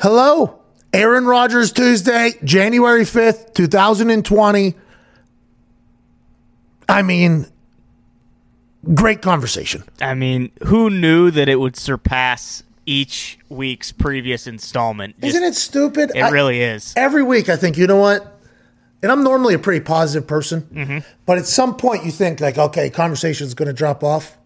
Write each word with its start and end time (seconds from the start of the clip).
Hello, 0.00 0.60
Aaron 0.92 1.26
Rodgers 1.26 1.72
Tuesday, 1.72 2.32
January 2.44 3.02
5th, 3.02 3.54
2020. 3.54 4.74
I 6.88 7.02
mean, 7.02 7.46
great 8.94 9.20
conversation. 9.20 9.82
I 10.00 10.14
mean, 10.14 10.50
who 10.66 10.88
knew 10.88 11.30
that 11.32 11.48
it 11.48 11.56
would 11.56 11.76
surpass 11.76 12.62
each 12.86 13.38
week's 13.48 13.92
previous 13.92 14.46
installment? 14.46 15.16
Just- 15.20 15.34
Isn't 15.36 15.42
it 15.44 15.54
stupid? 15.54 16.12
It 16.14 16.22
I- 16.22 16.30
really 16.30 16.62
is. 16.62 16.94
Every 16.96 17.22
week, 17.22 17.48
I 17.48 17.56
think, 17.56 17.76
you 17.76 17.86
know 17.86 17.96
what? 17.96 18.34
And 19.02 19.12
I'm 19.12 19.22
normally 19.22 19.54
a 19.54 19.58
pretty 19.58 19.84
positive 19.84 20.26
person, 20.26 20.62
Mm-hmm. 20.72 20.98
but 21.26 21.38
at 21.38 21.46
some 21.46 21.76
point, 21.76 22.04
you 22.04 22.10
think, 22.10 22.40
like, 22.40 22.58
okay, 22.58 22.90
conversation's 22.90 23.54
going 23.54 23.66
to 23.68 23.72
drop 23.72 24.02
off. 24.02 24.36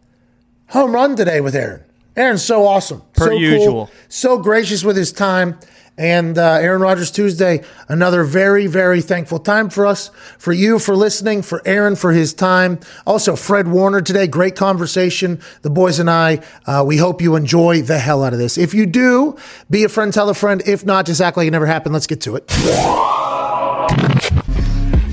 Home 0.68 0.92
run 0.92 1.16
today 1.16 1.40
with 1.40 1.54
Aaron. 1.54 1.84
Aaron's 2.16 2.44
so 2.44 2.66
awesome. 2.66 3.02
Per 3.14 3.24
so 3.24 3.30
cool, 3.30 3.40
usual. 3.40 3.90
so 4.08 4.38
gracious 4.38 4.84
with 4.84 4.96
his 4.96 5.12
time. 5.12 5.58
And 5.98 6.38
uh, 6.38 6.54
Aaron 6.54 6.80
Rodgers 6.80 7.10
Tuesday, 7.10 7.62
another 7.86 8.24
very, 8.24 8.66
very 8.66 9.02
thankful 9.02 9.38
time 9.38 9.68
for 9.68 9.86
us, 9.86 10.10
for 10.38 10.52
you 10.52 10.78
for 10.78 10.96
listening, 10.96 11.42
for 11.42 11.60
Aaron 11.66 11.96
for 11.96 12.12
his 12.12 12.32
time. 12.32 12.80
Also, 13.06 13.36
Fred 13.36 13.68
Warner 13.68 14.00
today, 14.00 14.26
great 14.26 14.56
conversation. 14.56 15.38
The 15.60 15.68
boys 15.68 15.98
and 15.98 16.08
I, 16.08 16.40
uh, 16.64 16.82
we 16.86 16.96
hope 16.96 17.20
you 17.20 17.36
enjoy 17.36 17.82
the 17.82 17.98
hell 17.98 18.24
out 18.24 18.32
of 18.32 18.38
this. 18.38 18.56
If 18.56 18.72
you 18.72 18.86
do, 18.86 19.36
be 19.68 19.84
a 19.84 19.88
friend, 19.88 20.14
tell 20.14 20.30
a 20.30 20.34
friend. 20.34 20.62
If 20.66 20.86
not, 20.86 21.04
just 21.04 21.20
act 21.20 21.36
like 21.36 21.46
it 21.46 21.50
never 21.50 21.66
happened. 21.66 21.92
Let's 21.92 22.06
get 22.06 22.22
to 22.22 22.36
it. 22.36 22.50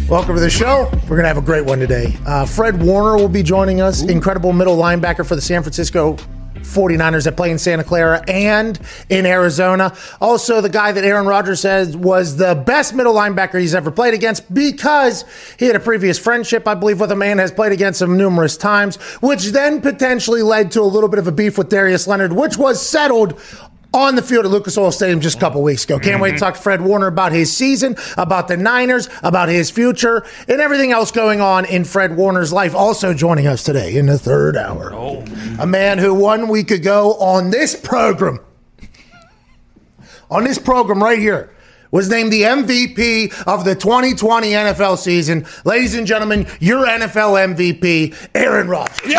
Welcome 0.10 0.36
to 0.36 0.42
the 0.42 0.50
show. 0.50 0.90
We're 1.04 1.18
going 1.18 1.24
to 1.24 1.28
have 1.28 1.38
a 1.38 1.42
great 1.42 1.66
one 1.66 1.80
today. 1.80 2.18
Uh, 2.26 2.46
Fred 2.46 2.82
Warner 2.82 3.18
will 3.18 3.30
be 3.30 3.44
joining 3.44 3.82
us, 3.82 4.02
incredible 4.02 4.54
middle 4.54 4.78
linebacker 4.78 5.26
for 5.26 5.36
the 5.36 5.42
San 5.42 5.62
Francisco 5.62 6.18
49ers 6.62 7.26
that 7.26 7.36
play 7.36 7.52
in 7.52 7.58
Santa 7.58 7.84
Clara 7.84 8.24
and 8.28 8.80
in 9.10 9.26
Arizona. 9.26 9.96
Also, 10.22 10.62
the 10.62 10.70
guy 10.70 10.92
that 10.92 11.04
Aaron 11.04 11.26
Rodgers 11.26 11.60
says 11.60 11.96
was 11.96 12.38
the 12.38 12.56
best 12.56 12.94
middle 12.94 13.14
linebacker 13.14 13.60
he's 13.60 13.76
ever 13.76 13.92
played 13.92 14.14
against 14.14 14.54
because 14.54 15.26
he 15.58 15.66
had 15.66 15.76
a 15.76 15.80
previous 15.80 16.20
friendship, 16.20 16.68
I 16.68 16.76
believe, 16.76 17.00
with 17.00 17.12
a 17.12 17.16
man 17.16 17.38
has 17.38 17.52
played 17.52 17.72
against 17.72 18.02
him 18.02 18.18
numerous 18.18 18.58
times, 18.58 18.98
which 19.22 19.46
then 19.48 19.82
potentially 19.82 20.42
led 20.42 20.72
to 20.72 20.82
a 20.82 20.84
little 20.84 21.10
bit 21.10 21.20
of 21.20 21.28
a 21.28 21.32
beef 21.32 21.58
with 21.58 21.70
Darius 21.70 22.08
Leonard, 22.08 22.34
which 22.34 22.58
was 22.58 22.86
settled 22.86 23.40
on 23.94 24.16
the 24.16 24.22
field 24.22 24.46
at 24.46 24.52
Lucas 24.52 24.78
Oil 24.78 24.92
Stadium 24.92 25.20
just 25.20 25.38
a 25.38 25.40
couple 25.40 25.62
weeks 25.64 25.84
ago. 25.84 26.00
Can't 26.00 26.22
wait 26.22 26.30
to 26.30 26.36
mm-hmm. 26.36 26.46
talk 26.46 26.56
to 26.56 26.62
Fred 26.62 26.82
Warner 26.82 27.08
about 27.08 27.32
his 27.32 27.56
season, 27.56 27.96
about 28.18 28.48
the 28.48 28.58
Niners, 28.58 29.10
about 29.24 29.50
his 29.50 29.72
future, 29.72 30.26
and 30.48 30.62
everything 30.62 30.92
else 30.92 31.12
going 31.12 31.42
on 31.42 31.66
in 31.66 31.84
Fred 31.86 32.16
Warner's 32.16 32.54
life. 32.54 32.76
Also 32.76 33.14
joining 33.14 33.48
us 33.48 33.64
today 33.64 33.96
in 33.96 34.06
the 34.06 34.20
third 34.20 34.56
hour, 34.56 34.94
oh. 34.94 35.24
a 35.60 35.66
man 35.66 35.98
who 35.98 36.14
one 36.14 36.48
week 36.48 36.72
ago 36.72 37.14
on 37.16 37.50
this 37.50 37.76
program, 37.76 38.40
on 40.30 40.44
this 40.44 40.60
program 40.60 41.02
right 41.02 41.20
here, 41.20 41.54
was 41.92 42.10
named 42.10 42.32
the 42.32 42.44
MVP 42.44 43.48
of 43.48 43.66
the 43.66 43.74
2020 43.74 44.52
NFL 44.52 44.98
season. 44.98 45.46
Ladies 45.66 45.96
and 45.96 46.06
gentlemen, 46.06 46.46
your 46.60 46.86
NFL 46.86 47.56
MVP, 47.56 48.30
Aaron 48.36 48.68
Rodgers. 48.68 49.12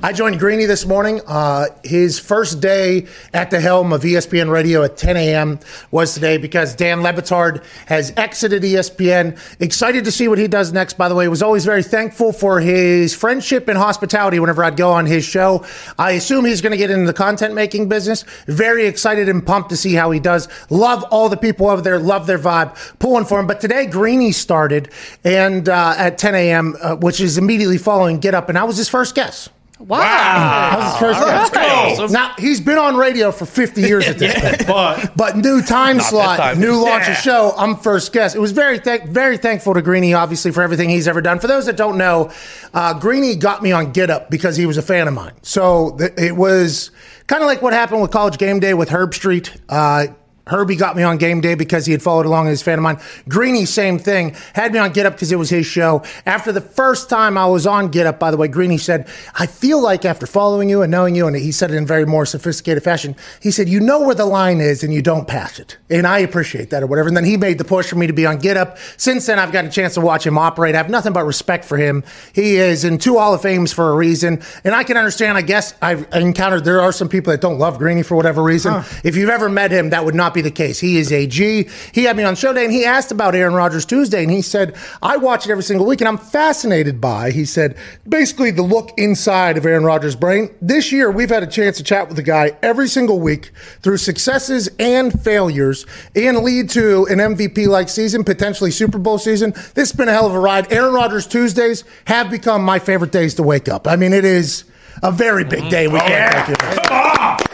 I 0.00 0.12
joined 0.12 0.38
Greeny 0.38 0.66
this 0.66 0.86
morning. 0.86 1.20
Uh, 1.26 1.66
his 1.82 2.20
first 2.20 2.60
day 2.60 3.08
at 3.34 3.50
the 3.50 3.60
helm 3.60 3.92
of 3.92 4.02
ESPN 4.02 4.48
Radio 4.48 4.84
at 4.84 4.96
10 4.96 5.16
a.m. 5.16 5.58
was 5.90 6.14
today 6.14 6.36
because 6.36 6.76
Dan 6.76 7.02
Le 7.02 7.12
Batard 7.12 7.64
has 7.86 8.12
exited 8.16 8.62
ESPN. 8.62 9.36
Excited 9.58 10.04
to 10.04 10.12
see 10.12 10.28
what 10.28 10.38
he 10.38 10.46
does 10.46 10.72
next, 10.72 10.96
by 10.98 11.08
the 11.08 11.16
way. 11.16 11.26
Was 11.26 11.42
always 11.42 11.64
very 11.64 11.82
thankful 11.82 12.32
for 12.32 12.60
his 12.60 13.12
friendship 13.12 13.66
and 13.66 13.76
hospitality 13.76 14.38
whenever 14.38 14.62
I'd 14.62 14.76
go 14.76 14.92
on 14.92 15.04
his 15.04 15.24
show. 15.24 15.66
I 15.98 16.12
assume 16.12 16.44
he's 16.44 16.60
going 16.60 16.70
to 16.70 16.78
get 16.78 16.92
into 16.92 17.06
the 17.06 17.12
content 17.12 17.54
making 17.54 17.88
business. 17.88 18.22
Very 18.46 18.86
excited 18.86 19.28
and 19.28 19.44
pumped 19.44 19.70
to 19.70 19.76
see 19.76 19.94
how 19.94 20.12
he 20.12 20.20
does. 20.20 20.46
Love 20.70 21.02
all 21.10 21.28
the 21.28 21.36
people 21.36 21.68
over 21.68 21.82
there. 21.82 21.98
Love 21.98 22.28
their 22.28 22.38
vibe. 22.38 22.76
Pulling 23.00 23.24
for 23.24 23.40
him. 23.40 23.48
But 23.48 23.60
today, 23.60 23.84
Greeny 23.86 24.30
started 24.30 24.92
and 25.24 25.68
uh, 25.68 25.94
at 25.98 26.18
10 26.18 26.36
a.m., 26.36 26.76
uh, 26.80 26.94
which 26.94 27.20
is 27.20 27.36
immediately 27.36 27.78
following 27.78 28.20
Get 28.20 28.34
Up, 28.34 28.48
and 28.48 28.56
I 28.56 28.62
was 28.62 28.76
his 28.76 28.88
first 28.88 29.16
guest. 29.16 29.50
Wow. 29.78 29.98
That 30.00 30.78
was 30.78 30.86
his 30.92 31.00
first 31.00 31.20
Let's 31.20 31.50
guest. 31.50 31.98
go. 31.98 32.06
Now 32.08 32.34
he's 32.38 32.60
been 32.60 32.78
on 32.78 32.96
radio 32.96 33.30
for 33.30 33.46
50 33.46 33.80
years 33.80 34.06
at 34.08 34.18
this 34.18 34.34
point. 34.64 34.66
But 34.66 35.12
But 35.16 35.36
new 35.36 35.62
time 35.62 36.00
slot, 36.00 36.38
time. 36.38 36.58
new 36.60 36.74
launch 36.84 37.04
Yeah. 37.06 37.12
of 37.12 37.18
show. 37.18 37.54
I'm 37.56 37.76
first 37.76 38.12
guest. 38.12 38.34
It 38.34 38.40
was 38.40 38.52
very 38.52 38.78
thank, 38.78 39.04
very 39.08 39.36
thankful 39.36 39.74
to 39.74 39.82
Greeny, 39.82 40.14
obviously, 40.14 40.50
for 40.50 40.62
everything 40.62 40.88
he's 40.88 41.06
ever 41.06 41.20
done. 41.20 41.38
For 41.38 41.46
those 41.46 41.66
that 41.66 41.76
don't 41.76 41.96
know, 41.96 42.30
uh, 42.74 42.94
Greeny 42.98 43.36
got 43.36 43.62
me 43.62 43.70
on 43.72 43.92
Get 43.92 44.10
Up 44.10 44.30
because 44.30 44.56
he 44.56 44.66
was 44.66 44.76
a 44.78 44.82
fan 44.82 45.06
of 45.06 45.14
mine. 45.14 45.32
So 45.42 45.94
th- 45.98 46.12
it 46.18 46.36
was 46.36 46.90
kind 47.28 47.42
of 47.42 47.46
like 47.46 47.62
what 47.62 47.72
happened 47.72 48.02
with 48.02 48.10
College 48.10 48.38
Game 48.38 48.58
Day 48.60 48.74
with 48.74 48.88
Herbstreit. 48.88 49.56
Uh, 49.68 50.06
Herbie 50.48 50.76
got 50.76 50.96
me 50.96 51.02
on 51.02 51.18
game 51.18 51.40
day 51.40 51.54
because 51.54 51.86
he 51.86 51.92
had 51.92 52.02
followed 52.02 52.26
along 52.26 52.48
as 52.48 52.60
a 52.60 52.64
fan 52.64 52.78
of 52.78 52.82
mine. 52.82 52.98
Greeny, 53.28 53.64
same 53.64 53.98
thing. 53.98 54.34
Had 54.54 54.72
me 54.72 54.78
on 54.78 54.92
Get 54.92 55.06
Up 55.06 55.14
because 55.14 55.32
it 55.32 55.36
was 55.36 55.50
his 55.50 55.66
show. 55.66 56.02
After 56.26 56.52
the 56.52 56.60
first 56.60 57.08
time 57.10 57.36
I 57.36 57.46
was 57.46 57.66
on 57.66 57.88
Get 57.88 58.06
Up, 58.06 58.18
by 58.18 58.30
the 58.30 58.36
way, 58.36 58.48
Greeny 58.48 58.78
said, 58.78 59.08
I 59.34 59.46
feel 59.46 59.80
like 59.80 60.04
after 60.04 60.26
following 60.26 60.68
you 60.68 60.82
and 60.82 60.90
knowing 60.90 61.14
you, 61.14 61.26
and 61.26 61.36
he 61.36 61.52
said 61.52 61.70
it 61.70 61.76
in 61.76 61.86
very 61.86 62.06
more 62.06 62.26
sophisticated 62.26 62.82
fashion, 62.82 63.14
he 63.40 63.50
said, 63.50 63.68
You 63.68 63.80
know 63.80 64.00
where 64.00 64.14
the 64.14 64.26
line 64.26 64.60
is 64.60 64.82
and 64.82 64.92
you 64.92 65.02
don't 65.02 65.28
pass 65.28 65.58
it. 65.58 65.76
And 65.90 66.06
I 66.06 66.18
appreciate 66.18 66.70
that 66.70 66.82
or 66.82 66.86
whatever. 66.86 67.08
And 67.08 67.16
then 67.16 67.24
he 67.24 67.36
made 67.36 67.58
the 67.58 67.64
push 67.64 67.88
for 67.88 67.96
me 67.96 68.06
to 68.06 68.12
be 68.12 68.26
on 68.26 68.38
Get 68.38 68.56
Up. 68.56 68.78
Since 68.96 69.26
then, 69.26 69.38
I've 69.38 69.52
got 69.52 69.64
a 69.64 69.70
chance 69.70 69.94
to 69.94 70.00
watch 70.00 70.26
him 70.26 70.38
operate. 70.38 70.74
I 70.74 70.78
have 70.78 70.90
nothing 70.90 71.12
but 71.12 71.24
respect 71.24 71.64
for 71.64 71.76
him. 71.76 72.04
He 72.32 72.56
is 72.56 72.84
in 72.84 72.98
two 72.98 73.18
Hall 73.18 73.34
of 73.34 73.42
Fames 73.42 73.72
for 73.72 73.90
a 73.90 73.94
reason. 73.94 74.42
And 74.64 74.74
I 74.74 74.84
can 74.84 74.96
understand, 74.96 75.36
I 75.38 75.42
guess 75.42 75.74
I've 75.82 76.12
encountered 76.14 76.64
there 76.64 76.80
are 76.80 76.92
some 76.92 77.08
people 77.08 77.30
that 77.32 77.40
don't 77.40 77.58
love 77.58 77.78
Greeny 77.78 78.02
for 78.02 78.16
whatever 78.16 78.42
reason. 78.42 78.82
If 79.04 79.16
you've 79.16 79.30
ever 79.30 79.48
met 79.48 79.70
him, 79.70 79.90
that 79.90 80.04
would 80.04 80.14
not 80.14 80.34
be 80.34 80.37
the 80.40 80.50
case. 80.50 80.78
He 80.78 80.98
is 80.98 81.12
a 81.12 81.26
G. 81.26 81.68
He 81.92 82.04
had 82.04 82.16
me 82.16 82.24
on 82.24 82.34
show 82.34 82.52
day 82.52 82.64
and 82.64 82.72
he 82.72 82.84
asked 82.84 83.12
about 83.12 83.34
Aaron 83.34 83.54
Rodgers 83.54 83.84
Tuesday 83.84 84.22
and 84.22 84.30
he 84.30 84.42
said, 84.42 84.76
I 85.02 85.16
watch 85.16 85.46
it 85.46 85.50
every 85.50 85.62
single 85.62 85.86
week 85.86 86.00
and 86.00 86.08
I'm 86.08 86.18
fascinated 86.18 87.00
by, 87.00 87.30
he 87.30 87.44
said, 87.44 87.76
basically 88.08 88.50
the 88.50 88.62
look 88.62 88.90
inside 88.96 89.56
of 89.56 89.66
Aaron 89.66 89.84
Rodgers' 89.84 90.16
brain. 90.16 90.54
This 90.60 90.92
year, 90.92 91.10
we've 91.10 91.28
had 91.30 91.42
a 91.42 91.46
chance 91.46 91.76
to 91.78 91.82
chat 91.82 92.08
with 92.08 92.16
the 92.16 92.22
guy 92.22 92.56
every 92.62 92.88
single 92.88 93.20
week 93.20 93.50
through 93.80 93.98
successes 93.98 94.68
and 94.78 95.18
failures 95.22 95.86
and 96.14 96.38
lead 96.38 96.70
to 96.70 97.06
an 97.06 97.18
MVP 97.18 97.66
like 97.66 97.88
season, 97.88 98.24
potentially 98.24 98.70
Super 98.70 98.98
Bowl 98.98 99.18
season. 99.18 99.52
This 99.52 99.90
has 99.90 99.92
been 99.92 100.08
a 100.08 100.12
hell 100.12 100.26
of 100.26 100.34
a 100.34 100.40
ride. 100.40 100.72
Aaron 100.72 100.94
Rodgers 100.94 101.26
Tuesdays 101.26 101.84
have 102.06 102.30
become 102.30 102.62
my 102.62 102.78
favorite 102.78 103.12
days 103.12 103.34
to 103.34 103.42
wake 103.42 103.68
up. 103.68 103.86
I 103.86 103.96
mean, 103.96 104.12
it 104.12 104.24
is 104.24 104.64
a 105.02 105.12
very 105.12 105.44
big 105.44 105.70
day. 105.70 105.88
We 105.88 105.98
oh, 105.98 106.02
can't 106.02 106.46
take 106.46 106.56
it. 106.60 107.48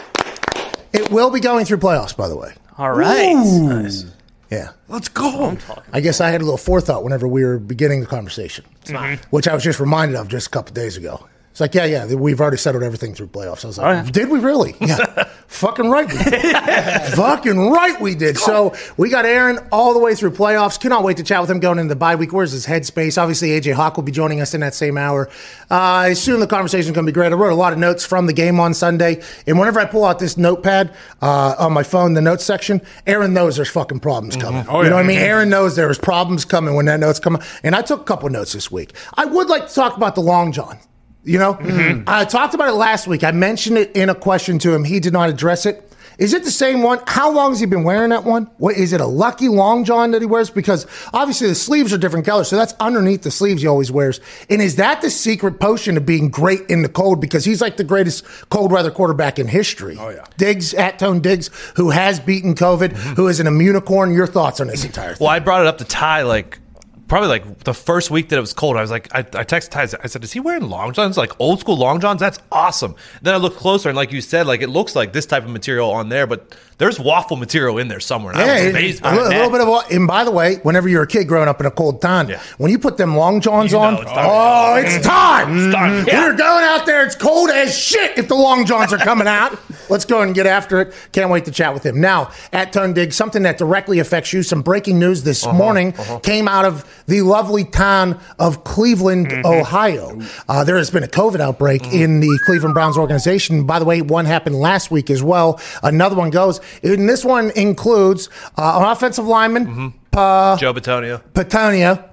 It 0.93 1.11
will 1.11 1.29
be 1.29 1.39
going 1.39 1.65
through 1.65 1.77
playoffs, 1.77 2.15
by 2.15 2.29
the 2.29 2.37
way. 2.37 2.53
All 2.77 2.91
right. 2.91 4.03
Yeah. 4.51 4.71
let's 4.87 5.09
go. 5.09 5.57
I 5.91 6.01
guess 6.01 6.21
I 6.21 6.29
had 6.29 6.41
a 6.41 6.43
little 6.43 6.57
forethought 6.57 7.03
whenever 7.03 7.27
we 7.27 7.43
were 7.43 7.57
beginning 7.57 8.01
the 8.01 8.05
conversation, 8.05 8.65
mm-hmm. 8.85 9.21
which 9.29 9.47
I 9.47 9.53
was 9.53 9.63
just 9.63 9.79
reminded 9.79 10.17
of 10.17 10.27
just 10.27 10.47
a 10.47 10.49
couple 10.49 10.73
days 10.73 10.97
ago. 10.97 11.27
It's 11.51 11.61
like, 11.61 11.73
yeah, 11.73 11.85
yeah, 11.85 12.13
we've 12.13 12.41
already 12.41 12.57
settled 12.57 12.83
everything 12.83 13.15
through 13.15 13.27
playoffs. 13.27 13.63
I 13.63 13.67
was 13.67 13.77
like, 13.77 14.11
did 14.11 14.29
we 14.29 14.39
really? 14.39 14.75
Yeah. 14.81 15.29
Fucking 15.47 15.89
right 15.89 16.07
we 16.11 16.17
did. 16.17 16.55
Fucking 17.15 17.69
right 17.69 17.99
we 18.01 18.15
did. 18.15 18.37
So 18.37 18.75
we 18.97 19.09
got 19.09 19.25
Aaron 19.25 19.59
all 19.71 19.93
the 19.93 19.99
way 19.99 20.15
through 20.15 20.31
playoffs. 20.31 20.79
Cannot 20.79 21.03
wait 21.03 21.17
to 21.17 21.23
chat 21.23 21.39
with 21.39 21.49
him 21.49 21.59
going 21.59 21.79
into 21.79 21.89
the 21.89 21.95
bye 21.95 22.15
week. 22.15 22.33
Where's 22.33 22.51
his 22.51 22.65
headspace? 22.65 23.21
Obviously, 23.21 23.49
AJ 23.49 23.73
Hawk 23.73 23.95
will 23.95 24.03
be 24.03 24.11
joining 24.11 24.41
us 24.41 24.53
in 24.53 24.61
that 24.61 24.73
same 24.73 24.97
hour. 24.97 25.29
Uh, 25.71 25.75
I 25.75 26.07
assume 26.07 26.39
the 26.39 26.47
conversation 26.47 26.91
is 26.91 26.95
going 26.95 27.05
to 27.05 27.11
be 27.11 27.13
great. 27.13 27.31
I 27.31 27.35
wrote 27.35 27.51
a 27.51 27.55
lot 27.55 27.73
of 27.73 27.79
notes 27.79 28.05
from 28.05 28.25
the 28.25 28.33
game 28.33 28.59
on 28.59 28.73
Sunday. 28.73 29.21
And 29.47 29.57
whenever 29.57 29.79
I 29.79 29.85
pull 29.85 30.03
out 30.03 30.19
this 30.19 30.37
notepad 30.37 30.93
uh, 31.21 31.55
on 31.57 31.73
my 31.73 31.83
phone, 31.83 32.13
the 32.13 32.21
notes 32.21 32.43
section, 32.43 32.81
Aaron 33.07 33.33
knows 33.33 33.55
there's 33.55 33.69
fucking 33.69 33.99
problems 33.99 34.35
coming. 34.35 34.65
Oh, 34.67 34.81
you 34.81 34.89
know 34.89 34.95
yeah. 34.97 35.01
what 35.01 35.05
I 35.05 35.07
mean? 35.07 35.19
Aaron 35.19 35.49
knows 35.49 35.75
there's 35.75 35.99
problems 35.99 36.43
coming 36.43 36.75
when 36.75 36.85
that 36.85 36.99
note's 36.99 37.19
coming. 37.19 37.41
And 37.63 37.75
I 37.75 37.81
took 37.81 38.01
a 38.01 38.05
couple 38.05 38.27
notes 38.29 38.53
this 38.53 38.71
week. 38.71 38.93
I 39.13 39.25
would 39.25 39.47
like 39.47 39.67
to 39.67 39.73
talk 39.73 39.95
about 39.95 40.15
the 40.15 40.21
long 40.21 40.51
john. 40.51 40.79
You 41.25 41.39
know, 41.39 41.55
mm-hmm. 41.55 42.03
I 42.07 42.23
talked 42.23 42.53
about 42.53 42.69
it 42.69 42.73
last 42.73 43.07
week. 43.07 43.23
I 43.23 43.31
mentioned 43.31 43.77
it 43.79 43.95
in 43.95 44.09
a 44.09 44.15
question 44.15 44.59
to 44.59 44.73
him. 44.73 44.83
He 44.83 44.99
did 44.99 45.11
not 45.11 45.29
address 45.29 45.65
it. 45.65 45.81
Is 46.17 46.33
it 46.33 46.43
the 46.43 46.51
same 46.51 46.81
one? 46.81 46.99
How 47.07 47.29
long 47.29 47.51
has 47.51 47.59
he 47.59 47.65
been 47.65 47.83
wearing 47.83 48.11
that 48.11 48.23
one? 48.23 48.45
What 48.57 48.77
is 48.77 48.93
it? 48.93 49.01
A 49.01 49.05
lucky 49.05 49.49
long 49.49 49.83
john 49.83 50.11
that 50.11 50.21
he 50.21 50.25
wears? 50.25 50.49
Because 50.49 50.87
obviously 51.13 51.47
the 51.47 51.55
sleeves 51.55 51.91
are 51.91 51.97
different 51.97 52.25
colors, 52.25 52.47
so 52.47 52.55
that's 52.55 52.73
underneath 52.79 53.23
the 53.23 53.31
sleeves 53.31 53.61
he 53.61 53.67
always 53.67 53.91
wears. 53.91 54.21
And 54.49 54.61
is 54.61 54.77
that 54.77 55.01
the 55.01 55.09
secret 55.09 55.59
potion 55.59 55.97
of 55.97 56.05
being 56.05 56.29
great 56.29 56.61
in 56.69 56.83
the 56.83 56.89
cold? 56.89 57.19
Because 57.19 57.43
he's 57.43 57.59
like 57.59 57.75
the 57.77 57.83
greatest 57.83 58.23
cold 58.49 58.71
weather 58.71 58.91
quarterback 58.91 59.39
in 59.39 59.47
history. 59.47 59.97
Oh 59.99 60.09
yeah. 60.09 60.25
Diggs 60.37 60.73
at 60.73 60.99
Tone 60.99 61.19
Diggs, 61.19 61.49
who 61.75 61.89
has 61.89 62.19
beaten 62.19 62.55
COVID, 62.55 62.89
mm-hmm. 62.89 63.13
who 63.15 63.27
is 63.27 63.39
an 63.39 63.47
immunicorn. 63.47 64.15
Your 64.15 64.27
thoughts 64.27 64.61
on 64.61 64.67
this 64.67 64.85
entire 64.85 65.15
thing? 65.15 65.25
Well, 65.25 65.33
I 65.33 65.39
brought 65.39 65.61
it 65.61 65.67
up 65.67 65.79
to 65.79 65.85
Ty 65.85 66.21
like 66.21 66.59
probably 67.07 67.29
like 67.29 67.59
the 67.63 67.73
first 67.73 68.09
week 68.11 68.29
that 68.29 68.37
it 68.37 68.41
was 68.41 68.53
cold, 68.53 68.77
I 68.77 68.81
was 68.81 68.91
like, 68.91 69.13
I, 69.13 69.19
I 69.19 69.43
texted 69.43 69.69
Ty. 69.71 69.83
I 70.03 70.07
said, 70.07 70.23
"Is 70.23 70.31
he 70.31 70.39
wearing 70.39 70.69
long 70.69 70.93
johns? 70.93 71.17
Like 71.17 71.31
old 71.39 71.59
school 71.59 71.77
long 71.77 71.99
johns? 71.99 72.19
That's 72.19 72.39
awesome." 72.51 72.95
Then 73.21 73.33
I 73.33 73.37
looked 73.37 73.57
closer, 73.57 73.89
and 73.89 73.95
like 73.95 74.11
you 74.11 74.21
said, 74.21 74.47
like 74.47 74.61
it 74.61 74.69
looks 74.69 74.95
like 74.95 75.13
this 75.13 75.25
type 75.25 75.43
of 75.43 75.49
material 75.49 75.91
on 75.91 76.09
there, 76.09 76.25
but 76.27 76.55
there's 76.77 76.99
waffle 76.99 77.37
material 77.37 77.77
in 77.77 77.87
there 77.87 77.99
somewhere. 78.01 78.33
And 78.33 78.41
I 78.41 78.53
was 78.53 78.63
Yeah, 78.63 78.69
amazed 78.69 79.05
a, 79.05 79.11
little, 79.15 79.29
little 79.29 79.49
bit 79.49 79.61
of. 79.61 79.91
And 79.91 80.07
by 80.07 80.23
the 80.25 80.31
way, 80.31 80.55
whenever 80.63 80.89
you're 80.89 81.03
a 81.03 81.07
kid 81.07 81.25
growing 81.27 81.47
up 81.47 81.59
in 81.61 81.65
a 81.65 81.71
cold 81.71 82.01
town, 82.01 82.27
Yeah. 82.27 82.41
when 82.57 82.69
you 82.71 82.79
put 82.79 82.97
them 82.97 83.15
long 83.15 83.39
johns 83.39 83.71
You 83.71 83.79
on, 83.79 83.93
it's 83.95 84.03
oh, 84.13 84.75
it's 84.75 84.95
mm. 84.97 85.03
time. 85.03 85.71
time. 85.71 85.91
Mm. 86.05 86.07
Yeah. 86.07 86.25
We're 86.25 86.35
going 86.35 86.65
out 86.65 86.85
there. 86.85 87.05
It's 87.05 87.15
cold 87.15 87.49
as 87.49 87.77
shit. 87.77 88.17
If 88.17 88.27
the 88.27 88.35
long 88.35 88.65
johns 88.65 88.91
are 88.91 88.97
coming 88.97 89.27
out, 89.27 89.57
let's 89.89 90.03
go 90.05 90.21
and 90.21 90.35
get 90.35 90.47
after 90.47 90.81
it. 90.81 90.93
Can't 91.13 91.29
wait 91.31 91.45
to 91.45 91.51
chat 91.51 91.73
with 91.73 91.85
him 91.85 92.01
now 92.01 92.31
at 92.51 92.73
Tone 92.73 92.91
Dig. 92.93 93.13
Something 93.13 93.43
that 93.43 93.57
directly 93.57 93.99
affects 93.99 94.33
you. 94.33 94.43
Some 94.43 94.61
breaking 94.61 94.99
news 94.99 95.23
this 95.23 95.45
Uh-huh, 95.45 95.53
morning 95.55 95.93
uh-huh. 95.97 96.19
came 96.19 96.47
out 96.49 96.65
of 96.65 96.83
the 97.07 97.21
lovely 97.21 97.63
town 97.63 98.19
of 98.39 98.63
Cleveland, 98.63 99.27
Mm-hmm. 99.27 99.45
Ohio. 99.45 100.19
Uh, 100.49 100.63
there 100.63 100.77
has 100.77 100.89
been 100.89 101.03
a 101.03 101.07
COVID 101.07 101.39
outbreak 101.39 101.83
in 101.93 102.19
the 102.19 102.39
Cleveland 102.45 102.73
Browns 102.73 102.97
organization. 102.97 103.65
By 103.65 103.79
the 103.79 103.85
way, 103.85 104.01
one 104.01 104.25
happened 104.25 104.55
last 104.55 104.91
week 104.91 105.09
as 105.09 105.21
well. 105.21 105.59
Another 105.83 106.15
one 106.15 106.29
goes. 106.31 106.59
And 106.83 107.07
this 107.07 107.23
one 107.23 107.51
includes 107.55 108.29
uh, 108.57 108.79
an 108.81 108.89
offensive 108.89 109.25
lineman, 109.25 109.65
Mm-hmm. 109.67 110.17
uh, 110.17 110.57
Joe 110.57 110.73
Bitonio. 110.73 111.21
Bitonio. 111.33 112.03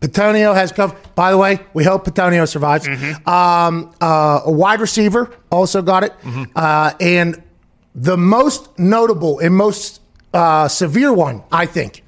Bitonio 0.00 0.54
has 0.54 0.72
COVID. 0.72 0.96
By 1.14 1.30
the 1.30 1.36
way, 1.38 1.58
we 1.74 1.84
hope 1.84 2.06
Bitonio 2.06 2.48
survives. 2.48 2.88
Um, 3.26 3.92
uh, 4.00 4.40
a 4.46 4.50
wide 4.50 4.80
receiver 4.80 5.30
also 5.50 5.82
got 5.82 6.04
it. 6.04 6.14
Uh, 6.56 6.92
and 7.00 7.42
the 7.94 8.16
most 8.16 8.78
notable 8.78 9.40
and 9.40 9.54
most 9.54 10.00
uh, 10.32 10.68
severe 10.68 11.12
one, 11.12 11.42
I 11.52 11.66
think, 11.66 12.02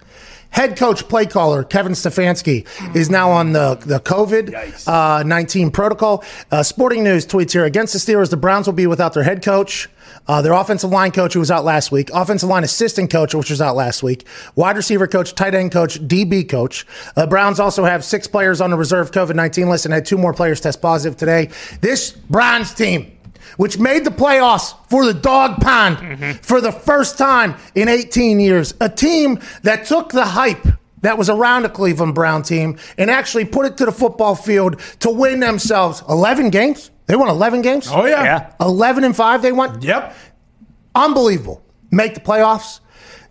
head 0.53 0.77
coach, 0.77 1.09
play 1.09 1.27
caller 1.27 1.65
Kevin 1.65 1.93
Stefanski 1.93 2.67
is 2.95 3.11
now 3.11 3.31
on 3.31 3.53
the, 3.53 3.75
the 3.75 3.99
COVID 4.01 4.87
uh, 4.87 5.23
19 5.25 5.71
protocol. 5.71 6.25
Uh, 6.51 6.63
Sporting 6.63 7.03
News 7.03 7.27
tweets 7.27 7.53
here 7.53 7.65
against 7.65 7.93
the 7.93 7.99
Steelers, 7.99 8.31
the 8.31 8.37
Browns 8.37 8.67
will 8.67 8.75
be 8.75 8.87
without 8.87 9.15
their 9.15 9.25
head 9.25 9.43
coach. 9.43 9.89
Uh, 10.29 10.41
their 10.41 10.53
offensive 10.53 10.91
line 10.91 11.11
coach, 11.11 11.33
who 11.33 11.41
was 11.41 11.51
out 11.51 11.65
last 11.65 11.91
week, 11.91 12.09
offensive 12.15 12.49
line 12.49 12.63
assistant 12.63 13.11
coach, 13.11 13.35
which 13.35 13.51
was 13.51 13.61
out 13.61 13.75
last 13.75 14.03
week, 14.03 14.25
wide 14.55 14.77
receiver 14.77 15.09
coach, 15.09 15.35
tight 15.35 15.55
end 15.55 15.73
coach, 15.73 15.99
DB 16.07 16.49
coach. 16.49 16.87
Uh, 17.17 17.27
Browns 17.27 17.59
also 17.59 17.85
have 17.85 18.05
six 18.05 18.29
players 18.29 18.61
on 18.61 18.71
the 18.71 18.77
reserve 18.77 19.11
COVID 19.11 19.35
19 19.35 19.69
list 19.69 19.85
and 19.85 19.93
had 19.93 20.07
two 20.07 20.19
more 20.19 20.33
players 20.33 20.61
test 20.61 20.81
positive 20.81 21.17
today. 21.17 21.51
This 21.81 22.13
Browns 22.13 22.73
team, 22.73 23.11
which 23.57 23.79
made 23.79 24.05
the 24.05 24.11
playoffs 24.11 24.75
for 24.89 25.05
the 25.05 25.15
dog 25.15 25.61
pound 25.61 25.99
mm-hmm. 25.99 26.33
for 26.43 26.61
the 26.61 26.73
first 26.73 27.19
time 27.19 27.57
in 27.75 27.89
18 27.89 28.41
years, 28.41 28.75
a 28.81 28.89
team 28.89 29.39
that 29.63 29.87
took 29.87 30.11
the 30.11 30.25
hype 30.25 30.67
that 31.03 31.19
was 31.19 31.29
around 31.29 31.65
a 31.65 31.69
Cleveland 31.69 32.15
Brown 32.15 32.43
team 32.43 32.79
and 32.97 33.11
actually 33.11 33.45
put 33.45 33.67
it 33.67 33.77
to 33.77 33.85
the 33.85 33.93
football 33.93 34.35
field 34.35 34.81
to 35.01 35.11
win 35.11 35.41
themselves 35.41 36.03
11 36.09 36.51
games. 36.51 36.91
They 37.07 37.17
won 37.17 37.29
11 37.29 37.63
games. 37.63 37.89
Oh 37.91 38.07
yeah. 38.07 38.25
Yeah. 38.25 38.53
11 38.61 39.05
and 39.05 39.15
5 39.15 39.43
they 39.43 39.53
won. 39.53 39.83
Yep. 39.83 40.17
Unbelievable. 40.95 41.63
Make 41.91 42.15
the 42.15 42.21
playoffs. 42.21 42.81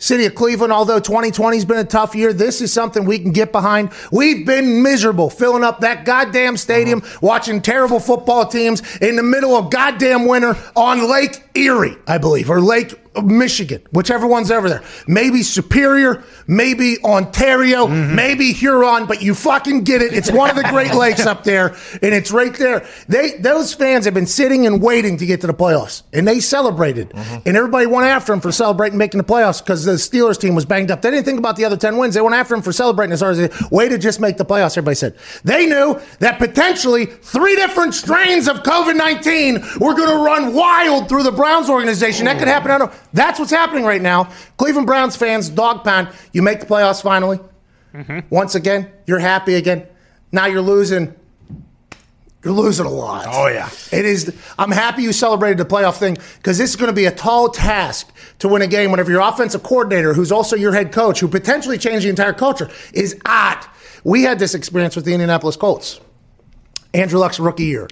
City 0.01 0.25
of 0.25 0.33
Cleveland, 0.33 0.74
although 0.74 1.00
2020 1.00 1.57
has 1.57 1.63
been 1.63 1.77
a 1.77 1.83
tough 1.83 2.15
year, 2.15 2.33
this 2.33 2.59
is 2.59 2.74
something 2.74 3.06
we 3.06 3.19
can 3.19 3.31
get 3.31 3.51
behind. 3.51 3.92
We've 4.12 4.45
been 4.48 4.81
miserable 4.81 5.30
filling 5.30 5.63
up 5.63 5.81
that 5.81 6.06
goddamn 6.06 6.57
stadium, 6.57 7.00
uh-huh. 7.00 7.19
watching 7.21 7.62
terrible 7.62 8.00
football 8.00 8.48
teams 8.48 8.81
in 8.98 9.15
the 9.15 9.21
middle 9.21 9.56
of 9.56 9.69
goddamn 9.69 10.25
winter 10.25 10.57
on 10.75 11.07
Lake 11.07 11.44
Erie, 11.53 11.98
I 12.07 12.18
believe, 12.18 12.50
or 12.50 12.59
Lake 12.59 12.95
Michigan, 13.23 13.81
whichever 13.91 14.25
one's 14.25 14.51
over 14.51 14.69
there. 14.69 14.83
Maybe 15.05 15.43
Superior, 15.43 16.23
maybe 16.47 16.97
Ontario, 17.03 17.87
mm-hmm. 17.87 18.15
maybe 18.15 18.53
Huron, 18.53 19.05
but 19.05 19.21
you 19.21 19.35
fucking 19.35 19.83
get 19.83 20.01
it. 20.01 20.13
It's 20.13 20.31
one 20.31 20.49
of 20.49 20.55
the 20.55 20.63
Great 20.63 20.93
Lakes 20.95 21.25
up 21.25 21.43
there, 21.43 21.75
and 22.01 22.13
it's 22.13 22.31
right 22.31 22.53
there. 22.53 22.87
They 23.09 23.31
those 23.31 23.73
fans 23.73 24.05
have 24.05 24.13
been 24.13 24.27
sitting 24.27 24.65
and 24.65 24.81
waiting 24.81 25.17
to 25.17 25.25
get 25.25 25.41
to 25.41 25.47
the 25.47 25.53
playoffs, 25.53 26.03
and 26.13 26.25
they 26.25 26.39
celebrated, 26.39 27.09
mm-hmm. 27.09 27.47
and 27.47 27.57
everybody 27.57 27.85
went 27.85 28.07
after 28.07 28.31
them 28.31 28.39
for 28.39 28.51
celebrating 28.51 28.97
making 28.97 29.17
the 29.17 29.25
playoffs 29.25 29.61
because 29.61 29.83
the 29.83 29.93
Steelers 29.93 30.39
team 30.39 30.55
was 30.55 30.65
banged 30.65 30.89
up. 30.89 31.01
They 31.01 31.11
didn't 31.11 31.25
think 31.25 31.39
about 31.39 31.57
the 31.57 31.65
other 31.65 31.77
ten 31.77 31.97
wins. 31.97 32.15
They 32.15 32.21
went 32.21 32.35
after 32.35 32.55
them 32.55 32.61
for 32.61 32.71
celebrating 32.71 33.11
as 33.11 33.19
hard 33.19 33.37
as 33.37 33.49
they 33.49 33.67
way 33.71 33.89
to 33.89 33.97
just 33.97 34.21
make 34.21 34.37
the 34.37 34.45
playoffs. 34.45 34.77
Everybody 34.77 34.95
said 34.95 35.17
they 35.43 35.65
knew 35.65 35.99
that 36.19 36.39
potentially 36.39 37.07
three 37.07 37.57
different 37.57 37.93
strains 37.93 38.47
of 38.47 38.63
COVID 38.63 38.95
nineteen 38.95 39.55
were 39.79 39.95
going 39.95 40.09
to 40.09 40.23
run 40.23 40.53
wild 40.53 41.09
through 41.09 41.23
the 41.23 41.31
Browns 41.31 41.69
organization. 41.69 42.25
That 42.25 42.39
could 42.39 42.47
happen. 42.47 42.71
out 42.71 42.81
of 42.81 43.01
that's 43.13 43.39
what's 43.39 43.51
happening 43.51 43.83
right 43.83 44.01
now. 44.01 44.31
Cleveland 44.57 44.87
Browns 44.87 45.15
fans, 45.15 45.49
dog 45.49 45.83
pound. 45.83 46.09
You 46.33 46.41
make 46.41 46.59
the 46.59 46.65
playoffs 46.65 47.01
finally. 47.01 47.39
Mm-hmm. 47.93 48.33
Once 48.33 48.55
again, 48.55 48.91
you're 49.05 49.19
happy 49.19 49.55
again. 49.55 49.85
Now 50.31 50.45
you're 50.45 50.61
losing. 50.61 51.15
You're 52.43 52.53
losing 52.53 52.87
a 52.87 52.89
lot. 52.89 53.25
Oh, 53.27 53.47
yeah. 53.47 53.69
It 53.91 54.03
is. 54.03 54.35
I'm 54.57 54.71
happy 54.71 55.03
you 55.03 55.13
celebrated 55.13 55.59
the 55.59 55.65
playoff 55.65 55.97
thing 55.97 56.17
because 56.37 56.57
this 56.57 56.71
is 56.71 56.75
going 56.75 56.89
to 56.89 56.95
be 56.95 57.05
a 57.05 57.11
tall 57.11 57.49
task 57.49 58.11
to 58.39 58.47
win 58.47 58.63
a 58.63 58.67
game. 58.67 58.89
Whenever 58.89 59.11
your 59.11 59.21
offensive 59.21 59.61
coordinator, 59.61 60.13
who's 60.13 60.31
also 60.31 60.55
your 60.55 60.73
head 60.73 60.91
coach, 60.91 61.19
who 61.19 61.27
potentially 61.27 61.77
changed 61.77 62.05
the 62.05 62.09
entire 62.09 62.33
culture, 62.33 62.69
is 62.93 63.15
at. 63.25 63.67
We 64.03 64.23
had 64.23 64.39
this 64.39 64.55
experience 64.55 64.95
with 64.95 65.05
the 65.05 65.13
Indianapolis 65.13 65.55
Colts. 65.55 65.99
Andrew 66.95 67.19
Luck's 67.19 67.39
rookie 67.39 67.65
year. 67.65 67.87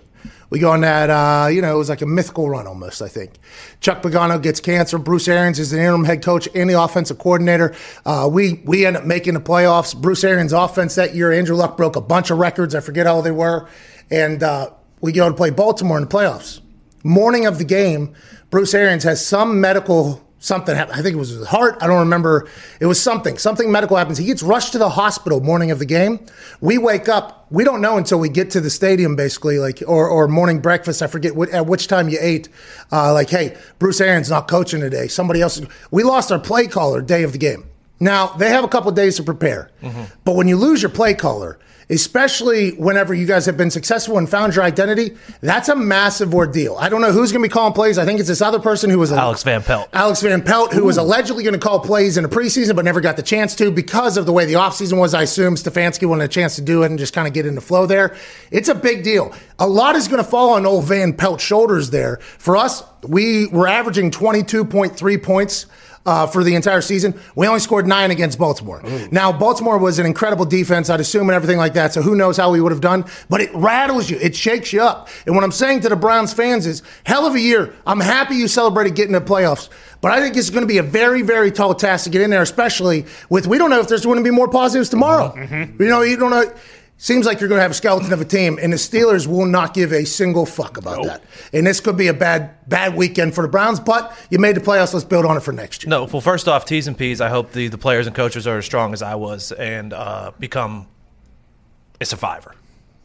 We 0.50 0.60
go 0.60 0.72
on 0.72 0.82
that, 0.82 1.10
uh, 1.10 1.48
you 1.48 1.62
know, 1.62 1.76
it 1.76 1.78
was 1.78 1.90
like 1.90 2.02
a 2.02 2.08
mythical 2.08 2.50
run 2.50 2.66
almost, 2.66 3.02
I 3.02 3.08
think. 3.08 3.34
Chuck 3.82 4.02
Pagano 4.02 4.42
gets 4.42 4.60
cancer. 4.60 4.98
Bruce 4.98 5.28
Arians 5.28 5.60
is 5.60 5.70
the 5.70 5.78
interim 5.78 6.06
head 6.06 6.24
coach 6.24 6.48
and 6.56 6.70
the 6.70 6.82
offensive 6.82 7.20
coordinator. 7.20 7.76
Uh, 8.06 8.28
we 8.32 8.62
we 8.66 8.86
end 8.86 8.98
up 8.98 9.06
making 9.06 9.36
the 9.36 9.40
playoffs. 9.40 9.96
Bruce 9.96 10.24
Arians' 10.24 10.54
offense 10.54 10.96
that 10.96 11.14
year, 11.16 11.32
Andrew 11.32 11.56
Luck 11.56 11.78
broke 11.78 11.96
a 11.96 12.02
bunch 12.02 12.32
of 12.32 12.40
records. 12.40 12.74
I 12.74 12.80
forget 12.80 13.06
how 13.06 13.22
they 13.22 13.32
were. 13.32 13.68
And 14.10 14.42
uh, 14.42 14.72
we 15.02 15.12
go 15.12 15.30
to 15.30 15.36
play 15.36 15.52
Baltimore 15.52 15.98
in 15.98 16.06
the 16.06 16.10
playoffs. 16.10 16.62
Morning 17.04 17.46
of 17.46 17.60
the 17.60 17.66
game, 17.66 18.16
Bruce 18.50 18.74
Arians 18.74 19.04
has 19.04 19.26
some 19.26 19.62
medical 19.62 20.28
something 20.40 20.76
happened. 20.76 21.00
I 21.00 21.04
think 21.04 21.16
it 21.16 21.20
was 21.20 21.30
his 21.30 21.48
heart. 21.48 21.78
I 21.82 21.88
don't 21.88 22.00
remember. 22.00 22.48
It 22.80 22.86
was 22.86 23.00
something. 23.02 23.38
Something 23.38 23.72
medical 23.72 23.98
happens. 23.98 24.18
He 24.18 24.26
gets 24.26 24.42
rushed 24.42 24.72
to 24.72 24.78
the 24.78 24.90
hospital 24.90 25.42
morning 25.42 25.72
of 25.72 25.80
the 25.80 25.86
game. 25.86 26.26
We 26.62 26.78
wake 26.78 27.08
up. 27.08 27.48
We 27.52 27.64
don't 27.64 27.82
know 27.82 27.98
until 27.98 28.20
we 28.20 28.30
get 28.30 28.52
to 28.52 28.62
the 28.62 28.70
stadium, 28.70 29.16
basically, 29.16 29.60
like 29.60 29.84
or 29.86 30.08
or 30.10 30.28
morning 30.28 30.60
breakfast. 30.60 31.02
I 31.02 31.08
forget 31.08 31.36
what, 31.36 31.50
at 31.50 31.66
which 31.66 31.88
time 31.88 32.10
you 32.10 32.18
ate. 32.22 32.50
Uh, 32.92 33.14
like, 33.14 33.30
hey, 33.30 33.56
Bruce 33.78 34.02
Arians 34.02 34.30
not 34.30 34.48
coaching 34.48 34.80
today. 34.80 35.08
Somebody 35.08 35.42
else. 35.42 35.62
We 35.92 36.04
lost 36.04 36.32
our 36.32 36.40
play 36.40 36.68
caller 36.68 37.02
day 37.02 37.24
of 37.24 37.32
the 37.32 37.38
game. 37.38 37.66
Now 38.00 38.28
they 38.28 38.50
have 38.50 38.64
a 38.64 38.68
couple 38.70 38.92
days 38.92 39.18
to 39.18 39.24
prepare, 39.24 39.72
but 40.24 40.36
when 40.36 40.48
you 40.48 40.58
lose 40.58 40.82
your 40.82 40.92
play 40.92 41.14
caller. 41.14 41.60
Especially 41.92 42.72
whenever 42.72 43.16
you 43.16 43.26
guys 43.26 43.48
have 43.48 43.58
been 43.58 43.72
successful 43.72 44.20
and 44.20 44.30
found 44.30 44.54
your 44.56 44.64
identity, 44.64 45.18
that's 45.42 45.70
a 45.70 45.76
massive 45.76 46.36
ordeal. 46.36 46.78
I 46.78 46.88
don't 46.88 47.02
know 47.02 47.12
who's 47.12 47.32
going 47.32 47.42
to 47.42 47.50
be 47.50 47.52
calling 47.52 47.74
plays. 47.74 47.98
I 47.98 48.06
think 48.06 48.20
it's 48.20 48.28
this 48.28 48.44
other 48.44 48.60
person 48.60 48.92
who 48.92 49.00
was 49.00 49.12
Alex 49.12 49.42
Van 49.42 49.64
Pelt. 49.64 49.90
Alex 49.92 50.22
Van 50.22 50.44
Pelt, 50.44 50.72
who 50.72 50.84
was 50.84 50.98
allegedly 50.98 51.44
going 51.44 51.54
to 51.56 51.60
call 51.60 51.80
plays 51.80 52.16
in 52.16 52.24
the 52.24 52.30
preseason, 52.30 52.76
but 52.76 52.86
never 52.86 53.02
got 53.02 53.16
the 53.16 53.24
chance 53.24 53.56
to 53.56 53.72
because 53.72 54.18
of 54.18 54.28
the 54.28 54.32
way 54.32 54.46
the 54.46 54.54
offseason 54.54 55.00
was. 55.00 55.16
I 55.16 55.24
assume 55.24 55.56
Stefanski 55.56 56.08
wanted 56.08 56.26
a 56.26 56.28
chance 56.28 56.56
to 56.58 56.62
do 56.62 56.84
it 56.84 56.88
and 56.88 57.00
just 57.00 57.14
kind 57.14 57.28
of 57.28 57.34
get 57.34 57.48
into 57.48 57.62
flow 57.62 57.88
there. 57.88 58.16
It's 58.52 58.70
a 58.70 58.76
big 58.76 59.04
deal. 59.04 59.34
A 59.58 59.68
lot 59.68 59.96
is 59.96 60.08
going 60.08 60.24
to 60.24 60.30
fall 60.30 60.52
on 60.52 60.68
old 60.68 60.86
Van 60.86 61.14
Pelt's 61.14 61.44
shoulders 61.44 61.90
there. 61.90 62.18
For 62.18 62.56
us, 62.56 62.84
we 63.08 63.48
were 63.48 63.68
averaging 63.68 64.12
22.3 64.12 65.24
points. 65.24 65.66
Uh, 66.06 66.26
for 66.26 66.44
the 66.44 66.56
entire 66.56 66.82
season, 66.82 67.14
we 67.36 67.46
only 67.46 67.60
scored 67.60 67.86
nine 67.86 68.10
against 68.10 68.40
Baltimore. 68.40 68.82
Now, 69.12 69.32
Baltimore 69.32 69.78
was 69.78 70.00
an 70.00 70.06
incredible 70.06 70.46
defense, 70.46 70.90
I'd 70.90 71.02
assume, 71.02 71.30
and 71.30 71.36
everything 71.36 71.58
like 71.58 71.74
that. 71.74 71.94
So 71.94 72.02
who 72.02 72.16
knows 72.16 72.38
how 72.38 72.52
we 72.52 72.62
would 72.62 72.72
have 72.72 72.82
done? 72.82 73.06
But 73.30 73.42
it 73.42 73.54
rattles 73.54 74.10
you, 74.10 74.18
it 74.18 74.34
shakes 74.36 74.72
you 74.74 74.82
up. 74.82 75.10
And 75.28 75.36
what 75.36 75.44
I'm 75.44 75.52
saying 75.52 75.82
to 75.82 75.90
the 75.90 75.98
Browns 75.98 76.34
fans 76.34 76.66
is, 76.66 76.82
hell 77.04 77.28
of 77.28 77.36
a 77.36 77.40
year. 77.40 77.76
I'm 77.86 78.00
happy 78.00 78.36
you 78.36 78.48
celebrated 78.48 78.96
getting 78.96 79.14
to 79.14 79.20
the 79.20 79.26
playoffs. 79.26 79.70
But 80.02 80.12
I 80.14 80.22
think 80.22 80.38
it's 80.38 80.50
going 80.50 80.64
to 80.64 80.68
be 80.68 80.78
a 80.78 80.84
very, 80.84 81.22
very 81.22 81.52
tall 81.52 81.76
task 81.76 82.06
to 82.06 82.10
get 82.10 82.22
in 82.22 82.30
there, 82.30 82.42
especially 82.42 83.06
with 83.30 83.46
we 83.46 83.58
don't 83.58 83.70
know 83.70 83.82
if 83.82 83.90
there's 83.90 84.06
going 84.06 84.18
to 84.18 84.24
be 84.24 84.32
more 84.32 84.48
positives 84.48 84.88
tomorrow. 84.90 85.34
You 85.78 85.90
know, 85.90 86.02
you 86.02 86.16
don't 86.18 86.32
know. 86.32 86.52
Seems 87.02 87.26
like 87.26 87.40
you're 87.40 87.48
going 87.48 87.60
to 87.60 87.64
have 87.64 87.72
a 87.72 87.76
skeleton 87.76 88.12
of 88.12 88.20
a 88.20 88.26
team, 88.26 88.60
and 88.62 88.74
the 88.74 88.78
Steelers 88.78 89.26
will 89.26 89.46
not 89.46 89.74
give 89.74 89.94
a 89.94 90.06
single 90.06 90.46
fuck 90.46 90.76
about 90.76 91.06
that. 91.06 91.24
And 91.54 91.66
this 91.66 91.80
could 91.80 91.96
be 91.96 92.08
a 92.08 92.14
bad, 92.14 92.68
bad 92.68 92.94
weekend 92.94 93.34
for 93.34 93.42
the 93.42 93.48
Browns. 93.48 93.80
But 93.80 94.14
you 94.30 94.38
made 94.38 94.58
the 94.58 94.60
playoffs. 94.60 94.94
Let's 94.94 95.06
build 95.06 95.24
on 95.24 95.38
it 95.38 95.40
for 95.40 95.54
next 95.54 95.84
year. 95.84 95.90
No, 95.90 96.04
well, 96.04 96.20
first 96.20 96.50
off, 96.50 96.66
T's 96.66 96.88
and 96.88 96.98
P's. 96.98 97.22
I 97.22 97.30
hope 97.30 97.54
the, 97.54 97.70
the 97.70 97.78
players 97.78 98.06
and 98.06 98.14
coaches 98.14 98.46
are 98.48 98.58
as 98.58 98.66
strong 98.66 98.92
as 98.92 99.02
I 99.02 99.16
was 99.16 99.54
and 99.54 99.94
uh, 99.94 100.32
become 100.40 100.88
a 102.02 102.06
survivor 102.06 102.54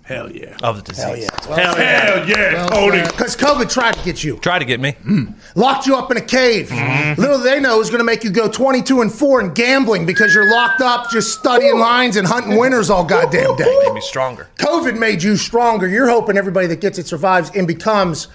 Hell 0.05 0.31
yeah. 0.31 0.55
of 0.63 0.77
the 0.77 0.83
disease. 0.83 1.31
Hell 1.41 1.57
yeah. 1.59 1.75
Hell 1.75 2.29
yeah, 2.29 2.53
yeah, 2.53 2.69
Cody. 2.69 3.01
Because 3.01 3.35
COVID 3.35 3.73
tried 3.73 3.95
to 3.95 4.05
get 4.05 4.23
you, 4.23 4.37
Try 4.37 4.59
to 4.59 4.65
get 4.67 4.79
me. 4.79 4.93
Hmm. 5.03 5.25
locked 5.55 5.87
you 5.87 5.97
up 5.97 6.11
in 6.11 6.19
a 6.19 6.21
cave. 6.21 6.69
Mm-hmm. 6.69 6.85
Mm-hmm. 6.85 7.21
Little 7.21 7.39
they 7.39 7.59
know 7.59 7.81
is 7.81 7.89
going 7.89 8.01
to 8.01 8.05
make 8.05 8.23
you 8.23 8.29
go 8.29 8.47
22 8.47 9.01
and 9.01 9.11
four 9.11 9.41
in 9.41 9.55
gambling 9.55 10.05
because 10.05 10.35
you're 10.35 10.51
locked 10.51 10.83
up 10.83 11.11
just 11.11 11.39
studying 11.39 11.79
lines 11.79 12.17
and 12.17 12.27
hunting 12.27 12.59
winners 12.59 12.91
all 12.91 13.03
goddamn 13.05 13.57
day. 13.57 13.79
Make 13.85 13.95
me 13.95 14.01
stronger. 14.03 14.49
COVID 14.59 14.99
made 14.99 15.23
you 15.23 15.39
stronger. 15.39 15.89
You're 15.89 16.11
hoping 16.11 16.37
everybody 16.37 16.67
that 16.67 16.83
gets 16.83 16.99
it 16.99 17.07
survives 17.07 17.51
and 17.55 17.67
becomes 17.67 18.29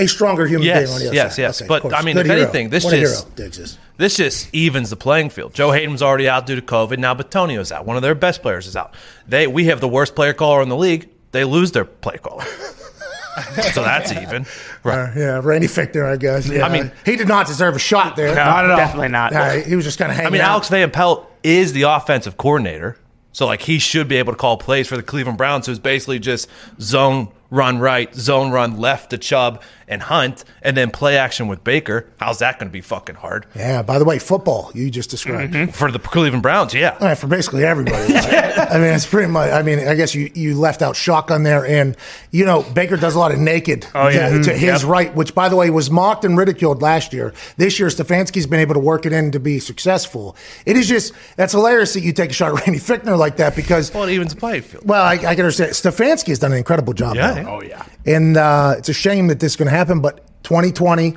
a 0.00 0.06
stronger 0.08 0.46
human 0.46 0.66
Yes, 0.66 0.84
being 0.88 0.94
on 0.94 1.00
the 1.00 1.06
other 1.08 1.14
yes, 1.14 1.36
side. 1.36 1.42
yes. 1.42 1.62
Okay, 1.62 1.74
of 1.76 1.82
But. 1.82 1.94
I 1.94 2.02
mean, 2.02 2.14
Good 2.16 2.26
if 2.26 2.32
hero. 2.32 2.42
anything, 2.42 2.70
this 2.70 2.84
What 2.84 2.94
just- 2.94 3.28
hero 3.38 3.66
This 3.96 4.16
just 4.16 4.48
evens 4.54 4.90
the 4.90 4.96
playing 4.96 5.30
field. 5.30 5.52
Joe 5.54 5.70
Haden's 5.72 6.02
already 6.02 6.28
out 6.28 6.46
due 6.46 6.56
to 6.56 6.62
COVID. 6.62 6.98
Now 6.98 7.14
Bitonio's 7.14 7.70
out. 7.72 7.84
One 7.86 7.96
of 7.96 8.02
their 8.02 8.14
best 8.14 8.42
players 8.42 8.66
is 8.66 8.74
out. 8.76 8.94
They 9.28 9.46
we 9.46 9.66
have 9.66 9.80
the 9.80 9.88
worst 9.88 10.14
player 10.14 10.32
caller 10.32 10.62
in 10.62 10.68
the 10.68 10.76
league. 10.76 11.08
They 11.32 11.44
lose 11.44 11.72
their 11.72 11.84
play 11.84 12.16
caller. 12.16 12.44
so 13.72 13.82
that's 13.82 14.12
even. 14.12 14.46
Right. 14.82 15.10
Uh, 15.10 15.12
yeah, 15.14 15.40
Randy 15.44 15.66
Fichtner, 15.66 16.10
I 16.10 16.16
guess. 16.16 16.48
Yeah, 16.48 16.64
I 16.64 16.72
mean- 16.72 16.90
he 17.04 17.16
did 17.16 17.28
not 17.28 17.46
deserve 17.46 17.76
a 17.76 17.78
shot 17.78 18.16
there. 18.16 18.28
No, 18.28 18.34
Not 18.46 18.64
at 18.64 18.70
all. 18.70 18.76
definitely 18.78 19.08
not. 19.08 19.34
Uh, 19.34 19.50
he 19.56 19.76
was 19.76 19.84
just 19.84 19.98
kind 19.98 20.10
of 20.10 20.16
hanging 20.16 20.28
I 20.28 20.30
mean, 20.32 20.40
out. 20.40 20.52
Alex 20.52 20.68
Van 20.70 20.90
Pelt 20.90 21.30
is 21.42 21.74
the 21.74 21.82
offensive 21.82 22.38
coordinator. 22.38 22.96
So 23.32 23.44
like 23.44 23.60
he 23.60 23.78
should 23.78 24.08
be 24.08 24.16
able 24.16 24.32
to 24.32 24.38
call 24.38 24.56
plays 24.56 24.88
for 24.88 24.96
the 24.96 25.02
Cleveland 25.02 25.36
Browns, 25.36 25.66
who's 25.66 25.78
basically 25.78 26.18
just 26.18 26.48
zone 26.80 27.28
run 27.50 27.78
right, 27.78 28.14
zone 28.14 28.50
run 28.50 28.78
left 28.78 29.10
to 29.10 29.18
Chubb 29.18 29.62
and 29.88 30.02
Hunt, 30.02 30.44
and 30.62 30.76
then 30.76 30.92
play 30.92 31.18
action 31.18 31.48
with 31.48 31.64
Baker. 31.64 32.06
How's 32.18 32.38
that 32.38 32.60
going 32.60 32.68
to 32.68 32.72
be 32.72 32.80
fucking 32.80 33.16
hard 33.16 33.44
Yeah, 33.56 33.82
by 33.82 33.98
the 33.98 34.04
way, 34.04 34.20
football 34.20 34.70
you 34.72 34.88
just 34.88 35.10
described. 35.10 35.52
Mm-hmm. 35.52 35.72
for 35.72 35.90
the 35.90 35.98
Cleveland 35.98 36.44
Browns? 36.44 36.72
Yeah. 36.72 36.96
All 37.00 37.08
right, 37.08 37.18
for 37.18 37.26
basically 37.26 37.64
everybody. 37.64 38.14
I 38.14 38.74
mean, 38.78 38.94
it's 38.94 39.04
pretty 39.06 39.26
much. 39.28 39.50
I 39.50 39.62
mean, 39.62 39.80
I 39.80 39.94
guess 39.96 40.14
you, 40.14 40.30
you 40.32 40.56
left 40.56 40.80
out 40.82 40.94
shotgun 40.94 41.42
there, 41.42 41.66
and 41.66 41.96
you 42.30 42.44
know 42.44 42.62
Baker 42.62 42.96
does 42.96 43.16
a 43.16 43.18
lot 43.18 43.32
of 43.32 43.38
naked 43.40 43.84
Oh, 43.94 44.06
yeah. 44.06 44.28
to, 44.28 44.42
to 44.44 44.50
Mhm. 44.50 44.56
his 44.56 44.82
Yep. 44.82 44.90
right, 44.90 45.14
which 45.16 45.34
by 45.34 45.48
the 45.48 45.56
way 45.56 45.70
was 45.70 45.90
mocked 45.90 46.24
and 46.24 46.38
ridiculed 46.38 46.82
last 46.82 47.12
year. 47.12 47.34
This 47.56 47.80
year, 47.80 47.88
Stefanski's 47.88 48.46
been 48.46 48.60
able 48.60 48.74
to 48.74 48.80
work 48.80 49.06
it 49.06 49.12
in 49.12 49.32
to 49.32 49.40
be 49.40 49.58
successful. 49.58 50.36
It 50.66 50.76
is 50.76 50.86
just 50.88 51.12
that's 51.36 51.52
hilarious 51.52 51.94
that 51.94 52.02
you 52.02 52.12
take 52.12 52.30
a 52.30 52.32
shot 52.32 52.56
at 52.56 52.64
Randy 52.66 52.78
Fichtner 52.80 53.18
like 53.18 53.38
that 53.38 53.56
because. 53.56 53.92
Well, 53.92 54.04
it 54.04 54.12
evens 54.12 54.34
the 54.36 54.60
field. 54.62 54.86
Well, 54.86 55.02
I, 55.02 55.14
I 55.14 55.18
can 55.34 55.40
understand. 55.40 55.72
Stefanski 55.72 56.28
has 56.28 56.38
done 56.38 56.52
an 56.52 56.58
incredible 56.58 56.92
job. 56.92 57.16
Yeah. 57.16 57.39
Now. 57.42 57.56
Oh 57.56 57.62
yeah. 57.62 57.84
And 58.06 58.36
uh, 58.36 58.74
it's 58.78 58.88
a 58.88 58.94
shame 58.94 59.28
that 59.28 59.40
this 59.40 59.52
is 59.52 59.56
going 59.56 59.70
to 59.70 59.76
happen, 59.76 60.00
but 60.00 60.26
2020, 60.44 61.16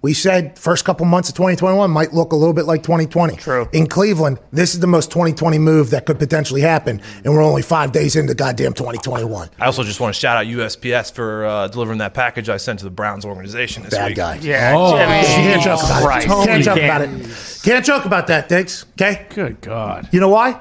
we 0.00 0.14
said 0.14 0.56
first 0.56 0.84
couple 0.84 1.04
months 1.06 1.28
of 1.28 1.34
2021 1.34 1.90
might 1.90 2.12
look 2.14 2.30
a 2.32 2.36
little 2.36 2.52
bit 2.54 2.66
like 2.66 2.84
2020. 2.84 3.34
True. 3.36 3.68
In 3.72 3.88
Cleveland, 3.88 4.38
this 4.52 4.72
is 4.74 4.78
the 4.78 4.86
most 4.86 5.10
2020 5.10 5.58
move 5.58 5.90
that 5.90 6.06
could 6.06 6.20
potentially 6.20 6.60
happen, 6.60 7.00
and 7.24 7.34
we're 7.34 7.42
only 7.42 7.62
five 7.62 7.90
days 7.90 8.14
into 8.14 8.32
goddamn 8.32 8.74
2021. 8.74 9.48
I 9.58 9.66
also 9.66 9.82
just 9.82 9.98
want 9.98 10.14
to 10.14 10.20
shout 10.20 10.36
out 10.36 10.46
USPS 10.46 11.12
for 11.12 11.44
uh, 11.46 11.66
delivering 11.66 11.98
that 11.98 12.14
package 12.14 12.48
I 12.48 12.58
sent 12.58 12.78
to 12.78 12.84
the 12.84 12.92
Browns 12.92 13.24
organization 13.24 13.82
this 13.82 13.92
Bad 13.94 14.06
week. 14.10 14.16
guy. 14.16 14.36
Yeah, 14.36 14.74
Oh. 14.76 14.94
I 14.96 15.06
mean, 15.20 15.24
can't 15.24 15.62
joke 15.62 15.80
about 15.82 16.02
Christ. 16.04 16.26
it. 16.26 16.30
Can't 16.46 16.62
joke 16.64 16.78
about 16.78 17.00
it. 17.00 17.60
Can't 17.64 17.84
joke 17.84 18.04
about 18.04 18.26
that, 18.28 18.48
Diggs. 18.48 18.86
Okay? 18.92 19.26
Good 19.30 19.60
God. 19.62 20.08
You 20.12 20.20
know 20.20 20.28
why? 20.28 20.60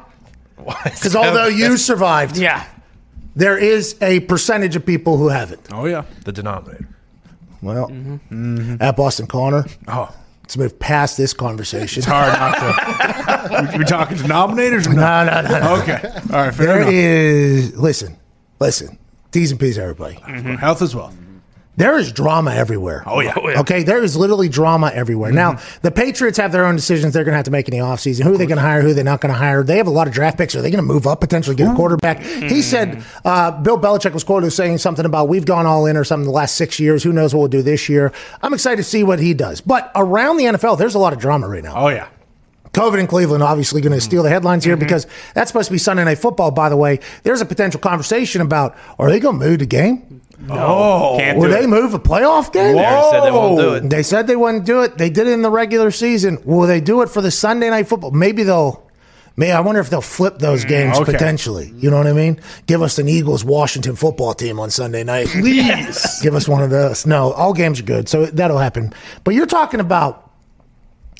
Why? 0.56 0.82
Because 0.84 1.16
although 1.16 1.46
you 1.46 1.78
survived, 1.78 2.38
Yeah. 2.38 2.66
There 3.38 3.58
is 3.58 3.96
a 4.02 4.22
percentage 4.22 4.76
of 4.76 4.86
people 4.86 5.18
who 5.18 5.30
haven't. 5.30 5.68
Oh 5.72 5.86
yeah. 5.86 6.04
the 6.26 6.32
denominator. 6.32 6.88
Well, 7.62 7.88
Mm-hmm. 7.90 8.76
at 8.82 8.96
Boston 8.98 9.28
Connor, 9.28 9.66
Oh, 9.88 10.14
let's 10.42 10.58
move 10.58 10.78
past 10.80 11.18
this 11.18 11.34
conversation. 11.34 12.00
it's 12.02 12.08
hard 12.08 12.34
not 12.34 12.56
to. 13.72 13.78
we 13.78 13.84
talking 13.86 14.18
denominators 14.18 14.88
or 14.88 14.94
No, 14.94 15.02
not? 15.02 15.44
no, 15.44 15.52
no, 15.52 15.60
no. 15.76 15.82
Okay. 15.84 16.02
All 16.34 16.46
right. 16.46 16.54
Fair 16.54 16.66
There 16.66 16.78
enough. 16.82 16.94
is, 16.94 17.78
listen, 17.78 18.18
listen, 18.60 18.98
T's 19.32 19.52
and 19.52 19.60
P's, 19.60 19.78
everybody. 19.78 20.16
Health 20.58 20.82
as 20.82 20.96
well. 20.96 21.14
There 21.78 21.96
is 21.98 22.12
drama 22.12 22.52
everywhere. 22.52 23.04
Oh, 23.06 23.20
yeah. 23.20 23.34
Oh, 23.38 23.48
yeah. 23.50 23.60
Okay, 23.62 23.84
there 23.84 24.04
is 24.04 24.18
literally 24.18 24.50
drama 24.50 24.92
everywhere. 24.94 25.32
Now, 25.32 25.60
the 25.84 25.92
Patriots 25.92 26.38
have 26.40 26.52
their 26.52 26.66
own 26.66 26.76
decisions 26.76 27.14
they're 27.14 27.24
going 27.24 27.34
to 27.34 27.38
have 27.38 27.46
to 27.46 27.52
make 27.52 27.68
in 27.68 27.72
the 27.72 27.84
offseason. 27.84 28.24
Who 28.24 28.34
are 28.34 28.38
they 28.38 28.48
going 28.48 28.58
to 28.58 28.64
hire? 28.64 28.82
Who 28.82 28.90
are 28.90 28.94
they 28.96 29.04
not 29.04 29.22
going 29.22 29.32
to 29.32 29.38
hire? 29.38 29.64
They 29.64 29.78
have 29.78 29.86
a 29.86 29.92
lot 29.92 30.08
of 30.08 30.14
draft 30.14 30.40
picks. 30.40 30.56
Are 30.56 30.62
they 30.64 30.72
going 30.72 30.84
to 30.84 30.94
move 30.94 31.06
up, 31.06 31.22
potentially 31.22 31.56
get 31.56 31.72
a 31.72 31.76
quarterback? 31.76 32.22
He 32.24 32.64
said, 32.64 33.04
uh, 33.24 33.52
Bill 33.62 33.80
Belichick 33.80 34.14
was 34.14 34.24
quoted 34.24 34.48
as 34.48 34.56
saying 34.56 34.80
something 34.80 35.06
about 35.06 35.30
we've 35.30 35.46
gone 35.46 35.68
all 35.68 35.86
in 35.86 35.98
or 35.98 36.04
something 36.04 36.26
the 36.26 36.32
last 36.32 36.56
six 36.56 36.80
years. 36.80 37.04
Who 37.04 37.14
knows 37.14 37.34
what 37.36 37.42
we'll 37.42 37.48
do 37.50 37.62
this 37.62 37.88
year? 37.90 38.12
I'm 38.42 38.56
excited 38.56 38.78
to 38.78 38.84
see 38.84 39.04
what 39.04 39.20
he 39.20 39.36
does. 39.36 39.62
But 39.62 39.92
around 39.96 40.38
the 40.38 40.46
NFL, 40.46 40.80
there's 40.80 40.96
a 40.96 41.00
lot 41.00 41.14
of 41.14 41.20
drama 41.20 41.48
right 41.48 41.64
now. 41.64 41.76
Oh 41.76 41.90
yeah. 41.90 42.10
COVID 42.78 43.00
in 43.00 43.08
Cleveland 43.08 43.42
obviously 43.42 43.82
going 43.82 43.94
to 43.94 44.02
steal 44.02 44.22
the 44.22 44.30
headlines 44.30 44.64
here 44.64 44.78
because 44.78 45.08
that's 45.34 45.50
supposed 45.50 45.68
to 45.68 45.72
be 45.72 45.80
Sunday 45.80 46.04
Night 46.04 46.20
Football, 46.20 46.52
by 46.52 46.70
the 46.70 46.78
way. 46.78 47.00
There's 47.24 47.42
a 47.42 47.46
potential 47.46 47.80
conversation 47.80 48.40
about 48.42 48.78
are 49.00 49.10
they 49.10 49.20
going 49.20 49.40
to 49.40 49.46
move 49.46 49.60
the 49.60 49.66
game? 49.66 50.04
Oh. 50.50 51.16
Can't 51.18 51.38
Will 51.38 51.48
do 51.48 51.52
they 51.52 51.64
it. 51.64 51.68
move 51.68 51.94
a 51.94 52.00
playoff 52.00 52.54
game? 52.54 52.76
They 52.76 52.86
already 52.86 53.10
said 53.12 53.26
they 53.26 53.32
won't 53.32 53.58
do 53.58 53.74
it. 53.74 53.90
They 53.90 54.04
said 54.04 54.28
they 54.28 54.36
wouldn't 54.36 54.66
do 54.66 54.84
it. 54.84 54.98
They 54.98 55.10
did 55.10 55.28
it 55.28 55.32
in 55.32 55.42
the 55.42 55.50
regular 55.50 55.92
season. 55.92 56.40
Will 56.44 56.68
they 56.68 56.80
do 56.80 57.02
it 57.02 57.10
for 57.10 57.22
the 57.22 57.32
Sunday 57.32 57.70
Night 57.70 57.88
Football? 57.88 58.12
Maybe 58.12 58.44
they'll. 58.44 58.86
May 59.36 59.52
I 59.52 59.60
wonder 59.60 59.80
if 59.80 59.92
they'll 59.92 60.02
flip 60.02 60.40
those 60.40 60.66
mm, 60.66 60.70
games 60.70 60.98
okay. 60.98 61.12
potentially. 61.12 61.72
You 61.76 61.92
know 61.92 61.98
what 61.98 62.08
I 62.08 62.14
mean? 62.14 62.40
Give 62.66 62.82
us 62.82 62.98
an 62.98 63.08
Eagles 63.08 63.44
Washington 63.44 63.96
football 63.96 64.34
team 64.34 64.60
on 64.60 64.72
Sunday 64.72 65.04
night. 65.04 65.28
Please. 65.28 66.20
Give 66.24 66.34
us 66.34 66.48
one 66.48 66.64
of 66.64 66.72
those. 66.72 67.06
No, 67.06 67.34
all 67.34 67.54
games 67.54 67.80
are 67.80 67.84
good, 67.84 68.10
so 68.10 68.26
that'll 68.26 68.58
happen. 68.58 68.94
But 69.24 69.36
you're 69.36 69.46
talking 69.46 69.80
about 69.80 70.32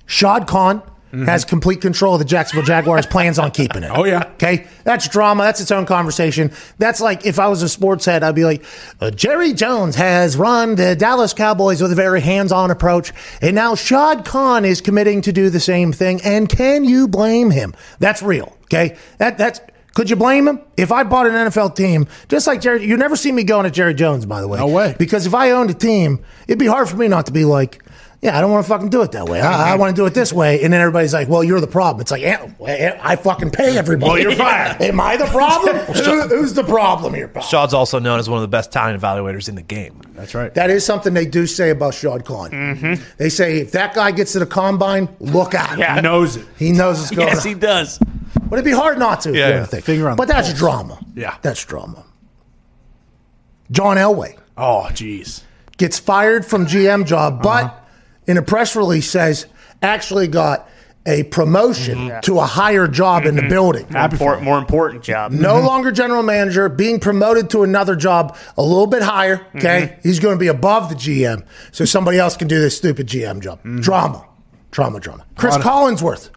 Shad 0.08 0.48
Khan 0.48 0.82
has 1.12 1.46
complete 1.46 1.82
control 1.82 2.16
of 2.16 2.20
the 2.20 2.26
Jacksonville 2.26 2.66
Jaguars. 2.66 3.06
plans 3.06 3.40
on 3.40 3.52
keeping 3.52 3.84
it. 3.84 3.92
Oh, 3.94 4.04
yeah. 4.06 4.30
Okay, 4.34 4.68
that's 4.84 5.08
drama. 5.08 5.44
That's 5.44 5.62
its 5.62 5.72
own 5.72 5.86
conversation. 5.86 6.52
That's 6.78 7.00
like 7.02 7.26
if 7.26 7.40
I 7.40 7.48
was 7.48 7.62
a 7.62 7.70
sports 7.70 8.06
head, 8.06 8.24
I'd 8.24 8.36
be 8.36 8.44
like, 8.46 8.64
uh, 9.00 9.12
Jerry 9.12 9.54
Jones 9.54 9.96
has 9.96 10.38
run 10.38 10.76
the 10.76 10.96
Dallas 10.96 11.34
Cowboys 11.34 11.82
with 11.82 11.92
a 11.92 11.96
very 11.96 12.22
hands-on 12.22 12.72
approach, 12.72 13.14
and 13.42 13.56
now 13.56 13.76
Shad 13.76 14.26
Khan 14.26 14.66
is 14.66 14.82
committing 14.82 15.22
to 15.22 15.32
do 15.32 15.50
the 15.50 15.60
same 15.60 15.94
thing. 15.94 16.22
And 16.24 16.50
can 16.50 16.84
you 16.84 17.08
blame 17.08 17.52
him? 17.52 17.74
That's 18.00 18.22
real. 18.22 18.56
Okay, 18.66 18.98
that 19.18 19.38
that's. 19.38 19.62
Could 19.96 20.12
you 20.12 20.16
blame 20.16 20.48
him? 20.48 20.60
If 20.78 20.92
I 20.92 21.02
bought 21.04 21.26
an 21.26 21.34
NFL 21.34 21.76
team, 21.76 22.08
just 22.30 22.46
like 22.46 22.62
Jerry, 22.62 22.86
you 22.86 22.98
never 22.98 23.16
see 23.16 23.32
me 23.32 23.44
going 23.44 23.64
to 23.64 23.72
Jerry 23.72 23.96
Jones, 23.96 24.28
by 24.28 24.42
the 24.42 24.48
way. 24.48 24.60
No 24.60 24.68
way. 24.68 24.96
Because 25.00 25.26
if 25.26 25.34
I 25.34 25.50
owned 25.50 25.72
a 25.72 25.74
team, 25.74 26.24
it'd 26.48 26.60
be 26.60 26.68
hard 26.68 26.88
for 26.88 26.98
me 26.98 27.08
not 27.08 27.26
to 27.26 27.32
be 27.32 27.46
like, 27.46 27.84
yeah, 28.28 28.38
I 28.38 28.42
don't 28.42 28.52
want 28.52 28.66
to 28.66 28.70
fucking 28.70 28.90
do 28.90 29.02
it 29.02 29.12
that 29.14 29.28
way. 29.28 29.42
I, 29.42 29.72
I 29.74 29.76
want 29.76 29.96
to 29.96 30.00
do 30.02 30.06
it 30.06 30.14
this 30.14 30.32
way. 30.32 30.62
And 30.64 30.72
then 30.72 30.82
everybody's 30.82 31.14
like, 31.14 31.28
well, 31.28 31.44
you're 31.44 31.60
the 31.62 31.68
problem. 31.68 32.02
It's 32.02 32.12
like, 32.12 32.22
yeah, 32.22 33.00
I 33.02 33.16
fucking 33.16 33.52
pay 33.52 33.78
everybody. 33.78 34.10
Well, 34.10 34.20
you're 34.20 34.36
fired. 34.36 34.82
Am 34.82 35.00
I 35.00 35.18
the 35.18 35.26
problem? 35.26 35.76
Who- 36.28 36.36
who's 36.36 36.54
the 36.54 36.64
problem 36.64 37.14
here, 37.14 37.28
pal? 37.28 37.42
Shaw's 37.44 37.74
also 37.74 38.00
known 38.00 38.20
as 38.20 38.30
one 38.30 38.38
of 38.38 38.42
the 38.42 38.48
best 38.48 38.72
talent 38.72 39.02
evaluators 39.02 39.50
in 39.50 39.56
the 39.56 39.62
game. 39.62 40.02
That's 40.14 40.36
right. 40.36 40.54
That 40.54 40.70
is 40.70 40.86
something 40.86 41.14
they 41.14 41.26
do 41.26 41.48
say 41.48 41.70
about 41.70 41.94
Shad 41.94 42.26
Khan. 42.26 43.00
They 43.18 43.30
say 43.30 43.60
if 43.60 43.72
that 43.72 43.94
guy 43.96 44.12
gets 44.12 44.34
to 44.34 44.40
the 44.40 44.46
combine, 44.46 45.10
look 45.20 45.54
out. 45.56 45.70
Mm-hmm. 45.70 45.80
Yeah. 45.80 45.96
He 45.96 46.02
knows 46.02 46.36
it. 46.36 46.46
He 46.60 46.72
knows 46.72 47.00
what's 47.00 47.12
going 47.12 47.28
Yes, 47.30 47.46
on. 47.46 47.48
he 47.48 47.54
does. 47.60 48.00
But 48.50 48.54
it'd 48.60 48.66
be 48.66 48.72
hard 48.72 48.98
not 49.00 49.22
to. 49.22 49.34
Yeah, 49.34 49.48
you 49.48 49.54
yeah. 49.56 49.80
Finger 49.80 50.10
on 50.10 50.16
but 50.18 50.28
the 50.28 50.34
that's 50.34 50.50
pulse. 50.50 50.60
drama. 50.60 51.00
Yeah. 51.16 51.38
That's 51.42 51.64
drama. 51.66 52.04
John 53.72 53.98
Elway. 53.98 54.38
Oh, 54.58 54.88
jeez. 54.92 55.44
gets 55.78 56.00
fired 56.00 56.46
from 56.46 56.66
GM 56.66 57.06
job, 57.06 57.42
but 57.44 57.87
in 58.28 58.38
a 58.38 58.42
press 58.42 58.76
release 58.76 59.10
says 59.10 59.48
actually 59.82 60.28
got 60.28 60.70
a 61.08 61.24
promotion 61.24 61.98
mm-hmm. 61.98 62.20
to 62.20 62.40
a 62.40 62.46
higher 62.46 62.86
job 62.88 63.26
in 63.26 63.36
the 63.36 63.42
mm-hmm. 63.42 63.50
building. 63.50 63.88
More, 64.20 64.42
more 64.42 64.58
important 64.58 65.04
job. 65.04 65.32
No 65.32 65.54
mm-hmm. 65.54 65.66
longer 65.66 65.92
general 65.92 66.22
manager, 66.22 66.68
being 66.68 67.00
promoted 67.00 67.50
to 67.52 67.64
another 67.64 67.96
job 67.96 68.38
a 68.58 68.62
little 68.62 68.88
bit 68.88 69.02
higher. 69.02 69.46
Okay. 69.56 69.98
He's 70.04 70.20
going 70.20 70.36
to 70.36 70.40
be 70.40 70.48
above 70.48 70.90
the 70.90 70.96
GM. 70.96 71.46
So 71.72 71.86
somebody 71.86 72.20
else 72.20 72.36
can 72.36 72.50
do 72.50 72.60
this 72.60 72.76
stupid 72.76 73.08
GM 73.08 73.42
job. 73.42 73.64
Drama. 73.82 74.28
Drama, 74.72 75.00
drama. 75.00 75.26
Chris 75.38 75.54
Lot 75.54 75.62
of- 75.62 75.66
Collinsworth. 75.66 76.30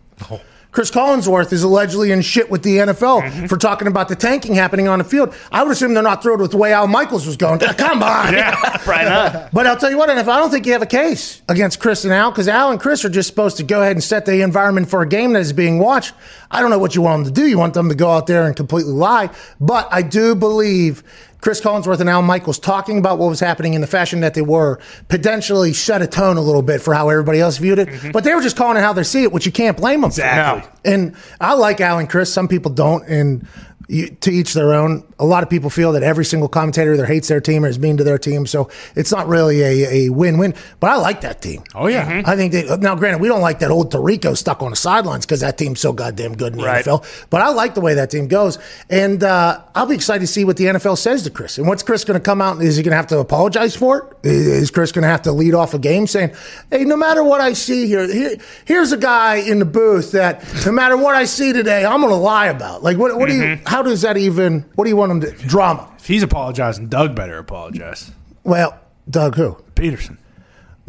Chris 0.73 0.91
Collinsworth 0.91 1.53
is 1.53 1.63
allegedly 1.63 2.13
in 2.13 2.21
shit 2.21 2.51
with 2.51 2.63
the 2.63 2.77
NFL 2.77 3.23
mm-hmm. 3.23 3.47
for 3.47 3.57
talking 3.57 3.89
about 3.89 4.09
the 4.09 4.15
tanking 4.15 4.55
happening 4.55 4.87
on 4.87 4.99
the 4.99 5.05
field. 5.05 5.35
I 5.51 5.63
would 5.63 5.73
assume 5.73 5.95
they're 5.95 6.03
not 6.03 6.23
thrilled 6.23 6.41
with 6.41 6.53
the 6.53 6.57
way 6.57 6.73
Al 6.73 6.87
Michaels 6.87 7.27
was 7.27 7.37
going. 7.37 7.59
Come 7.77 8.03
on. 8.03 8.35
Right 8.35 9.05
not. 9.05 9.51
But 9.61 9.67
I'll 9.67 9.77
tell 9.77 9.91
you 9.91 9.99
what, 9.99 10.11
and 10.11 10.19
if 10.19 10.29
I 10.29 10.39
don't 10.39 10.51
think 10.51 10.67
you 10.67 10.73
have 10.73 10.83
a 10.83 10.87
case 10.87 11.43
against 11.49 11.81
Chris 11.81 12.05
and 12.05 12.13
Al, 12.13 12.31
because 12.31 12.47
Al 12.47 12.71
and 12.71 12.79
Chris 12.79 13.05
are 13.05 13.09
just 13.09 13.29
supposed 13.29 13.57
to 13.57 13.63
go 13.63 13.83
ahead 13.83 13.97
and 13.97 14.03
set 14.03 14.27
the 14.27 14.43
environment 14.43 14.89
for 14.89 15.03
a 15.03 15.09
game 15.09 15.33
that 15.33 15.41
is 15.41 15.53
being 15.53 15.79
watched. 15.79 16.15
I 16.51 16.61
don't 16.61 16.71
know 16.71 16.79
what 16.79 16.95
you 16.95 17.03
want 17.03 17.25
them 17.25 17.35
to 17.35 17.41
do. 17.41 17.47
You 17.47 17.59
want 17.59 17.75
them 17.75 17.89
to 17.89 17.95
go 17.95 18.11
out 18.11 18.27
there 18.27 18.47
and 18.47 18.57
completely 18.57 18.93
lie. 18.93 19.31
But 19.61 19.89
I 19.91 20.03
do 20.03 20.35
believe 20.35 21.03
Chris 21.41 21.61
Collinsworth 21.61 22.01
and 22.01 22.09
Al 22.09 22.23
Michaels 22.23 22.59
talking 22.59 22.99
about 22.99 23.19
what 23.19 23.29
was 23.29 23.41
happening 23.41 23.75
in 23.75 23.81
the 23.81 23.87
fashion 23.87 24.21
that 24.21 24.35
they 24.35 24.43
were 24.43 24.79
potentially 25.09 25.73
set 25.73 26.03
a 26.03 26.07
tone 26.07 26.37
a 26.37 26.41
little 26.41 26.63
bit 26.63 26.81
for 26.83 26.95
how 26.95 27.09
everybody 27.09 27.41
else 27.41 27.59
viewed 27.59 27.79
it. 27.79 27.89
Mm-hmm. 27.89 28.11
But 28.13 28.25
they 28.25 28.35
were 28.35 28.43
just 28.43 28.57
calling 28.57 28.77
it 28.77 28.81
how 28.81 28.93
they 28.93 29.03
see 29.03 29.23
it, 29.23 29.33
which 29.33 29.47
you 29.47 29.53
can't 29.53 29.77
blame 29.77 30.03
them 30.03 30.11
for. 30.11 30.21
Exactly. 30.21 30.71
And 30.85 31.17
I 31.41 31.55
like 31.55 31.81
Al 31.81 31.99
and 31.99 32.09
Chris. 32.09 32.33
Some 32.33 32.49
people 32.49 32.71
don't, 32.71 33.07
and 33.09 33.47
you, 33.91 34.09
to 34.09 34.31
each 34.31 34.55
their 34.55 34.73
own. 34.73 35.05
A 35.19 35.25
lot 35.25 35.43
of 35.43 35.51
people 35.51 35.69
feel 35.69 35.93
that 35.93 36.03
every 36.03 36.25
single 36.25 36.49
commentator 36.49 36.95
either 36.95 37.05
hates 37.07 37.29
their 37.29 37.41
team 37.41 37.65
or 37.65 37.69
is 37.69 37.79
mean 37.79 37.97
to 37.97 38.05
their 38.05 38.19
team, 38.19 38.47
so 38.47 38.71
it's 38.95 39.11
not 39.11 39.27
really 39.27 39.61
a, 39.63 40.07
a 40.07 40.09
win-win. 40.11 40.55
But 40.79 40.91
I 40.91 40.97
like 40.97 41.23
that 41.23 41.43
team. 41.43 41.65
Oh, 41.75 41.89
yeah. 41.89 42.23
I 42.25 42.37
think 42.37 42.53
they, 42.53 42.65
now, 42.79 42.95
granted, 42.95 43.21
we 43.21 43.29
don't 43.29 43.41
like 43.41 43.59
that 43.59 43.71
old 43.71 43.93
Tirico 43.93 44.37
stuck 44.37 44.63
on 44.63 44.71
the 44.71 44.77
sidelines 44.77 45.27
because 45.27 45.41
that 45.41 45.59
team's 45.59 45.81
so 45.81 45.93
goddamn 45.93 46.37
good 46.37 46.53
in 46.53 46.59
the 46.61 46.65
Right. 46.65 46.85
NFL. 46.85 47.27
But 47.31 47.43
I 47.43 47.49
like 47.51 47.75
the 47.75 47.81
way 47.81 47.95
that 47.95 48.11
team 48.11 48.29
goes, 48.29 48.59
and 48.89 49.23
uh, 49.25 49.61
I'll 49.75 49.87
be 49.87 49.95
excited 49.97 50.21
to 50.21 50.27
see 50.27 50.45
what 50.45 50.57
the 50.57 50.65
NFL 50.67 50.97
says 50.97 51.25
to 51.25 51.31
Chris. 51.31 51.59
And 51.59 51.67
what's 51.67 51.83
Chris 51.83 52.05
going 52.05 52.19
to 52.19 52.25
come 52.25 52.41
out? 52.41 52.63
Is 52.63 52.77
he 52.77 52.83
going 52.83 52.93
to 52.93 52.97
have 52.97 53.09
to 53.09 53.19
apologize 53.19 53.75
for 53.75 53.99
it? 54.23 54.29
Is 54.29 54.71
Chris 54.71 54.93
going 54.93 55.03
to 55.03 55.09
have 55.09 55.23
to 55.23 55.33
lead 55.33 55.55
off 55.55 55.75
a 55.75 55.79
game 55.79 56.07
saying, 56.07 56.33
"Hey, 56.71 56.85
no 56.85 56.97
matter 56.97 57.25
what 57.25 57.41
I 57.41 57.55
see 57.55 57.87
here, 57.87 58.07
here 58.11 58.37
here's 58.65 58.93
a 58.93 58.97
guy 58.97 59.37
in 59.37 59.59
the 59.59 59.65
booth 59.65 60.13
that 60.13 60.45
no 60.65 60.73
matter 60.73 60.97
what 60.97 61.15
I 61.15 61.25
see 61.25 61.53
today, 61.53 61.85
I'm 61.85 62.01
going 62.01 62.13
to 62.13 62.17
lie 62.17 62.47
about." 62.47 62.83
Like, 62.83 62.97
what, 62.97 63.19
what 63.19 63.29
do 63.29 63.35
you? 63.35 63.59
How 63.67 63.80
does 63.85 64.03
that 64.03 64.17
even? 64.17 64.61
What 64.75 64.85
do 64.85 64.91
you 64.91 64.97
want 64.97 65.13
him 65.13 65.21
to? 65.23 65.31
Drama. 65.33 65.93
If 65.99 66.07
he's 66.07 66.23
apologizing, 66.23 66.89
Doug 66.89 67.15
better 67.15 67.39
apologize. 67.39 68.11
Well, 68.45 68.79
Doug, 69.09 69.37
who? 69.37 69.57
Pederson. 69.75 70.19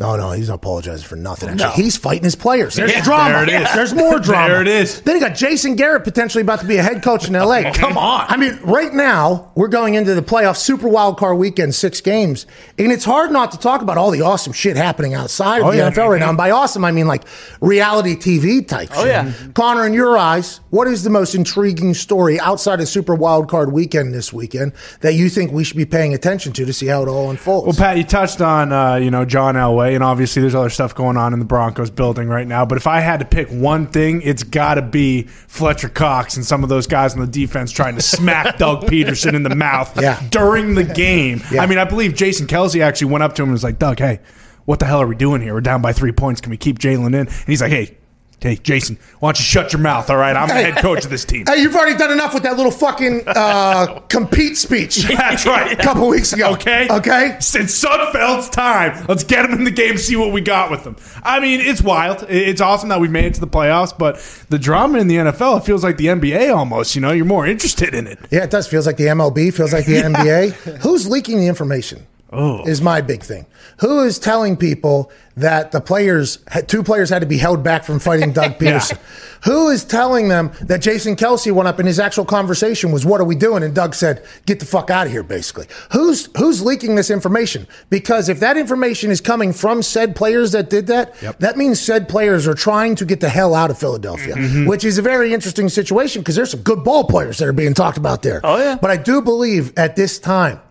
No, 0.01 0.15
no, 0.17 0.31
he's 0.31 0.49
not 0.49 0.55
apologizing 0.55 1.07
for 1.07 1.15
nothing. 1.15 1.49
Actually, 1.49 1.83
he's 1.83 1.95
fighting 1.97 2.23
his 2.23 2.35
players. 2.35 2.75
There's 2.75 2.91
Yeah, 2.91 3.03
drama. 3.03 3.45
there 3.45 3.55
it 3.61 3.61
is. 3.63 3.73
There's 3.73 3.93
more 3.93 4.19
drama. 4.19 4.49
There 4.49 4.61
it 4.61 4.67
is. 4.67 5.01
Then 5.01 5.15
you 5.15 5.21
got 5.21 5.35
Jason 5.35 5.75
Garrett 5.75 6.03
potentially 6.03 6.41
about 6.41 6.59
to 6.61 6.65
be 6.65 6.77
a 6.77 6.83
head 6.83 7.03
coach 7.03 7.27
in 7.27 7.33
LA. 7.33 7.71
Come 7.73 7.97
on. 7.97 8.25
I 8.27 8.37
mean, 8.37 8.59
right 8.63 8.93
now 8.93 9.51
we're 9.55 9.67
going 9.67 9.93
into 9.95 10.13
the 10.15 10.21
playoff 10.21 10.57
Super 10.57 10.87
Wild 10.87 11.17
Card 11.17 11.37
weekend, 11.37 11.75
six 11.75 12.01
games, 12.01 12.45
and 12.77 12.91
it's 12.91 13.05
hard 13.05 13.31
not 13.31 13.51
to 13.51 13.57
talk 13.59 13.81
about 13.81 13.97
all 13.97 14.11
the 14.11 14.21
awesome 14.21 14.53
shit 14.53 14.75
happening 14.75 15.13
outside 15.13 15.61
of 15.61 15.67
Oh, 15.67 15.71
the 15.71 15.77
yeah. 15.77 15.89
NFL 15.91 16.09
right 16.09 16.19
now. 16.19 16.29
And 16.29 16.37
by 16.37 16.51
awesome, 16.51 16.83
I 16.83 16.91
mean 16.91 17.07
like 17.07 17.23
reality 17.61 18.15
TV 18.15 18.67
type. 18.67 18.89
Oh, 18.93 19.03
shit. 19.03 19.07
yeah. 19.07 19.31
Connor, 19.53 19.85
in 19.85 19.93
your 19.93 20.17
eyes, 20.17 20.59
what 20.69 20.87
is 20.87 21.03
the 21.03 21.09
most 21.09 21.35
intriguing 21.35 21.93
story 21.93 22.39
outside 22.39 22.79
of 22.81 22.87
Super 22.87 23.13
Wild 23.15 23.49
Card 23.49 23.71
weekend 23.71 24.13
this 24.13 24.33
weekend 24.33 24.73
that 25.01 25.13
you 25.13 25.29
think 25.29 25.51
we 25.51 25.63
should 25.63 25.77
be 25.77 25.85
paying 25.85 26.13
attention 26.13 26.53
to 26.53 26.65
to 26.65 26.73
see 26.73 26.87
how 26.87 27.03
it 27.03 27.07
all 27.07 27.29
unfolds? 27.29 27.67
Well, 27.67 27.75
Pat, 27.75 27.97
you 27.97 28.03
touched 28.03 28.41
on 28.41 28.71
uh, 28.71 28.95
you 28.95 29.11
know 29.11 29.25
John 29.25 29.55
Elway, 29.55 29.90
and 29.95 30.03
obviously 30.03 30.41
there's 30.41 30.55
other 30.55 30.69
stuff 30.69 30.93
going 30.95 31.17
on 31.17 31.33
in 31.33 31.39
the 31.39 31.45
Broncos 31.45 31.89
building 31.89 32.27
right 32.27 32.47
now. 32.47 32.65
But 32.65 32.77
if 32.77 32.87
I 32.87 32.99
had 32.99 33.19
to 33.19 33.25
pick 33.25 33.49
one 33.49 33.87
thing, 33.87 34.21
it's 34.21 34.43
got 34.43 34.75
to 34.75 34.81
be 34.81 35.23
Fletcher 35.23 35.89
Cox 35.89 36.35
and 36.37 36.45
some 36.45 36.63
of 36.63 36.69
those 36.69 36.87
guys 36.87 37.13
on 37.13 37.19
the 37.19 37.27
defense 37.27 37.71
trying 37.71 37.95
to 37.95 38.01
smack 38.01 38.57
Doug 38.59 38.83
Pederson 38.83 39.33
in 39.35 39.43
the 39.43 39.55
mouth 39.55 39.99
Yeah. 40.01 40.21
during 40.29 40.75
the 40.75 40.83
game. 40.83 41.41
Yeah. 41.51 41.61
I 41.63 41.65
mean, 41.65 41.77
I 41.77 41.83
believe 41.85 42.15
Jason 42.15 42.47
Kelce 42.47 42.81
actually 42.81 43.11
went 43.11 43.23
up 43.23 43.33
to 43.35 43.41
him 43.43 43.49
and 43.49 43.53
was 43.53 43.63
like, 43.63 43.79
"Doug, 43.79 43.99
hey, 43.99 44.19
what 44.65 44.79
the 44.79 44.85
hell 44.85 45.01
are 45.01 45.07
we 45.07 45.15
doing 45.15 45.41
here? 45.41 45.53
We're 45.53 45.61
down 45.61 45.81
by 45.81 45.93
three 45.93 46.11
points. 46.11 46.41
Can 46.41 46.49
we 46.51 46.57
keep 46.57 46.79
Jalen 46.79 47.07
in?" 47.07 47.15
And 47.27 47.29
he's 47.47 47.61
like, 47.61 47.71
"Hey." 47.71 47.97
Hey, 48.41 48.55
Jason, 48.55 48.97
why 49.19 49.27
don't 49.27 49.39
you 49.39 49.43
shut 49.43 49.71
your 49.71 49.83
mouth? 49.83 50.09
All 50.09 50.17
right, 50.17 50.35
I'm 50.35 50.47
the 50.47 50.55
head 50.55 50.77
coach 50.77 51.05
of 51.05 51.11
this 51.11 51.23
team. 51.25 51.45
Hey, 51.45 51.61
you've 51.61 51.75
already 51.75 51.95
done 51.95 52.11
enough 52.11 52.33
with 52.33 52.41
that 52.41 52.57
little 52.57 52.71
fucking 52.71 53.21
uh, 53.27 53.99
compete 54.09 54.57
speech. 54.57 54.95
That's 55.15 55.45
right. 55.45 55.79
A 55.79 55.83
couple 55.83 56.07
weeks 56.07 56.33
ago. 56.33 56.53
Okay. 56.53 56.87
Okay. 56.89 57.37
Since 57.39 57.79
Sudfeld's 57.79 58.49
time, 58.49 59.05
let's 59.07 59.23
get 59.23 59.45
him 59.45 59.51
in 59.51 59.63
the 59.63 59.69
game, 59.69 59.95
see 59.95 60.15
what 60.15 60.33
we 60.33 60.41
got 60.41 60.71
with 60.71 60.83
him. 60.83 60.95
I 61.21 61.39
mean, 61.39 61.61
it's 61.61 61.83
wild. 61.83 62.25
It's 62.29 62.61
awesome 62.61 62.89
that 62.89 62.99
we've 62.99 63.11
made 63.11 63.25
it 63.25 63.35
to 63.35 63.41
the 63.41 63.47
playoffs, 63.47 63.95
but 63.95 64.17
the 64.49 64.57
drama 64.57 64.97
in 64.97 65.07
the 65.07 65.17
NFL, 65.17 65.59
it 65.59 65.63
feels 65.63 65.83
like 65.83 65.97
the 65.97 66.07
NBA 66.07 66.51
almost. 66.51 66.95
You 66.95 67.01
know, 67.01 67.11
you're 67.11 67.25
more 67.25 67.45
interested 67.45 67.93
in 67.93 68.07
it. 68.07 68.17
Yeah, 68.31 68.43
it 68.43 68.49
does. 68.49 68.67
Feels 68.67 68.87
like 68.87 68.97
the 68.97 69.05
MLB. 69.05 69.53
Feels 69.53 69.71
like 69.71 69.85
the 69.85 69.97
NBA. 69.97 70.53
Who's 70.81 71.07
leaking 71.07 71.37
the 71.37 71.45
information? 71.45 72.07
Oh. 72.33 72.63
Is 72.65 72.81
my 72.81 73.01
big 73.01 73.23
thing. 73.23 73.45
Who 73.79 74.03
is 74.03 74.17
telling 74.17 74.55
people 74.55 75.11
that 75.35 75.71
the 75.71 75.81
players, 75.81 76.39
two 76.67 76.81
players 76.81 77.09
had 77.09 77.19
to 77.19 77.25
be 77.25 77.37
held 77.37 77.61
back 77.61 77.83
from 77.83 77.99
fighting 77.99 78.31
Doug 78.31 78.51
Pederson? 78.59 78.97
Who 79.43 79.69
is 79.69 79.83
telling 79.83 80.29
them 80.29 80.51
that 80.61 80.81
Jason 80.81 81.17
Kelce 81.17 81.51
went 81.51 81.67
up 81.67 81.79
in 81.79 81.85
his 81.85 81.99
actual 81.99 82.23
conversation 82.23 82.91
was, 82.91 83.05
"What 83.05 83.19
are 83.19 83.25
we 83.25 83.35
doing?" 83.35 83.63
And 83.63 83.75
Doug 83.75 83.95
said, 83.95 84.23
"Get 84.45 84.59
the 84.59 84.65
fuck 84.65 84.89
out 84.89 85.07
of 85.07 85.11
here." 85.11 85.23
Basically, 85.23 85.67
who's 85.91 86.29
who's 86.37 86.61
leaking 86.61 86.95
this 86.95 87.09
information? 87.09 87.67
Because 87.89 88.29
if 88.29 88.39
that 88.39 88.55
information 88.55 89.11
is 89.11 89.19
coming 89.19 89.51
from 89.51 89.81
said 89.81 90.15
players 90.15 90.53
that 90.53 90.69
did 90.69 90.87
that, 90.87 91.13
that 91.39 91.57
means 91.57 91.81
said 91.81 92.07
players 92.07 92.47
are 92.47 92.53
trying 92.53 92.95
to 92.95 93.05
get 93.05 93.19
the 93.19 93.29
hell 93.29 93.55
out 93.55 93.71
of 93.71 93.77
Philadelphia, 93.77 94.35
mm-hmm. 94.35 94.45
Mm-hmm. 94.45 94.67
which 94.67 94.85
is 94.85 94.97
a 94.97 95.01
very 95.01 95.33
interesting 95.33 95.67
situation 95.67 96.21
because 96.21 96.35
there's 96.35 96.51
some 96.51 96.61
good 96.61 96.83
ball 96.83 97.03
players 97.03 97.39
that 97.39 97.47
are 97.47 97.53
being 97.53 97.73
talked 97.73 97.97
about 97.97 98.21
there. 98.21 98.39
Oh, 98.43 98.57
yeah. 98.57 98.77
But 98.79 98.91
I 98.91 98.97
do 98.97 99.21
believe 99.21 99.73
at 99.77 99.95
this 99.95 100.19
time 100.19 100.61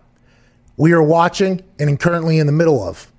we 0.81 0.93
are 0.93 1.03
watching 1.03 1.61
and 1.77 1.99
currently 1.99 2.39
in 2.39 2.47
the 2.47 2.51
middle 2.51 2.81
of 2.83 3.11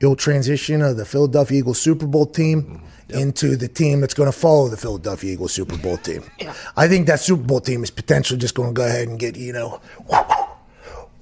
you'll 0.00 0.16
transition 0.16 0.80
of 0.80 0.96
the 0.96 1.04
Philadelphia 1.04 1.58
Eagles 1.58 1.78
Super 1.78 2.06
Bowl 2.06 2.24
team 2.24 2.80
into 3.10 3.54
the 3.54 3.68
team 3.68 4.00
that's 4.00 4.14
going 4.14 4.32
to 4.32 4.36
follow 4.36 4.68
the 4.68 4.76
Philadelphia 4.78 5.34
Eagles 5.34 5.52
Super 5.52 5.76
Bowl 5.76 5.98
team. 5.98 6.24
I 6.74 6.88
think 6.88 7.06
that 7.08 7.20
Super 7.20 7.42
Bowl 7.42 7.60
team 7.60 7.82
is 7.82 7.90
potentially 7.90 8.38
just 8.38 8.54
going 8.54 8.70
to 8.70 8.72
go 8.72 8.86
ahead 8.86 9.08
and 9.08 9.18
get, 9.18 9.36
you 9.36 9.52
know, 9.52 9.82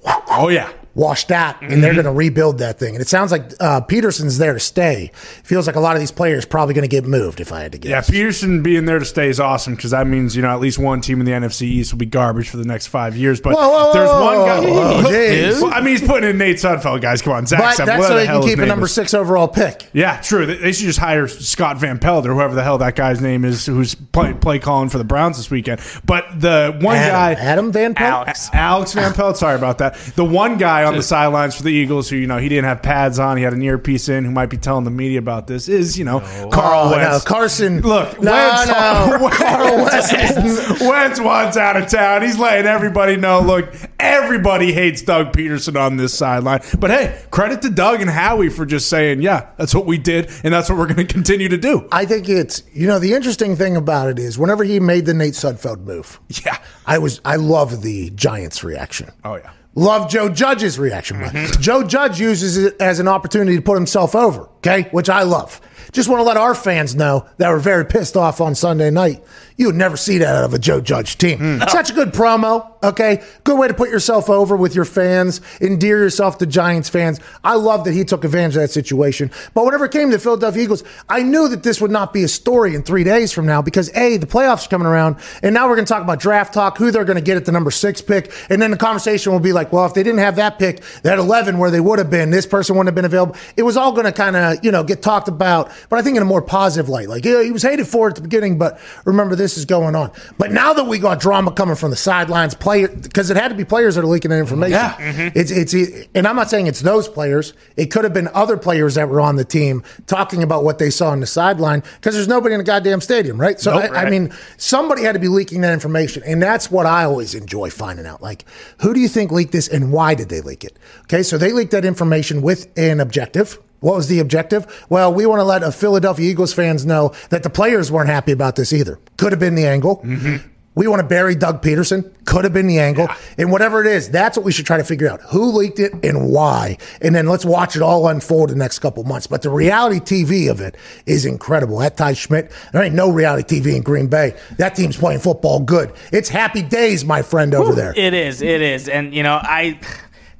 Oh, 0.05 0.47
yeah. 0.49 0.71
Washed 0.95 1.31
out 1.31 1.59
and 1.63 1.83
they're 1.83 1.93
going 1.93 2.05
to 2.05 2.11
rebuild 2.11 2.59
that 2.59 2.77
thing. 2.77 2.93
And 2.93 3.01
it 3.01 3.07
sounds 3.07 3.31
like 3.31 3.51
uh, 3.59 3.81
Pederson's 3.81 4.37
there 4.37 4.53
to 4.53 4.59
stay. 4.59 5.09
Feels 5.43 5.65
like 5.65 5.75
a 5.75 5.79
lot 5.79 5.95
of 5.95 5.99
these 5.99 6.11
players 6.11 6.45
probably 6.45 6.75
going 6.75 6.83
to 6.83 6.87
get 6.87 7.03
moved 7.03 7.39
if 7.39 7.51
I 7.51 7.61
had 7.61 7.71
to 7.71 7.79
guess. 7.79 8.09
Yeah, 8.11 8.15
Pederson 8.15 8.61
being 8.61 8.85
there 8.85 8.99
to 8.99 9.05
stay 9.05 9.27
is 9.29 9.39
awesome 9.39 9.73
because 9.73 9.89
that 9.89 10.05
means, 10.05 10.35
you 10.35 10.43
know, 10.43 10.49
at 10.51 10.59
least 10.59 10.77
one 10.77 11.01
team 11.01 11.19
in 11.19 11.25
the 11.25 11.31
NFC 11.31 11.63
East 11.63 11.93
will 11.93 11.97
be 11.97 12.05
garbage 12.05 12.47
for 12.49 12.57
the 12.57 12.65
next 12.65 12.87
five 12.87 13.17
years. 13.17 13.41
But 13.41 13.55
Whoa, 13.55 13.69
whoa, 13.69 13.93
there's 13.93 14.09
one 14.11 14.45
guy. 14.47 14.59
whoa, 14.69 15.01
whoa, 15.01 15.09
jeez. 15.09 15.61
Well, 15.63 15.73
I 15.73 15.81
mean, 15.81 15.97
he's 15.97 16.07
putting 16.07 16.29
in 16.29 16.37
Nate 16.37 16.57
Sudfeld, 16.57 17.01
guys. 17.01 17.23
Come 17.23 17.33
on, 17.33 17.47
Zach. 17.47 17.59
But 17.59 17.73
Sepp, 17.75 17.85
that's 17.87 17.97
whatever 17.99 18.13
so 18.13 18.15
they 18.19 18.25
hell 18.27 18.41
can 18.41 18.49
keep 18.49 18.59
a 18.59 18.65
number 18.67 18.85
is. 18.85 18.93
six 18.93 19.15
overall 19.15 19.47
pick. 19.47 19.89
Yeah, 19.93 20.21
true. 20.21 20.45
They- 20.45 20.57
They 20.57 20.71
should 20.73 20.85
just 20.85 20.99
hire 20.99 21.27
Scott 21.27 21.79
Van 21.79 21.97
Pelt 21.97 22.27
or 22.27 22.35
whoever 22.35 22.53
the 22.53 22.61
hell 22.63 22.77
that 22.77 22.95
guy's 22.95 23.19
name 23.19 23.45
is 23.45 23.65
who's 23.65 23.95
play, 23.95 24.33
play 24.35 24.59
calling 24.59 24.89
for 24.89 24.99
the 24.99 25.03
Browns 25.03 25.37
this 25.37 25.49
weekend. 25.49 25.81
But 26.05 26.25
the 26.39 26.77
one 26.81 26.97
Adam, 26.97 27.11
guy, 27.13 27.33
Adam 27.41 27.71
Van 27.71 27.95
Pelt? 27.95 28.27
Alex. 28.27 28.49
Alex 28.53 28.93
Van 28.93 29.11
Pelt, 29.13 29.37
sorry 29.37 29.55
about 29.55 29.79
that. 29.79 29.95
The 30.15 30.25
one 30.25 30.57
guy 30.59 30.82
on 30.83 30.95
the 30.95 31.01
sidelines 31.03 31.55
for 31.55 31.63
the 31.63 31.69
Eagles 31.71 32.09
who, 32.09 32.15
you 32.17 32.27
know, 32.27 32.37
he 32.37 32.49
didn't 32.49 32.65
have 32.65 32.81
pads 32.81 33.19
on, 33.19 33.37
he 33.37 33.43
had 33.43 33.53
an 33.53 33.61
earpiece 33.61 34.09
in, 34.09 34.23
who 34.25 34.31
might 34.31 34.49
be 34.49 34.57
telling 34.57 34.83
the 34.83 34.91
media 34.91 35.19
about 35.19 35.47
this 35.47 35.67
is, 35.69 35.97
you 35.97 36.05
know, 36.05 36.19
Carl 36.51 36.93
Oh, 36.93 36.97
no, 36.97 37.19
Carson. 37.25 37.81
Look, 37.81 38.21
no, 38.21 38.31
Wentz, 38.31 38.67
no. 38.67 39.29
Carl 39.31 39.77
Wentz. 39.85 40.81
Wentz 40.81 41.19
wants 41.19 41.57
out 41.57 41.77
of 41.77 41.89
town. 41.89 42.21
He's 42.21 42.37
letting 42.37 42.65
everybody 42.65 43.15
know. 43.17 43.39
Look, 43.41 43.73
everybody 43.99 44.73
hates 44.73 45.01
Doug 45.01 45.31
Pederson 45.33 45.79
on 45.79 45.97
this 45.97 46.13
sideline. 46.13 46.61
But 46.79 46.91
hey, 46.91 47.23
credit 47.31 47.61
to 47.63 47.69
Doug 47.69 48.01
and 48.01 48.09
Howie 48.09 48.49
for 48.49 48.65
just 48.65 48.89
saying, 48.89 49.21
yeah, 49.21 49.49
that's 49.57 49.73
what 49.73 49.85
we 49.85 49.97
did, 49.97 50.29
and 50.43 50.53
that's 50.53 50.69
what 50.69 50.77
we're 50.77 50.87
going 50.93 51.05
to 51.07 51.13
continue 51.13 51.49
to 51.49 51.57
do. 51.57 51.87
I 51.91 52.05
think 52.05 52.27
it's 52.29 52.63
you 52.73 52.87
know 52.87 52.99
the 52.99 53.13
interesting 53.13 53.55
thing 53.55 53.75
about 53.75 54.09
it 54.09 54.19
is 54.19 54.37
whenever 54.37 54.63
he 54.63 54.79
made 54.79 55.05
the 55.05 55.13
Nate 55.13 55.33
Sudfeld 55.33 55.81
move, 55.81 56.19
Yeah. 56.45 56.57
I 56.85 56.97
was 56.97 57.21
I 57.23 57.37
love 57.37 57.81
the 57.81 58.09
Giants' 58.11 58.63
reaction. 58.63 59.11
Oh, 59.23 59.35
yeah. 59.35 59.51
Love 59.75 60.09
Joe 60.09 60.29
Judge's 60.29 60.77
reaction. 60.77 61.17
Mm-hmm. 61.17 61.59
Joe 61.59 61.83
Judge 61.83 62.19
uses 62.19 62.57
it 62.57 62.79
as 62.79 62.99
an 62.99 63.07
opportunity 63.07 63.55
to 63.55 63.61
put 63.61 63.73
himself 63.73 64.15
over, 64.15 64.43
okay, 64.57 64.83
which 64.91 65.09
I 65.09 65.23
love. 65.23 65.59
Just 65.91 66.09
want 66.09 66.19
to 66.19 66.23
let 66.23 66.37
our 66.37 66.55
fans 66.55 66.95
know 66.95 67.27
that 67.37 67.49
were 67.49 67.59
very 67.59 67.85
pissed 67.85 68.15
off 68.17 68.41
on 68.41 68.55
Sunday 68.55 68.89
night. 68.89 69.23
You 69.57 69.67
would 69.67 69.75
never 69.75 69.97
see 69.97 70.17
that 70.17 70.35
out 70.35 70.43
of 70.45 70.53
a 70.53 70.59
Joe 70.59 70.81
Judge 70.81 71.17
team. 71.17 71.37
Mm. 71.39 71.69
Such 71.69 71.91
a 71.91 71.93
good 71.93 72.11
promo, 72.11 72.71
okay? 72.83 73.23
Good 73.43 73.57
way 73.57 73.67
to 73.67 73.73
put 73.73 73.89
yourself 73.89 74.29
over 74.29 74.55
with 74.55 74.73
your 74.73 74.85
fans, 74.85 75.41
endear 75.61 75.99
yourself 75.99 76.39
to 76.39 76.45
Giants 76.45 76.89
fans. 76.89 77.19
I 77.43 77.55
love 77.55 77.83
that 77.85 77.93
he 77.93 78.03
took 78.03 78.23
advantage 78.23 78.55
of 78.55 78.61
that 78.63 78.71
situation. 78.71 79.29
But 79.53 79.65
whenever 79.65 79.85
it 79.85 79.91
came 79.91 80.09
to 80.09 80.17
the 80.17 80.23
Philadelphia 80.23 80.63
Eagles, 80.63 80.83
I 81.07 81.21
knew 81.21 81.47
that 81.49 81.61
this 81.61 81.79
would 81.81 81.91
not 81.91 82.13
be 82.13 82.23
a 82.23 82.27
story 82.27 82.73
in 82.73 82.83
three 82.83 83.03
days 83.03 83.31
from 83.31 83.45
now 83.45 83.61
because 83.61 83.95
A, 83.95 84.17
the 84.17 84.25
playoffs 84.25 84.65
are 84.65 84.69
coming 84.69 84.87
around, 84.87 85.17
and 85.43 85.53
now 85.53 85.67
we're 85.67 85.75
going 85.75 85.85
to 85.85 85.93
talk 85.93 86.01
about 86.01 86.19
draft 86.19 86.53
talk, 86.53 86.77
who 86.77 86.89
they're 86.89 87.05
going 87.05 87.17
to 87.17 87.21
get 87.21 87.37
at 87.37 87.45
the 87.45 87.51
number 87.51 87.71
six 87.71 88.01
pick, 88.01 88.33
and 88.49 88.61
then 88.61 88.71
the 88.71 88.77
conversation 88.77 89.31
will 89.31 89.39
be 89.39 89.53
like, 89.53 89.71
well, 89.71 89.85
if 89.85 89.93
they 89.93 90.03
didn't 90.03 90.19
have 90.19 90.35
that 90.37 90.57
pick, 90.57 90.81
that 91.03 91.19
11 91.19 91.57
where 91.57 91.69
they 91.69 91.79
would 91.79 91.99
have 91.99 92.09
been, 92.09 92.31
this 92.31 92.47
person 92.47 92.75
wouldn't 92.75 92.87
have 92.87 92.95
been 92.95 93.05
available. 93.05 93.35
It 93.55 93.63
was 93.63 93.77
all 93.77 93.91
going 93.91 94.05
to 94.05 94.11
kind 94.11 94.35
of, 94.35 94.63
you 94.63 94.71
know, 94.71 94.83
get 94.83 95.01
talked 95.01 95.27
about, 95.27 95.71
but 95.89 95.99
I 95.99 96.01
think 96.01 96.17
in 96.17 96.23
a 96.23 96.25
more 96.25 96.41
positive 96.41 96.89
light. 96.89 97.09
Like, 97.09 97.25
yeah, 97.25 97.43
he 97.43 97.51
was 97.51 97.63
hated 97.63 97.87
for 97.87 98.07
it 98.07 98.11
at 98.11 98.15
the 98.15 98.21
beginning, 98.21 98.57
but 98.57 98.79
remember, 99.05 99.35
this 99.35 99.57
is 99.57 99.65
going 99.65 99.95
on. 99.95 100.11
But 100.37 100.51
now 100.51 100.73
that 100.73 100.85
we 100.85 100.99
got 100.99 101.19
drama 101.19 101.51
coming 101.51 101.75
from 101.75 101.91
the 101.91 101.97
sidelines, 101.97 102.53
player, 102.53 102.87
because 102.87 103.29
it 103.29 103.37
had 103.37 103.49
to 103.49 103.55
be 103.55 103.65
players 103.65 103.95
that 103.95 104.03
are 104.03 104.07
leaking 104.07 104.29
that 104.31 104.39
information. 104.39 104.73
Yeah. 104.73 104.93
Mm-hmm. 104.93 105.37
It's, 105.37 105.51
it's, 105.51 106.07
and 106.15 106.27
I'm 106.27 106.35
not 106.35 106.49
saying 106.49 106.67
it's 106.67 106.81
those 106.81 107.07
players. 107.07 107.53
It 107.77 107.87
could 107.87 108.03
have 108.03 108.13
been 108.13 108.29
other 108.33 108.57
players 108.57 108.95
that 108.95 109.09
were 109.09 109.21
on 109.21 109.35
the 109.35 109.45
team 109.45 109.83
talking 110.07 110.43
about 110.43 110.63
what 110.63 110.79
they 110.79 110.89
saw 110.89 111.09
on 111.09 111.19
the 111.19 111.25
sideline 111.27 111.81
because 111.95 112.15
there's 112.15 112.27
nobody 112.27 112.55
in 112.55 112.59
the 112.59 112.65
goddamn 112.65 113.01
stadium, 113.01 113.39
right? 113.39 113.59
So, 113.59 113.79
Nope. 113.79 113.91
I, 113.91 114.05
I 114.05 114.09
mean, 114.09 114.33
somebody 114.57 115.03
had 115.03 115.13
to 115.13 115.19
be 115.19 115.27
leaking 115.27 115.61
that 115.61 115.73
information. 115.73 116.23
And 116.25 116.41
that's 116.41 116.71
what 116.71 116.85
I 116.85 117.03
always 117.05 117.35
enjoy 117.35 117.69
finding 117.69 118.05
out. 118.05 118.21
Like, 118.21 118.45
who 118.81 118.93
do 118.93 118.99
you 118.99 119.07
think 119.07 119.31
leaked 119.31 119.51
this 119.51 119.67
and 119.67 119.91
why 119.91 120.15
did 120.15 120.29
they 120.29 120.41
leak 120.41 120.63
it? 120.63 120.77
Okay, 121.03 121.23
so 121.23 121.37
they 121.37 121.51
leaked 121.51 121.71
that 121.71 121.85
information 121.85 122.41
with 122.41 122.67
an 122.77 122.99
objective. 122.99 123.59
What 123.83 123.97
was 123.97 124.07
the 124.07 124.19
objective? 124.19 124.85
Well, 124.87 125.13
we 125.13 125.25
want 125.25 125.41
to 125.41 125.43
let 125.43 125.61
a 125.61 125.69
Philadelphia 125.69 126.31
Eagles 126.31 126.53
fans 126.53 126.85
know 126.85 127.13
that 127.31 127.43
the 127.43 127.49
players 127.49 127.91
weren't 127.91 128.07
happy 128.07 128.31
about 128.31 128.55
this 128.55 128.71
either. 128.71 128.97
Could 129.17 129.33
have 129.33 129.41
been 129.41 129.55
the 129.55 129.67
angle. 129.67 129.97
Mm-hmm. 129.97 130.47
We 130.75 130.87
want 130.87 131.01
to 131.01 131.07
bury 131.07 131.35
Doug 131.35 131.61
Pederson. 131.61 132.09
Could 132.23 132.45
have 132.45 132.53
been 132.53 132.67
the 132.67 132.79
angle. 132.79 133.09
And 133.37 133.51
whatever 133.51 133.81
it 133.81 133.87
is, 133.87 134.09
that's 134.09 134.37
what 134.37 134.45
we 134.45 134.53
should 134.53 134.65
try 134.65 134.77
to 134.77 134.85
figure 134.85 135.09
out. 135.09 135.19
Who 135.23 135.51
leaked 135.51 135.79
it 135.79 135.91
and 136.01 136.29
why? 136.29 136.77
And 137.01 137.13
then 137.13 137.27
let's 137.27 137.43
watch 137.43 137.75
it 137.75 137.81
all 137.81 138.07
unfold 138.07 138.51
the 138.51 138.55
next 138.55 138.79
couple 138.79 139.03
months. 139.03 139.27
But 139.27 139.41
the 139.41 139.49
reality 139.49 139.99
TV 139.99 140.49
of 140.49 140.61
it 140.61 140.77
is 141.05 141.25
incredible. 141.25 141.81
At 141.81 141.97
Ty 141.97 142.13
Schmidt, 142.13 142.53
there 142.71 142.81
ain't 142.81 142.95
no 142.95 143.11
reality 143.11 143.59
TV 143.59 143.75
in 143.75 143.83
Green 143.83 144.07
Bay. 144.07 144.33
That 144.57 144.75
team's 144.75 144.95
playing 144.95 145.19
football 145.19 145.59
good. 145.59 145.91
It's 146.13 146.29
happy 146.29 146.61
days, 146.61 147.03
my 147.03 147.21
friend 147.21 147.53
over 147.53 147.73
there. 147.73 147.93
It 147.97 148.13
is. 148.13 148.41
It 148.41 148.61
is. 148.61 148.87
And 148.87 149.13
you 149.13 149.23
know, 149.23 149.39
I 149.43 149.77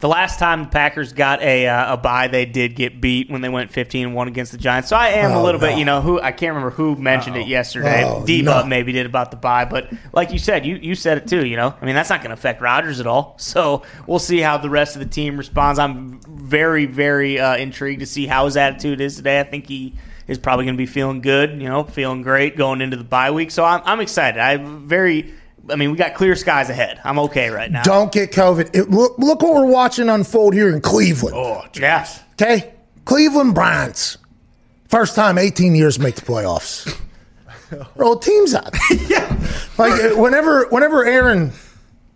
the 0.04 0.10
last 0.10 0.38
time 0.38 0.64
the 0.66 0.70
Packers 0.70 1.14
got 1.14 1.42
a 1.42 1.66
uh, 1.66 1.94
a 1.94 1.98
bye, 1.98 2.28
they 2.28 2.46
did 2.46 2.76
get 2.76 3.00
beat 3.00 3.30
when 3.32 3.40
they 3.40 3.48
went 3.48 3.72
15-1 3.72 4.28
against 4.28 4.52
the 4.52 4.58
Giants. 4.58 4.90
So 4.90 4.98
I 4.98 5.08
am 5.12 5.32
a 5.32 5.40
Oh, 5.40 5.44
little 5.44 5.62
no. 5.62 5.68
bit, 5.70 5.78
you 5.78 5.86
know, 5.86 6.02
who 6.02 6.20
I 6.20 6.34
can't 6.34 6.50
remember 6.54 6.72
who 6.72 6.98
mentioned 6.98 7.38
it 7.38 7.48
yesterday. 7.48 8.04
Oh, 8.06 8.26
Diva 8.26 8.64
no. 8.64 8.66
maybe 8.66 8.92
did 8.92 9.06
about 9.06 9.32
the 9.32 9.38
bye, 9.38 9.64
but 9.64 9.90
like 10.12 10.34
you 10.34 10.40
said, 10.40 10.66
you 10.66 10.76
you 10.76 10.94
said 10.94 11.18
it 11.20 11.28
too. 11.28 11.46
You 11.46 11.56
know, 11.56 11.74
I 11.82 11.86
mean, 11.86 11.96
that's 11.96 12.10
not 12.10 12.20
going 12.20 12.32
to 12.32 12.34
affect 12.34 12.62
Rodgers 12.62 13.00
at 13.00 13.08
all. 13.08 13.36
So 13.38 13.84
we'll 14.06 14.20
see 14.20 14.40
how 14.40 14.58
the 14.58 14.70
rest 14.70 14.98
of 14.98 15.00
the 15.00 15.08
team 15.08 15.38
responds. 15.38 15.80
I'm 15.80 16.20
very 16.28 16.86
very 16.86 17.40
uh, 17.40 17.56
intrigued 17.56 18.02
to 18.02 18.06
see 18.06 18.28
how 18.28 18.44
his 18.44 18.58
attitude 18.58 19.00
is 19.00 19.16
today. 19.16 19.40
I 19.40 19.44
think 19.44 19.68
he. 19.68 19.96
Is 20.26 20.38
probably 20.40 20.64
going 20.64 20.76
to 20.76 20.78
be 20.78 20.86
feeling 20.86 21.20
good, 21.20 21.62
you 21.62 21.68
know, 21.68 21.84
feeling 21.84 22.22
great 22.22 22.56
going 22.56 22.80
into 22.80 22.96
the 22.96 23.04
bye 23.04 23.32
week. 23.32 23.52
So 23.52 23.66
I'm, 23.66 23.82
I'm 23.84 24.00
excited. 24.00 24.40
I'm 24.40 24.88
very, 24.88 25.34
I 25.70 25.76
mean, 25.76 25.92
we 25.92 25.98
got 25.98 26.14
clear 26.14 26.36
skies 26.36 26.70
ahead. 26.70 27.00
I'm 27.04 27.20
okay 27.20 27.50
right 27.50 27.72
now. 27.72 27.84
Don't 27.84 28.12
get 28.12 28.32
COVID. 28.32 28.76
It, 28.76 28.90
look, 28.90 29.18
look 29.18 29.42
what 29.42 29.54
we're 29.54 29.66
watching 29.66 30.10
unfold 30.10 30.54
here 30.54 30.70
in 30.74 30.82
Cleveland. 30.82 31.36
Oh, 31.36 31.64
Yeah. 31.76 32.08
Okay, 32.34 32.74
Cleveland 33.06 33.56
Browns. 33.56 34.18
First 34.90 35.16
time 35.16 35.38
18 35.38 35.76
years 35.76 36.00
make 36.00 36.16
the 36.16 36.22
playoffs. 36.22 37.00
Roll 37.96 38.18
teams 38.18 38.54
out. 38.54 38.76
yeah. 39.08 39.40
Like 39.78 39.94
uh, 39.94 40.10
whenever 40.16 40.68
whenever 40.70 41.06
Aaron 41.06 41.52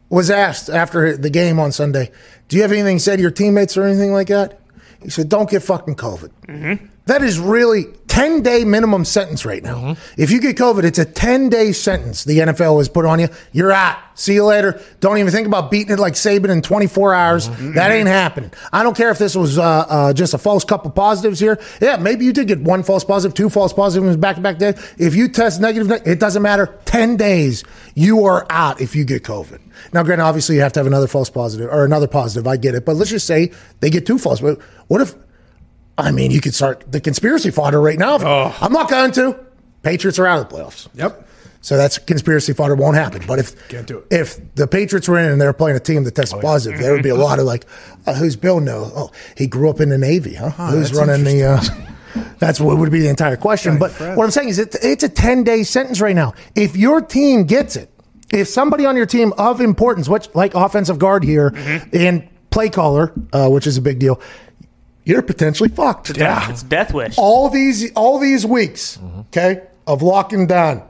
was 0.10 0.30
asked 0.30 0.70
after 0.70 1.16
the 1.18 1.30
game 1.30 1.60
on 1.60 1.72
Sunday, 1.72 2.12
do 2.48 2.56
you 2.56 2.62
have 2.62 2.72
anything 2.72 3.00
said 3.00 3.16
to 3.16 3.22
your 3.22 3.32
teammates 3.32 3.78
or 3.78 3.84
anything 3.84 4.12
like 4.12 4.28
that? 4.28 4.60
He 5.02 5.10
said, 5.10 5.30
don't 5.30 5.50
get 5.50 5.64
fucking 5.64 5.96
COVID. 5.96 6.90
That 7.06 7.24
is 7.24 7.40
really 7.40 7.86
10 8.18 8.42
day 8.42 8.64
minimum 8.64 9.06
sentence 9.06 9.46
right 9.46 9.62
now. 9.62 9.96
If 10.18 10.32
you 10.32 10.42
get 10.42 10.58
COVID, 10.58 10.84
it's 10.84 10.98
a 10.98 11.06
10 11.06 11.50
day 11.50 11.72
sentence 11.72 12.24
the 12.24 12.40
NFL 12.40 12.80
has 12.80 12.90
put 12.90 13.06
on 13.06 13.20
you. 13.20 13.28
You're 13.52 13.72
out. 13.72 14.00
See 14.16 14.34
you 14.34 14.44
later. 14.44 14.82
Don't 15.02 15.20
even 15.20 15.32
think 15.32 15.46
about 15.46 15.70
beating 15.70 15.94
it 15.94 16.00
like 16.00 16.14
Saban 16.14 16.50
in 16.50 16.64
24 16.64 17.14
hours. 17.14 17.48
That 17.76 17.92
ain't 17.92 18.08
happening. 18.08 18.52
I 18.74 18.82
don't 18.82 18.98
care 18.98 19.12
if 19.12 19.20
this 19.20 19.36
was 19.36 19.60
uh, 19.60 19.64
uh, 19.64 20.14
just 20.14 20.34
a 20.34 20.40
false 20.40 20.66
couple 20.66 20.90
positives 20.90 21.40
here. 21.40 21.60
Yeah, 21.80 21.98
maybe 21.98 22.26
you 22.26 22.34
did 22.34 22.48
get 22.48 22.60
one 22.60 22.82
false 22.82 23.04
positive, 23.04 23.36
two 23.36 23.52
false 23.52 23.72
positives 23.72 24.18
back 24.18 24.38
to 24.38 24.42
back 24.42 24.58
days. 24.58 24.74
If 24.98 25.14
you 25.14 25.28
test 25.28 25.62
negative, 25.62 25.92
it 26.04 26.20
doesn't 26.20 26.42
matter. 26.42 26.80
10 26.86 27.18
days, 27.18 27.64
you 27.94 28.26
are 28.26 28.48
out 28.50 28.82
if 28.82 28.96
you 28.96 29.06
get 29.06 29.22
COVID. 29.22 29.60
Now, 29.94 30.02
granted, 30.02 30.24
obviously 30.24 30.56
you 30.56 30.62
have 30.62 30.74
to 30.74 30.80
have 30.80 30.88
another 30.88 31.08
false 31.08 31.30
positive 31.30 31.70
or 31.72 31.86
another 31.86 32.08
positive. 32.08 32.48
I 32.48 32.58
get 32.58 32.74
it. 32.74 32.84
But 32.84 32.96
let's 32.96 33.12
just 33.12 33.28
say 33.28 33.52
they 33.82 33.92
get 33.92 34.08
two 34.08 34.18
false. 34.18 34.42
But 34.42 34.60
what 34.88 35.02
if 35.02 35.14
I 35.98 36.12
mean, 36.12 36.32
you 36.32 36.42
could 36.42 36.54
start 36.54 36.92
the 36.92 37.02
conspiracy 37.02 37.50
fodder 37.52 37.82
right 37.82 37.98
now. 37.98 38.18
I'm 38.62 38.72
not 38.72 38.90
going 38.90 39.12
to. 39.14 39.40
Patriots 39.82 40.20
are 40.20 40.28
out 40.28 40.40
of 40.40 40.50
the 40.50 40.56
playoffs. 40.56 40.88
Yep. 40.96 41.28
So 41.62 41.76
that's 41.76 41.98
conspiracy 41.98 42.54
fodder 42.54 42.76
won't 42.76 42.96
happen. 42.96 43.24
But 43.28 43.40
if 43.40 43.68
Can't 43.68 43.88
do 43.88 43.98
it. 44.00 44.08
if 44.12 44.56
the 44.56 44.68
Patriots 44.68 45.08
were 45.08 45.18
in 45.18 45.32
and 45.32 45.42
they're 45.42 45.54
playing 45.54 45.76
a 45.76 45.82
team 45.82 46.04
that 46.04 46.16
tested 46.16 46.40
positive, 46.42 46.80
there 46.80 46.94
would 46.94 47.04
be 47.04 47.10
a 47.10 47.16
lot 47.16 47.40
of 47.40 47.46
like, 47.46 47.66
uh, 48.06 48.14
who's 48.14 48.36
Bill? 48.36 48.60
No, 48.60 48.92
oh, 48.96 49.12
he 49.36 49.48
grew 49.48 49.70
up 49.70 49.82
in 49.82 49.90
the 49.90 49.98
Navy, 49.98 50.36
huh? 50.36 50.50
who's 50.50 50.92
that's 50.92 51.00
running 51.08 51.26
the? 51.26 51.44
Uh, 51.44 51.62
that's 52.40 52.60
what 52.60 52.78
would 52.78 52.92
be 52.92 53.00
the 53.00 53.10
entire 53.10 53.38
question. 53.38 53.78
But 53.78 53.92
what 54.00 54.24
I'm 54.24 54.32
saying 54.32 54.50
is, 54.50 54.60
it, 54.60 54.76
it's 54.82 55.04
a 55.04 55.10
10 55.10 55.44
day 55.44 55.64
sentence 55.64 56.00
right 56.00 56.16
now. 56.16 56.34
If 56.56 56.78
your 56.78 57.02
team 57.02 57.44
gets 57.44 57.76
it, 57.76 57.92
if 58.32 58.48
somebody 58.48 58.86
on 58.86 58.96
your 58.96 59.06
team 59.06 59.34
of 59.38 59.60
importance, 59.60 60.08
which 60.08 60.34
like 60.36 60.54
offensive 60.54 61.00
guard 61.00 61.24
here 61.24 61.54
and 61.92 62.28
play 62.50 62.70
caller, 62.70 63.14
uh, 63.34 63.50
which 63.50 63.68
is 63.68 63.78
a 63.78 63.82
big 63.82 64.00
deal, 64.00 64.22
you're 65.08 65.22
potentially 65.22 65.70
fucked. 65.70 66.18
Yeah. 66.18 66.52
It's 66.52 66.64
death 66.64 66.94
wish. 66.94 67.18
All 67.18 67.50
these 67.50 67.94
all 67.94 68.20
these 68.20 68.46
weeks, 68.46 69.00
okay, 69.30 69.62
of 69.88 70.02
locking 70.02 70.48
down, 70.48 70.84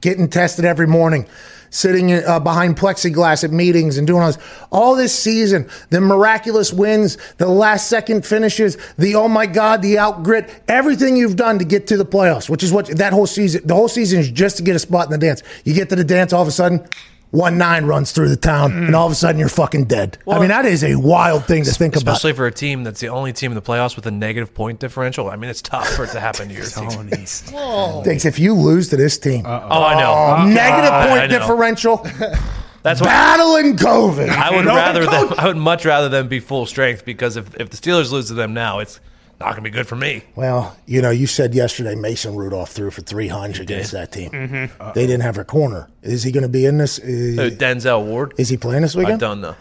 getting 0.00 0.28
tested 0.28 0.64
every 0.64 0.86
morning, 0.86 1.26
sitting 1.70 2.12
uh, 2.12 2.38
behind 2.38 2.76
plexiglass 2.76 3.42
at 3.42 3.50
meetings 3.50 3.98
and 3.98 4.06
doing 4.06 4.22
all 4.22 4.28
this. 4.28 4.38
All 4.70 4.94
this 4.94 5.18
season, 5.18 5.68
the 5.90 6.00
miraculous 6.00 6.72
wins, 6.72 7.18
the 7.38 7.48
last 7.48 7.88
second 7.88 8.24
finishes, 8.24 8.78
the 8.98 9.16
oh 9.16 9.26
my 9.26 9.46
god, 9.46 9.82
the 9.82 9.96
outgrit, 9.96 10.48
everything 10.68 11.16
you've 11.16 11.36
done 11.36 11.58
to 11.58 11.64
get 11.64 11.88
to 11.88 11.96
the 11.96 12.06
playoffs, 12.06 12.48
which 12.48 12.62
is 12.62 12.72
what 12.72 12.86
that 12.98 13.12
whole 13.12 13.26
season. 13.26 13.62
The 13.66 13.74
whole 13.74 13.88
season 13.88 14.20
is 14.20 14.30
just 14.30 14.58
to 14.58 14.62
get 14.62 14.76
a 14.76 14.78
spot 14.78 15.06
in 15.06 15.10
the 15.10 15.18
dance. 15.18 15.42
You 15.64 15.74
get 15.74 15.88
to 15.88 15.96
the 15.96 16.04
dance, 16.04 16.32
all 16.32 16.42
of 16.42 16.48
a 16.48 16.52
sudden. 16.52 16.86
One 17.30 17.58
nine 17.58 17.84
runs 17.84 18.12
through 18.12 18.30
the 18.30 18.36
town, 18.36 18.72
and 18.72 18.94
all 18.96 19.04
of 19.04 19.12
a 19.12 19.14
sudden 19.14 19.38
you're 19.38 19.50
fucking 19.50 19.84
dead. 19.84 20.16
I 20.26 20.38
mean, 20.38 20.48
that 20.48 20.64
is 20.64 20.82
a 20.82 20.94
wild 20.96 21.44
thing 21.44 21.62
to 21.64 21.70
think 21.70 21.94
about. 21.94 22.12
Especially 22.12 22.32
for 22.32 22.46
a 22.46 22.50
team 22.52 22.84
that's 22.84 23.00
the 23.00 23.08
only 23.10 23.34
team 23.34 23.50
in 23.50 23.54
the 23.54 23.60
playoffs 23.62 23.96
with 23.96 24.06
a 24.06 24.10
negative 24.10 24.54
point 24.54 24.80
differential. 24.80 25.28
I 25.28 25.36
mean, 25.36 25.50
it's 25.50 25.60
tough 25.60 25.86
for 25.90 26.04
it 26.04 26.10
to 26.12 26.20
happen 26.20 26.48
to 26.48 26.54
your 26.54 26.64
team. 26.66 26.88
Thanks. 27.10 28.24
If 28.24 28.38
you 28.38 28.54
lose 28.54 28.88
to 28.88 28.96
this 28.96 29.18
team, 29.18 29.44
Oh, 29.46 29.50
I 29.50 30.00
know. 30.00 30.10
Oh, 30.10 30.36
uh, 30.42 30.46
negative 30.46 30.90
I- 30.92 31.06
point 31.08 31.20
I 31.20 31.26
know. 31.26 31.38
differential, 31.38 31.96
That's 32.82 33.00
why 33.00 33.06
battling 33.08 33.76
COVID. 33.76 34.30
I 34.30 34.54
would 34.56 34.64
rather 34.64 35.04
coach. 35.04 35.28
them. 35.30 35.38
I 35.38 35.46
would 35.48 35.56
much 35.56 35.84
rather 35.84 36.08
them 36.08 36.28
be 36.28 36.40
full 36.40 36.64
strength 36.64 37.04
because 37.04 37.36
if, 37.36 37.54
if 37.56 37.68
the 37.70 37.76
Steelers 37.76 38.10
lose 38.10 38.28
to 38.28 38.34
them 38.34 38.54
now, 38.54 38.78
it's 38.78 39.00
not 39.40 39.46
going 39.50 39.56
to 39.56 39.62
be 39.62 39.70
good 39.70 39.86
for 39.86 39.96
me. 39.96 40.22
Well, 40.34 40.76
you 40.86 41.00
know, 41.00 41.10
you 41.10 41.26
said 41.26 41.54
yesterday 41.54 41.94
Mason 41.94 42.34
Rudolph 42.36 42.70
threw 42.70 42.90
for 42.90 43.02
300 43.02 43.60
against 43.62 43.92
that 43.92 44.10
team. 44.12 44.30
Mm-hmm. 44.30 44.90
They 44.94 45.06
didn't 45.06 45.22
have 45.22 45.38
a 45.38 45.44
corner. 45.44 45.88
Is 46.02 46.22
he 46.24 46.32
going 46.32 46.42
to 46.42 46.48
be 46.48 46.64
in 46.66 46.78
this? 46.78 46.98
Uh, 46.98 47.50
Denzel 47.56 48.04
Ward. 48.04 48.34
is 48.36 48.48
he 48.48 48.56
playing 48.56 48.82
this 48.82 48.96
I 48.96 49.00
weekend? 49.00 49.20
don't 49.20 49.40
know. 49.40 49.54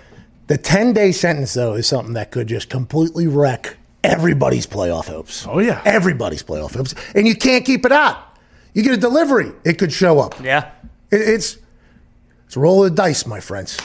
The 0.48 0.58
10 0.58 0.94
day 0.94 1.12
sentence, 1.12 1.54
though, 1.54 1.74
is 1.74 1.86
something 1.88 2.14
that 2.14 2.32
could 2.32 2.48
just 2.48 2.70
completely 2.70 3.28
wreck 3.28 3.78
everybody's 4.04 4.66
playoff 4.66 5.06
hopes. 5.08 5.46
Oh, 5.48 5.60
yeah. 5.60 5.82
Everybody's 5.86 6.42
playoff 6.42 6.76
hopes. 6.76 6.96
And 7.14 7.28
you 7.28 7.36
can't 7.36 7.66
keep 7.66 7.86
it 7.86 7.92
out. 7.92 8.18
You 8.74 8.82
get 8.84 8.94
a 8.94 8.98
delivery, 8.98 9.52
it 9.66 9.78
could 9.78 9.92
show 9.92 10.20
up. 10.20 10.42
Yeah. 10.42 10.72
It- 11.12 11.22
it's, 11.22 11.58
it's 12.46 12.56
a 12.56 12.60
roll 12.60 12.84
of 12.86 12.92
the 12.92 12.96
dice, 12.96 13.26
my 13.26 13.40
friends. 13.42 13.78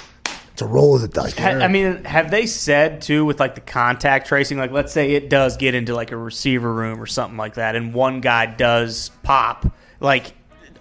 It's 0.53 0.63
a 0.63 0.67
roll 0.67 0.97
of 0.97 1.01
the 1.01 1.09
dice. 1.09 1.37
Ha- 1.39 1.49
I 1.49 1.69
mean, 1.69 2.05
have 2.05 2.31
they 2.31 2.47
said 2.47 3.01
too 3.01 3.25
with 3.25 3.41
like 3.41 3.55
the 3.55 3.63
contact 3.63 4.27
tracing? 4.27 4.59
Like, 4.59 4.71
let's 4.71 4.93
say 4.93 5.13
it 5.13 5.31
does 5.31 5.57
get 5.57 5.75
into 5.75 5.95
like 5.95 6.13
a 6.13 6.17
receiver 6.17 6.73
room 6.73 7.01
or 7.01 7.07
something 7.07 7.39
like 7.39 7.55
that, 7.55 7.75
and 7.75 7.95
one 7.95 8.21
guy 8.21 8.47
does 8.47 9.11
pop. 9.23 9.75
Like, 10.01 10.35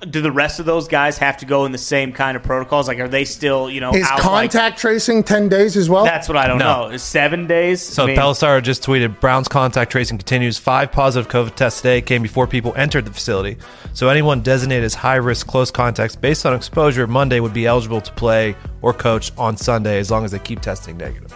do 0.09 0.21
the 0.21 0.31
rest 0.31 0.59
of 0.59 0.65
those 0.65 0.87
guys 0.87 1.17
have 1.19 1.37
to 1.37 1.45
go 1.45 1.65
in 1.65 1.71
the 1.71 1.77
same 1.77 2.11
kind 2.11 2.35
of 2.35 2.43
protocols? 2.43 2.87
Like, 2.87 2.99
are 2.99 3.07
they 3.07 3.23
still 3.25 3.69
you 3.69 3.79
know 3.79 3.93
Is 3.93 4.07
out, 4.07 4.19
contact 4.19 4.79
tracing 4.79 5.23
10 5.23 5.47
days 5.49 5.77
as 5.77 5.89
well? 5.89 6.03
That's 6.03 6.27
what 6.27 6.37
I 6.37 6.47
don't 6.47 6.57
No. 6.57 6.87
know. 6.87 6.89
Is 6.89 7.03
seven 7.03 7.45
days? 7.47 7.81
So 7.81 8.03
I 8.03 8.07
mean, 8.07 8.17
Pelissero 8.17 8.61
just 8.63 8.83
tweeted, 8.83 9.19
Browns 9.19 9.47
contact 9.47 9.91
tracing 9.91 10.17
continues. 10.17 10.57
Five 10.57 10.91
positive 10.91 11.31
COVID 11.31 11.55
tests 11.55 11.81
today 11.81 12.01
came 12.01 12.21
before 12.21 12.47
people 12.47 12.73
entered 12.75 13.05
the 13.05 13.13
facility. 13.13 13.57
So 13.93 14.09
anyone 14.09 14.41
designated 14.41 14.85
as 14.85 14.93
high 14.95 15.15
risk 15.15 15.47
close 15.47 15.69
contacts 15.71 16.15
based 16.15 16.45
on 16.45 16.53
exposure 16.53 17.05
Monday 17.07 17.39
would 17.39 17.53
be 17.53 17.65
eligible 17.65 18.01
to 18.01 18.11
play 18.13 18.55
or 18.81 18.93
coach 18.93 19.31
on 19.37 19.57
Sunday 19.57 19.99
as 19.99 20.09
long 20.09 20.25
as 20.25 20.31
they 20.31 20.39
keep 20.39 20.61
testing 20.61 20.97
negative. 20.97 21.35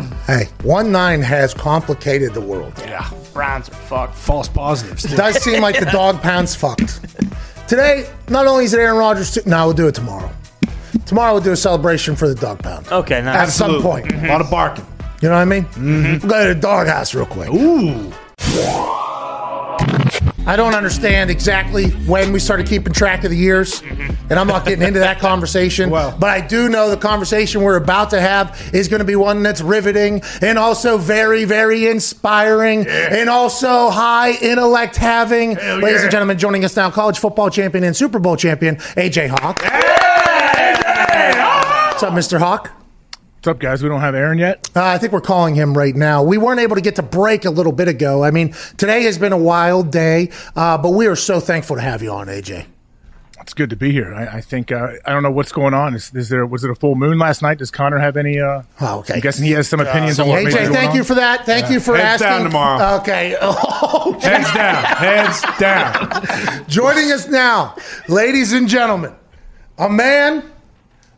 hey, 0.26 0.48
1 0.62 0.92
9 0.92 1.20
has 1.22 1.54
complicated 1.54 2.34
the 2.34 2.40
world. 2.40 2.72
yeah, 2.78 3.10
Browns 3.32 3.68
are 3.68 3.74
fucked. 3.74 4.14
False 4.14 4.48
positives. 4.48 5.04
It 5.04 5.16
does 5.16 5.42
seem 5.42 5.60
like 5.62 5.78
the 5.78 5.86
dog 5.92 6.20
pound's 6.22 6.54
fucked. 6.54 7.00
Today, 7.68 8.08
not 8.28 8.46
only 8.46 8.64
is 8.64 8.74
it 8.74 8.80
Aaron 8.80 8.98
Rodgers, 8.98 9.32
too, 9.34 9.42
no, 9.46 9.66
we'll 9.66 9.74
do 9.74 9.88
it 9.88 9.94
tomorrow. 9.94 10.30
Tomorrow 11.06 11.32
we'll 11.34 11.42
do 11.42 11.52
a 11.52 11.56
celebration 11.56 12.16
for 12.16 12.28
the 12.28 12.34
dog 12.34 12.62
pound. 12.62 12.86
Okay, 12.88 13.22
now 13.22 13.34
At 13.34 13.48
some 13.48 13.80
point. 13.82 14.12
A 14.12 14.26
lot 14.28 14.40
of 14.40 14.50
barking. 14.50 14.86
You 15.22 15.28
know 15.28 15.34
what 15.34 15.40
I 15.42 15.44
mean? 15.44 15.64
Mm-hmm. 15.64 16.26
We'll 16.26 16.30
go 16.30 16.48
to 16.48 16.54
the 16.54 16.60
doghouse 16.60 17.14
real 17.14 17.26
quick. 17.26 17.48
Ooh. 17.50 18.12
I 20.44 20.56
don't 20.56 20.74
understand 20.74 21.30
exactly 21.30 21.90
when 22.06 22.32
we 22.32 22.40
started 22.40 22.66
keeping 22.66 22.92
track 22.92 23.22
of 23.22 23.30
the 23.30 23.36
years, 23.36 23.80
and 24.28 24.32
I'm 24.40 24.48
not 24.48 24.64
getting 24.64 24.84
into 24.86 24.98
that 25.00 25.20
conversation. 25.20 25.88
Well- 25.92 26.16
but 26.18 26.30
I 26.30 26.40
do 26.40 26.68
know 26.68 26.90
the 26.90 26.96
conversation 26.96 27.62
we're 27.62 27.76
about 27.76 28.10
to 28.10 28.20
have 28.20 28.70
is 28.74 28.88
going 28.88 28.98
to 29.00 29.04
be 29.04 29.14
one 29.16 29.42
that's 29.44 29.60
riveting 29.60 30.22
and 30.40 30.58
also 30.58 30.98
very, 30.98 31.44
very 31.44 31.86
inspiring 31.86 32.86
and 32.88 33.28
also 33.30 33.90
high 33.90 34.32
intellect 34.32 34.96
having. 34.96 35.54
Ladies 35.54 36.02
and 36.02 36.10
gentlemen, 36.10 36.38
joining 36.38 36.64
us 36.64 36.74
now, 36.76 36.90
college 36.90 37.18
football 37.18 37.48
champion 37.50 37.84
and 37.84 37.94
Super 37.96 38.18
Bowl 38.18 38.36
champion, 38.36 38.76
AJ 38.76 39.28
Hawk. 39.28 39.62
What's 41.92 42.02
up, 42.02 42.12
Mr. 42.14 42.38
Hawk? 42.40 42.72
What's 43.42 43.56
up, 43.56 43.58
guys? 43.58 43.82
We 43.82 43.88
don't 43.88 44.02
have 44.02 44.14
Aaron 44.14 44.38
yet. 44.38 44.70
Uh, 44.76 44.84
I 44.84 44.98
think 44.98 45.12
we're 45.12 45.20
calling 45.20 45.56
him 45.56 45.76
right 45.76 45.96
now. 45.96 46.22
We 46.22 46.38
weren't 46.38 46.60
able 46.60 46.76
to 46.76 46.80
get 46.80 46.94
to 46.94 47.02
break 47.02 47.44
a 47.44 47.50
little 47.50 47.72
bit 47.72 47.88
ago. 47.88 48.22
I 48.22 48.30
mean, 48.30 48.54
today 48.76 49.02
has 49.02 49.18
been 49.18 49.32
a 49.32 49.36
wild 49.36 49.90
day, 49.90 50.30
uh, 50.54 50.78
but 50.78 50.90
we 50.90 51.08
are 51.08 51.16
so 51.16 51.40
thankful 51.40 51.74
to 51.74 51.82
have 51.82 52.04
you 52.04 52.12
on, 52.12 52.28
AJ. 52.28 52.66
It's 53.40 53.52
good 53.52 53.68
to 53.70 53.74
be 53.74 53.90
here. 53.90 54.14
I, 54.14 54.36
I 54.36 54.40
think 54.42 54.70
uh, 54.70 54.92
I 55.04 55.10
don't 55.12 55.24
know 55.24 55.32
what's 55.32 55.50
going 55.50 55.74
on. 55.74 55.92
Is, 55.96 56.14
is 56.14 56.28
there 56.28 56.46
was 56.46 56.62
it 56.62 56.70
a 56.70 56.76
full 56.76 56.94
moon 56.94 57.18
last 57.18 57.42
night? 57.42 57.58
Does 57.58 57.72
Connor 57.72 57.98
have 57.98 58.16
any? 58.16 58.38
Uh, 58.38 58.62
Oh, 58.80 59.00
okay. 59.00 59.14
I'm 59.14 59.20
guessing 59.20 59.44
he 59.44 59.50
has 59.50 59.66
some 59.66 59.80
opinions 59.80 60.20
on 60.20 60.28
what 60.28 60.44
AJ, 60.44 60.52
going 60.52 60.72
thank 60.72 60.90
on. 60.90 60.96
you 60.98 61.02
for 61.02 61.14
that. 61.16 61.44
Thank 61.44 61.68
you 61.68 61.80
for 61.80 61.96
Heads 61.96 62.22
asking. 62.22 62.44
down 62.44 62.44
tomorrow. 62.44 63.00
Okay. 63.00 63.36
Oh, 63.42 64.16
Heads 64.20 64.52
down. 64.54 64.84
Heads 64.84 65.42
down. 65.58 66.64
Joining 66.68 67.10
us 67.10 67.26
now, 67.26 67.74
ladies 68.06 68.52
and 68.52 68.68
gentlemen, 68.68 69.12
a 69.78 69.90
man 69.90 70.48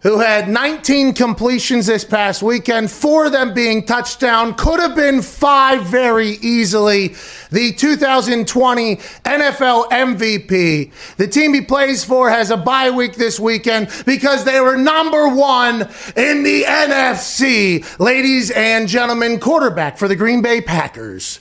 who 0.05 0.19
had 0.19 0.51
19 0.51 1.15
completions 1.15 1.87
this 1.87 2.05
past 2.05 2.43
weekend, 2.43 2.91
four 2.91 3.25
of 3.25 3.33
them 3.33 3.55
being 3.55 3.83
touchdown, 3.83 4.55
could 4.55 4.79
have 4.79 4.95
been 4.95 5.23
five 5.23 5.83
very 5.87 6.33
easily. 6.43 7.15
The 7.51 7.73
2020 7.73 8.97
NFL 8.97 9.89
MVP. 9.89 10.93
The 11.17 11.27
team 11.27 11.55
he 11.55 11.63
plays 11.63 12.05
for 12.05 12.29
has 12.29 12.51
a 12.51 12.57
bye 12.57 12.91
week 12.91 13.15
this 13.15 13.41
weekend 13.41 13.89
because 14.05 14.45
they 14.45 14.61
were 14.61 14.77
number 14.77 15.27
one 15.29 15.89
in 16.17 16.43
the 16.43 16.65
NFC. 16.65 17.99
Ladies 17.99 18.51
and 18.51 18.87
gentlemen, 18.87 19.41
quarterback 19.41 19.97
for 19.97 20.07
the 20.07 20.17
Green 20.17 20.43
Bay 20.43 20.61
Packers, 20.61 21.41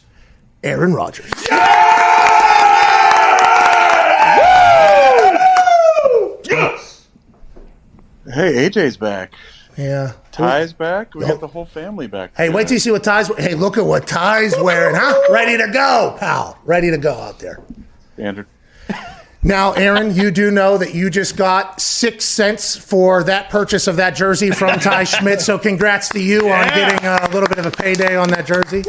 Aaron 0.64 0.94
Rodgers. 0.94 1.30
Hey, 8.26 8.70
AJ's 8.70 8.98
back. 8.98 9.34
Yeah. 9.78 10.14
Ty's 10.32 10.72
back. 10.74 11.14
We 11.16 11.22
got 11.26 11.40
the 11.40 11.48
whole 11.48 11.66
family 11.66 12.08
back. 12.08 12.32
Hey, 12.38 12.50
wait 12.50 12.68
till 12.68 12.76
you 12.76 12.80
see 12.80 12.92
what 12.92 13.04
Ty's. 13.04 13.28
Hey, 13.38 13.56
look 13.56 13.78
at 13.78 13.86
what 13.86 14.08
Ty's 14.08 14.56
wearing, 14.60 14.96
huh? 14.96 15.20
Ready 15.32 15.58
to 15.58 15.68
go, 15.72 16.16
pal. 16.20 16.58
Ready 16.64 16.92
to 16.92 16.98
go 16.98 17.14
out 17.14 17.40
there. 17.40 17.60
Standard. 18.14 18.48
Now, 19.46 19.74
Aaron, 19.74 20.16
you 20.16 20.32
do 20.32 20.52
know 20.52 20.78
that 20.78 20.94
you 20.96 21.10
just 21.10 21.36
got 21.36 21.82
six 21.82 22.24
cents 22.24 22.78
for 22.78 23.26
that 23.26 23.50
purchase 23.50 23.88
of 23.88 23.98
that 23.98 24.16
jersey 24.16 24.52
from 24.52 24.80
Ty 24.80 25.04
Schmidt. 25.04 25.42
So, 25.42 25.60
congrats 25.60 26.08
to 26.10 26.20
you 26.22 26.50
on 26.50 26.68
getting 26.70 27.06
a 27.06 27.30
little 27.34 27.50
bit 27.50 27.58
of 27.58 27.66
a 27.66 27.72
payday 27.72 28.16
on 28.16 28.30
that 28.30 28.46
jersey, 28.46 28.84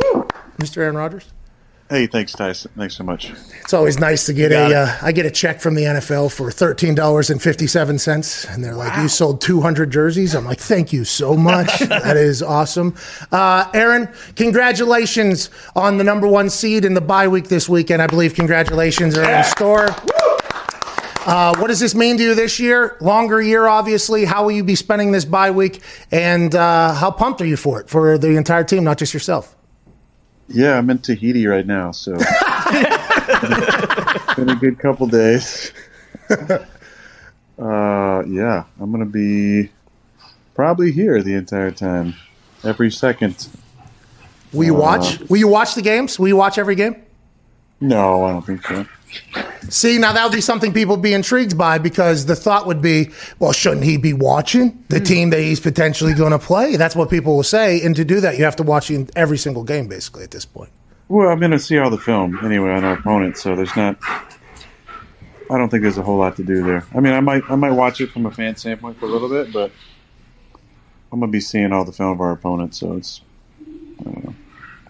Mr. 0.59 0.77
Aaron 0.79 0.97
Rodgers. 0.97 1.27
Hey, 1.95 2.09
thanks, 2.09 2.33
Tyson. 2.33 2.73
Thanks 2.77 2.97
so 2.97 3.05
much. 3.05 3.31
It's 3.61 3.73
always 3.73 4.01
nice 4.01 4.27
to 4.27 4.33
get 4.33 4.51
a. 4.51 4.75
Uh, 4.75 4.97
I 5.01 5.13
get 5.13 5.27
a 5.27 5.31
check 5.31 5.61
from 5.61 5.77
the 5.77 5.85
NFL 5.85 6.35
for 6.35 6.51
thirteen 6.51 6.97
dollars 6.97 7.31
and 7.31 7.41
fifty 7.41 7.69
seven 7.69 8.01
cents, 8.01 8.45
and 8.47 8.65
they're 8.65 8.75
like, 8.75 9.01
"You 9.01 9.07
sold 9.07 9.41
two 9.41 9.61
hundred 9.61 9.93
jerseys." 9.93 10.35
I'm 10.35 10.45
like, 10.45 10.59
"Thank 10.59 10.93
you 10.93 11.05
so 11.05 11.37
much. 11.37 11.79
that 11.79 12.17
is 12.17 12.43
awesome." 12.43 12.97
Uh, 13.31 13.71
Aaron, 13.73 14.09
congratulations 14.35 15.51
on 15.77 15.97
the 15.99 16.03
number 16.03 16.27
one 16.27 16.51
seed 16.51 16.85
in 16.85 16.95
the 16.95 17.01
bye 17.01 17.29
week 17.29 17.47
this 17.47 17.69
weekend. 17.69 18.03
I 18.03 18.09
believe 18.09 18.35
congratulations 18.35 19.17
are 19.17 19.31
in 19.31 19.45
store. 19.45 19.87
Uh, 21.27 21.57
what 21.61 21.69
does 21.69 21.79
this 21.79 21.95
mean 21.95 22.17
to 22.17 22.25
you 22.25 22.35
this 22.35 22.59
year? 22.59 22.97
Longer 23.01 23.41
year, 23.41 23.69
obviously. 23.69 24.25
How 24.25 24.43
will 24.43 24.51
you 24.51 24.65
be 24.65 24.75
spending 24.75 25.13
this 25.13 25.25
bye 25.25 25.53
week? 25.53 25.81
And 26.11 26.57
uh, 26.57 26.93
how 26.93 27.13
pumped 27.13 27.41
are 27.41 27.47
you 27.47 27.57
for 27.57 27.81
it 27.81 27.89
for 27.89 28.19
the 28.19 28.37
entire 28.37 28.65
team, 28.65 28.83
not 28.83 28.99
just 28.99 29.15
yourself? 29.15 29.55
Yeah, 30.49 30.79
I'm 30.79 30.91
in 30.91 30.99
Tahiti 30.99 31.47
right 31.47 31.67
now, 31.67 31.91
so 31.91 32.13
been 34.37 34.51
a 34.51 34.57
good 34.61 34.79
couple 34.79 35.07
days. 35.07 35.73
uh, 36.31 36.59
yeah, 37.59 38.65
I'm 38.81 38.93
gonna 38.93 39.07
be 39.07 39.71
probably 40.55 40.93
here 40.93 41.23
the 41.23 41.35
entire 41.35 41.71
time, 41.71 42.15
every 42.63 42.91
second. 42.91 43.49
Will 44.53 44.65
you 44.65 44.75
watch? 44.75 45.21
Will 45.29 45.39
you 45.39 45.49
watch 45.49 45.75
the 45.75 45.83
games? 45.83 46.19
Will 46.19 46.29
you 46.29 46.37
watch 46.37 46.59
every 46.59 46.75
game? 46.75 46.97
No, 47.81 48.25
I 48.25 48.33
don't 48.33 48.47
think 48.47 48.65
so. 48.67 48.87
See, 49.69 49.99
now 49.99 50.13
that 50.13 50.25
would 50.25 50.33
be 50.33 50.41
something 50.41 50.73
people 50.73 50.97
would 50.97 51.03
be 51.03 51.15
intrigued 51.15 51.57
by 51.57 51.79
because 51.79 52.27
the 52.27 52.37
thought 52.37 52.67
would 52.67 52.83
be, 52.83 53.11
well, 53.39 53.53
shouldn't 53.53 53.85
he 53.85 53.97
be 53.97 54.13
watching 54.13 54.85
the 54.89 54.99
hmm. 54.99 55.05
team 55.05 55.31
that 55.31 55.41
he's 55.41 55.61
potentially 55.61 56.15
going 56.15 56.33
to 56.33 56.39
play? 56.39 56.77
That's 56.77 56.95
what 56.95 57.11
people 57.11 57.37
will 57.37 57.43
say. 57.43 57.81
And 57.83 57.97
to 57.97 58.05
do 58.05 58.21
that, 58.21 58.39
you 58.39 58.45
have 58.45 58.57
to 58.57 58.63
watch 58.63 58.91
every 59.17 59.39
single 59.39 59.65
game, 59.65 59.89
basically, 59.89 60.23
at 60.23 60.31
this 60.31 60.45
point. 60.45 60.71
Well, 61.09 61.29
I'm 61.29 61.39
gonna 61.39 61.59
see 61.59 61.79
all 61.79 61.91
the 61.91 61.99
film 61.99 62.39
anyway 62.45 62.71
on 62.71 62.83
our 62.83 62.95
opponent, 62.95 63.37
so 63.37 63.55
there's 63.55 63.77
not. 63.77 63.99
I 65.51 65.59
don't 65.59 65.69
think 65.69 65.83
there's 65.83 65.99
a 65.99 66.03
whole 66.03 66.17
lot 66.17 66.37
to 66.37 66.43
do 66.43 66.63
there. 66.63 66.85
I 66.95 67.01
mean, 67.01 67.13
I 67.13 67.21
might 67.21 67.43
I 67.51 67.57
might 67.57 67.73
watch 67.73 68.01
it 68.01 68.11
from 68.11 68.25
a 68.25 68.31
fan 68.31 68.57
standpoint 68.57 68.99
for 68.99 69.05
a 69.05 69.09
little 69.09 69.29
bit, 69.29 69.53
but 69.53 69.71
I'm 71.13 71.21
gonna 71.21 71.31
be 71.31 71.41
seeing 71.41 71.73
all 71.73 71.85
the 71.85 71.93
film 71.93 72.11
of 72.11 72.21
our 72.21 72.33
opponent, 72.33 72.75
so 72.75 72.97
it's. 72.97 73.21
I 74.01 74.05
don't 74.05 74.25
know. 74.25 74.35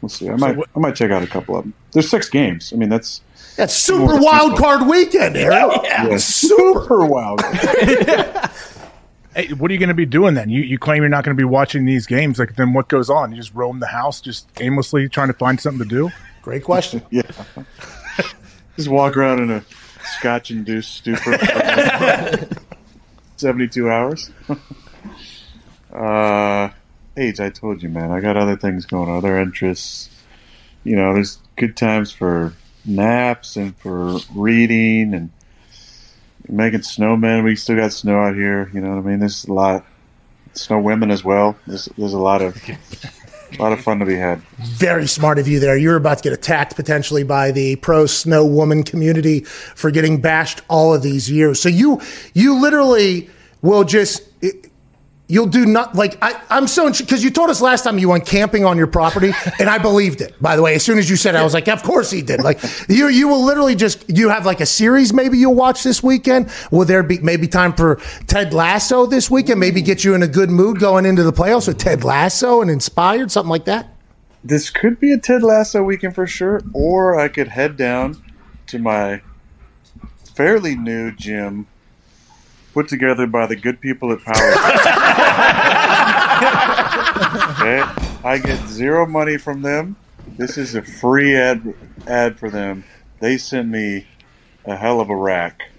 We'll 0.00 0.08
see. 0.08 0.28
I 0.28 0.36
might 0.36 0.56
I 0.56 0.78
might 0.78 0.94
check 0.94 1.10
out 1.10 1.22
a 1.24 1.26
couple 1.26 1.56
of 1.56 1.64
them. 1.64 1.74
There's 1.92 2.08
six 2.08 2.28
games. 2.28 2.72
I 2.72 2.76
mean, 2.76 2.90
that's 2.90 3.20
That's 3.56 3.74
super 3.74 4.20
wild 4.20 4.58
card 4.58 4.88
weekend, 4.88 5.36
Aaron. 5.38 5.70
yeah, 5.84 6.16
Super. 6.16 6.80
super 6.80 7.06
wild. 7.06 7.40
Hey, 9.34 9.48
what 9.52 9.68
are 9.70 9.74
you 9.74 9.80
going 9.80 9.88
to 9.88 9.94
be 9.94 10.06
doing 10.06 10.34
then? 10.34 10.48
You 10.48 10.62
you 10.62 10.78
claim 10.78 11.02
you're 11.02 11.08
not 11.08 11.24
going 11.24 11.36
to 11.36 11.40
be 11.40 11.44
watching 11.44 11.84
these 11.84 12.06
games. 12.06 12.38
Like 12.38 12.54
then, 12.56 12.72
what 12.72 12.88
goes 12.88 13.10
on? 13.10 13.30
You 13.32 13.36
just 13.36 13.52
roam 13.54 13.80
the 13.80 13.86
house, 13.88 14.20
just 14.20 14.48
aimlessly 14.60 15.08
trying 15.08 15.28
to 15.28 15.34
find 15.34 15.60
something 15.60 15.88
to 15.88 15.88
do. 15.88 16.10
Great 16.42 16.62
question. 16.64 17.02
Yeah. 17.10 17.22
Just 18.76 18.88
walk 18.88 19.16
around 19.16 19.38
in 19.40 19.50
a 19.52 19.64
scotch 20.18 20.50
induced 20.50 20.94
stupor 20.96 21.38
72 23.36 23.88
hours. 23.88 24.30
uh, 25.92 26.68
age, 27.16 27.38
I 27.40 27.50
told 27.50 27.82
you, 27.84 27.88
man. 27.88 28.10
I 28.10 28.18
got 28.20 28.36
other 28.36 28.56
things 28.56 28.84
going 28.84 29.08
on, 29.08 29.16
other 29.18 29.38
interests. 29.38 30.10
You 30.82 30.96
know, 30.96 31.14
there's 31.14 31.38
good 31.56 31.76
times 31.76 32.10
for 32.10 32.52
naps 32.84 33.56
and 33.56 33.76
for 33.76 34.18
reading 34.34 35.14
and 35.14 35.30
making 36.48 36.80
snowmen. 36.80 37.44
We 37.44 37.56
still 37.56 37.76
got 37.76 37.92
snow 37.92 38.20
out 38.20 38.34
here. 38.34 38.70
You 38.72 38.80
know 38.80 38.90
what 38.90 38.98
I 38.98 39.08
mean? 39.08 39.18
There's 39.20 39.44
a 39.44 39.52
lot. 39.52 39.84
Snow 40.52 40.78
women 40.78 41.10
as 41.10 41.24
well. 41.24 41.56
There's, 41.66 41.86
there's 41.98 42.12
a 42.12 42.18
lot 42.18 42.40
of 42.40 42.56
a 43.58 43.62
lot 43.62 43.72
of 43.72 43.80
fun 43.80 43.98
to 43.98 44.06
be 44.06 44.16
had. 44.16 44.40
Very 44.58 45.06
smart 45.06 45.38
of 45.38 45.48
you 45.48 45.60
there. 45.60 45.76
You're 45.76 45.96
about 45.96 46.18
to 46.18 46.24
get 46.24 46.32
attacked 46.32 46.76
potentially 46.76 47.22
by 47.24 47.50
the 47.50 47.76
pro 47.76 48.06
snow 48.06 48.46
woman 48.46 48.82
community 48.82 49.40
for 49.40 49.90
getting 49.90 50.20
bashed 50.20 50.62
all 50.68 50.94
of 50.94 51.02
these 51.02 51.30
years. 51.30 51.60
So 51.60 51.68
you 51.68 52.00
you 52.34 52.60
literally 52.60 53.28
will 53.62 53.84
just 53.84 54.22
you'll 55.26 55.46
do 55.46 55.64
not 55.64 55.94
like 55.94 56.18
I, 56.20 56.40
I'm 56.50 56.66
so 56.66 56.90
because 56.90 57.24
you 57.24 57.30
told 57.30 57.48
us 57.48 57.60
last 57.60 57.82
time 57.82 57.98
you 57.98 58.08
went 58.08 58.26
camping 58.26 58.64
on 58.64 58.76
your 58.76 58.86
property 58.86 59.32
and 59.58 59.68
I 59.68 59.78
believed 59.78 60.20
it. 60.20 60.40
By 60.40 60.56
the 60.56 60.62
way, 60.62 60.74
as 60.74 60.84
soon 60.84 60.98
as 60.98 61.08
you 61.08 61.16
said, 61.16 61.34
it, 61.34 61.38
I 61.38 61.44
was 61.44 61.54
like, 61.54 61.68
of 61.68 61.82
course 61.82 62.10
he 62.10 62.22
did. 62.22 62.42
Like 62.42 62.60
you 62.88 63.08
you 63.08 63.28
will 63.28 63.44
literally 63.44 63.74
just 63.74 64.04
you 64.08 64.28
have 64.28 64.46
like 64.46 64.60
a 64.60 64.66
series 64.66 65.12
maybe 65.12 65.38
you'll 65.38 65.54
watch 65.54 65.82
this 65.82 66.02
weekend. 66.02 66.50
Will 66.70 66.84
there 66.84 67.02
be 67.02 67.18
maybe 67.18 67.48
time 67.48 67.72
for 67.72 67.96
Ted 68.26 68.52
Lasso 68.52 69.06
this 69.06 69.30
weekend? 69.30 69.60
Maybe 69.60 69.82
get 69.82 70.04
you 70.04 70.14
in 70.14 70.22
a 70.22 70.28
good 70.28 70.50
mood 70.50 70.78
going 70.78 71.06
into 71.06 71.22
the 71.22 71.32
playoffs 71.32 71.68
with 71.68 71.78
Ted 71.78 72.04
Lasso 72.04 72.60
and 72.60 72.70
inspired 72.70 73.30
something 73.30 73.50
like 73.50 73.64
that. 73.64 73.88
this 74.42 74.68
could 74.68 75.00
be 75.00 75.12
a 75.12 75.18
Ted 75.18 75.42
Lasso 75.42 75.82
weekend 75.82 76.14
for 76.14 76.26
sure, 76.26 76.60
or 76.74 77.18
I 77.18 77.28
could 77.28 77.48
head 77.48 77.76
down 77.76 78.22
to 78.66 78.78
my 78.78 79.22
fairly 80.34 80.76
new 80.76 81.12
gym 81.12 81.66
put 82.74 82.88
together 82.88 83.26
by 83.26 83.46
the 83.46 83.56
good 83.56 83.80
people 83.80 84.12
at 84.12 84.22
Power. 84.24 84.34
okay? 87.52 87.82
I 88.24 88.38
get 88.38 88.66
zero 88.66 89.06
money 89.06 89.38
from 89.38 89.62
them. 89.62 89.96
This 90.36 90.58
is 90.58 90.74
a 90.74 90.82
free 90.82 91.36
ad 91.36 91.74
ad 92.08 92.38
for 92.38 92.50
them. 92.50 92.84
They 93.20 93.38
sent 93.38 93.68
me 93.68 94.06
a 94.64 94.76
hell 94.76 95.00
of 95.00 95.08
a 95.08 95.16
rack 95.16 95.70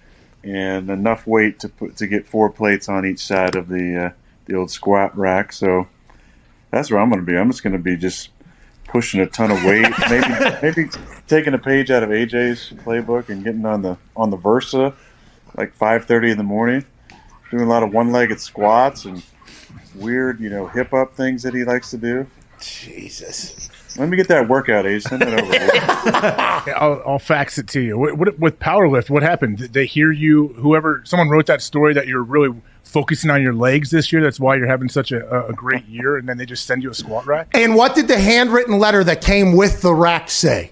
and 0.44 0.90
enough 0.90 1.28
weight 1.28 1.60
to 1.60 1.70
put 1.70 1.98
to 1.98 2.08
get 2.08 2.26
four 2.26 2.50
plates 2.50 2.88
on 2.88 3.06
each 3.06 3.20
side 3.20 3.56
of 3.56 3.68
the 3.68 4.06
uh, 4.06 4.12
the 4.46 4.56
old 4.56 4.72
squat 4.72 5.18
rack. 5.18 5.52
So 5.52 5.88
that's 6.72 6.90
where 6.90 7.02
I'm 7.02 7.10
going 7.10 7.20
to 7.20 7.26
be. 7.26 7.38
I'm 7.38 7.52
just 7.52 7.64
going 7.64 7.74
to 7.74 7.80
be 7.80 7.98
just 7.98 8.30
pushing 8.88 9.20
a 9.20 9.26
ton 9.26 9.52
of 9.52 9.62
weight, 9.66 9.92
maybe 10.10 10.34
maybe 10.62 10.90
taking 11.28 11.54
a 11.54 11.58
page 11.58 11.92
out 11.92 12.04
of 12.04 12.10
AJ's 12.10 12.72
playbook 12.86 13.28
and 13.28 13.44
getting 13.44 13.66
on 13.66 13.82
the 13.82 13.98
on 14.16 14.30
the 14.30 14.38
Versa 14.38 14.94
like 15.58 15.78
5:30 15.78 16.32
in 16.32 16.38
the 16.38 16.44
morning, 16.44 16.86
doing 17.52 17.64
a 17.64 17.68
lot 17.68 17.84
of 17.84 17.94
one-legged 17.94 18.40
squats 18.40 19.06
and 19.06 19.24
weird, 19.96 20.40
you 20.40 20.50
know, 20.50 20.68
hip 20.68 20.94
up 20.94 21.16
things 21.16 21.44
that 21.44 21.54
he 21.54 21.64
likes 21.64 21.92
to 21.92 21.98
do. 21.98 22.28
Jesus. 22.60 23.70
Let 23.98 24.10
me 24.10 24.18
get 24.18 24.28
that 24.28 24.50
workout, 24.50 24.86
Age. 24.86 25.04
Send 25.04 25.22
it 25.22 25.40
over. 25.40 25.52
here. 25.52 25.70
I'll, 26.76 27.02
I'll 27.06 27.20
fax 27.20 27.58
it 27.58 27.68
to 27.70 27.80
you. 27.82 27.98
What, 27.98 28.18
what, 28.18 28.40
with 28.40 28.60
Powerlift, 28.60 29.10
what 29.10 29.24
happened? 29.24 29.58
Did 29.58 29.74
they 29.74 29.86
hear 29.86 30.12
you? 30.12 30.50
Whoever, 30.50 31.02
someone 31.06 31.30
wrote 31.30 31.46
that 31.46 31.62
story 31.62 31.94
that 31.94 32.06
you're 32.06 32.24
really 32.24 32.54
focusing 32.84 33.30
on 33.30 33.42
your 33.42 33.54
legs 33.54 33.92
this 33.92 34.12
year. 34.12 34.22
That's 34.22 34.40
why 34.40 34.56
you're 34.56 34.68
having 34.68 34.90
such 34.90 35.14
a, 35.14 35.48
a 35.48 35.54
great 35.54 35.86
year, 35.86 36.18
and 36.18 36.28
then 36.28 36.38
they 36.38 36.46
just 36.46 36.66
send 36.66 36.84
you 36.84 36.90
a 36.90 36.94
squat 36.94 37.26
rack. 37.26 37.48
And 37.54 37.76
what 37.76 37.96
did 37.96 38.10
the 38.10 38.20
handwritten 38.20 38.80
letter 38.80 39.04
that 39.06 39.22
came 39.22 39.56
with 39.56 39.82
the 39.82 39.94
rack 39.94 40.30
say? 40.30 40.72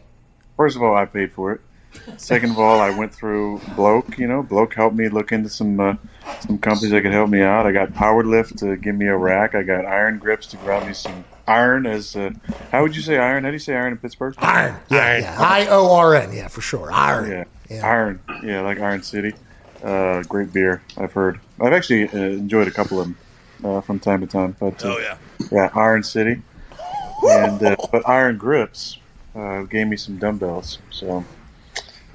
First 0.58 0.76
of 0.76 0.84
all, 0.84 0.96
I 0.96 1.06
paid 1.06 1.32
for 1.32 1.54
it. 1.54 1.62
Second 2.18 2.52
of 2.52 2.60
all, 2.60 2.80
I 2.80 2.90
went 2.90 3.14
through 3.14 3.62
Bloke. 3.76 4.18
You 4.18 4.28
know, 4.28 4.44
Bloke 4.44 4.74
helped 4.74 4.96
me 4.96 5.10
look 5.10 5.32
into 5.32 5.50
some 5.50 5.80
uh, 5.80 5.96
some 6.42 6.58
companies 6.58 6.92
that 6.92 7.02
could 7.02 7.14
help 7.14 7.30
me 7.30 7.42
out. 7.42 7.66
I 7.66 7.72
got 7.72 7.94
Powered 7.94 8.26
Lift 8.26 8.58
to 8.60 8.76
give 8.78 8.96
me 8.96 9.08
a 9.08 9.16
rack. 9.18 9.56
I 9.56 9.64
got 9.64 9.86
Iron 9.86 10.20
Grips 10.20 10.48
to 10.48 10.58
grab 10.58 10.86
me 10.88 10.94
some 10.94 11.24
iron. 11.48 11.86
As 11.86 12.16
uh, 12.16 12.32
how 12.72 12.82
would 12.84 12.96
you 12.96 13.02
say 13.02 13.18
iron? 13.18 13.44
How 13.44 13.50
do 13.50 13.56
you 13.56 13.60
say 13.60 13.76
iron 13.76 13.94
in 13.94 13.98
Pittsburgh? 14.00 14.36
Iron. 14.38 14.76
Yeah, 14.90 15.18
yeah. 15.20 15.38
I 15.40 15.68
O 15.68 15.94
R 15.94 16.16
N. 16.16 16.34
Yeah, 16.34 16.48
for 16.48 16.62
sure. 16.62 16.92
Iron. 16.92 17.30
Yeah. 17.32 17.44
Yeah. 17.70 17.88
Iron. 17.90 18.20
Yeah, 18.44 18.62
like 18.62 18.80
Iron 18.80 19.02
City. 19.04 19.34
Uh, 19.84 20.24
great 20.24 20.54
beer. 20.54 20.82
I've 20.98 21.14
heard. 21.14 21.40
I've 21.60 21.74
actually 21.74 22.08
uh, 22.10 22.18
enjoyed 22.18 22.68
a 22.68 22.72
couple 22.72 23.00
of 23.02 23.08
them 23.08 23.18
uh, 23.64 23.82
from 23.82 24.00
time 24.00 24.22
to 24.22 24.28
time. 24.28 24.56
But 24.60 24.84
uh, 24.84 24.96
Oh 24.96 25.00
yeah. 25.00 25.18
yeah, 25.52 25.70
Iron 25.76 26.04
City. 26.04 26.42
And 27.30 27.64
uh, 27.64 27.76
but 27.92 28.08
Iron 28.08 28.38
Grips 28.38 28.98
uh, 29.36 29.64
gave 29.64 29.88
me 29.88 29.96
some 29.98 30.18
dumbbells. 30.18 30.80
So 30.90 31.24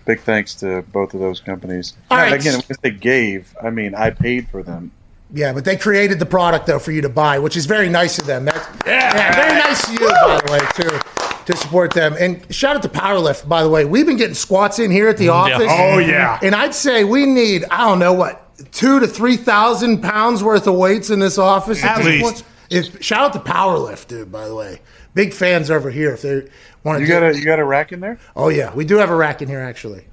big 0.08 0.20
thanks 0.20 0.54
to 0.54 0.82
both 0.90 1.12
of 1.12 1.20
those 1.20 1.38
companies. 1.38 1.94
All 2.10 2.18
And 2.18 2.32
right. 2.32 2.40
Again, 2.40 2.54
when 2.54 2.78
I 2.82 2.88
say 2.88 2.90
gave, 2.96 3.54
I 3.62 3.68
mean 3.70 3.94
I 3.94 4.10
paid 4.10 4.48
for 4.48 4.62
them. 4.62 4.90
Yeah, 5.32 5.52
but 5.52 5.66
they 5.66 5.76
created 5.76 6.18
the 6.18 6.26
product 6.26 6.66
though 6.66 6.78
for 6.78 6.90
you 6.90 7.02
to 7.02 7.10
buy, 7.10 7.38
which 7.38 7.56
is 7.56 7.66
very 7.66 7.90
nice 7.90 8.18
of 8.18 8.26
them. 8.26 8.46
That's 8.46 8.66
yeah, 8.86 9.34
very 9.34 9.58
nice 9.60 9.86
of 9.86 9.92
you, 9.92 10.08
by 10.08 10.40
the 10.44 10.52
way, 10.52 10.60
too, 10.74 11.44
to 11.44 11.56
support 11.58 11.92
them. 11.92 12.16
And 12.18 12.42
shout 12.52 12.76
out 12.76 12.82
to 12.82 12.88
Powerlift, 12.88 13.46
by 13.46 13.62
the 13.62 13.68
way. 13.68 13.84
We've 13.84 14.06
been 14.06 14.16
getting 14.16 14.34
squats 14.34 14.78
in 14.78 14.90
here 14.90 15.08
at 15.08 15.18
the 15.18 15.28
office. 15.28 15.68
Oh, 15.70 15.98
yeah. 15.98 16.38
And 16.42 16.54
I'd 16.54 16.74
say 16.74 17.04
we 17.04 17.26
need, 17.26 17.66
I 17.70 17.86
don't 17.86 17.98
know 17.98 18.14
what, 18.14 18.42
two 18.72 19.00
to 19.00 19.06
three 19.06 19.36
thousand 19.36 20.00
pounds 20.02 20.42
worth 20.42 20.66
of 20.66 20.74
weights 20.76 21.10
in 21.10 21.20
this 21.20 21.36
office. 21.36 21.84
At 21.84 21.98
this 21.98 22.06
least. 22.06 22.44
If, 22.70 23.02
shout 23.02 23.20
out 23.20 23.32
to 23.34 23.40
Powerlift, 23.40 24.08
dude, 24.08 24.32
by 24.32 24.48
the 24.48 24.54
way. 24.54 24.80
Big 25.14 25.32
fans 25.32 25.70
over 25.70 25.90
here 25.90 26.12
if 26.12 26.22
they 26.22 26.48
want 26.84 26.98
to 26.98 27.02
You 27.02 27.08
got 27.08 27.22
a 27.22 27.36
you 27.36 27.44
got 27.44 27.58
a 27.58 27.64
rack 27.64 27.92
in 27.92 28.00
there? 28.00 28.18
Oh 28.36 28.48
yeah, 28.48 28.72
we 28.74 28.84
do 28.84 28.96
have 28.96 29.10
a 29.10 29.16
rack 29.16 29.42
in 29.42 29.48
here 29.48 29.60
actually. 29.60 30.04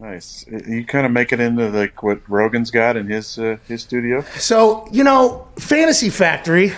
Nice. 0.00 0.44
You 0.48 0.84
kind 0.84 1.06
of 1.06 1.12
make 1.12 1.32
it 1.32 1.38
into 1.38 1.68
like 1.68 2.02
what 2.02 2.20
Rogan's 2.28 2.72
got 2.72 2.96
in 2.96 3.06
his 3.06 3.38
uh, 3.38 3.56
his 3.68 3.82
studio. 3.82 4.22
So 4.36 4.88
you 4.90 5.04
know, 5.04 5.46
Fantasy 5.58 6.10
Factory, 6.10 6.72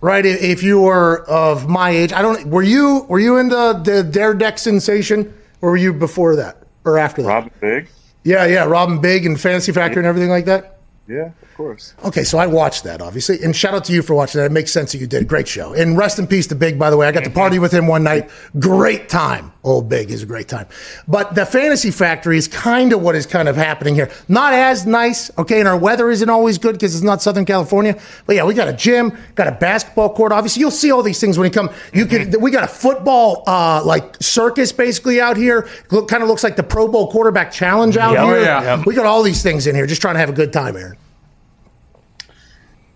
right? 0.00 0.24
If- 0.24 0.62
you 0.62 0.80
were 0.80 1.24
of 1.28 1.68
my 1.68 1.90
age, 1.90 2.12
I 2.14 2.22
don't. 2.22 2.46
Were 2.46 2.62
you 2.62 3.04
were 3.08 3.20
you 3.20 3.36
into 3.36 3.54
the 3.84 4.02
Dyrdek 4.10 4.58
sensation, 4.58 5.34
or 5.60 5.70
were 5.72 5.76
you 5.76 5.92
before 5.92 6.36
that? 6.36 6.58
or 6.84 6.98
after 6.98 7.22
that? 7.22 7.28
Rob 7.28 7.44
and 7.44 7.60
Big. 7.60 7.88
Yeah, 8.22 8.46
yeah, 8.46 8.64
Rob 8.64 8.90
and 8.90 9.02
Big 9.02 9.26
and 9.26 9.40
Fantasy 9.40 9.72
Factory 9.72 10.00
and 10.00 10.06
everything 10.06 10.30
like 10.30 10.46
that. 10.46 10.73
Yeah, 11.06 11.32
of 11.42 11.54
course. 11.56 11.92
Okay, 12.02 12.24
so 12.24 12.38
I 12.38 12.46
watched 12.46 12.84
that 12.84 13.02
obviously, 13.02 13.42
and 13.42 13.54
shout 13.54 13.74
out 13.74 13.84
to 13.84 13.92
you 13.92 14.00
for 14.00 14.14
watching 14.14 14.40
that. 14.40 14.46
It 14.46 14.52
makes 14.52 14.72
sense 14.72 14.92
that 14.92 14.98
you 14.98 15.06
did. 15.06 15.28
Great 15.28 15.46
show, 15.46 15.74
and 15.74 15.98
rest 15.98 16.18
in 16.18 16.26
peace 16.26 16.46
to 16.46 16.54
Big. 16.54 16.78
By 16.78 16.88
the 16.88 16.96
way, 16.96 17.06
I 17.06 17.12
got 17.12 17.24
to 17.24 17.30
party 17.30 17.58
with 17.58 17.72
him 17.72 17.86
one 17.86 18.02
night. 18.04 18.30
Great 18.58 19.10
time. 19.10 19.52
Old 19.64 19.88
Big 19.88 20.10
is 20.10 20.22
a 20.22 20.26
great 20.26 20.48
time. 20.48 20.66
But 21.08 21.34
the 21.34 21.44
Fantasy 21.46 21.90
Factory 21.90 22.36
is 22.38 22.48
kind 22.48 22.92
of 22.94 23.02
what 23.02 23.14
is 23.16 23.24
kind 23.26 23.48
of 23.48 23.56
happening 23.56 23.94
here. 23.94 24.10
Not 24.28 24.54
as 24.54 24.86
nice, 24.86 25.30
okay, 25.38 25.58
and 25.58 25.68
our 25.68 25.76
weather 25.76 26.10
isn't 26.10 26.28
always 26.30 26.56
good 26.58 26.72
because 26.72 26.94
it's 26.94 27.04
not 27.04 27.20
Southern 27.20 27.44
California. 27.44 27.98
But 28.26 28.36
yeah, 28.36 28.44
we 28.44 28.54
got 28.54 28.68
a 28.68 28.72
gym, 28.74 29.16
got 29.34 29.46
a 29.46 29.52
basketball 29.52 30.14
court. 30.14 30.32
Obviously, 30.32 30.60
you'll 30.60 30.70
see 30.70 30.90
all 30.90 31.02
these 31.02 31.20
things 31.20 31.36
when 31.38 31.44
you 31.46 31.50
come. 31.52 31.68
You 31.92 32.06
can. 32.06 32.40
We 32.40 32.50
got 32.50 32.64
a 32.64 32.68
football 32.68 33.42
uh, 33.46 33.82
like 33.84 34.16
circus 34.22 34.72
basically 34.72 35.20
out 35.20 35.36
here. 35.36 35.68
Look, 35.90 36.08
kind 36.08 36.22
of 36.22 36.30
looks 36.30 36.44
like 36.44 36.56
the 36.56 36.62
Pro 36.62 36.88
Bowl 36.88 37.10
quarterback 37.10 37.52
challenge 37.52 37.98
out 37.98 38.14
Yep. 38.14 38.24
here. 38.24 38.34
Oh, 38.36 38.40
yeah. 38.40 38.82
We 38.86 38.94
got 38.94 39.04
all 39.06 39.22
these 39.22 39.42
things 39.42 39.66
in 39.66 39.74
here, 39.74 39.86
just 39.86 40.00
trying 40.00 40.14
to 40.14 40.20
have 40.20 40.30
a 40.30 40.32
good 40.34 40.52
time, 40.52 40.76
Aaron. 40.76 40.96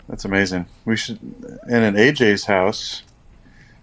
That's 0.08 0.24
amazing. 0.24 0.66
We 0.84 0.96
should. 0.96 1.18
And 1.70 1.84
in 1.84 1.94
AJ's 1.94 2.46
house. 2.46 3.02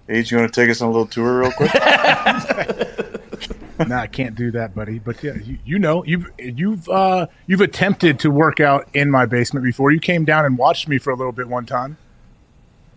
AJ, 0.10 0.32
you 0.32 0.38
want 0.38 0.54
to 0.54 0.62
take 0.62 0.70
us 0.70 0.82
on 0.82 0.90
a 0.90 0.92
little 0.92 1.08
tour 1.08 1.40
real 1.40 1.52
quick? 1.52 1.72
nah, 3.88 4.00
I 4.02 4.08
can't 4.08 4.36
do 4.36 4.52
that, 4.52 4.74
buddy. 4.76 5.00
But 5.00 5.24
yeah, 5.24 5.34
you, 5.36 5.58
you 5.66 5.80
know, 5.80 6.04
you've 6.06 6.30
you've 6.40 6.88
uh, 6.90 7.28
you've 7.48 7.62
attempted 7.62 8.20
to 8.20 8.32
work 8.32 8.60
out 8.60 8.88
in 8.94 9.12
my 9.12 9.26
basement 9.26 9.64
before. 9.64 9.92
You 9.92 10.00
came 10.00 10.26
down 10.26 10.46
and 10.46 10.58
watched 10.58 10.88
me 10.88 10.98
for 10.98 11.12
a 11.12 11.16
little 11.16 11.32
bit 11.32 11.48
one 11.48 11.66
time. 11.66 11.98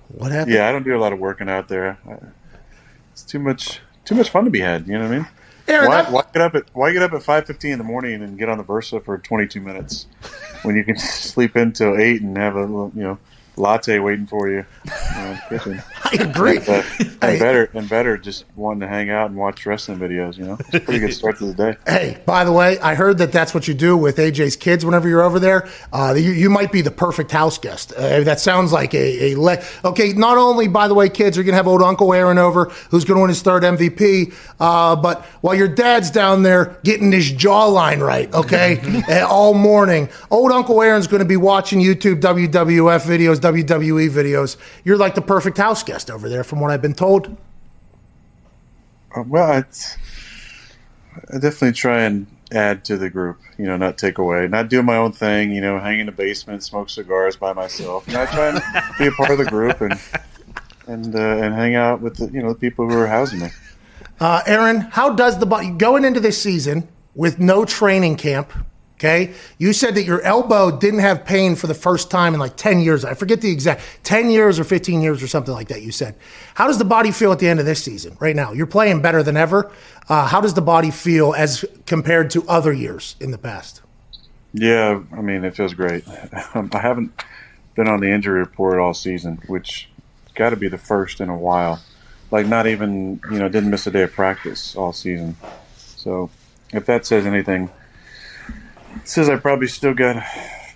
What 0.09 0.33
happened? 0.33 0.55
yeah, 0.55 0.69
I 0.69 0.73
don't 0.73 0.85
do 0.85 0.97
a 0.97 1.01
lot 1.01 1.13
of 1.13 1.19
working 1.19 1.49
out 1.51 1.69
there. 1.69 1.99
I- 2.09 2.17
It's 3.13 3.23
too 3.23 3.39
much. 3.39 3.81
Too 4.05 4.15
much 4.15 4.31
fun 4.31 4.45
to 4.45 4.51
be 4.51 4.61
had. 4.61 4.87
You 4.87 4.95
know 4.99 5.05
what 5.07 5.13
I 5.15 5.19
mean? 5.19 5.27
Aaron, 5.69 5.89
Why, 5.89 6.11
why 6.11 6.25
get 6.33 6.43
up 6.43 6.55
at 6.55 6.65
Why 6.73 6.93
get 6.93 7.03
up 7.03 7.13
at 7.13 7.23
five 7.23 7.47
fifteen 7.47 7.73
in 7.73 7.79
the 7.79 7.85
morning 7.85 8.23
and 8.23 8.39
get 8.39 8.49
on 8.49 8.59
the 8.59 8.65
Versa 8.65 9.01
for 9.01 9.19
twenty 9.19 9.47
two 9.47 9.61
minutes 9.61 10.07
when 10.63 10.77
you 10.77 10.85
can 10.85 10.97
sleep 10.99 11.57
until 11.57 11.97
eight 11.99 12.23
and 12.23 12.37
have 12.37 12.57
a 12.57 12.61
little, 12.61 12.93
you 12.95 13.03
know 13.03 13.19
latte 13.59 13.99
waiting 13.99 14.27
for 14.27 14.49
you? 14.49 14.65
you 14.85 14.93
know, 15.17 15.31
in 15.31 15.33
the 15.35 15.59
kitchen? 15.59 15.83
I 16.05 16.15
agree. 16.23 16.59
But, 16.59 16.85
Hey. 17.21 17.33
and 17.33 17.39
better 17.41 17.71
and 17.75 17.89
better 17.89 18.17
just 18.17 18.45
wanting 18.57 18.81
to 18.81 18.89
hang 18.89 19.11
out 19.11 19.29
and 19.29 19.37
watch 19.39 19.67
wrestling 19.67 19.99
videos. 19.99 20.39
You 20.39 20.45
know, 20.45 20.57
it's 20.59 20.73
a 20.75 20.81
pretty 20.81 21.01
good 21.01 21.13
start 21.13 21.39
to 21.39 21.53
the 21.53 21.55
day. 21.55 21.77
Hey, 21.87 22.19
by 22.27 22.45
the 22.45 22.53
way, 22.53 22.79
I 22.79 22.95
heard 22.95 23.19
that 23.19 23.33
that's 23.33 23.53
what 23.55 23.67
you 23.67 23.75
do 23.75 23.97
with 23.97 24.17
AJ's 24.19 24.57
kids 24.57 24.85
whenever 24.85 25.09
you're 25.09 25.23
over 25.23 25.39
there. 25.41 25.69
Uh, 25.93 26.15
you, 26.17 26.31
you 26.31 26.49
might 26.51 26.71
be 26.71 26.81
the 26.81 26.91
perfect 26.93 27.31
house 27.33 27.59
guest. 27.59 27.93
Uh, 27.93 28.21
that 28.21 28.39
sounds 28.41 28.73
like 28.73 28.95
a, 28.95 29.33
a 29.33 29.39
le- 29.39 29.63
okay. 29.85 30.13
Not 30.13 30.39
only, 30.39 30.69
by 30.69 30.87
the 30.89 30.95
way, 30.95 31.09
kids 31.09 31.37
are 31.39 31.43
gonna 31.43 31.57
have 31.57 31.67
old 31.67 31.83
Uncle 31.83 32.15
Aaron 32.15 32.39
over, 32.39 32.67
who's 32.91 33.05
gonna 33.05 33.21
win 33.21 33.29
his 33.31 33.43
third 33.43 33.63
MVP. 33.65 34.33
Uh, 34.61 34.97
but 34.97 35.25
while 35.41 35.55
your 35.55 35.69
dad's 35.69 36.11
down 36.11 36.43
there 36.45 36.79
getting 36.85 37.11
his 37.13 37.33
jawline 37.33 38.01
right, 38.01 38.33
okay, 38.33 39.03
uh, 39.23 39.27
all 39.29 39.55
morning, 39.55 40.09
old 40.31 40.53
Uncle 40.53 40.81
Aaron's 40.83 41.07
gonna 41.09 41.25
be 41.25 41.37
watching 41.37 41.81
YouTube 41.81 42.21
WWF 42.21 43.03
videos, 43.07 43.41
WWE 43.53 44.11
videos. 44.11 44.57
You're 44.85 44.97
like 44.97 45.15
the 45.15 45.23
perfect 45.23 45.59
house 45.59 45.83
guest 45.83 46.11
over 46.11 46.29
there, 46.29 46.45
from 46.45 46.61
what 46.61 46.71
I've 46.71 46.83
been 46.83 46.95
told. 46.95 47.37
Uh, 49.15 49.23
Well, 49.27 49.59
it's, 49.59 49.97
I 51.33 51.39
definitely 51.39 51.73
try 51.73 52.03
and 52.03 52.27
add 52.53 52.85
to 52.87 52.97
the 52.97 53.11
group. 53.11 53.39
You 53.57 53.67
know, 53.67 53.77
not 53.77 53.99
take 53.99 54.19
away. 54.19 54.47
Not 54.49 54.69
do 54.69 54.83
my 54.83 54.97
own 54.97 55.13
thing. 55.13 55.53
You 55.53 55.61
know, 55.61 55.79
hang 55.79 56.01
in 56.01 56.07
the 56.07 56.13
basement, 56.13 56.63
smoke 56.63 56.91
cigars 56.91 57.37
by 57.37 57.53
myself. 57.53 58.07
Not 58.09 58.29
trying 58.29 58.55
to 58.55 58.95
be 58.99 59.07
a 59.07 59.13
part 59.13 59.31
of 59.31 59.39
the 59.39 59.45
group 59.45 59.81
and 59.81 59.99
and 60.87 61.15
uh, 61.15 61.19
and 61.19 61.55
hang 61.55 61.75
out 61.75 62.01
with 62.01 62.17
the 62.17 62.31
you 62.33 62.43
know 62.43 62.53
the 62.53 62.59
people 62.59 62.89
who 62.89 62.97
are 62.97 63.07
housing 63.07 63.41
me. 63.41 63.49
Uh, 64.21 64.43
Aaron, 64.47 64.81
how 64.81 65.11
does 65.15 65.39
the 65.39 65.47
going 65.79 66.05
into 66.05 66.21
this 66.21 66.41
season 66.41 66.89
with 67.15 67.39
no 67.39 67.65
training 67.65 68.17
camp? 68.17 68.53
Okay, 68.99 69.33
you 69.59 69.73
said 69.73 69.95
that 69.95 70.03
your 70.03 70.21
elbow 70.23 70.77
didn't 70.77 70.99
have 70.99 71.25
pain 71.25 71.55
for 71.55 71.69
the 71.69 71.75
first 71.75 72.11
time 72.11 72.35
in 72.35 72.41
like 72.41 72.57
ten 72.57 72.81
years. 72.81 73.05
I 73.05 73.15
forget 73.15 73.41
the 73.41 73.51
exact 73.51 73.81
ten 74.03 74.29
years 74.29 74.59
or 74.59 74.65
fifteen 74.65 75.03
years 75.03 75.23
or 75.23 75.29
something 75.29 75.55
like 75.55 75.69
that. 75.69 75.83
You 75.83 75.93
said. 75.93 76.17
How 76.55 76.67
does 76.67 76.79
the 76.79 76.85
body 76.85 77.13
feel 77.13 77.31
at 77.31 77.39
the 77.39 77.47
end 77.49 77.61
of 77.61 77.67
this 77.67 77.81
season? 77.81 78.17
Right 78.19 78.35
now, 78.35 78.53
you're 78.53 78.67
playing 78.67 79.01
better 79.01 79.23
than 79.23 79.37
ever. 79.37 79.71
Uh, 80.09 80.27
how 80.27 80.41
does 80.41 80.55
the 80.55 80.63
body 80.63 80.91
feel 80.91 81.33
as 81.33 81.65
compared 81.87 82.31
to 82.31 82.45
other 82.49 82.73
years 82.73 83.15
in 83.21 83.31
the 83.31 83.39
past? 83.39 83.83
Yeah, 84.53 85.01
I 85.13 85.21
mean 85.21 85.45
it 85.45 85.55
feels 85.55 85.75
great. 85.75 86.03
I 86.33 86.69
haven't 86.73 87.13
been 87.77 87.87
on 87.87 88.01
the 88.01 88.11
injury 88.11 88.41
report 88.41 88.81
all 88.81 88.95
season, 88.95 89.41
which 89.47 89.89
got 90.35 90.51
to 90.51 90.57
be 90.57 90.67
the 90.67 90.79
first 90.79 91.21
in 91.21 91.29
a 91.29 91.37
while. 91.37 91.81
Like 92.33 92.49
not 92.49 92.67
even 92.67 93.21
you 93.31 93.39
know 93.39 93.49
didn't 93.49 93.71
miss 93.71 93.87
a 93.87 93.93
day 93.93 94.03
of 94.03 94.13
practice 94.13 94.75
all 94.75 94.93
season. 94.93 95.37
So 95.77 96.31
if 96.73 96.87
that 96.87 97.07
says 97.07 97.27
anything, 97.27 97.71
says 99.05 99.29
I 99.29 99.37
probably 99.37 99.67
still 99.69 99.95
got 99.95 100.23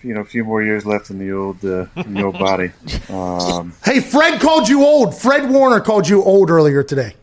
you 0.03 0.15
know 0.15 0.21
a 0.21 0.25
few 0.25 0.45
more 0.45 0.63
years 0.63 0.85
left 0.85 1.11
in 1.11 1.19
the 1.19 1.33
old 1.33 1.65
uh, 1.65 1.87
in 1.97 2.15
the 2.15 2.23
old 2.25 2.39
body. 2.39 2.71
Um, 3.09 3.73
Hey, 3.85 4.01
Fred 4.01 4.41
called 4.41 4.69
you 4.69 4.85
old. 4.85 5.17
Fred 5.17 5.51
Warner 5.51 5.81
called 5.81 6.09
you 6.09 6.23
old 6.23 6.51
earlier 6.51 6.83
today. 6.83 7.15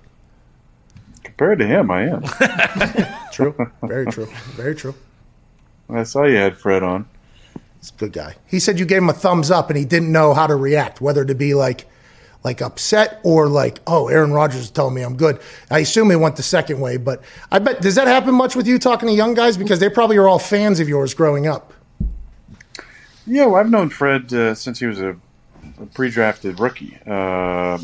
compared 1.23 1.59
to 1.59 1.67
him, 1.67 1.91
I 1.91 2.03
am. 2.07 2.23
True. 3.31 3.55
Very 3.83 4.05
true. 4.07 4.27
Very 4.55 4.75
true. 4.75 4.93
I 5.89 6.03
saw 6.03 6.23
you 6.25 6.35
had 6.35 6.57
Fred 6.57 6.83
on. 6.83 7.07
He's 7.79 7.91
a 7.91 7.93
good 7.97 8.11
guy. 8.11 8.35
He 8.45 8.59
said 8.59 8.77
you 8.77 8.85
gave 8.85 8.97
him 8.97 9.07
a 9.09 9.13
thumbs 9.13 9.49
up 9.49 9.69
and 9.69 9.77
he 9.77 9.85
didn't 9.85 10.11
know 10.11 10.33
how 10.33 10.45
to 10.47 10.55
react, 10.55 10.99
whether 10.99 11.23
to 11.23 11.33
be 11.33 11.53
like 11.53 11.87
like 12.43 12.61
upset 12.61 13.19
or 13.23 13.47
like, 13.47 13.79
oh, 13.87 14.07
Aaron 14.07 14.31
Rodgers 14.31 14.61
is 14.61 14.71
telling 14.71 14.93
me 14.93 15.01
I'm 15.01 15.17
good. 15.17 15.39
I 15.69 15.79
assume 15.79 16.09
he 16.09 16.15
went 16.15 16.35
the 16.35 16.43
second 16.43 16.79
way, 16.79 16.97
but 16.97 17.21
I 17.51 17.59
bet 17.59 17.81
does 17.81 17.95
that 17.95 18.07
happen 18.07 18.33
much 18.33 18.55
with 18.55 18.67
you 18.67 18.79
talking 18.79 19.07
to 19.07 19.13
young 19.13 19.33
guys 19.33 19.57
because 19.57 19.79
they 19.79 19.89
probably 19.89 20.17
are 20.17 20.27
all 20.27 20.39
fans 20.39 20.79
of 20.79 20.87
yours 20.87 21.13
growing 21.13 21.47
up. 21.47 21.73
Yeah, 23.27 23.45
well, 23.45 23.57
I've 23.57 23.69
known 23.69 23.89
Fred 23.89 24.33
uh, 24.33 24.55
since 24.55 24.79
he 24.79 24.87
was 24.87 24.99
a, 24.99 25.15
a 25.79 25.85
pre-drafted 25.93 26.59
rookie. 26.59 26.97
Uh, 27.05 27.77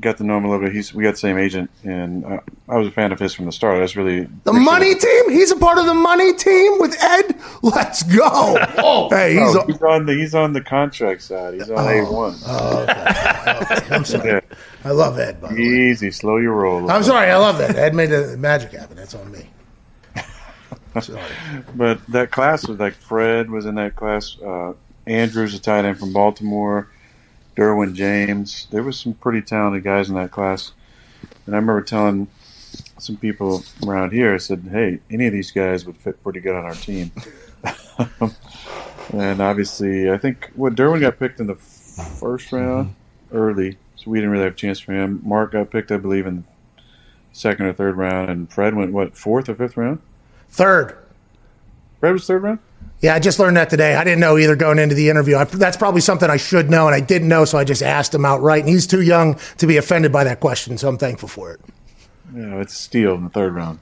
got 0.00 0.16
to 0.18 0.24
know 0.24 0.38
him 0.38 0.44
a 0.44 0.50
little 0.50 0.64
bit. 0.66 0.74
He's 0.74 0.92
we 0.94 1.02
got 1.04 1.12
the 1.12 1.16
same 1.18 1.38
agent, 1.38 1.70
and 1.84 2.24
uh, 2.24 2.40
I 2.68 2.76
was 2.76 2.88
a 2.88 2.90
fan 2.90 3.12
of 3.12 3.18
his 3.18 3.34
from 3.34 3.44
the 3.46 3.52
start. 3.52 3.78
That's 3.80 3.96
really 3.96 4.28
The 4.44 4.52
money 4.52 4.94
team? 4.94 5.30
He's 5.30 5.50
a 5.50 5.56
part 5.56 5.78
of 5.78 5.86
the 5.86 5.94
money 5.94 6.32
team 6.34 6.78
with 6.80 6.96
Ed? 7.02 7.34
Let's 7.62 8.02
go. 8.02 8.56
Hey, 9.10 9.34
he's 9.34 9.54
No, 9.54 9.60
a, 9.60 9.66
he's 9.66 9.82
on 9.82 10.06
the 10.06 10.14
he's 10.14 10.34
on 10.34 10.52
the 10.52 10.60
contract 10.60 11.22
side. 11.22 11.54
He's 11.54 11.70
on 11.70 11.78
A 11.78 12.02
one. 12.10 12.34
I'm 12.46 14.04
sorry. 14.04 14.28
Yeah, 14.30 14.40
I 14.84 14.90
love 14.90 15.18
Ed, 15.18 15.40
by 15.40 15.48
the 15.48 15.54
way. 15.54 15.60
easy, 15.90 16.10
slow 16.10 16.36
your 16.36 16.54
roll. 16.54 16.90
I'm 16.90 17.02
sorry, 17.02 17.30
I 17.30 17.36
love 17.36 17.58
that. 17.58 17.76
Ed 17.76 17.94
made 17.94 18.10
the 18.10 18.36
magic 18.36 18.72
happen. 18.72 18.96
That's 18.96 19.14
on 19.14 19.30
me. 19.32 19.48
Sorry. 21.00 21.20
But 21.76 22.04
that 22.08 22.30
class 22.32 22.66
was 22.66 22.78
like 22.80 22.94
Fred 22.94 23.50
was 23.50 23.66
in 23.66 23.76
that 23.76 23.94
class. 23.94 24.36
Uh, 24.44 24.72
Andrews, 25.06 25.54
a 25.54 25.60
tight 25.60 25.84
end 25.84 25.98
from 25.98 26.12
Baltimore. 26.12 26.88
Derwin 27.58 27.92
James. 27.92 28.68
There 28.70 28.84
was 28.84 29.00
some 29.00 29.14
pretty 29.14 29.42
talented 29.42 29.82
guys 29.82 30.08
in 30.08 30.14
that 30.14 30.30
class. 30.30 30.72
And 31.44 31.56
I 31.56 31.58
remember 31.58 31.82
telling 31.82 32.28
some 32.98 33.16
people 33.16 33.64
around 33.84 34.12
here, 34.12 34.32
I 34.32 34.38
said, 34.38 34.68
"Hey, 34.70 35.00
any 35.10 35.26
of 35.26 35.32
these 35.32 35.50
guys 35.50 35.84
would 35.84 35.96
fit 35.96 36.22
pretty 36.22 36.38
good 36.38 36.54
on 36.54 36.64
our 36.64 36.74
team." 36.74 37.10
and 39.12 39.40
obviously, 39.40 40.08
I 40.08 40.18
think 40.18 40.52
what 40.54 40.76
Derwin 40.76 41.00
got 41.00 41.18
picked 41.18 41.40
in 41.40 41.48
the 41.48 41.56
first 41.56 42.48
mm-hmm. 42.48 42.56
round 42.56 42.94
early, 43.32 43.76
so 43.96 44.10
we 44.10 44.18
didn't 44.18 44.30
really 44.30 44.44
have 44.44 44.52
a 44.52 44.56
chance 44.56 44.78
for 44.78 44.92
him. 44.92 45.20
Mark 45.24 45.52
got 45.52 45.72
picked, 45.72 45.90
I 45.90 45.96
believe, 45.96 46.26
in 46.26 46.36
the 46.36 46.86
second 47.32 47.66
or 47.66 47.72
third 47.72 47.96
round, 47.96 48.30
and 48.30 48.52
Fred 48.52 48.76
went 48.76 48.92
what 48.92 49.16
fourth 49.16 49.48
or 49.48 49.56
fifth 49.56 49.76
round. 49.76 50.00
Third. 50.48 50.96
Fred 51.98 52.12
was 52.12 52.24
third 52.24 52.44
round. 52.44 52.60
Yeah, 53.00 53.14
I 53.14 53.20
just 53.20 53.38
learned 53.38 53.56
that 53.56 53.70
today. 53.70 53.94
I 53.94 54.02
didn't 54.02 54.18
know 54.18 54.38
either 54.38 54.56
going 54.56 54.80
into 54.80 54.96
the 54.96 55.08
interview. 55.08 55.36
I, 55.36 55.44
that's 55.44 55.76
probably 55.76 56.00
something 56.00 56.28
I 56.28 56.36
should 56.36 56.68
know, 56.68 56.86
and 56.86 56.94
I 56.94 57.00
didn't 57.00 57.28
know, 57.28 57.44
so 57.44 57.56
I 57.56 57.62
just 57.62 57.82
asked 57.82 58.12
him 58.12 58.24
outright. 58.24 58.60
And 58.60 58.68
he's 58.68 58.88
too 58.88 59.02
young 59.02 59.38
to 59.58 59.66
be 59.68 59.76
offended 59.76 60.10
by 60.10 60.24
that 60.24 60.40
question, 60.40 60.76
so 60.78 60.88
I'm 60.88 60.98
thankful 60.98 61.28
for 61.28 61.52
it. 61.52 61.60
Yeah, 62.34 62.60
it's 62.60 62.72
a 62.72 62.76
steal 62.76 63.14
in 63.14 63.24
the 63.24 63.30
third 63.30 63.54
round. 63.54 63.78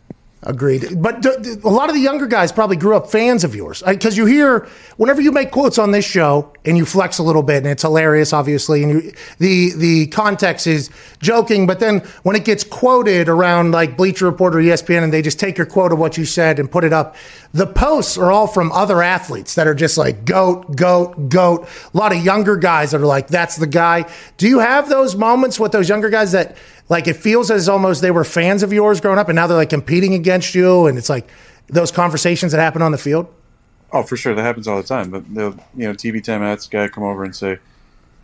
Agreed. 0.46 1.02
But 1.02 1.26
a 1.26 1.68
lot 1.68 1.88
of 1.88 1.96
the 1.96 2.00
younger 2.00 2.28
guys 2.28 2.52
probably 2.52 2.76
grew 2.76 2.94
up 2.96 3.10
fans 3.10 3.42
of 3.42 3.52
yours 3.52 3.82
because 3.84 4.16
you 4.16 4.26
hear 4.26 4.68
whenever 4.96 5.20
you 5.20 5.32
make 5.32 5.50
quotes 5.50 5.76
on 5.76 5.90
this 5.90 6.04
show 6.04 6.52
and 6.64 6.76
you 6.78 6.86
flex 6.86 7.18
a 7.18 7.24
little 7.24 7.42
bit 7.42 7.56
and 7.56 7.66
it's 7.66 7.82
hilarious, 7.82 8.32
obviously, 8.32 8.84
and 8.84 8.92
you, 8.92 9.12
the 9.38 9.72
the 9.72 10.06
context 10.06 10.68
is 10.68 10.88
joking. 11.18 11.66
But 11.66 11.80
then 11.80 11.98
when 12.22 12.36
it 12.36 12.44
gets 12.44 12.62
quoted 12.62 13.28
around 13.28 13.72
like 13.72 13.96
Bleacher 13.96 14.26
Report 14.26 14.54
or 14.54 14.58
ESPN 14.58 15.02
and 15.02 15.12
they 15.12 15.20
just 15.20 15.40
take 15.40 15.58
your 15.58 15.66
quote 15.66 15.92
of 15.92 15.98
what 15.98 16.16
you 16.16 16.24
said 16.24 16.60
and 16.60 16.70
put 16.70 16.84
it 16.84 16.92
up, 16.92 17.16
the 17.52 17.66
posts 17.66 18.16
are 18.16 18.30
all 18.30 18.46
from 18.46 18.70
other 18.70 19.02
athletes 19.02 19.56
that 19.56 19.66
are 19.66 19.74
just 19.74 19.98
like 19.98 20.24
goat, 20.24 20.76
goat, 20.76 21.28
goat. 21.28 21.66
A 21.92 21.96
lot 21.96 22.14
of 22.14 22.24
younger 22.24 22.56
guys 22.56 22.92
that 22.92 23.00
are 23.00 23.06
like, 23.06 23.26
that's 23.26 23.56
the 23.56 23.66
guy. 23.66 24.08
Do 24.36 24.46
you 24.46 24.60
have 24.60 24.88
those 24.88 25.16
moments 25.16 25.58
with 25.58 25.72
those 25.72 25.88
younger 25.88 26.08
guys 26.08 26.30
that? 26.30 26.56
Like 26.88 27.08
it 27.08 27.16
feels 27.16 27.50
as 27.50 27.68
almost 27.68 28.00
they 28.00 28.10
were 28.10 28.24
fans 28.24 28.62
of 28.62 28.72
yours 28.72 29.00
growing 29.00 29.18
up, 29.18 29.28
and 29.28 29.36
now 29.36 29.46
they're 29.46 29.56
like 29.56 29.70
competing 29.70 30.14
against 30.14 30.54
you, 30.54 30.86
and 30.86 30.96
it's 30.96 31.08
like 31.08 31.28
those 31.66 31.90
conversations 31.90 32.52
that 32.52 32.58
happen 32.58 32.82
on 32.82 32.92
the 32.92 32.98
field. 32.98 33.32
Oh, 33.92 34.02
for 34.02 34.16
sure, 34.16 34.34
that 34.34 34.42
happens 34.42 34.68
all 34.68 34.76
the 34.76 34.86
time. 34.86 35.10
But 35.10 35.32
they'll, 35.32 35.56
you 35.76 35.86
know, 35.86 35.92
TV 35.92 36.16
timeouts, 36.16 36.70
guy 36.70 36.88
come 36.88 37.04
over 37.04 37.24
and 37.24 37.34
say, 37.34 37.58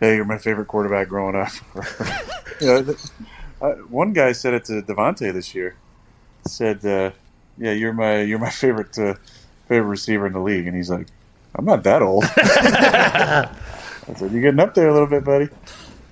"Hey, 0.01 0.17
you're 0.17 0.25
my 0.25 0.39
favorite 0.39 0.69
quarterback 0.69 1.09
growing 1.09 1.35
up." 1.35 1.53
you 2.61 2.67
know, 2.67 2.95
uh, 3.61 3.73
one 3.89 4.13
guy 4.13 4.33
said 4.33 4.55
it 4.55 4.65
to 4.67 4.83
Davante 4.83 5.33
this 5.33 5.55
year. 5.55 5.77
Said, 6.47 6.85
uh, 6.85 7.11
yeah, 7.59 7.73
you're 7.73 7.93
my 7.93 8.23
you're 8.23 8.39
my 8.39 8.51
favorite 8.51 8.97
uh, 8.99 9.15
favorite 9.69 9.89
receiver 9.89 10.27
in 10.27 10.33
the 10.33 10.41
league." 10.41 10.69
And 10.69 10.77
he's 10.77 10.91
like, 10.91 11.09
"I'm 11.57 11.65
not 11.65 11.83
that 11.83 12.03
old." 12.03 12.25
I 12.37 13.49
said, 14.17 14.31
"You're 14.31 14.43
getting 14.43 14.61
up 14.61 14.75
there 14.75 14.89
a 14.89 14.93
little 14.93 15.09
bit, 15.09 15.25
buddy. 15.25 15.49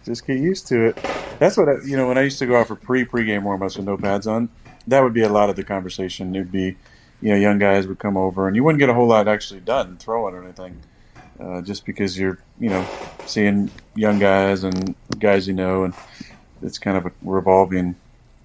Just 0.05 0.27
get 0.27 0.39
used 0.39 0.67
to 0.69 0.87
it." 0.87 0.97
That's 1.39 1.57
what 1.57 1.69
I, 1.69 1.77
you 1.85 1.97
know. 1.97 2.07
When 2.09 2.19
I 2.19 2.23
used 2.23 2.39
to 2.41 2.47
go 2.47 2.57
out 2.57 2.69
for 2.69 2.77
pre 2.77 3.05
pregame 3.05 3.43
warm-ups 3.43 3.77
with 3.77 3.87
no 3.87 3.97
pads 3.97 4.27
on, 4.27 4.51
that 4.87 5.03
would 5.03 5.15
be 5.15 5.23
a 5.23 5.29
lot 5.29 5.51
of 5.51 5.57
the 5.57 5.65
conversation. 5.65 6.35
It'd 6.35 6.53
be, 6.53 6.77
you 7.21 7.31
know, 7.31 7.37
young 7.37 7.59
guys 7.59 7.87
would 7.87 7.99
come 7.99 8.17
over, 8.17 8.47
and 8.47 8.57
you 8.57 8.65
wouldn't 8.65 8.81
get 8.81 8.89
a 8.89 8.95
whole 8.95 9.07
lot 9.07 9.29
actually 9.29 9.61
done 9.61 9.97
throwing 9.97 10.35
or 10.35 10.45
anything, 10.45 10.81
uh, 11.39 11.63
just 11.63 11.87
because 11.87 12.19
you're, 12.19 12.39
you 12.59 12.69
know, 12.69 12.87
seeing 13.27 13.71
young 13.95 14.19
guys 14.19 14.65
and 14.65 14.95
guys 15.19 15.47
you 15.49 15.55
know, 15.55 15.85
and 15.85 15.95
it's 16.63 16.79
kind 16.79 16.97
of 16.97 17.07
a 17.07 17.13
revolving 17.23 17.97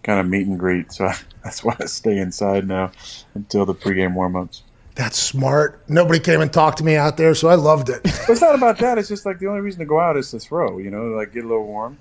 kind 0.03 0.19
of 0.19 0.27
meet 0.27 0.47
and 0.47 0.59
greet. 0.59 0.91
So 0.91 1.09
that's 1.43 1.63
why 1.63 1.75
I 1.79 1.85
stay 1.85 2.17
inside 2.17 2.67
now 2.67 2.91
until 3.33 3.65
the 3.65 3.75
pregame 3.75 4.13
warm-ups. 4.13 4.63
That's 4.95 5.17
smart. 5.17 5.81
Nobody 5.89 6.21
came 6.21 6.39
and 6.39 6.51
talked 6.51 6.77
to 6.77 6.83
me 6.85 6.95
out 6.95 7.17
there, 7.17 7.35
so 7.35 7.49
I 7.49 7.55
loved 7.55 7.89
it. 7.89 8.01
But 8.03 8.29
it's 8.29 8.41
not 8.41 8.55
about 8.55 8.77
that. 8.79 8.97
It's 8.97 9.09
just 9.09 9.25
like 9.25 9.39
the 9.39 9.47
only 9.47 9.59
reason 9.59 9.79
to 9.79 9.85
go 9.85 9.99
out 9.99 10.15
is 10.15 10.31
to 10.31 10.39
throw, 10.39 10.77
you 10.77 10.89
know, 10.89 11.07
like 11.07 11.33
get 11.33 11.43
a 11.43 11.47
little 11.47 11.67
warm. 11.67 11.97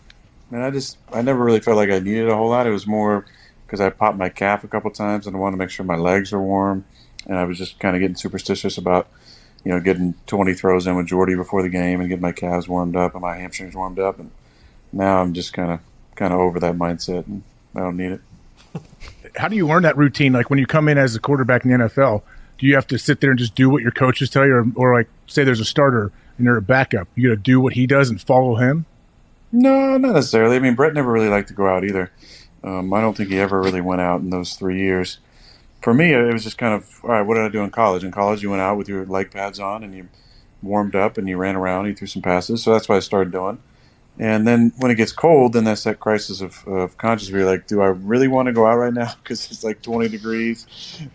And 0.52 0.62
I 0.62 0.70
just, 0.70 0.96
I 1.12 1.20
never 1.22 1.42
really 1.42 1.58
felt 1.58 1.76
like 1.76 1.90
I 1.90 1.98
needed 1.98 2.28
a 2.28 2.36
whole 2.36 2.50
lot. 2.50 2.68
It 2.68 2.70
was 2.70 2.86
more 2.86 3.26
because 3.66 3.80
I 3.80 3.90
popped 3.90 4.16
my 4.16 4.28
calf 4.28 4.62
a 4.62 4.68
couple 4.68 4.92
times 4.92 5.26
and 5.26 5.34
I 5.34 5.40
wanted 5.40 5.56
to 5.56 5.58
make 5.58 5.70
sure 5.70 5.84
my 5.84 5.96
legs 5.96 6.32
are 6.32 6.40
warm. 6.40 6.84
And 7.26 7.36
I 7.36 7.44
was 7.44 7.58
just 7.58 7.80
kind 7.80 7.96
of 7.96 8.00
getting 8.00 8.14
superstitious 8.14 8.78
about, 8.78 9.08
you 9.64 9.72
know, 9.72 9.80
getting 9.80 10.14
20 10.28 10.54
throws 10.54 10.86
in 10.86 10.94
with 10.94 11.08
Jordy 11.08 11.34
before 11.34 11.62
the 11.62 11.68
game 11.68 11.98
and 11.98 12.08
getting 12.08 12.22
my 12.22 12.32
calves 12.32 12.68
warmed 12.68 12.94
up 12.94 13.14
and 13.14 13.22
my 13.22 13.36
hamstrings 13.36 13.74
warmed 13.74 13.98
up. 13.98 14.20
And 14.20 14.30
now 14.92 15.20
I'm 15.20 15.34
just 15.34 15.52
kind 15.52 15.72
of, 15.72 15.80
kind 16.14 16.32
of 16.32 16.38
over 16.38 16.60
that 16.60 16.76
mindset 16.76 17.26
and 17.26 17.42
I 17.74 17.80
don't 17.80 17.96
need 17.96 18.12
it. 18.12 18.20
How 19.36 19.48
do 19.48 19.56
you 19.56 19.66
learn 19.66 19.82
that 19.82 19.96
routine? 19.96 20.32
Like 20.32 20.50
when 20.50 20.60
you 20.60 20.66
come 20.66 20.88
in 20.88 20.96
as 20.96 21.16
a 21.16 21.20
quarterback 21.20 21.64
in 21.64 21.72
the 21.72 21.88
NFL, 21.88 22.22
do 22.58 22.66
you 22.66 22.74
have 22.74 22.86
to 22.88 22.98
sit 22.98 23.20
there 23.20 23.30
and 23.30 23.38
just 23.38 23.54
do 23.54 23.68
what 23.70 23.82
your 23.82 23.90
coaches 23.90 24.30
tell 24.30 24.46
you, 24.46 24.54
or, 24.54 24.66
or 24.76 24.94
like 24.94 25.08
say 25.26 25.44
there's 25.44 25.60
a 25.60 25.64
starter 25.64 26.12
and 26.36 26.46
you're 26.46 26.56
a 26.56 26.62
backup, 26.62 27.08
you 27.14 27.28
got 27.28 27.34
to 27.34 27.40
do 27.40 27.60
what 27.60 27.74
he 27.74 27.86
does 27.86 28.10
and 28.10 28.20
follow 28.20 28.56
him? 28.56 28.86
No, 29.52 29.96
not 29.96 30.14
necessarily. 30.14 30.56
I 30.56 30.58
mean, 30.58 30.74
Brett 30.74 30.94
never 30.94 31.12
really 31.12 31.28
liked 31.28 31.48
to 31.48 31.54
go 31.54 31.68
out 31.68 31.84
either. 31.84 32.10
Um, 32.64 32.92
I 32.92 33.00
don't 33.00 33.16
think 33.16 33.28
he 33.28 33.38
ever 33.38 33.60
really 33.60 33.80
went 33.80 34.00
out 34.00 34.20
in 34.20 34.30
those 34.30 34.54
three 34.54 34.80
years. 34.80 35.18
For 35.80 35.94
me, 35.94 36.12
it 36.12 36.32
was 36.32 36.44
just 36.44 36.58
kind 36.58 36.74
of 36.74 37.00
all 37.04 37.10
right. 37.10 37.22
What 37.22 37.34
did 37.34 37.44
I 37.44 37.48
do 37.48 37.62
in 37.62 37.70
college? 37.70 38.02
In 38.02 38.10
college, 38.10 38.42
you 38.42 38.50
went 38.50 38.62
out 38.62 38.78
with 38.78 38.88
your 38.88 39.04
leg 39.04 39.30
pads 39.30 39.60
on 39.60 39.84
and 39.84 39.94
you 39.94 40.08
warmed 40.62 40.96
up 40.96 41.18
and 41.18 41.28
you 41.28 41.36
ran 41.36 41.56
around. 41.56 41.86
You 41.86 41.94
threw 41.94 42.06
some 42.06 42.22
passes, 42.22 42.62
so 42.62 42.72
that's 42.72 42.88
what 42.88 42.96
I 42.96 43.00
started 43.00 43.32
doing. 43.32 43.58
And 44.18 44.46
then 44.46 44.72
when 44.78 44.90
it 44.90 44.94
gets 44.94 45.10
cold, 45.10 45.54
then 45.54 45.64
that's 45.64 45.82
that 45.84 45.98
crisis 45.98 46.40
of, 46.40 46.66
of 46.68 46.96
conscience 46.98 47.32
where 47.32 47.40
you're 47.40 47.50
like, 47.50 47.66
do 47.66 47.82
I 47.82 47.88
really 47.88 48.28
want 48.28 48.46
to 48.46 48.52
go 48.52 48.64
out 48.64 48.76
right 48.76 48.92
now 48.92 49.12
because 49.22 49.50
it's 49.50 49.64
like 49.64 49.82
20 49.82 50.08
degrees? 50.08 50.66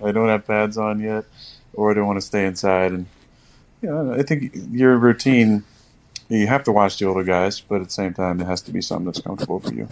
I 0.03 0.11
don't 0.11 0.27
have 0.27 0.45
pads 0.45 0.77
on 0.77 0.99
yet, 0.99 1.25
or 1.73 1.91
I 1.91 1.93
do 1.93 2.01
I 2.01 2.03
want 2.03 2.17
to 2.17 2.25
stay 2.25 2.45
inside? 2.45 2.91
And 2.91 3.05
you 3.81 3.89
know, 3.89 4.13
I 4.13 4.23
think 4.23 4.53
your 4.71 4.97
routine 4.97 5.63
you 6.29 6.47
have 6.47 6.63
to 6.65 6.71
watch 6.71 6.99
the 6.99 7.05
older 7.05 7.23
guys, 7.23 7.59
but 7.59 7.81
at 7.81 7.85
the 7.85 7.93
same 7.93 8.13
time, 8.13 8.39
it 8.39 8.45
has 8.45 8.61
to 8.61 8.71
be 8.71 8.81
something 8.81 9.05
that's 9.05 9.21
comfortable 9.21 9.59
for 9.59 9.73
you. 9.73 9.87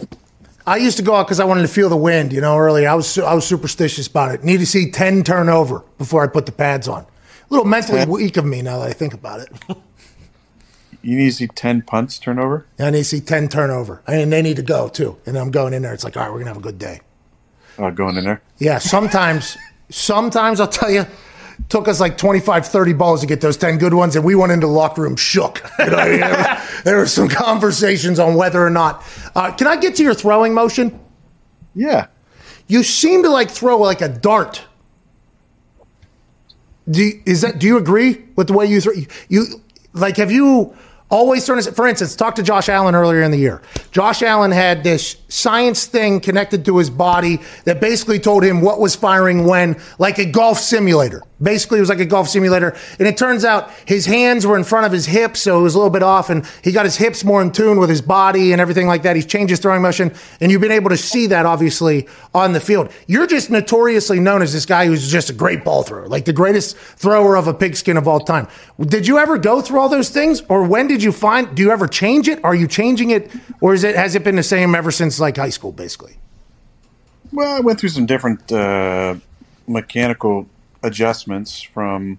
I 0.66 0.76
used 0.76 0.96
to 0.98 1.02
go 1.02 1.14
out 1.14 1.26
because 1.26 1.40
I 1.40 1.44
wanted 1.44 1.62
to 1.62 1.68
feel 1.68 1.88
the 1.88 1.96
wind. 1.96 2.32
You 2.32 2.40
know, 2.40 2.56
early. 2.56 2.86
I 2.86 2.94
was 2.94 3.18
I 3.18 3.34
was 3.34 3.46
superstitious 3.46 4.06
about 4.06 4.34
it. 4.34 4.44
Need 4.44 4.58
to 4.58 4.66
see 4.66 4.90
ten 4.90 5.24
turnover 5.24 5.82
before 5.96 6.22
I 6.22 6.26
put 6.28 6.46
the 6.46 6.52
pads 6.52 6.86
on. 6.86 7.02
A 7.02 7.06
little 7.48 7.64
mentally 7.64 8.04
weak 8.06 8.36
of 8.36 8.44
me 8.44 8.62
now 8.62 8.78
that 8.78 8.88
I 8.88 8.92
think 8.92 9.14
about 9.14 9.40
it. 9.40 9.50
You 11.02 11.16
need 11.16 11.26
to 11.26 11.32
see 11.32 11.46
10 11.46 11.82
punts 11.82 12.18
turnover. 12.18 12.66
I 12.78 12.90
need 12.90 12.98
to 12.98 13.04
see 13.04 13.20
ten 13.20 13.48
turnover, 13.48 14.02
and 14.06 14.32
they 14.32 14.42
need 14.42 14.56
to 14.56 14.62
go 14.62 14.88
too. 14.88 15.16
And 15.26 15.38
I'm 15.38 15.50
going 15.50 15.72
in 15.72 15.82
there. 15.82 15.94
It's 15.94 16.02
like, 16.04 16.16
all 16.16 16.24
right, 16.24 16.32
we're 16.32 16.38
gonna 16.38 16.50
have 16.50 16.56
a 16.58 16.60
good 16.60 16.78
day. 16.78 17.00
Uh, 17.78 17.90
going 17.90 18.16
in 18.16 18.24
there. 18.24 18.42
Yeah, 18.58 18.78
sometimes, 18.78 19.56
sometimes 19.90 20.58
I'll 20.60 20.66
tell 20.66 20.90
you, 20.90 21.06
took 21.68 21.86
us 21.86 22.00
like 22.00 22.18
25, 22.18 22.66
30 22.66 22.92
balls 22.94 23.20
to 23.20 23.26
get 23.28 23.40
those 23.40 23.56
10 23.56 23.78
good 23.78 23.94
ones, 23.94 24.16
and 24.16 24.24
we 24.24 24.34
went 24.34 24.50
into 24.50 24.66
the 24.66 24.72
locker 24.72 25.02
room 25.02 25.14
shook. 25.14 25.62
You 25.78 25.86
know, 25.90 25.96
I 25.96 26.08
mean? 26.08 26.20
there, 26.20 26.28
was- 26.36 26.82
there 26.84 26.96
were 26.98 27.06
some 27.06 27.28
conversations 27.28 28.18
on 28.18 28.34
whether 28.34 28.60
or 28.64 28.70
not. 28.70 29.04
Uh, 29.36 29.52
can 29.52 29.68
I 29.68 29.76
get 29.76 29.94
to 29.96 30.02
your 30.02 30.14
throwing 30.14 30.52
motion? 30.54 30.98
Yeah. 31.74 32.08
You 32.66 32.82
seem 32.82 33.22
to 33.22 33.30
like 33.30 33.50
throw 33.50 33.78
like 33.78 34.00
a 34.02 34.08
dart. 34.08 34.62
Do 36.90 37.02
you, 37.02 37.22
is 37.26 37.42
that? 37.42 37.58
Do 37.58 37.66
you 37.66 37.76
agree 37.76 38.24
with 38.34 38.46
the 38.48 38.54
way 38.54 38.66
you 38.66 38.80
throw? 38.80 38.94
You 39.28 39.44
like 39.92 40.16
have 40.16 40.32
you 40.32 40.74
always 41.10 41.46
thrown? 41.46 41.60
For 41.62 41.86
instance, 41.86 42.16
talk 42.16 42.34
to 42.36 42.42
Josh 42.42 42.68
Allen 42.68 42.94
earlier 42.94 43.22
in 43.22 43.30
the 43.30 43.38
year. 43.38 43.62
Josh 43.90 44.22
Allen 44.22 44.50
had 44.50 44.84
this 44.84 45.16
science 45.28 45.86
thing 45.86 46.20
connected 46.20 46.64
to 46.66 46.78
his 46.78 46.90
body 46.90 47.40
that 47.64 47.80
basically 47.80 48.18
told 48.18 48.44
him 48.44 48.60
what 48.60 48.80
was 48.80 48.94
firing 48.94 49.46
when, 49.46 49.80
like 49.98 50.18
a 50.18 50.24
golf 50.24 50.58
simulator. 50.58 51.22
Basically, 51.40 51.78
it 51.78 51.80
was 51.80 51.88
like 51.88 52.00
a 52.00 52.04
golf 52.04 52.28
simulator. 52.28 52.76
And 52.98 53.06
it 53.06 53.16
turns 53.16 53.44
out 53.44 53.70
his 53.86 54.06
hands 54.06 54.46
were 54.46 54.56
in 54.56 54.64
front 54.64 54.86
of 54.86 54.92
his 54.92 55.06
hips, 55.06 55.40
so 55.40 55.60
it 55.60 55.62
was 55.62 55.74
a 55.74 55.78
little 55.78 55.90
bit 55.90 56.02
off, 56.02 56.30
and 56.30 56.44
he 56.62 56.72
got 56.72 56.84
his 56.84 56.96
hips 56.96 57.22
more 57.22 57.40
in 57.40 57.52
tune 57.52 57.78
with 57.78 57.88
his 57.88 58.02
body 58.02 58.52
and 58.52 58.60
everything 58.60 58.88
like 58.88 59.02
that. 59.02 59.14
He's 59.14 59.26
changed 59.26 59.50
his 59.50 59.60
throwing 59.60 59.82
motion, 59.82 60.12
and 60.40 60.50
you've 60.50 60.60
been 60.60 60.72
able 60.72 60.90
to 60.90 60.96
see 60.96 61.28
that 61.28 61.46
obviously 61.46 62.08
on 62.34 62.52
the 62.52 62.60
field. 62.60 62.90
You're 63.06 63.26
just 63.26 63.50
notoriously 63.50 64.18
known 64.18 64.42
as 64.42 64.52
this 64.52 64.66
guy 64.66 64.86
who's 64.86 65.10
just 65.10 65.30
a 65.30 65.32
great 65.32 65.64
ball 65.64 65.82
thrower, 65.84 66.08
like 66.08 66.24
the 66.24 66.32
greatest 66.32 66.76
thrower 66.76 67.36
of 67.36 67.46
a 67.46 67.54
pigskin 67.54 67.96
of 67.96 68.08
all 68.08 68.20
time. 68.20 68.48
Did 68.80 69.06
you 69.06 69.18
ever 69.18 69.38
go 69.38 69.60
through 69.60 69.80
all 69.80 69.88
those 69.88 70.10
things, 70.10 70.42
or 70.48 70.64
when 70.64 70.88
did 70.88 71.02
you 71.02 71.12
find? 71.12 71.54
Do 71.54 71.62
you 71.62 71.70
ever 71.70 71.86
change 71.86 72.28
it? 72.28 72.44
Are 72.44 72.54
you 72.54 72.66
changing 72.66 73.10
it, 73.10 73.30
or 73.60 73.74
is 73.74 73.84
it 73.84 73.94
has 73.94 74.14
it 74.14 74.24
been 74.24 74.36
the 74.36 74.42
same 74.42 74.74
ever 74.74 74.90
since 74.90 75.20
like 75.20 75.36
high 75.36 75.50
school, 75.50 75.72
basically? 75.72 76.16
Well, 77.32 77.56
I 77.56 77.60
went 77.60 77.78
through 77.78 77.90
some 77.90 78.06
different 78.06 78.50
uh, 78.50 79.16
mechanical 79.66 80.48
adjustments 80.82 81.60
from 81.60 82.18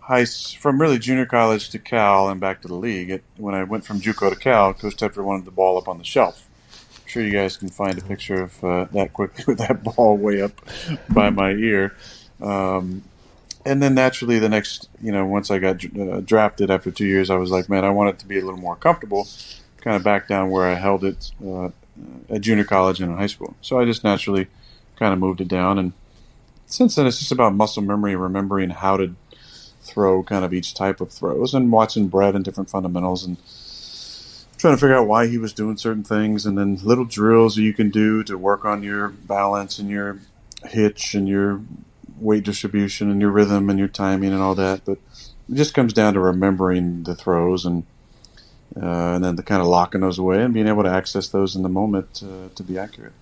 high 0.00 0.24
from 0.24 0.80
really 0.80 0.98
junior 0.98 1.26
college 1.26 1.70
to 1.70 1.78
Cal 1.78 2.28
and 2.28 2.40
back 2.40 2.62
to 2.62 2.68
the 2.68 2.74
league. 2.74 3.10
It, 3.10 3.24
when 3.36 3.54
I 3.54 3.64
went 3.64 3.84
from 3.84 4.00
JUCO 4.00 4.30
to 4.30 4.36
Cal, 4.36 4.74
Coach 4.74 4.96
Tedford 4.96 5.24
wanted 5.24 5.44
the 5.44 5.50
ball 5.50 5.78
up 5.78 5.88
on 5.88 5.98
the 5.98 6.04
shelf. 6.04 6.48
I'm 6.96 7.08
sure 7.08 7.22
you 7.22 7.32
guys 7.32 7.56
can 7.56 7.68
find 7.68 7.98
a 7.98 8.02
picture 8.02 8.42
of 8.42 8.64
uh, 8.64 8.84
that 8.92 9.12
quickly 9.12 9.44
with 9.46 9.58
that 9.58 9.82
ball 9.82 10.16
way 10.16 10.42
up 10.42 10.60
by 11.08 11.30
my 11.30 11.50
ear. 11.52 11.94
Um, 12.40 13.02
and 13.66 13.82
then 13.82 13.94
naturally, 13.94 14.38
the 14.38 14.48
next, 14.48 14.90
you 15.00 15.10
know, 15.10 15.24
once 15.24 15.50
I 15.50 15.58
got 15.58 15.82
uh, 15.98 16.20
drafted 16.20 16.70
after 16.70 16.90
two 16.90 17.06
years, 17.06 17.30
I 17.30 17.36
was 17.36 17.50
like, 17.50 17.70
man, 17.70 17.84
I 17.84 17.90
want 17.90 18.10
it 18.10 18.18
to 18.18 18.26
be 18.26 18.38
a 18.38 18.44
little 18.44 18.60
more 18.60 18.76
comfortable, 18.76 19.26
kind 19.80 19.96
of 19.96 20.02
back 20.02 20.28
down 20.28 20.50
where 20.50 20.68
I 20.68 20.74
held 20.74 21.02
it 21.02 21.30
uh, 21.44 21.70
at 22.28 22.42
junior 22.42 22.64
college 22.64 23.00
and 23.00 23.10
in 23.10 23.16
high 23.16 23.26
school. 23.26 23.56
So 23.62 23.80
I 23.80 23.86
just 23.86 24.04
naturally 24.04 24.48
kind 24.96 25.14
of 25.14 25.18
moved 25.18 25.40
it 25.40 25.48
down. 25.48 25.78
And 25.78 25.94
since 26.74 26.96
then, 26.96 27.06
it's 27.06 27.20
just 27.20 27.32
about 27.32 27.54
muscle 27.54 27.82
memory, 27.82 28.16
remembering 28.16 28.70
how 28.70 28.96
to 28.96 29.14
throw 29.82 30.22
kind 30.22 30.44
of 30.44 30.52
each 30.52 30.74
type 30.74 31.00
of 31.00 31.12
throws 31.12 31.54
and 31.54 31.70
watching 31.70 32.08
Brett 32.08 32.34
and 32.34 32.44
different 32.44 32.70
fundamentals 32.70 33.24
and 33.24 33.36
trying 34.58 34.74
to 34.74 34.80
figure 34.80 34.96
out 34.96 35.06
why 35.06 35.26
he 35.26 35.38
was 35.38 35.52
doing 35.52 35.76
certain 35.76 36.02
things 36.02 36.46
and 36.46 36.58
then 36.58 36.80
little 36.82 37.04
drills 37.04 37.54
that 37.54 37.62
you 37.62 37.74
can 37.74 37.90
do 37.90 38.24
to 38.24 38.36
work 38.36 38.64
on 38.64 38.82
your 38.82 39.08
balance 39.08 39.78
and 39.78 39.88
your 39.88 40.18
hitch 40.64 41.14
and 41.14 41.28
your 41.28 41.60
weight 42.18 42.44
distribution 42.44 43.10
and 43.10 43.20
your 43.20 43.30
rhythm 43.30 43.70
and 43.70 43.78
your 43.78 43.88
timing 43.88 44.32
and 44.32 44.42
all 44.42 44.54
that. 44.54 44.84
But 44.84 44.98
it 45.48 45.54
just 45.54 45.74
comes 45.74 45.92
down 45.92 46.14
to 46.14 46.20
remembering 46.20 47.04
the 47.04 47.14
throws 47.14 47.64
and 47.64 47.84
uh, 48.76 49.14
and 49.14 49.24
then 49.24 49.36
the 49.36 49.42
kind 49.44 49.60
of 49.60 49.68
locking 49.68 50.00
those 50.00 50.18
away 50.18 50.42
and 50.42 50.52
being 50.52 50.66
able 50.66 50.82
to 50.82 50.90
access 50.90 51.28
those 51.28 51.54
in 51.54 51.62
the 51.62 51.68
moment 51.68 52.24
uh, 52.24 52.48
to 52.56 52.62
be 52.64 52.76
accurate. 52.76 53.12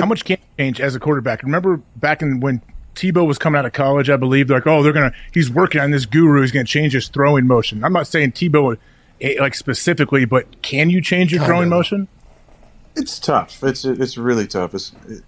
How 0.00 0.06
much 0.06 0.24
can 0.24 0.38
you 0.38 0.64
change 0.64 0.80
as 0.80 0.94
a 0.94 1.00
quarterback? 1.00 1.42
Remember 1.42 1.78
back 1.96 2.22
in 2.22 2.40
when 2.40 2.62
Tebow 2.94 3.26
was 3.26 3.38
coming 3.38 3.58
out 3.58 3.64
of 3.64 3.72
college, 3.72 4.10
I 4.10 4.16
believe 4.16 4.48
they're 4.48 4.58
like, 4.58 4.66
oh, 4.66 4.82
they're 4.82 4.92
gonna 4.92 5.12
he's 5.32 5.50
working 5.50 5.80
on 5.80 5.90
this 5.90 6.06
guru. 6.06 6.40
He's 6.40 6.52
gonna 6.52 6.64
change 6.64 6.92
his 6.92 7.08
throwing 7.08 7.46
motion. 7.46 7.84
I'm 7.84 7.92
not 7.92 8.06
saying 8.06 8.32
Tebow 8.32 8.76
eh, 9.20 9.36
like 9.38 9.54
specifically, 9.54 10.24
but 10.24 10.62
can 10.62 10.90
you 10.90 11.00
change 11.00 11.32
your 11.32 11.44
throwing 11.44 11.68
motion? 11.68 12.08
It's 12.96 13.18
tough. 13.18 13.62
It's 13.62 13.84
it's 13.84 14.18
really 14.18 14.46
tough. 14.46 14.74
It's, 14.74 14.92
it, 15.06 15.22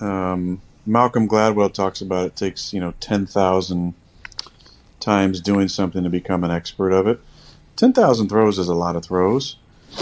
um, 0.00 0.60
Malcolm 0.84 1.26
Gladwell 1.26 1.72
talks 1.72 2.00
about 2.00 2.26
it 2.26 2.36
takes 2.36 2.74
you 2.74 2.80
know 2.80 2.92
ten 3.00 3.24
thousand 3.24 3.94
times 5.00 5.40
doing 5.40 5.68
something 5.68 6.04
to 6.04 6.10
become 6.10 6.44
an 6.44 6.50
expert 6.50 6.90
of 6.90 7.06
it. 7.06 7.20
Ten 7.74 7.94
thousand 7.94 8.28
throws 8.28 8.58
is 8.58 8.68
a 8.68 8.74
lot 8.74 8.96
of 8.96 9.04
throws, 9.04 9.56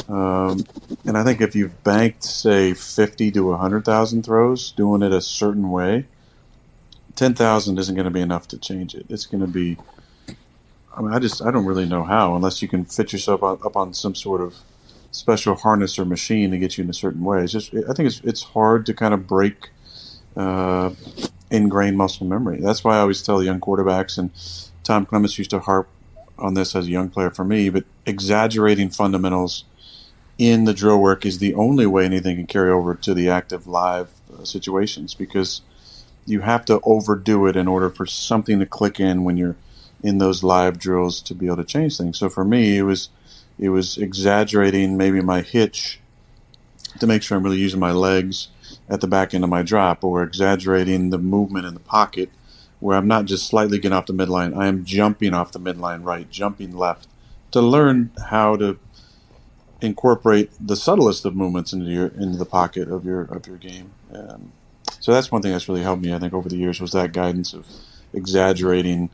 um, 0.08 0.64
and 1.04 1.16
I 1.16 1.24
think 1.24 1.40
if 1.40 1.54
you've 1.54 1.82
banked 1.84 2.24
say 2.24 2.74
fifty 2.74 3.30
to 3.32 3.54
hundred 3.54 3.84
thousand 3.84 4.24
throws 4.24 4.72
doing 4.72 5.02
it 5.02 5.12
a 5.12 5.20
certain 5.20 5.70
way, 5.70 6.06
ten 7.14 7.34
thousand 7.34 7.78
isn't 7.78 7.94
going 7.94 8.04
to 8.04 8.10
be 8.10 8.20
enough 8.20 8.48
to 8.48 8.58
change 8.58 8.94
it. 8.94 9.06
It's 9.08 9.26
going 9.26 9.40
to 9.40 9.46
be. 9.46 9.76
I 10.96 11.02
mean, 11.02 11.12
I 11.12 11.18
just 11.18 11.42
I 11.42 11.50
don't 11.50 11.64
really 11.64 11.86
know 11.86 12.04
how 12.04 12.34
unless 12.36 12.62
you 12.62 12.68
can 12.68 12.84
fit 12.84 13.12
yourself 13.12 13.42
up 13.42 13.76
on 13.76 13.94
some 13.94 14.14
sort 14.14 14.40
of 14.40 14.56
special 15.10 15.54
harness 15.54 15.98
or 15.98 16.04
machine 16.04 16.50
to 16.50 16.58
get 16.58 16.76
you 16.76 16.84
in 16.84 16.90
a 16.90 16.94
certain 16.94 17.24
way. 17.24 17.42
It's 17.42 17.52
just 17.52 17.74
I 17.74 17.92
think 17.92 18.08
it's 18.08 18.20
it's 18.20 18.42
hard 18.42 18.86
to 18.86 18.94
kind 18.94 19.14
of 19.14 19.26
break 19.26 19.70
uh, 20.36 20.90
ingrained 21.50 21.96
muscle 21.96 22.26
memory. 22.26 22.58
That's 22.60 22.82
why 22.82 22.96
I 22.96 23.00
always 23.00 23.22
tell 23.22 23.42
young 23.42 23.60
quarterbacks, 23.60 24.18
and 24.18 24.30
Tom 24.82 25.06
Clements 25.06 25.38
used 25.38 25.50
to 25.50 25.60
harp 25.60 25.88
on 26.38 26.54
this 26.54 26.74
as 26.74 26.86
a 26.86 26.90
young 26.90 27.10
player 27.10 27.30
for 27.30 27.44
me. 27.44 27.68
But 27.68 27.84
exaggerating 28.06 28.90
fundamentals 28.90 29.64
in 30.38 30.64
the 30.64 30.74
drill 30.74 31.00
work 31.00 31.24
is 31.24 31.38
the 31.38 31.54
only 31.54 31.86
way 31.86 32.04
anything 32.04 32.36
can 32.36 32.46
carry 32.46 32.70
over 32.70 32.94
to 32.94 33.14
the 33.14 33.28
active 33.28 33.66
live 33.66 34.10
uh, 34.32 34.44
situations 34.44 35.14
because 35.14 35.62
you 36.26 36.40
have 36.40 36.64
to 36.64 36.80
overdo 36.84 37.46
it 37.46 37.56
in 37.56 37.68
order 37.68 37.90
for 37.90 38.06
something 38.06 38.58
to 38.58 38.66
click 38.66 38.98
in 38.98 39.24
when 39.24 39.36
you're 39.36 39.56
in 40.02 40.18
those 40.18 40.42
live 40.42 40.78
drills 40.78 41.20
to 41.22 41.34
be 41.34 41.46
able 41.46 41.56
to 41.56 41.64
change 41.64 41.96
things. 41.96 42.18
So 42.18 42.28
for 42.28 42.44
me, 42.44 42.78
it 42.78 42.82
was 42.82 43.08
it 43.58 43.68
was 43.68 43.96
exaggerating 43.96 44.96
maybe 44.96 45.20
my 45.20 45.42
hitch 45.42 46.00
to 46.98 47.06
make 47.06 47.22
sure 47.22 47.36
I'm 47.36 47.44
really 47.44 47.58
using 47.58 47.80
my 47.80 47.92
legs 47.92 48.48
at 48.88 49.00
the 49.00 49.06
back 49.06 49.32
end 49.32 49.44
of 49.44 49.50
my 49.50 49.62
drop, 49.62 50.02
or 50.02 50.22
exaggerating 50.22 51.10
the 51.10 51.18
movement 51.18 51.66
in 51.66 51.74
the 51.74 51.80
pocket 51.80 52.30
where 52.80 52.96
I'm 52.98 53.06
not 53.08 53.24
just 53.24 53.46
slightly 53.46 53.78
getting 53.78 53.96
off 53.96 54.06
the 54.06 54.12
midline, 54.12 54.54
I 54.54 54.66
am 54.66 54.84
jumping 54.84 55.32
off 55.32 55.52
the 55.52 55.60
midline 55.60 56.04
right, 56.04 56.28
jumping 56.30 56.76
left 56.76 57.08
to 57.52 57.62
learn 57.62 58.10
how 58.28 58.56
to 58.56 58.78
incorporate 59.84 60.50
the 60.60 60.76
subtlest 60.76 61.24
of 61.24 61.36
movements 61.36 61.72
into 61.72 61.86
your 61.86 62.06
into 62.08 62.38
the 62.38 62.46
pocket 62.46 62.90
of 62.90 63.04
your 63.04 63.22
of 63.22 63.46
your 63.46 63.56
game. 63.56 63.90
Um, 64.12 64.52
so 65.00 65.12
that's 65.12 65.30
one 65.30 65.42
thing 65.42 65.52
that's 65.52 65.68
really 65.68 65.82
helped 65.82 66.02
me, 66.02 66.14
I 66.14 66.18
think, 66.18 66.32
over 66.32 66.48
the 66.48 66.56
years 66.56 66.80
was 66.80 66.92
that 66.92 67.12
guidance 67.12 67.52
of 67.52 67.66
exaggerating 68.12 69.10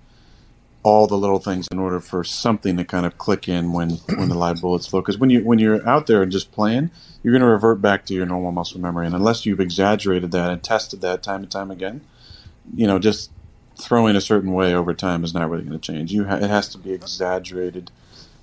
all 0.82 1.06
the 1.06 1.16
little 1.16 1.38
things 1.38 1.68
in 1.70 1.78
order 1.78 2.00
for 2.00 2.24
something 2.24 2.76
to 2.76 2.84
kind 2.84 3.04
of 3.04 3.18
click 3.18 3.48
in 3.48 3.72
when 3.72 3.90
when 4.16 4.28
the 4.28 4.36
live 4.36 4.60
bullets 4.60 4.86
flow. 4.86 5.00
Because 5.00 5.18
when 5.18 5.30
you 5.30 5.44
when 5.44 5.58
you're 5.58 5.86
out 5.88 6.06
there 6.06 6.22
and 6.22 6.32
just 6.32 6.52
playing, 6.52 6.90
you're 7.22 7.32
going 7.32 7.42
to 7.42 7.48
revert 7.48 7.82
back 7.82 8.06
to 8.06 8.14
your 8.14 8.26
normal 8.26 8.52
muscle 8.52 8.80
memory, 8.80 9.06
and 9.06 9.14
unless 9.14 9.44
you've 9.44 9.60
exaggerated 9.60 10.30
that 10.32 10.50
and 10.50 10.62
tested 10.62 11.00
that 11.00 11.22
time 11.22 11.42
and 11.42 11.50
time 11.50 11.70
again, 11.70 12.00
you 12.74 12.86
know, 12.86 12.98
just 12.98 13.30
throwing 13.76 14.16
a 14.16 14.20
certain 14.20 14.52
way 14.52 14.74
over 14.74 14.94
time 14.94 15.24
is 15.24 15.34
not 15.34 15.48
really 15.48 15.64
going 15.64 15.78
to 15.78 15.92
change. 15.92 16.12
You 16.12 16.26
ha- 16.26 16.36
it 16.36 16.50
has 16.50 16.68
to 16.70 16.78
be 16.78 16.92
exaggerated 16.92 17.90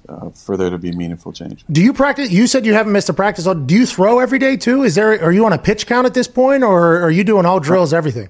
uh, 0.09 0.29
for 0.29 0.57
there 0.57 0.69
to 0.69 0.77
be 0.77 0.91
meaningful 0.91 1.31
change. 1.33 1.65
Do 1.71 1.81
you 1.81 1.93
practice? 1.93 2.31
You 2.31 2.47
said 2.47 2.65
you 2.65 2.73
haven't 2.73 2.93
missed 2.93 3.09
a 3.09 3.13
practice. 3.13 3.45
Do 3.45 3.75
you 3.75 3.85
throw 3.85 4.19
every 4.19 4.39
day 4.39 4.57
too? 4.57 4.83
Is 4.83 4.95
there? 4.95 5.21
Are 5.23 5.31
you 5.31 5.45
on 5.45 5.53
a 5.53 5.57
pitch 5.57 5.87
count 5.87 6.05
at 6.05 6.13
this 6.13 6.27
point, 6.27 6.63
or 6.63 7.01
are 7.01 7.11
you 7.11 7.23
doing 7.23 7.45
all 7.45 7.59
drills, 7.59 7.93
everything? 7.93 8.29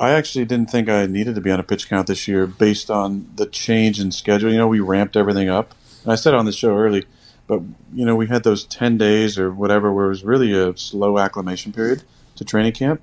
I 0.00 0.10
actually 0.10 0.44
didn't 0.44 0.70
think 0.70 0.88
I 0.88 1.06
needed 1.06 1.34
to 1.34 1.40
be 1.40 1.50
on 1.50 1.58
a 1.58 1.64
pitch 1.64 1.88
count 1.88 2.06
this 2.06 2.28
year 2.28 2.46
based 2.46 2.90
on 2.90 3.28
the 3.34 3.46
change 3.46 3.98
in 3.98 4.12
schedule. 4.12 4.50
You 4.50 4.58
know, 4.58 4.68
we 4.68 4.78
ramped 4.78 5.16
everything 5.16 5.48
up. 5.48 5.74
And 6.04 6.12
I 6.12 6.14
said 6.14 6.34
on 6.34 6.44
the 6.44 6.52
show 6.52 6.76
early, 6.76 7.04
but 7.48 7.62
you 7.92 8.06
know, 8.06 8.14
we 8.14 8.28
had 8.28 8.44
those 8.44 8.64
ten 8.64 8.96
days 8.96 9.38
or 9.38 9.52
whatever 9.52 9.92
where 9.92 10.06
it 10.06 10.10
was 10.10 10.22
really 10.22 10.52
a 10.52 10.76
slow 10.76 11.18
acclimation 11.18 11.72
period 11.72 12.04
to 12.36 12.44
training 12.44 12.72
camp. 12.72 13.00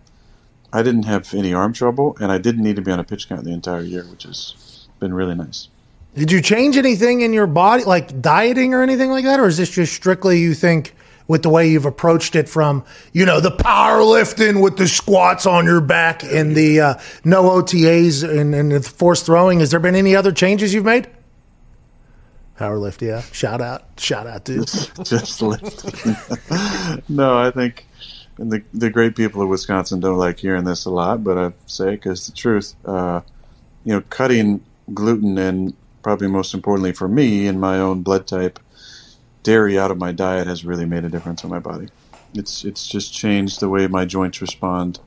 I 0.71 0.83
didn't 0.83 1.03
have 1.03 1.33
any 1.33 1.53
arm 1.53 1.73
trouble, 1.73 2.17
and 2.19 2.31
I 2.31 2.37
didn't 2.37 2.63
need 2.63 2.75
to 2.77 2.81
be 2.81 2.91
on 2.91 2.99
a 2.99 3.03
pitch 3.03 3.27
count 3.29 3.43
the 3.43 3.53
entire 3.53 3.81
year, 3.81 4.03
which 4.03 4.23
has 4.23 4.87
been 4.99 5.13
really 5.13 5.35
nice. 5.35 5.67
Did 6.15 6.31
you 6.31 6.41
change 6.41 6.77
anything 6.77 7.21
in 7.21 7.33
your 7.33 7.47
body, 7.47 7.83
like 7.83 8.21
dieting 8.21 8.73
or 8.73 8.81
anything 8.81 9.11
like 9.11 9.25
that, 9.25 9.39
or 9.39 9.47
is 9.47 9.57
this 9.57 9.69
just 9.69 9.93
strictly 9.93 10.39
you 10.39 10.53
think 10.53 10.95
with 11.27 11.43
the 11.43 11.49
way 11.49 11.69
you've 11.69 11.85
approached 11.85 12.35
it 12.35 12.47
from 12.47 12.85
you 13.11 13.25
know 13.25 13.39
the 13.39 13.51
powerlifting 13.51 14.63
with 14.63 14.77
the 14.77 14.87
squats 14.87 15.45
on 15.45 15.65
your 15.65 15.81
back 15.81 16.23
and 16.23 16.55
the 16.55 16.79
uh, 16.79 16.93
no 17.25 17.43
OTAs 17.43 18.23
and, 18.23 18.55
and 18.55 18.71
the 18.71 18.81
forced 18.81 19.25
throwing? 19.25 19.59
Has 19.59 19.71
there 19.71 19.79
been 19.79 19.95
any 19.95 20.15
other 20.15 20.31
changes 20.31 20.73
you've 20.73 20.85
made? 20.85 21.09
Powerlift, 22.57 23.01
yeah. 23.01 23.19
Shout 23.33 23.59
out, 23.59 23.83
shout 23.97 24.25
out, 24.25 24.45
dude. 24.45 24.67
just 25.03 25.41
lifting. 25.41 26.15
no, 27.09 27.37
I 27.37 27.51
think 27.51 27.85
and 28.37 28.51
the 28.51 28.63
the 28.73 28.89
great 28.89 29.17
people 29.17 29.41
of 29.41 29.49
Wisconsin 29.49 29.99
don't 29.99 30.17
like 30.17 30.39
hearing 30.39 30.63
this 30.63 30.85
a 30.85 30.89
lot, 30.89 31.25
but 31.25 31.37
I 31.37 31.53
say 31.65 31.89
it 31.89 31.97
because 31.97 32.27
the 32.27 32.33
truth. 32.33 32.73
Uh, 32.85 33.21
you 33.83 33.93
know, 33.93 34.01
cutting 34.09 34.65
gluten 34.93 35.37
and 35.37 35.75
probably 36.05 36.27
most 36.27 36.53
importantly 36.53 36.93
for 36.93 37.07
me 37.07 37.47
in 37.47 37.59
my 37.59 37.79
own 37.79 38.03
blood 38.03 38.27
type, 38.27 38.59
dairy 39.41 39.75
out 39.75 39.89
of 39.89 39.97
my 39.97 40.11
diet 40.11 40.45
has 40.45 40.63
really 40.63 40.85
made 40.85 41.03
a 41.03 41.09
difference 41.09 41.43
on 41.43 41.49
my 41.49 41.57
body. 41.57 41.87
It's 42.35 42.63
it's 42.63 42.87
just 42.87 43.11
changed 43.11 43.59
the 43.59 43.69
way 43.69 43.87
my 43.87 44.05
joints 44.05 44.39
respond. 44.39 44.99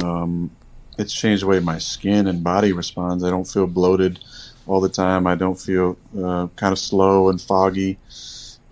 Um, 0.00 0.52
it's 0.96 1.12
changed 1.12 1.42
the 1.42 1.48
way 1.48 1.58
my 1.58 1.78
skin 1.78 2.28
and 2.28 2.44
body 2.44 2.72
responds. 2.72 3.24
I 3.24 3.30
don't 3.30 3.48
feel 3.48 3.66
bloated 3.66 4.20
all 4.68 4.80
the 4.80 4.88
time. 4.88 5.26
I 5.26 5.34
don't 5.34 5.58
feel 5.58 5.96
uh, 6.16 6.46
kind 6.54 6.72
of 6.72 6.78
slow 6.78 7.28
and 7.28 7.40
foggy. 7.40 7.98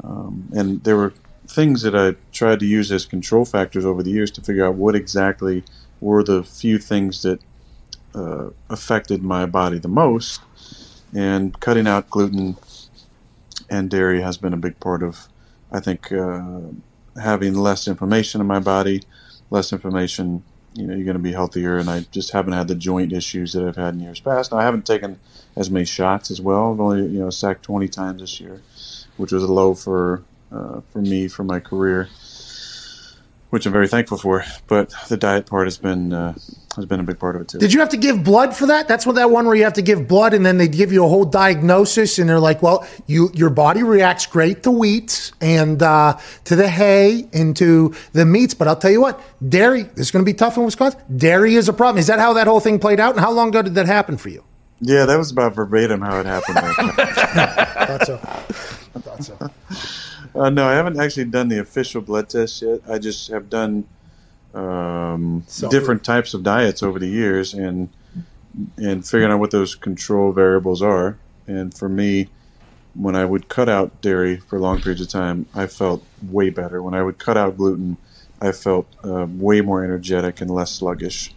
Um, 0.04 0.48
and 0.52 0.84
there 0.84 0.96
were 0.96 1.14
things 1.48 1.82
that 1.82 1.96
I 1.96 2.14
tried 2.30 2.60
to 2.60 2.66
use 2.66 2.92
as 2.92 3.06
control 3.06 3.44
factors 3.44 3.84
over 3.84 4.04
the 4.04 4.10
years 4.10 4.30
to 4.32 4.40
figure 4.40 4.64
out 4.64 4.76
what 4.76 4.94
exactly 4.94 5.64
were 6.00 6.22
the 6.22 6.44
few 6.44 6.78
things 6.78 7.22
that 7.22 7.40
uh, 8.14 8.50
affected 8.70 9.24
my 9.24 9.46
body 9.46 9.80
the 9.80 9.88
most. 9.88 10.40
And 11.14 11.58
cutting 11.60 11.86
out 11.86 12.10
gluten 12.10 12.56
and 13.70 13.90
dairy 13.90 14.22
has 14.22 14.36
been 14.36 14.52
a 14.52 14.58
big 14.58 14.78
part 14.80 15.02
of, 15.02 15.28
I 15.72 15.80
think, 15.80 16.12
uh, 16.12 16.60
having 17.20 17.54
less 17.54 17.88
inflammation 17.88 18.40
in 18.40 18.46
my 18.46 18.58
body, 18.58 19.02
less 19.50 19.72
inflammation. 19.72 20.42
You 20.74 20.86
know, 20.86 20.94
you're 20.94 21.04
going 21.04 21.16
to 21.16 21.22
be 21.22 21.32
healthier, 21.32 21.78
and 21.78 21.88
I 21.88 22.00
just 22.10 22.32
haven't 22.32 22.52
had 22.52 22.68
the 22.68 22.74
joint 22.74 23.12
issues 23.12 23.54
that 23.54 23.66
I've 23.66 23.76
had 23.76 23.94
in 23.94 24.00
years 24.00 24.20
past. 24.20 24.52
Now, 24.52 24.58
I 24.58 24.64
haven't 24.64 24.84
taken 24.84 25.18
as 25.56 25.70
many 25.70 25.86
shots 25.86 26.30
as 26.30 26.40
well. 26.40 26.72
I've 26.72 26.80
only, 26.80 27.02
you 27.06 27.20
know, 27.20 27.30
sacked 27.30 27.62
20 27.62 27.88
times 27.88 28.20
this 28.20 28.40
year, 28.40 28.60
which 29.16 29.32
was 29.32 29.42
a 29.42 29.52
low 29.52 29.74
for 29.74 30.22
uh, 30.52 30.80
for 30.92 31.00
me 31.00 31.28
for 31.28 31.44
my 31.44 31.60
career, 31.60 32.08
which 33.50 33.66
I'm 33.66 33.72
very 33.72 33.88
thankful 33.88 34.18
for. 34.18 34.44
But 34.66 34.92
the 35.08 35.16
diet 35.16 35.46
part 35.46 35.66
has 35.66 35.78
been 35.78 36.12
uh, 36.12 36.34
has 36.76 36.86
been 36.86 37.00
a 37.00 37.02
big 37.02 37.18
part 37.18 37.36
of 37.36 37.42
it 37.42 37.48
too. 37.48 37.58
Did 37.58 37.72
you 37.72 37.80
have 37.80 37.88
to 37.90 37.96
give 37.96 38.22
blood 38.22 38.54
for 38.54 38.66
that? 38.66 38.86
That's 38.86 39.04
what 39.04 39.16
that 39.16 39.30
one 39.30 39.46
where 39.46 39.56
you 39.56 39.64
have 39.64 39.72
to 39.74 39.82
give 39.82 40.06
blood, 40.06 40.32
and 40.34 40.46
then 40.46 40.58
they 40.58 40.68
give 40.68 40.92
you 40.92 41.04
a 41.04 41.08
whole 41.08 41.24
diagnosis, 41.24 42.18
and 42.18 42.28
they're 42.28 42.40
like, 42.40 42.62
"Well, 42.62 42.86
you 43.06 43.30
your 43.34 43.50
body 43.50 43.82
reacts 43.82 44.26
great 44.26 44.62
to 44.62 44.70
wheat 44.70 45.32
and 45.40 45.82
uh, 45.82 46.18
to 46.44 46.56
the 46.56 46.68
hay 46.68 47.28
and 47.32 47.56
to 47.56 47.94
the 48.12 48.24
meats, 48.24 48.54
but 48.54 48.68
I'll 48.68 48.76
tell 48.76 48.90
you 48.90 49.00
what, 49.00 49.20
dairy 49.46 49.88
is 49.96 50.10
going 50.10 50.24
to 50.24 50.30
be 50.30 50.34
tough 50.34 50.56
in 50.56 50.64
Wisconsin. 50.64 51.00
Dairy 51.16 51.54
is 51.54 51.68
a 51.68 51.72
problem. 51.72 51.98
Is 51.98 52.06
that 52.06 52.18
how 52.18 52.32
that 52.34 52.46
whole 52.46 52.60
thing 52.60 52.78
played 52.78 53.00
out? 53.00 53.14
And 53.14 53.20
how 53.20 53.32
long 53.32 53.48
ago 53.48 53.62
did 53.62 53.74
that 53.74 53.86
happen 53.86 54.16
for 54.16 54.28
you? 54.28 54.44
Yeah, 54.80 55.06
that 55.06 55.16
was 55.16 55.30
about 55.30 55.54
verbatim 55.54 56.02
how 56.02 56.20
it 56.20 56.26
happened. 56.26 56.58
I 56.58 57.86
thought 57.86 58.06
so. 58.06 58.20
I 58.94 58.98
thought 59.00 59.24
so. 59.24 59.50
Uh, 60.34 60.50
no, 60.50 60.68
I 60.68 60.74
haven't 60.74 61.00
actually 61.00 61.24
done 61.24 61.48
the 61.48 61.58
official 61.60 62.02
blood 62.02 62.28
test 62.28 62.60
yet. 62.60 62.80
I 62.88 62.98
just 62.98 63.28
have 63.28 63.48
done 63.48 63.86
um, 64.56 65.44
different 65.68 66.02
types 66.02 66.32
of 66.34 66.42
diets 66.42 66.82
over 66.82 66.98
the 66.98 67.08
years 67.08 67.52
and 67.54 67.90
and 68.78 69.06
figuring 69.06 69.30
out 69.30 69.38
what 69.38 69.50
those 69.50 69.74
control 69.74 70.32
variables 70.32 70.80
are. 70.80 71.18
And 71.46 71.76
for 71.76 71.90
me, 71.90 72.28
when 72.94 73.14
I 73.14 73.26
would 73.26 73.48
cut 73.48 73.68
out 73.68 74.00
dairy 74.00 74.38
for 74.38 74.58
long 74.58 74.80
periods 74.80 75.02
of 75.02 75.08
time, 75.08 75.46
I 75.54 75.66
felt 75.66 76.02
way 76.22 76.48
better. 76.48 76.82
When 76.82 76.94
I 76.94 77.02
would 77.02 77.18
cut 77.18 77.36
out 77.36 77.58
gluten, 77.58 77.98
I 78.40 78.52
felt 78.52 78.86
uh, 79.04 79.26
way 79.28 79.60
more 79.60 79.84
energetic 79.84 80.40
and 80.40 80.50
less 80.50 80.72
sluggish. 80.72 81.34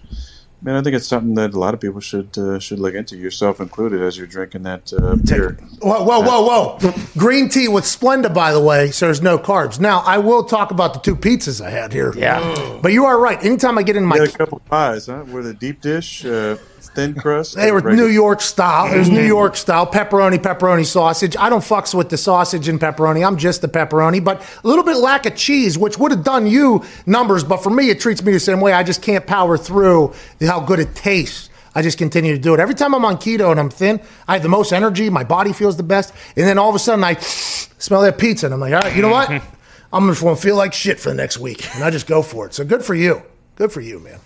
Man, 0.62 0.76
I 0.76 0.82
think 0.82 0.94
it's 0.96 1.08
something 1.08 1.36
that 1.36 1.54
a 1.54 1.60
lot 1.60 1.74
of 1.74 1.80
people 1.80 2.02
should 2.02 2.38
uh, 2.38 2.60
should 2.60 2.80
look 2.80 2.94
into, 2.94 3.16
yourself 3.16 3.62
included, 3.62 4.02
as 4.02 4.18
you're 4.18 4.28
drinking 4.28 4.64
that 4.64 4.92
uh, 4.92 5.16
beer. 5.16 5.58
Whoa, 5.82 6.04
whoa, 6.04 6.20
whoa, 6.20 6.78
whoa. 6.78 6.94
Green 7.18 7.48
tea 7.48 7.70
with 7.70 7.86
Splenda, 7.86 8.34
by 8.34 8.52
the 8.52 8.60
way, 8.60 8.92
so 8.92 9.06
there's 9.06 9.22
no 9.22 9.38
carbs. 9.38 9.80
Now, 9.80 10.00
I 10.00 10.18
will 10.18 10.44
talk 10.44 10.72
about 10.72 10.94
the 10.94 11.00
two 11.00 11.16
pizzas 11.16 11.66
I 11.66 11.70
had 11.70 11.94
here. 11.94 12.14
Yeah. 12.14 12.80
But 12.82 12.92
you 12.92 13.06
are 13.06 13.18
right. 13.18 13.42
Anytime 13.44 13.78
I 13.78 13.84
get 13.84 13.96
in 13.96 14.04
my 14.04 14.18
You 14.18 14.24
had 14.24 14.36
a 14.36 14.38
couple 14.38 14.58
of 14.58 14.66
pies, 14.66 15.08
huh? 15.08 15.24
Were 15.30 15.44
the 15.44 15.54
deep 15.54 15.80
dish, 15.80 16.26
uh, 16.26 16.58
thin 16.96 17.14
crust? 17.14 17.56
They 17.56 17.72
were 17.72 17.80
regular- 17.80 18.08
New 18.08 18.14
York 18.14 18.42
style. 18.42 18.94
It 18.94 18.98
was 18.98 19.10
New 19.10 19.18
mm-hmm. 19.18 19.28
York 19.28 19.56
style 19.56 19.88
pepperoni, 19.88 20.38
pepperoni 20.38 20.86
sausage. 20.86 21.36
I 21.38 21.50
don't 21.50 21.62
fucks 21.62 21.94
with 21.94 22.10
the 22.10 22.18
sausage 22.18 22.68
and 22.68 22.80
pepperoni. 22.80 23.26
I'm 23.26 23.38
just 23.38 23.62
the 23.62 23.68
pepperoni, 23.68 24.24
but 24.24 24.42
a 24.64 24.68
little 24.68 24.84
bit 24.84 24.98
lack 24.98 25.26
of 25.26 25.36
cheese, 25.36 25.78
which 25.78 25.98
would 25.98 26.12
have 26.12 26.24
done 26.24 26.48
you 26.48 26.84
numbers. 27.06 27.44
But 27.44 27.64
for 27.64 27.70
me, 27.70 27.90
it 27.90 28.00
treats 28.00 28.24
me 28.24 28.32
the 28.32 28.40
same 28.40 28.62
way. 28.62 28.74
I 28.74 28.84
just 28.84 29.02
can't 29.02 29.26
power 29.26 29.58
through 29.58 30.14
how 30.42 30.60
good 30.60 30.80
it 30.80 30.96
tastes. 30.96 31.50
I 31.76 31.82
just 31.82 31.98
continue 31.98 32.34
to 32.34 32.42
do 32.42 32.54
it. 32.54 32.60
Every 32.60 32.76
time 32.76 32.96
I'm 32.96 33.06
on 33.06 33.18
keto 33.18 33.52
and 33.52 33.60
I'm 33.60 33.70
thin, 33.70 34.02
I 34.28 34.34
have 34.34 34.44
the 34.44 34.50
most 34.50 34.74
energy. 34.74 35.10
My 35.10 35.24
body 35.24 35.54
feels 35.54 35.78
the 35.78 35.84
best. 35.84 36.14
And 36.36 36.46
then 36.46 36.58
all 36.58 36.70
of 36.70 36.76
a 36.76 36.80
sudden, 36.80 37.04
I 37.04 37.14
smell 37.20 38.02
that 38.02 38.18
pizza 38.18 38.48
and 38.48 38.54
I'm 38.54 38.60
like, 38.60 38.74
all 38.74 38.82
right, 38.82 38.96
you 38.96 39.02
know 39.02 39.10
what? 39.10 39.30
I'm 39.94 40.08
just 40.10 40.22
going 40.22 40.36
to 40.36 40.42
feel 40.42 40.56
like 40.56 40.74
shit 40.74 41.00
for 41.00 41.10
the 41.10 41.16
next 41.16 41.40
week. 41.40 41.74
And 41.76 41.84
I 41.84 41.90
just 41.90 42.08
go 42.08 42.22
for 42.22 42.46
it. 42.46 42.54
So 42.54 42.64
good 42.64 42.84
for 42.84 42.96
you. 42.96 43.24
Good 43.56 43.72
for 43.72 43.82
you, 43.82 44.00
man. 44.00 44.20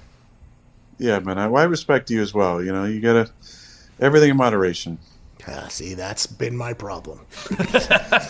Yeah, 0.97 1.19
man. 1.19 1.37
I, 1.37 1.45
I 1.45 1.63
respect 1.63 2.09
you 2.09 2.21
as 2.21 2.33
well. 2.33 2.63
You 2.63 2.71
know, 2.71 2.85
you 2.85 3.01
gotta 3.01 3.29
everything 3.99 4.31
in 4.31 4.37
moderation. 4.37 4.99
Ah, 5.47 5.67
see, 5.67 5.93
that's 5.93 6.25
been 6.25 6.55
my 6.55 6.73
problem. 6.73 7.25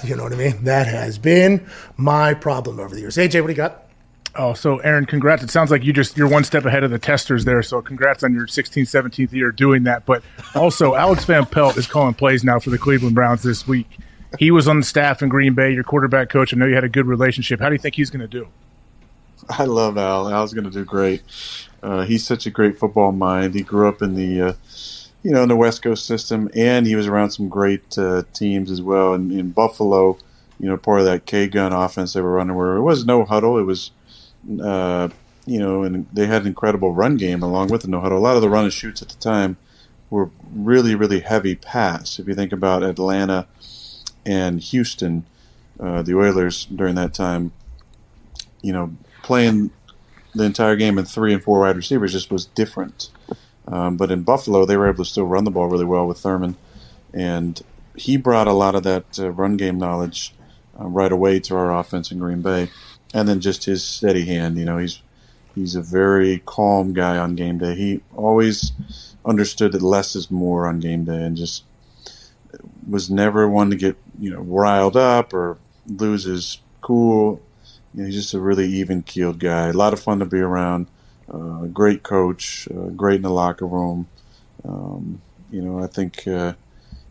you 0.04 0.16
know 0.16 0.24
what 0.24 0.34
I 0.34 0.36
mean? 0.36 0.64
That 0.64 0.88
has 0.88 1.18
been 1.18 1.68
my 1.96 2.34
problem 2.34 2.80
over 2.80 2.96
the 2.96 3.02
years. 3.02 3.18
AJ, 3.18 3.42
what 3.42 3.48
do 3.48 3.54
you 3.54 3.58
got? 3.58 3.84
Oh, 4.36 4.56
so 4.56 4.80
Aaron, 4.80 5.06
congrats. 5.06 5.44
It 5.44 5.52
sounds 5.52 5.70
like 5.70 5.84
you 5.84 5.94
just 5.94 6.18
you're 6.18 6.28
one 6.28 6.44
step 6.44 6.66
ahead 6.66 6.84
of 6.84 6.90
the 6.90 6.98
testers 6.98 7.46
there. 7.46 7.62
So 7.62 7.82
congrats 7.84 8.24
on 8.24 8.34
your 8.34 8.48
16th, 8.48 8.84
17th 8.84 9.32
year 9.32 9.52
doing 9.52 9.84
that. 9.84 10.06
But 10.08 10.24
also, 10.56 10.96
Alex 10.96 11.26
Van 11.26 11.46
Pelt 11.46 11.78
is 11.78 11.86
calling 11.86 12.16
plays 12.16 12.44
now 12.44 12.58
for 12.58 12.72
the 12.72 12.80
Cleveland 12.80 13.14
Browns 13.14 13.44
this 13.44 13.68
week. 13.68 13.88
He 14.40 14.50
was 14.50 14.68
on 14.68 14.80
the 14.80 14.86
staff 14.86 15.22
in 15.22 15.30
Green 15.30 15.54
Bay, 15.54 15.72
your 15.72 15.84
quarterback 15.84 16.30
coach. 16.30 16.52
I 16.52 16.58
know 16.58 16.66
you 16.66 16.74
had 16.74 16.84
a 16.84 16.90
good 16.90 17.06
relationship. 17.06 17.60
How 17.60 17.70
do 17.70 17.76
you 17.76 17.80
think 17.80 17.94
he's 17.94 18.10
going 18.10 18.22
to 18.22 18.28
do? 18.28 18.48
I 19.48 19.66
love 19.66 20.00
Al. 20.00 20.28
Al's 20.30 20.54
going 20.54 20.64
to 20.64 20.72
do 20.72 20.84
great. 20.84 21.22
Uh, 21.84 22.04
he's 22.04 22.26
such 22.26 22.46
a 22.46 22.50
great 22.50 22.80
football 22.80 23.12
mind. 23.12 23.54
He 23.54 23.62
grew 23.62 23.88
up 23.88 24.02
in 24.02 24.16
the, 24.16 24.42
uh, 24.42 24.54
you 25.22 25.32
know, 25.32 25.44
in 25.44 25.50
the 25.50 25.56
West 25.56 25.82
Coast 25.84 26.06
system, 26.06 26.50
and 26.56 26.88
he 26.88 26.96
was 26.96 27.08
around 27.08 27.32
some 27.32 27.50
great 27.50 27.98
uh, 27.98 28.24
teams 28.34 28.72
as 28.72 28.82
well. 28.82 29.14
And 29.14 29.32
in 29.32 29.52
Buffalo, 29.52 30.18
you 30.60 30.70
know, 30.70 30.78
part 30.78 31.02
of 31.02 31.06
that 31.06 31.26
K 31.26 31.48
gun 31.48 31.74
offense 31.74 32.14
they 32.14 32.22
were 32.22 32.32
running, 32.32 32.56
where 32.56 32.78
it 32.78 32.82
was 32.82 33.06
no 33.06 33.26
huddle, 33.26 33.58
it 33.58 33.64
was 33.64 33.92
uh, 34.62 35.10
you 35.46 35.60
know, 35.60 35.84
and 35.84 36.08
they 36.14 36.26
had 36.26 36.44
an 36.44 36.48
incredible 36.48 36.94
run 36.94 37.18
game 37.18 37.44
along 37.44 37.68
with 37.68 37.82
the 37.82 37.88
no 37.88 38.00
huddle. 38.00 38.18
A 38.18 38.20
lot 38.20 38.36
of 38.36 38.42
the 38.42 38.50
run 38.50 38.66
and 38.66 38.74
shoots 38.74 39.02
at 39.02 39.10
the 39.10 39.16
time 39.18 39.58
were 40.10 40.30
really, 40.54 40.96
really 40.96 41.20
heavy 41.20 41.56
pass. 41.56 42.20
If 42.20 42.28
you 42.28 42.34
think 42.34 42.52
about 42.52 42.84
Atlanta 42.84 43.48
and 44.26 44.62
Houston, 44.62 45.26
uh, 45.80 46.02
the 46.02 46.16
Oilers 46.16 46.66
during 46.66 46.96
that 46.96 47.14
time, 47.14 47.52
you 48.62 48.72
know, 48.72 48.96
playing 49.22 49.72
the 50.36 50.44
entire 50.44 50.76
game 50.76 50.98
in 50.98 51.06
three 51.06 51.34
and 51.34 51.44
four 51.44 51.62
wide 51.62 51.76
receivers 51.76 52.14
just 52.14 52.32
was 52.32 52.46
different. 52.46 53.10
Um, 53.68 53.98
but 53.98 54.12
in 54.12 54.24
Buffalo, 54.24 54.66
they 54.66 54.78
were 54.78 54.90
able 54.90 55.04
to 55.04 55.10
still 55.10 55.26
run 55.26 55.46
the 55.46 55.52
ball 55.52 55.68
really 55.68 55.86
well 55.86 56.08
with 56.08 56.20
Thurman, 56.20 56.58
and 57.14 57.62
he 57.96 58.18
brought 58.18 58.48
a 58.48 58.54
lot 58.54 58.76
of 58.76 58.84
that 58.84 59.20
uh, 59.20 59.32
run 59.32 59.58
game 59.58 59.78
knowledge 59.78 60.34
uh, 60.80 60.86
right 60.86 61.12
away 61.12 61.40
to 61.40 61.56
our 61.56 61.74
offense 61.74 62.12
in 62.12 62.20
Green 62.20 62.42
Bay, 62.42 62.70
and 63.14 63.28
then 63.28 63.40
just 63.40 63.66
his 63.66 63.84
steady 63.84 64.26
hand. 64.26 64.58
You 64.58 64.66
know, 64.66 64.78
he's 64.78 65.02
he's 65.56 65.76
a 65.76 65.82
very 65.82 66.42
calm 66.46 66.94
guy 66.94 67.18
on 67.18 67.36
game 67.36 67.58
day. 67.58 67.76
He 67.76 68.02
always 68.16 68.74
understood 69.26 69.72
that 69.72 69.82
less 69.82 70.16
is 70.16 70.30
more 70.30 70.68
on 70.68 70.80
game 70.80 71.06
day, 71.06 71.24
and 71.24 71.38
just 71.38 71.64
was 72.88 73.10
never 73.10 73.48
one 73.48 73.70
to 73.70 73.76
get 73.76 73.96
you 74.20 74.30
know 74.30 74.42
riled 74.42 74.98
up 74.98 75.34
or 75.34 75.58
lose 75.88 76.26
his 76.26 76.60
cool. 76.82 77.42
Know, 77.94 78.06
he's 78.06 78.16
just 78.16 78.34
a 78.34 78.40
really 78.40 78.68
even 78.68 79.04
keeled 79.04 79.40
guy. 79.40 79.68
A 79.68 79.74
lot 79.74 79.94
of 79.94 80.00
fun 80.00 80.20
to 80.20 80.26
be 80.26 80.40
around. 80.40 80.88
Uh, 81.32 81.66
great 81.68 82.04
coach, 82.04 82.68
uh, 82.70 82.90
great 82.90 83.18
in 83.18 83.22
the 83.22 83.30
locker 83.30 83.66
room. 83.66 84.08
Um, 84.66 85.22
you 85.52 85.62
know, 85.62 85.84
I 85.84 85.88
think 85.88 86.28
uh, 86.28 86.54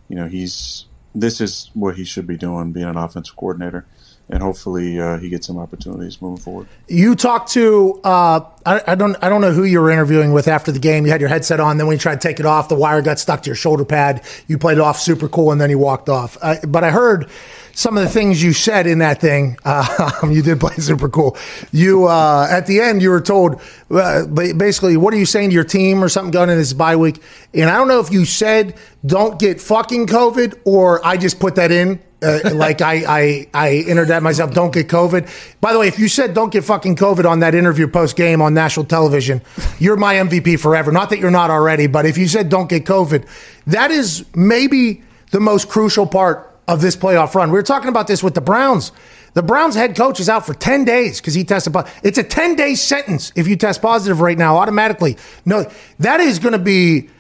you 0.09 0.17
know 0.17 0.27
he's 0.27 0.87
this 1.15 1.41
is 1.41 1.71
what 1.75 1.97
he 1.97 2.05
should 2.05 2.27
be 2.27 2.37
doing, 2.37 2.73
being 2.73 2.87
an 2.87 2.97
offensive 2.97 3.37
coordinator, 3.37 3.87
and 4.29 4.43
hopefully 4.43 5.01
uh, 5.01 5.19
he 5.19 5.29
gets 5.29 5.47
some 5.47 5.59
opportunities 5.59 6.21
moving 6.21 6.43
forward. 6.43 6.69
You 6.89 7.15
talked 7.15 7.53
to 7.53 8.01
uh, 8.05 8.41
I, 8.67 8.83
I 8.89 8.95
don't 8.95 9.17
I 9.23 9.29
don't 9.29 9.41
know 9.41 9.53
who 9.53 9.65
you 9.65 9.81
were 9.81 9.91
interviewing 9.91 10.33
with 10.33 10.49
after 10.49 10.73
the 10.73 10.79
game. 10.79 11.05
You 11.07 11.13
had 11.13 11.21
your 11.21 11.31
headset 11.31 11.61
on, 11.61 11.79
then 11.79 11.87
when 11.87 11.95
you 11.95 12.01
tried 12.01 12.21
to 12.21 12.29
take 12.29 12.41
it 12.41 12.47
off, 12.47 12.69
the 12.69 12.75
wire 12.75 13.03
got 13.03 13.19
stuck 13.19 13.43
to 13.43 13.49
your 13.49 13.57
shoulder 13.57 13.85
pad. 13.85 14.23
You 14.47 14.59
played 14.59 14.79
it 14.79 14.83
off 14.83 14.99
super 14.99 15.29
cool, 15.29 15.53
and 15.53 15.61
then 15.61 15.71
you 15.71 15.79
walked 15.79 16.09
off. 16.09 16.37
But 16.67 16.85
I 16.85 16.91
heard 16.91 17.31
some 17.75 17.97
of 17.97 18.05
the 18.05 18.11
things 18.11 18.43
you 18.43 18.53
said 18.53 18.87
in 18.87 18.99
that 18.99 19.21
thing. 19.21 19.57
Uh, 19.65 20.13
you 20.31 20.43
did 20.43 20.61
play 20.61 20.75
super 20.77 21.09
cool. 21.09 21.37
You 21.73 22.07
uh, 22.07 22.47
at 22.51 22.67
the 22.67 22.81
end 22.81 23.03
you 23.03 23.11
were 23.11 23.21
told 23.21 23.61
uh, 23.91 24.27
basically 24.27 24.97
what 24.97 25.15
are 25.15 25.19
you 25.19 25.27
saying 25.27 25.51
to 25.51 25.55
your 25.55 25.65
team 25.65 26.03
or 26.03 26.09
something 26.09 26.31
going 26.31 26.51
in 26.51 26.59
this 26.59 26.73
bye 26.73 26.97
week. 26.97 27.23
And 27.55 27.69
I 27.69 27.77
don't 27.77 27.89
know 27.89 28.01
if 28.01 28.13
you 28.13 28.25
said 28.25 28.77
don't 29.05 29.39
get 29.39 29.61
fucking 29.61 30.07
COVID 30.07 30.61
or 30.65 31.05
I 31.05 31.17
just 31.17 31.41
put 31.41 31.57
that 31.57 31.71
in. 31.71 32.01
Uh, 32.23 32.39
like 32.55 32.81
I, 32.81 33.05
I, 33.07 33.49
I 33.53 33.71
entered 33.89 34.09
that 34.09 34.23
myself. 34.23 34.55
Don't 34.55 34.73
get 34.73 34.89
COVID. 34.89 35.29
By 35.61 35.73
the 35.73 35.79
way, 35.79 35.89
if 35.89 35.99
you 35.99 36.09
said 36.09 36.35
don't 36.35 36.53
get 36.53 36.65
fucking 36.65 36.97
COVID 36.97 37.29
on 37.29 37.41
that 37.41 37.55
interview 37.55 37.89
post 37.89 38.17
game 38.17 38.41
on 38.41 38.55
national 38.55 38.87
television, 38.87 39.43
you're 39.79 39.97
my 39.97 40.15
MVP 40.15 40.61
forever. 40.61 40.93
Not 40.93 41.11
that 41.11 41.19
you're 41.19 41.33
not 41.33 41.51
already, 41.51 41.89
but 41.89 42.07
if 42.07 42.17
you 42.17 42.29
said 42.29 42.49
don't 42.49 42.69
get 42.69 42.85
COVID, 42.85 43.27
that 43.67 43.91
is 43.91 44.25
maybe 44.37 45.03
the 45.33 45.41
most 45.41 45.69
crucial 45.69 46.07
part 46.07 46.52
of 46.73 46.81
this 46.81 46.97
playoff 46.97 47.35
run. 47.35 47.51
We 47.51 47.59
were 47.59 47.63
talking 47.63 47.89
about 47.89 48.07
this 48.07 48.23
with 48.23 48.35
the 48.35 48.41
Browns. 48.41 48.93
The 49.35 49.43
Browns 49.43 49.75
head 49.75 49.95
coach 49.95 50.21
is 50.21 50.29
out 50.29 50.47
for 50.47 50.55
10 50.55 50.85
days 50.85 51.21
because 51.21 51.35
he 51.35 51.45
tested 51.45 51.73
positive. 51.73 52.01
It's 52.03 52.19
a 52.19 52.23
10 52.23 52.57
day 52.57 52.75
sentence 52.75 53.33
if 53.37 53.47
you 53.47 53.57
test 53.57 53.83
positive 53.83 54.21
right 54.21 54.37
now 54.37 54.57
automatically. 54.57 55.17
No, 55.45 55.71
that 55.99 56.21
is 56.21 56.39
going 56.39 56.53
to 56.53 56.59
be 56.59 57.11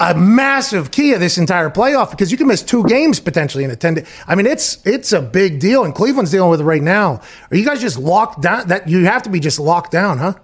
a 0.00 0.14
massive 0.14 0.90
key 0.90 1.12
of 1.12 1.20
this 1.20 1.38
entire 1.38 1.70
playoff 1.70 2.10
because 2.10 2.32
you 2.32 2.38
can 2.38 2.46
miss 2.46 2.62
two 2.62 2.84
games 2.84 3.20
potentially 3.20 3.64
in 3.64 3.70
a 3.70 3.76
10 3.76 3.94
day. 3.94 4.06
I 4.26 4.34
mean, 4.34 4.46
it's 4.46 4.84
it's 4.86 5.12
a 5.12 5.22
big 5.22 5.60
deal 5.60 5.84
and 5.84 5.94
Cleveland's 5.94 6.30
dealing 6.30 6.50
with 6.50 6.60
it 6.60 6.64
right 6.64 6.82
now. 6.82 7.20
Are 7.50 7.56
you 7.56 7.64
guys 7.64 7.80
just 7.80 7.98
locked 7.98 8.42
down 8.42 8.68
that 8.68 8.88
you 8.88 9.04
have 9.04 9.22
to 9.24 9.30
be 9.30 9.40
just 9.40 9.58
locked 9.58 9.92
down, 9.92 10.18
huh? 10.18 10.34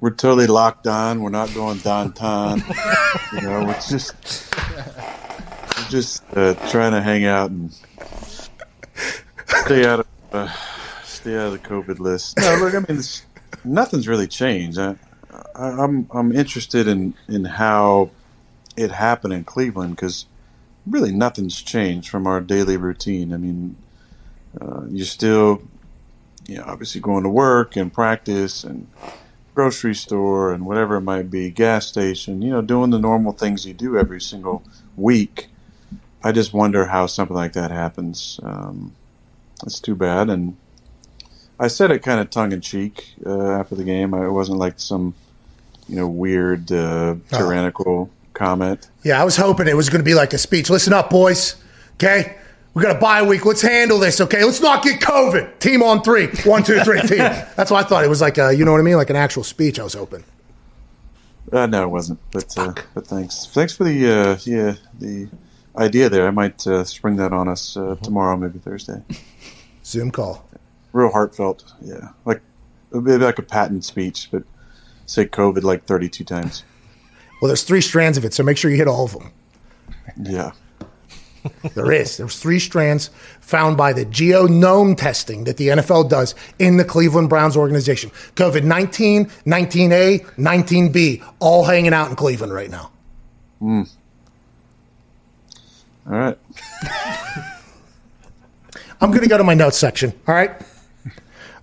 We're 0.00 0.14
totally 0.14 0.46
locked 0.46 0.86
on. 0.86 1.20
We're 1.20 1.30
not 1.30 1.52
going 1.52 1.78
downtown. 1.78 2.62
you 3.34 3.42
know, 3.42 3.68
it's 3.68 3.90
just 3.90 4.54
just 5.88 6.22
uh, 6.36 6.54
trying 6.70 6.92
to 6.92 7.00
hang 7.00 7.24
out 7.24 7.50
and 7.50 7.72
stay 9.46 9.86
out 9.86 10.00
of 10.00 10.06
uh, 10.32 10.52
stay 11.04 11.36
out 11.36 11.46
of 11.46 11.52
the 11.52 11.68
COVID 11.68 11.98
list. 11.98 12.38
No, 12.38 12.56
look, 12.56 12.74
I 12.74 12.78
mean, 12.78 12.98
this, 12.98 13.24
nothing's 13.64 14.08
really 14.08 14.26
changed. 14.26 14.78
I, 14.78 14.96
I, 15.54 15.68
I'm 15.68 16.06
I'm 16.10 16.32
interested 16.32 16.86
in 16.88 17.14
in 17.28 17.44
how 17.44 18.10
it 18.76 18.90
happened 18.90 19.32
in 19.32 19.44
Cleveland 19.44 19.96
because 19.96 20.26
really 20.86 21.12
nothing's 21.12 21.60
changed 21.60 22.08
from 22.08 22.26
our 22.26 22.40
daily 22.40 22.76
routine. 22.76 23.32
I 23.32 23.36
mean, 23.36 23.76
uh, 24.60 24.82
you're 24.88 25.06
still, 25.06 25.62
you 26.46 26.56
know, 26.56 26.64
obviously 26.66 27.00
going 27.00 27.24
to 27.24 27.28
work 27.28 27.76
and 27.76 27.92
practice 27.92 28.64
and 28.64 28.88
grocery 29.54 29.94
store 29.94 30.52
and 30.52 30.64
whatever 30.64 30.96
it 30.96 31.02
might 31.02 31.30
be, 31.30 31.50
gas 31.50 31.86
station, 31.86 32.40
you 32.40 32.50
know, 32.50 32.62
doing 32.62 32.90
the 32.90 32.98
normal 32.98 33.32
things 33.32 33.66
you 33.66 33.74
do 33.74 33.98
every 33.98 34.20
single 34.20 34.62
week. 34.96 35.49
I 36.22 36.32
just 36.32 36.52
wonder 36.52 36.86
how 36.86 37.06
something 37.06 37.36
like 37.36 37.54
that 37.54 37.70
happens. 37.70 38.40
Um, 38.42 38.92
it's 39.64 39.80
too 39.80 39.94
bad. 39.94 40.28
And 40.28 40.56
I 41.58 41.68
said 41.68 41.90
it 41.90 42.00
kind 42.00 42.20
of 42.20 42.30
tongue 42.30 42.52
in 42.52 42.60
cheek 42.60 43.14
uh, 43.24 43.52
after 43.52 43.74
the 43.74 43.84
game. 43.84 44.14
I, 44.14 44.26
it 44.26 44.30
wasn't 44.30 44.58
like 44.58 44.78
some, 44.78 45.14
you 45.88 45.96
know, 45.96 46.08
weird, 46.08 46.70
uh, 46.70 47.16
tyrannical 47.30 48.10
comment. 48.34 48.88
Yeah, 49.02 49.20
I 49.20 49.24
was 49.24 49.36
hoping 49.36 49.66
it 49.66 49.76
was 49.76 49.88
going 49.88 50.00
to 50.00 50.04
be 50.04 50.14
like 50.14 50.32
a 50.32 50.38
speech. 50.38 50.70
Listen 50.70 50.92
up, 50.92 51.10
boys. 51.10 51.56
Okay? 51.94 52.36
We 52.74 52.82
got 52.82 52.96
a 52.96 53.00
bye 53.00 53.22
week. 53.22 53.44
Let's 53.44 53.62
handle 53.62 53.98
this, 53.98 54.20
okay? 54.20 54.44
Let's 54.44 54.60
not 54.60 54.84
get 54.84 55.00
COVID. 55.00 55.58
Team 55.58 55.82
on 55.82 56.02
three. 56.02 56.28
One, 56.44 56.62
two, 56.62 56.80
three, 56.80 57.00
team. 57.02 57.18
That's 57.56 57.70
what 57.70 57.84
I 57.84 57.88
thought 57.88 58.04
it 58.04 58.08
was 58.08 58.20
like 58.20 58.38
a, 58.38 58.52
you 58.54 58.64
know 58.64 58.72
what 58.72 58.80
I 58.80 58.84
mean? 58.84 58.96
Like 58.96 59.10
an 59.10 59.16
actual 59.16 59.42
speech 59.42 59.80
I 59.80 59.82
was 59.82 59.94
hoping. 59.94 60.22
Uh, 61.52 61.66
no, 61.66 61.82
it 61.82 61.88
wasn't. 61.88 62.18
But 62.30 62.56
uh, 62.56 62.74
but 62.94 63.06
thanks, 63.06 63.46
thanks 63.46 63.76
for 63.76 63.84
the 63.84 64.06
uh, 64.08 64.38
yeah 64.44 64.74
the 64.98 65.28
idea 65.76 66.08
there. 66.08 66.26
I 66.26 66.30
might 66.30 66.66
uh, 66.66 66.84
spring 66.84 67.16
that 67.16 67.32
on 67.32 67.48
us 67.48 67.76
uh, 67.76 67.96
tomorrow, 68.02 68.36
maybe 68.36 68.58
Thursday. 68.58 69.02
Zoom 69.84 70.10
call. 70.10 70.48
Real 70.92 71.10
heartfelt, 71.10 71.72
yeah, 71.80 72.08
like 72.24 72.40
maybe 72.92 73.24
like 73.24 73.38
a 73.38 73.42
Patton 73.42 73.82
speech, 73.82 74.28
but 74.32 74.42
say 75.06 75.24
COVID 75.26 75.62
like 75.62 75.84
thirty-two 75.84 76.24
times. 76.24 76.64
Well, 77.40 77.48
there's 77.48 77.62
three 77.62 77.80
strands 77.80 78.18
of 78.18 78.24
it, 78.24 78.34
so 78.34 78.42
make 78.42 78.56
sure 78.56 78.70
you 78.70 78.76
hit 78.76 78.88
all 78.88 79.04
of 79.04 79.12
them. 79.12 79.32
Yeah, 80.20 80.52
There 81.74 81.92
is. 81.92 82.16
There's 82.16 82.38
three 82.38 82.58
strands 82.58 83.10
found 83.40 83.76
by 83.76 83.92
the 83.92 84.04
genome 84.04 84.96
testing 84.96 85.44
that 85.44 85.56
the 85.56 85.68
NFL 85.68 86.08
does 86.08 86.34
in 86.58 86.76
the 86.76 86.84
Cleveland 86.84 87.28
Browns 87.28 87.56
organization. 87.56 88.10
COVID 88.36 88.64
19, 88.64 89.26
19A, 89.26 90.20
19B, 90.36 91.24
all 91.38 91.64
hanging 91.64 91.92
out 91.92 92.10
in 92.10 92.16
Cleveland 92.16 92.52
right 92.52 92.70
now. 92.70 92.90
All 96.06 96.12
right. 96.12 96.38
I'm 99.00 99.10
going 99.10 99.22
to 99.22 99.28
go 99.28 99.38
to 99.38 99.44
my 99.44 99.54
notes 99.54 99.78
section. 99.78 100.12
All 100.28 100.34
right. 100.34 100.50
I'm 100.54 101.12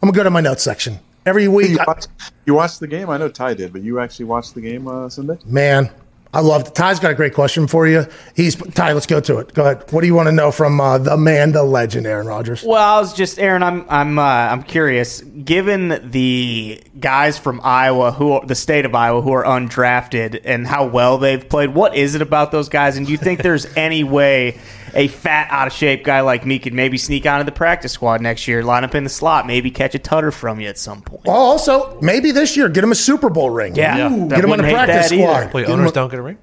going 0.02 0.14
to 0.14 0.18
go 0.18 0.24
to 0.24 0.30
my 0.30 0.42
notes 0.42 0.64
section. 0.64 1.00
Every 1.26 1.48
week, 1.48 1.72
You 1.72 1.78
I- 1.80 1.84
watched, 1.86 2.08
you 2.46 2.54
watched 2.54 2.80
the 2.80 2.88
game. 2.88 3.10
I 3.10 3.18
know 3.18 3.30
Ty 3.30 3.54
did, 3.56 3.74
but 3.74 3.82
you 3.84 4.00
actually 4.00 4.26
watched 4.26 4.56
the 4.56 4.62
game 4.62 4.88
uh, 4.88 5.10
Sunday. 5.10 5.38
man, 5.46 5.90
I 6.38 6.42
love 6.42 6.68
it. 6.68 6.76
Ty's 6.76 7.00
got 7.00 7.10
a 7.10 7.16
great 7.16 7.34
question 7.34 7.66
for 7.66 7.88
you. 7.88 8.06
He's 8.36 8.56
Ty, 8.56 8.94
let's 8.94 9.08
go 9.08 9.20
to 9.20 9.40
it. 9.40 9.56
Go 9.56 9.64
ahead. 9.64 9.92
What 9.92 10.02
do 10.02 10.08
you 10.08 10.14
want 10.14 10.28
to 10.28 10.32
know 10.32 10.52
from 10.52 10.80
uh, 10.80 11.00
the 11.00 11.18
man, 11.18 11.52
the 11.52 11.64
legend, 11.64 12.06
Aaron 12.06 12.28
Rodgers? 12.28 12.62
Well, 12.64 12.78
I 12.78 13.00
was 13.00 13.16
just 13.16 13.40
Aaron. 13.40 13.64
I'm 13.64 13.88
I'm 13.90 14.20
uh, 14.20 14.22
I'm 14.22 14.62
curious. 14.62 15.22
Given 15.22 16.12
the 16.12 16.80
guys 17.00 17.40
from 17.40 17.60
Iowa 17.64 18.12
who 18.12 18.34
are, 18.34 18.46
the 18.46 18.54
state 18.54 18.86
of 18.86 18.94
Iowa 18.94 19.24
who 19.24 19.32
are 19.32 19.46
undrafted 19.46 20.42
and 20.46 20.68
how 20.68 20.86
well 20.86 21.18
they've 21.18 21.50
played, 21.50 21.72
what 21.74 21.96
is 21.96 22.14
it 22.14 22.22
about 22.22 22.52
those 22.52 22.70
guys? 22.70 22.98
And 22.98 23.08
do 23.08 23.12
you 23.12 23.18
think 23.18 23.42
there's 23.42 23.66
any 23.76 24.04
way 24.04 24.60
a 24.94 25.08
fat, 25.08 25.48
out 25.52 25.68
of 25.68 25.74
shape 25.74 26.04
guy 26.04 26.22
like 26.22 26.46
me 26.46 26.60
could 26.60 26.74
maybe 26.74 26.98
sneak 26.98 27.26
onto 27.26 27.44
the 27.46 27.52
practice 27.52 27.92
squad 27.92 28.22
next 28.22 28.48
year, 28.48 28.64
line 28.64 28.84
up 28.84 28.96
in 28.96 29.04
the 29.04 29.10
slot, 29.10 29.46
maybe 29.48 29.70
catch 29.72 29.96
a 29.96 30.00
tutter 30.00 30.32
from 30.32 30.60
you 30.60 30.68
at 30.68 30.78
some 30.78 31.02
point? 31.02 31.26
Well, 31.26 31.36
also, 31.36 32.00
maybe 32.02 32.32
this 32.32 32.56
year, 32.58 32.70
get 32.70 32.84
him 32.84 32.92
a 32.92 32.96
Super 32.96 33.30
Bowl 33.30 33.50
ring. 33.50 33.76
Yeah, 33.76 34.12
Ooh, 34.12 34.28
get 34.30 34.44
him 34.44 34.52
on 34.52 34.58
the 34.60 34.64
practice 34.64 35.10
that 35.10 35.16
either. 35.16 35.24
squad. 35.24 35.54
Wait, 35.54 35.68
Get 35.68 35.74
owners 35.74 35.92
a- 35.92 35.94
don't 35.94 36.10
get 36.10 36.20
a 36.20 36.24
ring? 36.24 36.38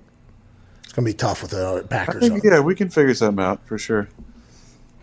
It's 0.84 0.92
going 0.92 1.06
to 1.06 1.12
be 1.12 1.16
tough 1.16 1.42
with 1.42 1.50
the 1.52 1.66
uh, 1.66 1.78
I 1.78 1.82
Packers. 1.82 2.20
think 2.28 2.44
yeah, 2.44 2.60
we 2.60 2.74
can 2.74 2.88
figure 2.90 3.14
something 3.14 3.44
out 3.44 3.66
for 3.66 3.78
sure. 3.78 4.08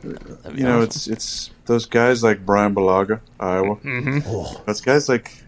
You 0.04 0.64
know, 0.64 0.82
it's 0.82 1.08
it's 1.08 1.52
those 1.66 1.86
guys 1.86 2.24
like 2.24 2.44
Bryan 2.46 2.74
Bulaga, 2.74 3.20
Iowa. 3.40 3.78
Oh. 4.26 4.62
Those 4.66 4.82
guys 4.82 5.08
like 5.08 5.44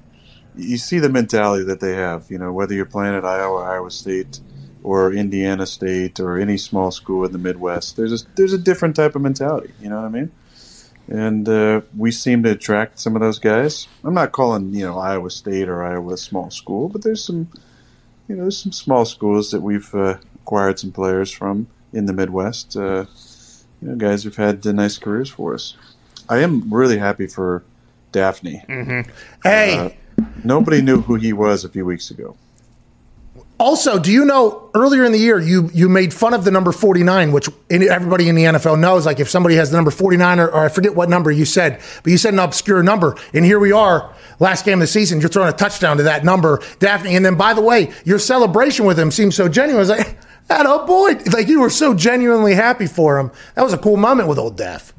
you 0.55 0.77
see 0.77 0.99
the 0.99 1.09
mentality 1.09 1.63
that 1.65 1.79
they 1.79 1.93
have. 1.95 2.29
You 2.29 2.37
know, 2.37 2.53
whether 2.53 2.73
you're 2.75 2.85
playing 2.85 3.15
at 3.15 3.25
Iowa, 3.25 3.63
Iowa 3.63 3.89
State, 3.89 4.39
or 4.83 5.13
Indiana 5.13 5.65
State, 5.65 6.19
or 6.19 6.37
any 6.37 6.57
small 6.57 6.91
school 6.91 7.25
in 7.25 7.31
the 7.31 7.37
Midwest, 7.39 7.95
there's 7.97 8.23
a 8.23 8.25
there's 8.35 8.53
a 8.53 8.57
different 8.57 8.95
type 8.95 9.15
of 9.15 9.21
mentality. 9.21 9.73
You 9.81 9.89
know 9.89 9.95
what 9.95 10.05
I 10.05 10.09
mean? 10.09 10.31
And 11.07 11.47
uh, 11.49 11.81
we 11.97 12.11
seem 12.11 12.43
to 12.43 12.51
attract 12.51 12.99
some 12.99 13.15
of 13.15 13.21
those 13.21 13.39
guys. 13.39 13.87
I'm 14.03 14.13
not 14.13 14.31
calling 14.31 14.73
you 14.73 14.85
know 14.85 14.97
Iowa 14.99 15.29
State 15.29 15.67
or 15.69 15.83
Iowa 15.83 16.17
small 16.17 16.49
school, 16.51 16.89
but 16.89 17.03
there's 17.03 17.23
some 17.23 17.49
you 18.27 18.35
know 18.35 18.43
there's 18.43 18.57
some 18.57 18.71
small 18.71 19.05
schools 19.05 19.51
that 19.51 19.61
we've 19.61 19.93
uh, 19.95 20.17
acquired 20.35 20.79
some 20.79 20.91
players 20.91 21.31
from 21.31 21.67
in 21.91 22.05
the 22.05 22.13
Midwest. 22.13 22.75
Uh, 22.77 23.05
you 23.81 23.89
know, 23.89 23.95
guys 23.95 24.23
who've 24.23 24.35
had 24.35 24.65
uh, 24.65 24.71
nice 24.71 24.97
careers 24.97 25.29
for 25.29 25.53
us. 25.53 25.75
I 26.29 26.39
am 26.39 26.73
really 26.73 26.97
happy 26.99 27.27
for 27.27 27.63
Dafney. 28.13 28.63
Hey, 29.43 29.77
Uh, 29.77 29.89
Nobody 30.43 30.81
knew 30.81 31.01
who 31.01 31.15
he 31.15 31.33
was 31.33 31.63
a 31.65 31.69
few 31.69 31.85
weeks 31.85 32.11
ago. 32.11 32.35
Also, 33.63 33.97
do 33.97 34.11
you 34.11 34.25
know 34.25 34.69
earlier 34.75 35.05
in 35.05 35.13
the 35.13 35.17
year 35.17 35.39
you 35.39 35.69
you 35.73 35.87
made 35.87 36.13
fun 36.13 36.33
of 36.33 36.43
the 36.43 36.51
number 36.51 36.73
49, 36.73 37.31
which 37.31 37.47
everybody 37.69 38.27
in 38.27 38.35
the 38.35 38.43
NFL 38.43 38.77
knows. 38.77 39.05
Like 39.05 39.21
if 39.21 39.29
somebody 39.29 39.55
has 39.55 39.71
the 39.71 39.77
number 39.77 39.89
49, 39.89 40.41
or, 40.41 40.49
or 40.49 40.65
I 40.65 40.67
forget 40.67 40.93
what 40.95 41.07
number 41.07 41.31
you 41.31 41.45
said, 41.45 41.81
but 42.03 42.11
you 42.11 42.17
said 42.17 42.33
an 42.33 42.39
obscure 42.39 42.83
number. 42.83 43.15
And 43.33 43.45
here 43.45 43.59
we 43.59 43.71
are, 43.71 44.13
last 44.41 44.65
game 44.65 44.79
of 44.79 44.79
the 44.81 44.87
season, 44.87 45.21
you're 45.21 45.29
throwing 45.29 45.47
a 45.47 45.55
touchdown 45.55 45.95
to 45.95 46.03
that 46.03 46.25
number, 46.25 46.57
Dafney. 46.79 47.15
And 47.15 47.25
then 47.25 47.35
by 47.35 47.53
the 47.53 47.61
way, 47.61 47.93
your 48.03 48.19
celebration 48.19 48.85
with 48.85 48.99
him 48.99 49.11
seems 49.11 49.33
so 49.33 49.47
genuine. 49.47 49.79
It's 49.79 49.89
like, 49.89 50.17
that 50.47 50.65
oh 50.65 50.85
boy, 50.85 51.13
like 51.31 51.47
you 51.47 51.61
were 51.61 51.69
so 51.69 51.93
genuinely 51.93 52.55
happy 52.55 52.85
for 52.85 53.17
him. 53.17 53.31
That 53.55 53.61
was 53.61 53.71
a 53.71 53.77
cool 53.77 53.95
moment 53.95 54.27
with 54.27 54.39
old 54.39 54.57
Daph. 54.57 54.93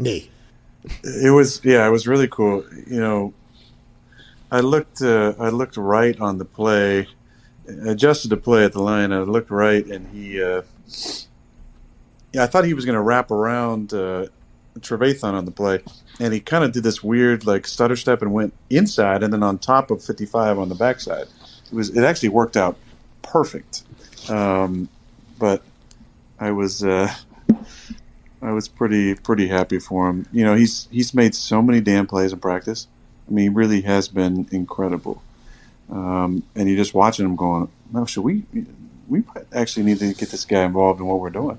Knee. 0.00 0.28
It 1.04 1.32
was 1.32 1.60
yeah, 1.62 1.86
it 1.86 1.90
was 1.90 2.08
really 2.08 2.26
cool. 2.26 2.64
You 2.88 2.98
know, 2.98 3.34
I 4.50 4.58
looked 4.58 5.00
uh, 5.00 5.34
I 5.38 5.50
looked 5.50 5.76
right 5.76 6.18
on 6.18 6.38
the 6.38 6.44
play, 6.44 7.06
adjusted 7.86 8.28
the 8.28 8.36
play 8.36 8.64
at 8.64 8.72
the 8.72 8.82
line. 8.82 9.12
I 9.12 9.20
looked 9.20 9.50
right, 9.50 9.84
and 9.86 10.08
he 10.08 10.42
uh, 10.42 10.62
yeah, 12.32 12.44
I 12.44 12.46
thought 12.46 12.64
he 12.64 12.74
was 12.74 12.84
going 12.84 12.94
to 12.94 13.00
wrap 13.00 13.30
around 13.30 13.92
uh, 13.92 14.26
Trevathan 14.78 15.34
on 15.34 15.44
the 15.44 15.50
play, 15.50 15.80
and 16.18 16.32
he 16.32 16.40
kind 16.40 16.64
of 16.64 16.72
did 16.72 16.82
this 16.82 17.02
weird 17.02 17.46
like 17.46 17.66
stutter 17.66 17.96
step 17.96 18.22
and 18.22 18.32
went 18.32 18.54
inside, 18.68 19.22
and 19.22 19.32
then 19.32 19.42
on 19.42 19.58
top 19.58 19.90
of 19.90 20.02
fifty 20.02 20.26
five 20.26 20.58
on 20.58 20.68
the 20.68 20.74
backside. 20.74 21.26
It 21.70 21.74
was 21.74 21.90
it 21.96 22.02
actually 22.02 22.30
worked 22.30 22.56
out 22.56 22.76
perfect, 23.22 23.84
um, 24.28 24.88
but 25.38 25.62
I 26.38 26.50
was. 26.50 26.84
Uh, 26.84 27.14
I 28.42 28.52
was 28.52 28.68
pretty 28.68 29.14
pretty 29.14 29.48
happy 29.48 29.78
for 29.78 30.08
him. 30.08 30.26
You 30.32 30.44
know, 30.44 30.54
he's 30.54 30.88
he's 30.90 31.12
made 31.12 31.34
so 31.34 31.60
many 31.60 31.80
damn 31.80 32.06
plays 32.06 32.32
in 32.32 32.40
practice. 32.40 32.86
I 33.28 33.32
mean, 33.32 33.42
he 33.42 33.48
really 33.50 33.82
has 33.82 34.08
been 34.08 34.48
incredible. 34.50 35.22
Um, 35.90 36.42
and 36.54 36.68
you're 36.68 36.78
just 36.78 36.94
watching 36.94 37.24
him 37.24 37.36
going, 37.36 37.68
no, 37.92 38.04
should 38.04 38.22
we 38.22 38.44
we 39.10 39.24
actually 39.52 39.82
need 39.82 39.98
to 39.98 40.14
get 40.14 40.30
this 40.30 40.44
guy 40.44 40.64
involved 40.64 41.00
in 41.00 41.06
what 41.06 41.20
we're 41.20 41.30
doing. 41.30 41.58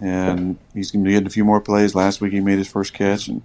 And 0.00 0.58
he's 0.74 0.90
going 0.90 1.02
to 1.04 1.08
be 1.08 1.12
getting 1.14 1.26
a 1.26 1.30
few 1.30 1.44
more 1.44 1.60
plays. 1.60 1.94
Last 1.94 2.20
week 2.20 2.32
he 2.32 2.40
made 2.40 2.58
his 2.58 2.68
first 2.68 2.92
catch, 2.92 3.28
and 3.28 3.40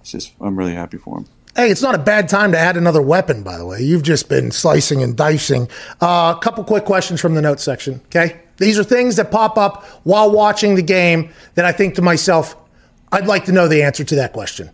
it's 0.00 0.12
just 0.12 0.32
I'm 0.40 0.56
really 0.56 0.74
happy 0.74 0.96
for 0.96 1.18
him. 1.18 1.26
Hey, 1.54 1.70
it's 1.70 1.82
not 1.82 1.94
a 1.94 1.98
bad 1.98 2.28
time 2.28 2.52
to 2.52 2.58
add 2.58 2.76
another 2.76 3.02
weapon, 3.02 3.42
by 3.42 3.58
the 3.58 3.66
way. 3.66 3.82
You've 3.82 4.02
just 4.02 4.28
been 4.28 4.50
slicing 4.50 5.02
and 5.02 5.16
dicing. 5.16 5.68
A 6.00 6.04
uh, 6.04 6.34
couple 6.34 6.64
quick 6.64 6.84
questions 6.84 7.20
from 7.20 7.34
the 7.34 7.42
notes 7.42 7.64
section, 7.64 8.00
okay? 8.06 8.40
These 8.58 8.78
are 8.78 8.84
things 8.84 9.16
that 9.16 9.30
pop 9.30 9.58
up 9.58 9.84
while 10.04 10.30
watching 10.30 10.74
the 10.76 10.82
game 10.82 11.30
that 11.54 11.64
I 11.64 11.72
think 11.72 11.96
to 11.96 12.02
myself, 12.02 12.56
I'd 13.10 13.26
like 13.26 13.44
to 13.46 13.52
know 13.52 13.68
the 13.68 13.82
answer 13.82 14.04
to 14.04 14.14
that 14.16 14.32
question. 14.32 14.70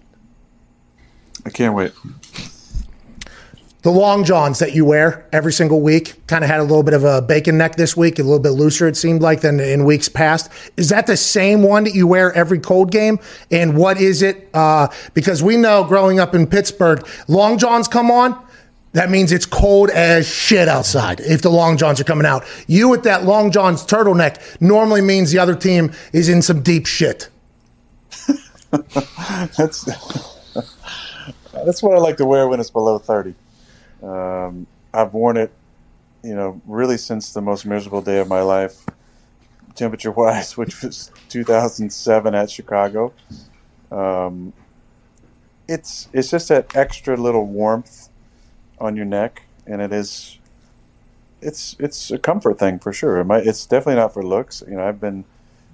I 1.46 1.50
can't 1.50 1.74
wait. 1.74 1.92
The 3.84 3.90
long 3.90 4.24
johns 4.24 4.60
that 4.60 4.74
you 4.74 4.86
wear 4.86 5.28
every 5.30 5.52
single 5.52 5.82
week 5.82 6.26
kind 6.26 6.42
of 6.42 6.48
had 6.48 6.58
a 6.58 6.62
little 6.62 6.82
bit 6.82 6.94
of 6.94 7.04
a 7.04 7.20
bacon 7.20 7.58
neck 7.58 7.76
this 7.76 7.94
week, 7.94 8.18
a 8.18 8.22
little 8.22 8.38
bit 8.38 8.52
looser, 8.52 8.88
it 8.88 8.96
seemed 8.96 9.20
like, 9.20 9.42
than 9.42 9.60
in 9.60 9.84
weeks 9.84 10.08
past. 10.08 10.50
Is 10.78 10.88
that 10.88 11.06
the 11.06 11.18
same 11.18 11.62
one 11.62 11.84
that 11.84 11.94
you 11.94 12.06
wear 12.06 12.32
every 12.32 12.58
cold 12.58 12.90
game? 12.90 13.18
And 13.50 13.76
what 13.76 14.00
is 14.00 14.22
it? 14.22 14.48
Uh, 14.54 14.88
because 15.12 15.42
we 15.42 15.58
know 15.58 15.84
growing 15.84 16.18
up 16.18 16.34
in 16.34 16.46
Pittsburgh, 16.46 17.06
long 17.28 17.58
johns 17.58 17.86
come 17.86 18.10
on. 18.10 18.42
That 18.92 19.10
means 19.10 19.32
it's 19.32 19.44
cold 19.44 19.90
as 19.90 20.26
shit 20.26 20.66
outside 20.66 21.20
if 21.20 21.42
the 21.42 21.50
long 21.50 21.76
johns 21.76 22.00
are 22.00 22.04
coming 22.04 22.24
out. 22.24 22.46
You 22.66 22.88
with 22.88 23.02
that 23.02 23.24
long 23.24 23.50
johns 23.50 23.84
turtleneck 23.84 24.62
normally 24.62 25.02
means 25.02 25.30
the 25.30 25.40
other 25.40 25.54
team 25.54 25.92
is 26.14 26.30
in 26.30 26.40
some 26.40 26.62
deep 26.62 26.86
shit. 26.86 27.28
that's 29.58 29.84
that's 31.52 31.82
what 31.82 31.94
I 31.94 31.98
like 31.98 32.16
to 32.16 32.24
wear 32.24 32.48
when 32.48 32.60
it's 32.60 32.70
below 32.70 32.98
thirty. 32.98 33.34
Um, 34.04 34.66
I've 34.92 35.12
worn 35.14 35.36
it, 35.36 35.52
you 36.22 36.34
know, 36.34 36.60
really 36.66 36.98
since 36.98 37.32
the 37.32 37.40
most 37.40 37.64
miserable 37.66 38.02
day 38.02 38.18
of 38.18 38.28
my 38.28 38.42
life, 38.42 38.84
temperature 39.74 40.10
wise, 40.12 40.56
which 40.56 40.82
was 40.82 41.10
2007 41.28 42.34
at 42.34 42.50
Chicago. 42.50 43.12
Um, 43.90 44.52
it's 45.66 46.08
it's 46.12 46.30
just 46.30 46.48
that 46.48 46.76
extra 46.76 47.16
little 47.16 47.46
warmth 47.46 48.08
on 48.78 48.96
your 48.96 49.06
neck, 49.06 49.42
and 49.66 49.80
it 49.80 49.92
is 49.92 50.38
it's 51.40 51.76
it's 51.78 52.10
a 52.10 52.18
comfort 52.18 52.58
thing 52.58 52.78
for 52.78 52.92
sure. 52.92 53.18
It 53.18 53.24
might, 53.24 53.46
it's 53.46 53.64
definitely 53.66 54.00
not 54.00 54.12
for 54.12 54.22
looks. 54.22 54.62
You 54.68 54.74
know, 54.76 54.86
I've 54.86 55.00
been 55.00 55.24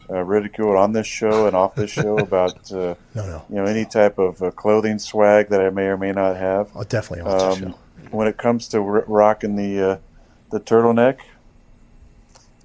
uh, 0.08 0.22
ridiculed 0.22 0.76
on 0.76 0.92
this 0.92 1.06
show 1.06 1.46
and 1.46 1.56
off 1.56 1.74
this 1.74 1.90
show 1.90 2.18
about 2.28 2.70
uh, 2.72 2.94
No, 3.14 3.26
no. 3.26 3.42
you 3.48 3.56
know 3.56 3.64
any 3.64 3.84
type 3.84 4.18
of 4.18 4.40
uh, 4.42 4.50
clothing 4.52 4.98
swag 5.00 5.48
that 5.48 5.60
I 5.60 5.70
may 5.70 5.86
or 5.86 5.96
may 5.96 6.12
not 6.12 6.36
have. 6.36 6.70
I'll 6.76 6.84
definitely 6.84 7.24
the 7.28 7.36
Um, 7.36 7.58
show. 7.58 7.74
When 8.10 8.26
it 8.26 8.36
comes 8.36 8.68
to 8.68 8.78
r- 8.78 9.04
rocking 9.06 9.56
the 9.56 9.90
uh, 9.92 9.98
the 10.50 10.60
turtleneck, 10.60 11.20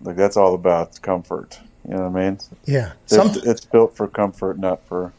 like 0.02 0.16
that's 0.16 0.38
all 0.38 0.54
about 0.54 1.02
comfort. 1.02 1.60
You 1.88 1.96
know 1.96 2.10
what 2.10 2.20
I 2.20 2.26
mean? 2.26 2.40
Yeah. 2.66 2.94
It's, 3.04 3.16
it's 3.46 3.66
built 3.66 3.96
for 3.96 4.08
comfort, 4.08 4.58
not 4.58 4.84
for 4.88 5.14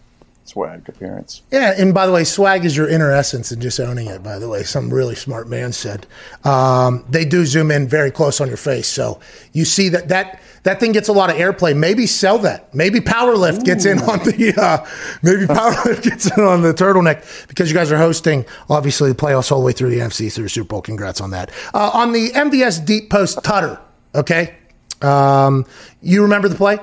swag 0.46 0.88
appearance. 0.88 1.42
Yeah, 1.50 1.74
and 1.76 1.92
by 1.92 2.06
the 2.06 2.12
way, 2.12 2.24
swag 2.24 2.64
is 2.64 2.76
your 2.76 2.88
inner 2.88 3.10
essence 3.10 3.50
and 3.50 3.60
just 3.60 3.78
owning 3.80 4.06
it, 4.06 4.22
by 4.22 4.38
the 4.38 4.48
way. 4.48 4.62
Some 4.62 4.92
really 4.92 5.14
smart 5.14 5.48
man 5.48 5.72
said. 5.72 6.06
Um, 6.44 7.04
they 7.08 7.24
do 7.24 7.44
zoom 7.44 7.70
in 7.70 7.88
very 7.88 8.10
close 8.10 8.40
on 8.40 8.48
your 8.48 8.56
face. 8.56 8.88
So 8.88 9.20
you 9.52 9.64
see 9.64 9.88
that 9.90 10.08
that 10.08 10.40
that 10.62 10.80
thing 10.80 10.92
gets 10.92 11.08
a 11.08 11.12
lot 11.12 11.30
of 11.30 11.36
airplay. 11.36 11.76
Maybe 11.76 12.06
sell 12.06 12.38
that. 12.38 12.74
Maybe 12.74 13.00
Powerlift 13.00 13.64
gets 13.64 13.84
in 13.84 13.98
on 14.00 14.18
the 14.20 14.54
uh, 14.56 14.86
maybe 15.22 15.46
Powerlift 15.46 16.02
gets 16.02 16.36
in 16.36 16.42
on 16.42 16.62
the 16.62 16.74
turtleneck 16.74 17.48
because 17.48 17.70
you 17.70 17.76
guys 17.76 17.92
are 17.92 17.98
hosting 17.98 18.44
obviously 18.68 19.10
the 19.10 19.16
playoffs 19.16 19.52
all 19.52 19.60
the 19.60 19.66
way 19.66 19.72
through 19.72 19.90
the 19.90 19.98
NFC 19.98 20.32
through 20.32 20.44
the 20.44 20.50
Super 20.50 20.68
Bowl. 20.68 20.82
Congrats 20.82 21.20
on 21.20 21.30
that. 21.30 21.50
Uh, 21.74 21.90
on 21.92 22.12
the 22.12 22.30
MVS 22.30 22.84
deep 22.84 23.10
post 23.10 23.42
tutter, 23.42 23.80
okay? 24.14 24.56
Um, 25.02 25.66
you 26.02 26.22
remember 26.22 26.48
the 26.48 26.56
play? 26.56 26.78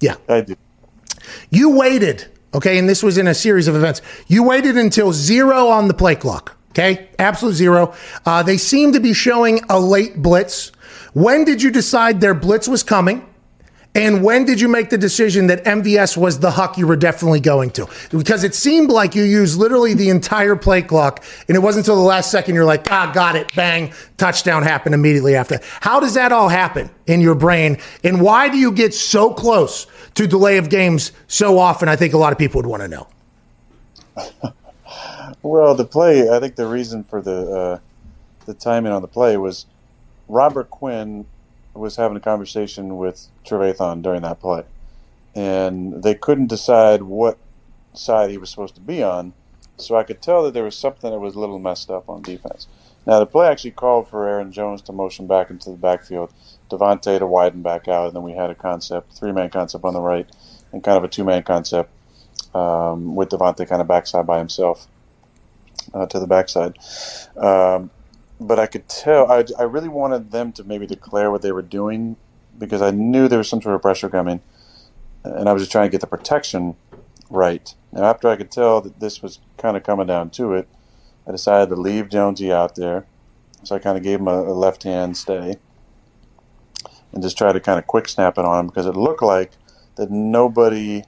Yeah. 0.00 0.16
I 0.28 0.40
do. 0.42 0.56
You 1.50 1.70
waited, 1.70 2.26
okay, 2.54 2.78
and 2.78 2.88
this 2.88 3.02
was 3.02 3.18
in 3.18 3.26
a 3.26 3.34
series 3.34 3.68
of 3.68 3.76
events. 3.76 4.00
You 4.26 4.44
waited 4.44 4.76
until 4.76 5.12
zero 5.12 5.68
on 5.68 5.88
the 5.88 5.94
play 5.94 6.14
clock, 6.14 6.56
okay? 6.70 7.08
Absolute 7.18 7.54
zero. 7.54 7.94
Uh, 8.24 8.42
they 8.42 8.56
seem 8.56 8.92
to 8.92 9.00
be 9.00 9.12
showing 9.12 9.60
a 9.68 9.78
late 9.78 10.22
blitz. 10.22 10.72
When 11.12 11.44
did 11.44 11.62
you 11.62 11.70
decide 11.70 12.20
their 12.20 12.34
blitz 12.34 12.68
was 12.68 12.82
coming? 12.82 13.26
And 13.96 14.24
when 14.24 14.44
did 14.44 14.60
you 14.60 14.68
make 14.68 14.90
the 14.90 14.98
decision 14.98 15.46
that 15.46 15.64
MVS 15.64 16.16
was 16.16 16.40
the 16.40 16.50
huck 16.50 16.76
you 16.76 16.86
were 16.86 16.96
definitely 16.96 17.38
going 17.38 17.70
to? 17.70 17.88
Because 18.10 18.42
it 18.42 18.54
seemed 18.54 18.90
like 18.90 19.14
you 19.14 19.22
used 19.22 19.56
literally 19.56 19.94
the 19.94 20.10
entire 20.10 20.56
play 20.56 20.82
clock, 20.82 21.22
and 21.46 21.56
it 21.56 21.60
wasn't 21.60 21.86
until 21.86 21.96
the 21.96 22.02
last 22.02 22.30
second 22.30 22.56
you're 22.56 22.64
like, 22.64 22.90
ah, 22.90 23.12
got 23.14 23.36
it, 23.36 23.54
bang, 23.54 23.92
touchdown 24.16 24.64
happened 24.64 24.96
immediately 24.96 25.36
after. 25.36 25.60
How 25.80 26.00
does 26.00 26.14
that 26.14 26.32
all 26.32 26.48
happen 26.48 26.90
in 27.06 27.20
your 27.20 27.36
brain? 27.36 27.78
And 28.02 28.20
why 28.20 28.48
do 28.48 28.58
you 28.58 28.72
get 28.72 28.94
so 28.94 29.32
close 29.32 29.86
to 30.14 30.26
delay 30.26 30.56
of 30.56 30.70
games 30.70 31.12
so 31.28 31.58
often? 31.58 31.88
I 31.88 31.94
think 31.94 32.14
a 32.14 32.18
lot 32.18 32.32
of 32.32 32.38
people 32.38 32.58
would 32.58 32.66
want 32.66 32.82
to 32.82 32.88
know. 32.88 33.06
Well, 35.44 35.74
the 35.74 35.84
play. 35.84 36.30
I 36.30 36.40
think 36.40 36.56
the 36.56 36.66
reason 36.66 37.04
for 37.04 37.20
the 37.20 37.50
uh, 37.50 37.78
the 38.46 38.54
timing 38.54 38.92
on 38.92 39.02
the 39.02 39.08
play 39.08 39.36
was 39.36 39.66
Robert 40.26 40.70
Quinn 40.70 41.26
was 41.74 41.96
having 41.96 42.16
a 42.16 42.20
conversation 42.20 42.96
with 42.96 43.28
Trevathan 43.44 44.02
during 44.02 44.22
that 44.22 44.40
play, 44.40 44.64
and 45.34 46.02
they 46.02 46.14
couldn't 46.14 46.46
decide 46.46 47.02
what 47.02 47.38
side 47.92 48.30
he 48.30 48.38
was 48.38 48.50
supposed 48.50 48.74
to 48.76 48.80
be 48.80 49.02
on. 49.02 49.32
So 49.76 49.96
I 49.96 50.04
could 50.04 50.22
tell 50.22 50.44
that 50.44 50.54
there 50.54 50.64
was 50.64 50.76
something 50.76 51.10
that 51.10 51.18
was 51.18 51.34
a 51.34 51.40
little 51.40 51.58
messed 51.58 51.90
up 51.90 52.08
on 52.08 52.22
defense. 52.22 52.68
Now 53.06 53.18
the 53.18 53.26
play 53.26 53.48
actually 53.48 53.72
called 53.72 54.08
for 54.08 54.26
Aaron 54.26 54.52
Jones 54.52 54.80
to 54.82 54.92
motion 54.92 55.26
back 55.26 55.50
into 55.50 55.70
the 55.70 55.76
backfield, 55.76 56.32
Davante 56.70 57.18
to 57.18 57.26
widen 57.26 57.62
back 57.62 57.88
out, 57.88 58.06
and 58.06 58.16
then 58.16 58.22
we 58.22 58.32
had 58.32 58.50
a 58.50 58.54
concept, 58.54 59.12
three 59.12 59.32
man 59.32 59.50
concept 59.50 59.84
on 59.84 59.94
the 59.94 60.00
right, 60.00 60.26
and 60.72 60.82
kind 60.82 60.96
of 60.96 61.04
a 61.04 61.08
two 61.08 61.24
man 61.24 61.42
concept 61.42 61.90
um, 62.54 63.14
with 63.14 63.30
Davante 63.30 63.68
kind 63.68 63.82
of 63.82 63.88
backside 63.88 64.26
by 64.26 64.38
himself 64.38 64.86
uh, 65.92 66.06
to 66.06 66.18
the 66.18 66.26
backside. 66.26 66.78
Um, 67.36 67.90
but 68.40 68.58
I 68.58 68.66
could 68.66 68.88
tell 68.88 69.30
I, 69.30 69.44
I 69.58 69.62
really 69.62 69.88
wanted 69.88 70.30
them 70.30 70.52
to 70.52 70.64
maybe 70.64 70.86
declare 70.86 71.30
what 71.30 71.42
they 71.42 71.52
were 71.52 71.62
doing 71.62 72.16
because 72.58 72.82
I 72.82 72.90
knew 72.90 73.28
there 73.28 73.38
was 73.38 73.48
some 73.48 73.62
sort 73.62 73.74
of 73.74 73.82
pressure 73.82 74.08
coming, 74.08 74.40
and 75.24 75.48
I 75.48 75.52
was 75.52 75.62
just 75.62 75.72
trying 75.72 75.86
to 75.86 75.90
get 75.90 76.00
the 76.00 76.06
protection 76.06 76.76
right. 77.30 77.74
Now, 77.92 78.04
after 78.04 78.28
I 78.28 78.36
could 78.36 78.50
tell 78.50 78.80
that 78.80 79.00
this 79.00 79.22
was 79.22 79.40
kind 79.58 79.76
of 79.76 79.82
coming 79.82 80.06
down 80.06 80.30
to 80.30 80.52
it, 80.54 80.68
I 81.26 81.32
decided 81.32 81.68
to 81.70 81.80
leave 81.80 82.08
Jonesy 82.08 82.52
out 82.52 82.74
there. 82.76 83.06
So 83.62 83.74
I 83.74 83.78
kind 83.78 83.96
of 83.96 84.02
gave 84.02 84.20
him 84.20 84.28
a, 84.28 84.42
a 84.42 84.52
left 84.52 84.82
hand 84.82 85.16
stay 85.16 85.56
and 87.12 87.22
just 87.22 87.38
try 87.38 87.52
to 87.52 87.60
kind 87.60 87.78
of 87.78 87.86
quick 87.86 88.08
snap 88.08 88.36
it 88.36 88.44
on 88.44 88.60
him 88.60 88.66
because 88.66 88.86
it 88.86 88.96
looked 88.96 89.22
like 89.22 89.52
that 89.96 90.10
nobody 90.10 91.04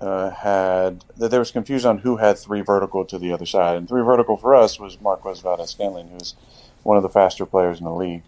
uh, 0.00 0.30
had 0.30 1.04
that 1.16 1.30
there 1.30 1.40
was 1.40 1.50
confusion 1.50 1.90
on 1.90 1.98
who 1.98 2.16
had 2.16 2.38
three 2.38 2.60
vertical 2.60 3.04
to 3.04 3.18
the 3.18 3.32
other 3.32 3.46
side, 3.46 3.76
and 3.76 3.88
three 3.88 4.02
vertical 4.02 4.36
for 4.36 4.54
us 4.54 4.78
was 4.78 5.00
Marquez 5.00 5.40
Valdes-Scantling, 5.40 6.08
who's 6.08 6.34
one 6.82 6.96
of 6.96 7.02
the 7.02 7.08
faster 7.08 7.44
players 7.44 7.78
in 7.78 7.84
the 7.84 7.94
league. 7.94 8.22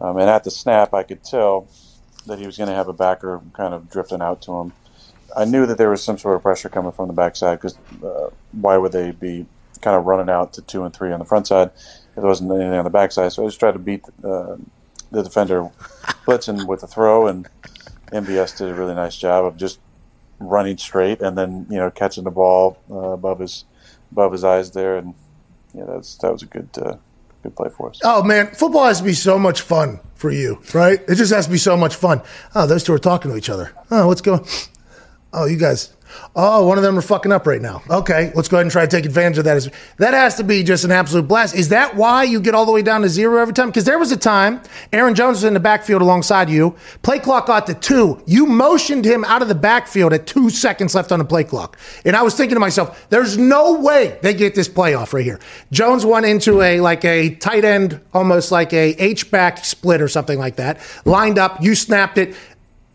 Um, 0.00 0.18
and 0.18 0.28
at 0.28 0.44
the 0.44 0.50
snap, 0.50 0.92
I 0.92 1.02
could 1.02 1.24
tell 1.24 1.68
that 2.26 2.38
he 2.38 2.46
was 2.46 2.58
going 2.58 2.68
to 2.68 2.74
have 2.74 2.88
a 2.88 2.92
backer 2.92 3.40
kind 3.54 3.72
of 3.72 3.90
drifting 3.90 4.20
out 4.20 4.42
to 4.42 4.52
him. 4.52 4.72
I 5.34 5.44
knew 5.44 5.64
that 5.66 5.78
there 5.78 5.90
was 5.90 6.02
some 6.02 6.18
sort 6.18 6.36
of 6.36 6.42
pressure 6.42 6.68
coming 6.68 6.92
from 6.92 7.08
the 7.08 7.14
backside 7.14 7.58
because 7.58 7.78
uh, 8.04 8.30
why 8.52 8.76
would 8.76 8.92
they 8.92 9.12
be 9.12 9.46
kind 9.80 9.96
of 9.96 10.06
running 10.06 10.28
out 10.28 10.52
to 10.54 10.62
two 10.62 10.84
and 10.84 10.94
three 10.94 11.12
on 11.12 11.18
the 11.18 11.24
front 11.24 11.46
side. 11.46 11.70
If 12.10 12.16
there 12.16 12.26
wasn't 12.26 12.50
anything 12.50 12.72
on 12.72 12.84
the 12.84 12.90
backside, 12.90 13.32
so 13.32 13.44
I 13.44 13.46
just 13.46 13.60
tried 13.60 13.72
to 13.72 13.78
beat 13.78 14.04
uh, 14.24 14.56
the 15.10 15.22
defender 15.22 15.70
blitzing 16.26 16.66
with 16.66 16.82
a 16.82 16.86
throw, 16.86 17.26
and 17.26 17.48
MVS 18.12 18.58
did 18.58 18.70
a 18.70 18.74
really 18.74 18.94
nice 18.94 19.16
job 19.16 19.44
of 19.44 19.56
just 19.56 19.78
running 20.38 20.76
straight 20.76 21.20
and 21.20 21.36
then 21.36 21.66
you 21.70 21.76
know 21.76 21.90
catching 21.90 22.24
the 22.24 22.30
ball 22.30 22.78
uh, 22.90 23.10
above 23.10 23.38
his 23.40 23.64
above 24.12 24.32
his 24.32 24.44
eyes 24.44 24.70
there, 24.72 24.96
and 24.96 25.14
yeah, 25.74 25.84
that's 25.84 26.16
that 26.18 26.32
was 26.32 26.42
a 26.42 26.46
good 26.46 26.68
uh, 26.80 26.96
good 27.42 27.56
play 27.56 27.68
for 27.68 27.90
us. 27.90 28.00
Oh 28.04 28.22
man, 28.22 28.48
football 28.48 28.86
has 28.86 28.98
to 28.98 29.04
be 29.04 29.14
so 29.14 29.38
much 29.38 29.60
fun 29.60 30.00
for 30.14 30.30
you, 30.30 30.60
right? 30.74 31.00
It 31.08 31.16
just 31.16 31.32
has 31.32 31.46
to 31.46 31.52
be 31.52 31.58
so 31.58 31.76
much 31.76 31.94
fun. 31.94 32.22
Oh, 32.54 32.66
those 32.66 32.84
two 32.84 32.92
are 32.92 32.98
talking 32.98 33.30
to 33.30 33.36
each 33.36 33.50
other. 33.50 33.72
Oh, 33.90 34.06
what's 34.06 34.20
going? 34.20 34.44
Oh, 35.32 35.44
you 35.46 35.56
guys. 35.56 35.95
Oh, 36.34 36.66
one 36.66 36.76
of 36.76 36.84
them 36.84 36.98
are 36.98 37.02
fucking 37.02 37.32
up 37.32 37.46
right 37.46 37.62
now. 37.62 37.82
Okay, 37.88 38.30
let's 38.34 38.48
go 38.48 38.58
ahead 38.58 38.66
and 38.66 38.70
try 38.70 38.84
to 38.84 38.90
take 38.90 39.06
advantage 39.06 39.38
of 39.38 39.44
that. 39.44 39.72
That 39.96 40.12
has 40.12 40.34
to 40.36 40.44
be 40.44 40.62
just 40.62 40.84
an 40.84 40.92
absolute 40.92 41.26
blast. 41.26 41.54
Is 41.54 41.70
that 41.70 41.96
why 41.96 42.24
you 42.24 42.40
get 42.40 42.54
all 42.54 42.66
the 42.66 42.72
way 42.72 42.82
down 42.82 43.02
to 43.02 43.08
zero 43.08 43.40
every 43.40 43.54
time? 43.54 43.68
Because 43.68 43.84
there 43.84 43.98
was 43.98 44.12
a 44.12 44.16
time 44.16 44.60
Aaron 44.92 45.14
Jones 45.14 45.38
was 45.38 45.44
in 45.44 45.54
the 45.54 45.60
backfield 45.60 46.02
alongside 46.02 46.50
you. 46.50 46.76
Play 47.02 47.18
clock 47.20 47.46
got 47.46 47.66
to 47.68 47.74
two. 47.74 48.22
You 48.26 48.44
motioned 48.46 49.04
him 49.04 49.24
out 49.24 49.40
of 49.40 49.48
the 49.48 49.54
backfield 49.54 50.12
at 50.12 50.26
two 50.26 50.50
seconds 50.50 50.94
left 50.94 51.10
on 51.10 51.18
the 51.18 51.24
play 51.24 51.44
clock. 51.44 51.78
And 52.04 52.14
I 52.14 52.22
was 52.22 52.34
thinking 52.34 52.56
to 52.56 52.60
myself, 52.60 53.08
there's 53.08 53.38
no 53.38 53.80
way 53.80 54.18
they 54.22 54.34
get 54.34 54.54
this 54.54 54.68
playoff 54.68 55.12
right 55.12 55.24
here. 55.24 55.40
Jones 55.72 56.04
went 56.04 56.26
into 56.26 56.60
a 56.60 56.80
like 56.80 57.04
a 57.04 57.34
tight 57.36 57.64
end, 57.64 58.00
almost 58.12 58.52
like 58.52 58.72
a 58.72 58.94
H 59.02 59.30
back 59.30 59.64
split 59.64 60.02
or 60.02 60.08
something 60.08 60.38
like 60.38 60.56
that. 60.56 60.80
Lined 61.04 61.38
up, 61.38 61.62
you 61.62 61.74
snapped 61.74 62.18
it 62.18 62.34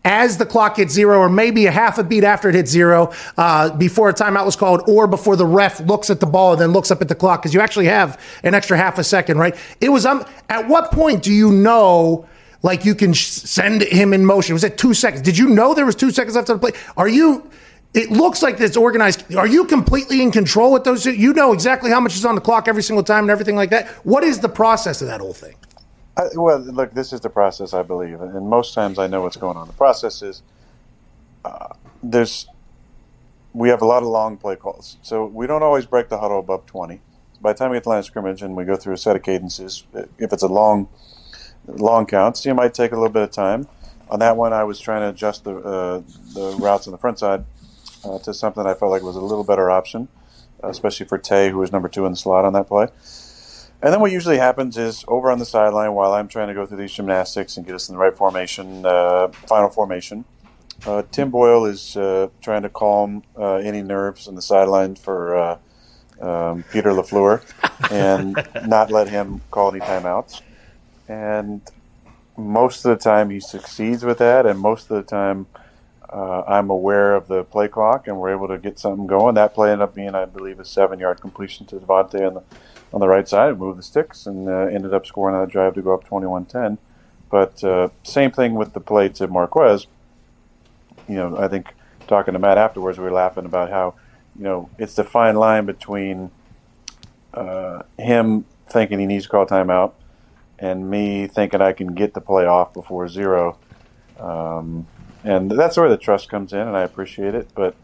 as 0.04 0.38
the 0.38 0.46
clock 0.46 0.76
hit 0.76 0.90
zero, 0.90 1.18
or 1.18 1.28
maybe 1.28 1.66
a 1.66 1.70
half 1.70 1.98
a 1.98 2.04
beat 2.04 2.24
after 2.24 2.48
it 2.48 2.54
hit 2.54 2.68
zero, 2.68 3.12
uh, 3.36 3.74
before 3.76 4.08
a 4.08 4.14
timeout 4.14 4.44
was 4.44 4.56
called, 4.56 4.82
or 4.88 5.06
before 5.06 5.36
the 5.36 5.46
ref 5.46 5.80
looks 5.80 6.10
at 6.10 6.20
the 6.20 6.26
ball 6.26 6.52
and 6.52 6.60
then 6.60 6.72
looks 6.72 6.90
up 6.90 7.00
at 7.00 7.08
the 7.08 7.14
clock, 7.14 7.40
because 7.42 7.54
you 7.54 7.60
actually 7.60 7.86
have 7.86 8.20
an 8.42 8.54
extra 8.54 8.76
half 8.76 8.98
a 8.98 9.04
second, 9.04 9.38
right? 9.38 9.56
It 9.80 9.90
was 9.90 10.04
um. 10.06 10.24
At 10.48 10.68
what 10.68 10.92
point 10.92 11.22
do 11.22 11.32
you 11.32 11.50
know? 11.50 12.26
Like 12.64 12.84
you 12.84 12.94
can 12.94 13.12
send 13.12 13.82
him 13.82 14.12
in 14.12 14.24
motion. 14.24 14.54
Was 14.54 14.62
it 14.62 14.78
two 14.78 14.94
seconds? 14.94 15.22
Did 15.22 15.36
you 15.36 15.48
know 15.48 15.74
there 15.74 15.84
was 15.84 15.96
two 15.96 16.12
seconds 16.12 16.36
left 16.36 16.48
on 16.48 16.60
the 16.60 16.70
play? 16.70 16.80
Are 16.96 17.08
you? 17.08 17.50
It 17.92 18.10
looks 18.10 18.40
like 18.40 18.60
it's 18.60 18.76
organized. 18.76 19.34
Are 19.34 19.46
you 19.46 19.64
completely 19.64 20.22
in 20.22 20.30
control 20.30 20.72
with 20.72 20.84
those? 20.84 21.04
You 21.04 21.32
know 21.32 21.52
exactly 21.52 21.90
how 21.90 22.00
much 22.00 22.14
is 22.14 22.24
on 22.24 22.36
the 22.36 22.40
clock 22.40 22.68
every 22.68 22.82
single 22.82 23.02
time 23.02 23.24
and 23.24 23.30
everything 23.30 23.56
like 23.56 23.70
that. 23.70 23.88
What 24.04 24.24
is 24.24 24.38
the 24.38 24.48
process 24.48 25.02
of 25.02 25.08
that 25.08 25.20
whole 25.20 25.34
thing? 25.34 25.56
I, 26.16 26.24
well, 26.34 26.58
look, 26.58 26.92
this 26.92 27.12
is 27.12 27.20
the 27.20 27.30
process, 27.30 27.72
I 27.72 27.82
believe, 27.82 28.20
and 28.20 28.48
most 28.48 28.74
times 28.74 28.98
I 28.98 29.06
know 29.06 29.22
what's 29.22 29.36
going 29.36 29.56
on. 29.56 29.66
The 29.66 29.72
process 29.72 30.22
is 30.22 30.42
uh, 31.44 31.68
there's 32.02 32.46
we 33.54 33.68
have 33.68 33.82
a 33.82 33.86
lot 33.86 34.02
of 34.02 34.08
long 34.08 34.36
play 34.36 34.56
calls, 34.56 34.98
so 35.02 35.26
we 35.26 35.46
don't 35.46 35.62
always 35.62 35.86
break 35.86 36.08
the 36.08 36.18
huddle 36.18 36.38
above 36.38 36.66
twenty. 36.66 37.00
By 37.40 37.52
the 37.52 37.58
time 37.58 37.70
we 37.70 37.76
get 37.76 37.84
to 37.84 37.88
line 37.88 37.98
of 37.98 38.04
scrimmage 38.04 38.42
and 38.42 38.54
we 38.56 38.64
go 38.64 38.76
through 38.76 38.94
a 38.94 38.98
set 38.98 39.16
of 39.16 39.22
cadences, 39.22 39.84
if 40.18 40.32
it's 40.32 40.42
a 40.42 40.48
long 40.48 40.88
long 41.66 42.06
counts, 42.06 42.44
you 42.44 42.54
might 42.54 42.74
take 42.74 42.92
a 42.92 42.96
little 42.96 43.10
bit 43.10 43.22
of 43.22 43.30
time. 43.30 43.68
On 44.10 44.18
that 44.18 44.36
one, 44.36 44.52
I 44.52 44.64
was 44.64 44.78
trying 44.78 45.00
to 45.00 45.08
adjust 45.08 45.44
the 45.44 45.56
uh, 45.56 46.02
the 46.34 46.56
routes 46.58 46.86
on 46.86 46.92
the 46.92 46.98
front 46.98 47.18
side 47.18 47.44
uh, 48.04 48.18
to 48.20 48.34
something 48.34 48.66
I 48.66 48.74
felt 48.74 48.90
like 48.90 49.02
was 49.02 49.16
a 49.16 49.20
little 49.20 49.44
better 49.44 49.70
option, 49.70 50.08
especially 50.62 51.06
for 51.06 51.18
Tay, 51.18 51.50
who 51.50 51.58
was 51.58 51.72
number 51.72 51.88
two 51.88 52.04
in 52.04 52.12
the 52.12 52.16
slot 52.18 52.44
on 52.44 52.52
that 52.52 52.68
play. 52.68 52.88
And 53.82 53.92
then 53.92 54.00
what 54.00 54.12
usually 54.12 54.38
happens 54.38 54.78
is 54.78 55.04
over 55.08 55.28
on 55.30 55.40
the 55.40 55.44
sideline 55.44 55.92
while 55.94 56.12
I'm 56.12 56.28
trying 56.28 56.46
to 56.46 56.54
go 56.54 56.64
through 56.64 56.76
these 56.76 56.92
gymnastics 56.92 57.56
and 57.56 57.66
get 57.66 57.74
us 57.74 57.88
in 57.88 57.96
the 57.96 57.98
right 57.98 58.16
formation, 58.16 58.86
uh, 58.86 59.28
final 59.48 59.70
formation. 59.70 60.24
Uh, 60.86 61.02
Tim 61.10 61.30
Boyle 61.30 61.64
is 61.64 61.96
uh, 61.96 62.28
trying 62.40 62.62
to 62.62 62.68
calm 62.68 63.24
uh, 63.36 63.54
any 63.56 63.82
nerves 63.82 64.28
on 64.28 64.36
the 64.36 64.42
sideline 64.42 64.94
for 64.94 65.36
uh, 65.36 65.58
um, 66.20 66.64
Peter 66.70 66.90
LaFleur 66.90 67.42
and 67.90 68.36
not 68.68 68.92
let 68.92 69.08
him 69.08 69.40
call 69.50 69.72
any 69.72 69.80
timeouts. 69.80 70.42
And 71.08 71.60
most 72.36 72.84
of 72.84 72.96
the 72.96 73.02
time 73.02 73.30
he 73.30 73.40
succeeds 73.40 74.04
with 74.04 74.18
that, 74.18 74.46
and 74.46 74.60
most 74.60 74.90
of 74.90 74.96
the 74.96 75.02
time 75.02 75.46
uh, 76.08 76.42
I'm 76.46 76.70
aware 76.70 77.16
of 77.16 77.26
the 77.26 77.42
play 77.42 77.66
clock 77.66 78.06
and 78.06 78.18
we're 78.18 78.30
able 78.30 78.46
to 78.48 78.58
get 78.58 78.78
something 78.78 79.08
going. 79.08 79.34
That 79.34 79.54
play 79.54 79.72
ended 79.72 79.82
up 79.82 79.94
being, 79.94 80.14
I 80.14 80.26
believe, 80.26 80.60
a 80.60 80.64
seven-yard 80.64 81.20
completion 81.20 81.66
to 81.66 81.76
Davante 81.76 82.24
on 82.24 82.34
the 82.34 82.42
on 82.92 83.00
the 83.00 83.08
right 83.08 83.28
side, 83.28 83.58
moved 83.58 83.78
the 83.78 83.82
sticks, 83.82 84.26
and 84.26 84.48
uh, 84.48 84.66
ended 84.66 84.92
up 84.92 85.06
scoring 85.06 85.38
that 85.38 85.50
drive 85.50 85.74
to 85.74 85.82
go 85.82 85.94
up 85.94 86.08
21-10. 86.08 86.78
But 87.30 87.64
uh, 87.64 87.88
same 88.02 88.30
thing 88.30 88.54
with 88.54 88.74
the 88.74 88.80
play 88.80 89.08
to 89.10 89.26
Marquez. 89.26 89.86
You 91.08 91.16
know, 91.16 91.36
I 91.36 91.48
think 91.48 91.74
talking 92.06 92.34
to 92.34 92.38
Matt 92.38 92.58
afterwards, 92.58 92.98
we 92.98 93.04
were 93.04 93.12
laughing 93.12 93.46
about 93.46 93.70
how, 93.70 93.94
you 94.36 94.44
know, 94.44 94.70
it's 94.78 94.94
the 94.94 95.04
fine 95.04 95.36
line 95.36 95.64
between 95.64 96.30
uh, 97.32 97.82
him 97.98 98.44
thinking 98.68 98.98
he 98.98 99.06
needs 99.06 99.24
to 99.24 99.30
call 99.30 99.46
timeout 99.46 99.92
and 100.58 100.88
me 100.88 101.26
thinking 101.26 101.60
I 101.60 101.72
can 101.72 101.94
get 101.94 102.14
the 102.14 102.20
play 102.20 102.46
off 102.46 102.72
before 102.72 103.08
zero. 103.08 103.58
Um, 104.18 104.86
and 105.24 105.50
that's 105.50 105.76
where 105.76 105.88
the 105.88 105.96
trust 105.96 106.28
comes 106.28 106.52
in, 106.52 106.60
and 106.60 106.76
I 106.76 106.82
appreciate 106.82 107.34
it. 107.34 107.48
But 107.54 107.74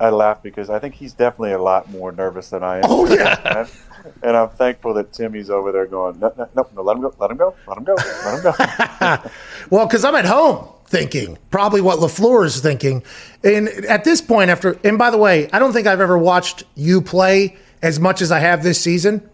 I 0.00 0.08
laugh 0.08 0.42
because 0.42 0.70
I 0.70 0.78
think 0.78 0.94
he's 0.94 1.12
definitely 1.12 1.52
a 1.52 1.62
lot 1.62 1.90
more 1.90 2.10
nervous 2.10 2.48
than 2.48 2.62
I 2.62 2.78
am. 2.78 2.84
Oh 2.86 3.06
yeah. 3.06 3.66
and 4.22 4.36
I'm 4.36 4.48
thankful 4.48 4.94
that 4.94 5.12
Timmy's 5.12 5.50
over 5.50 5.72
there 5.72 5.86
going, 5.86 6.18
no, 6.18 6.32
no, 6.36 6.48
no, 6.56 6.66
no 6.74 6.82
let 6.82 6.96
him 6.96 7.02
go, 7.02 7.14
let 7.18 7.30
him 7.30 7.36
go, 7.36 7.54
let 7.66 7.76
him 7.76 7.84
go, 7.84 7.94
let 8.24 8.34
him 8.34 8.42
go. 8.42 9.30
well, 9.70 9.86
because 9.86 10.04
I'm 10.04 10.14
at 10.14 10.24
home 10.24 10.68
thinking 10.86 11.38
probably 11.50 11.82
what 11.82 11.98
LaFleur 11.98 12.46
is 12.46 12.60
thinking, 12.60 13.02
and 13.44 13.68
at 13.68 14.04
this 14.04 14.22
point, 14.22 14.50
after 14.50 14.78
and 14.82 14.96
by 14.96 15.10
the 15.10 15.18
way, 15.18 15.50
I 15.52 15.58
don't 15.58 15.74
think 15.74 15.86
I've 15.86 16.00
ever 16.00 16.16
watched 16.16 16.64
you 16.74 17.02
play 17.02 17.56
as 17.82 18.00
much 18.00 18.22
as 18.22 18.32
I 18.32 18.38
have 18.38 18.62
this 18.62 18.80
season. 18.80 19.28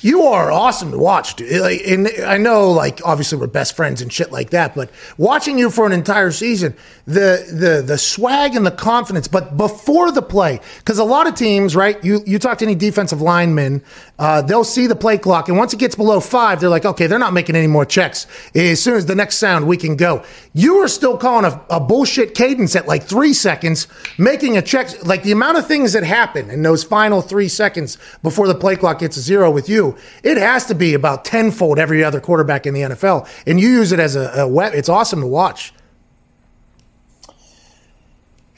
You 0.00 0.22
are 0.22 0.52
awesome 0.52 0.92
to 0.92 0.98
watch, 0.98 1.34
dude. 1.34 1.60
Like, 1.60 1.80
and 1.84 2.08
I 2.24 2.36
know, 2.36 2.70
like, 2.70 3.00
obviously 3.04 3.36
we're 3.38 3.48
best 3.48 3.74
friends 3.74 4.00
and 4.00 4.12
shit 4.12 4.30
like 4.30 4.50
that, 4.50 4.76
but 4.76 4.90
watching 5.16 5.58
you 5.58 5.70
for 5.70 5.86
an 5.86 5.92
entire 5.92 6.30
season, 6.30 6.76
the 7.06 7.44
the 7.50 7.82
the 7.82 7.98
swag 7.98 8.54
and 8.54 8.66
the 8.66 8.70
confidence, 8.70 9.26
but 9.26 9.56
before 9.56 10.12
the 10.12 10.22
play, 10.22 10.60
because 10.78 10.98
a 10.98 11.04
lot 11.04 11.26
of 11.26 11.34
teams, 11.34 11.74
right? 11.74 12.02
You 12.04 12.22
you 12.26 12.38
talk 12.38 12.58
to 12.58 12.64
any 12.64 12.74
defensive 12.74 13.20
lineman, 13.20 13.82
uh, 14.18 14.42
they'll 14.42 14.62
see 14.62 14.86
the 14.86 14.94
play 14.94 15.18
clock, 15.18 15.48
and 15.48 15.56
once 15.56 15.72
it 15.72 15.78
gets 15.78 15.94
below 15.94 16.20
five, 16.20 16.60
they're 16.60 16.68
like, 16.68 16.84
okay, 16.84 17.06
they're 17.06 17.18
not 17.18 17.32
making 17.32 17.56
any 17.56 17.66
more 17.66 17.86
checks. 17.86 18.26
As 18.54 18.80
soon 18.80 18.94
as 18.94 19.06
the 19.06 19.14
next 19.14 19.36
sound, 19.38 19.66
we 19.66 19.76
can 19.76 19.96
go. 19.96 20.22
You 20.52 20.76
are 20.76 20.88
still 20.88 21.16
calling 21.16 21.50
a, 21.50 21.60
a 21.70 21.80
bullshit 21.80 22.34
cadence 22.34 22.76
at 22.76 22.86
like 22.86 23.04
three 23.04 23.32
seconds, 23.32 23.88
making 24.18 24.56
a 24.56 24.62
check. 24.62 25.04
Like 25.04 25.22
the 25.22 25.32
amount 25.32 25.56
of 25.56 25.66
things 25.66 25.94
that 25.94 26.04
happen 26.04 26.50
in 26.50 26.62
those 26.62 26.84
final 26.84 27.22
three 27.22 27.48
seconds 27.48 27.96
before 28.22 28.46
the 28.46 28.54
play 28.54 28.76
clock 28.76 28.98
gets 28.98 29.18
zero 29.18 29.50
with 29.50 29.68
you 29.68 29.87
it 30.22 30.36
has 30.36 30.66
to 30.66 30.74
be 30.74 30.94
about 30.94 31.24
tenfold 31.24 31.78
every 31.78 32.02
other 32.02 32.20
quarterback 32.20 32.66
in 32.66 32.74
the 32.74 32.80
NFL. 32.80 33.28
And 33.46 33.60
you 33.60 33.68
use 33.68 33.92
it 33.92 34.00
as 34.00 34.16
a, 34.16 34.42
a 34.42 34.48
web. 34.48 34.74
It's 34.74 34.88
awesome 34.88 35.20
to 35.20 35.26
watch. 35.26 35.72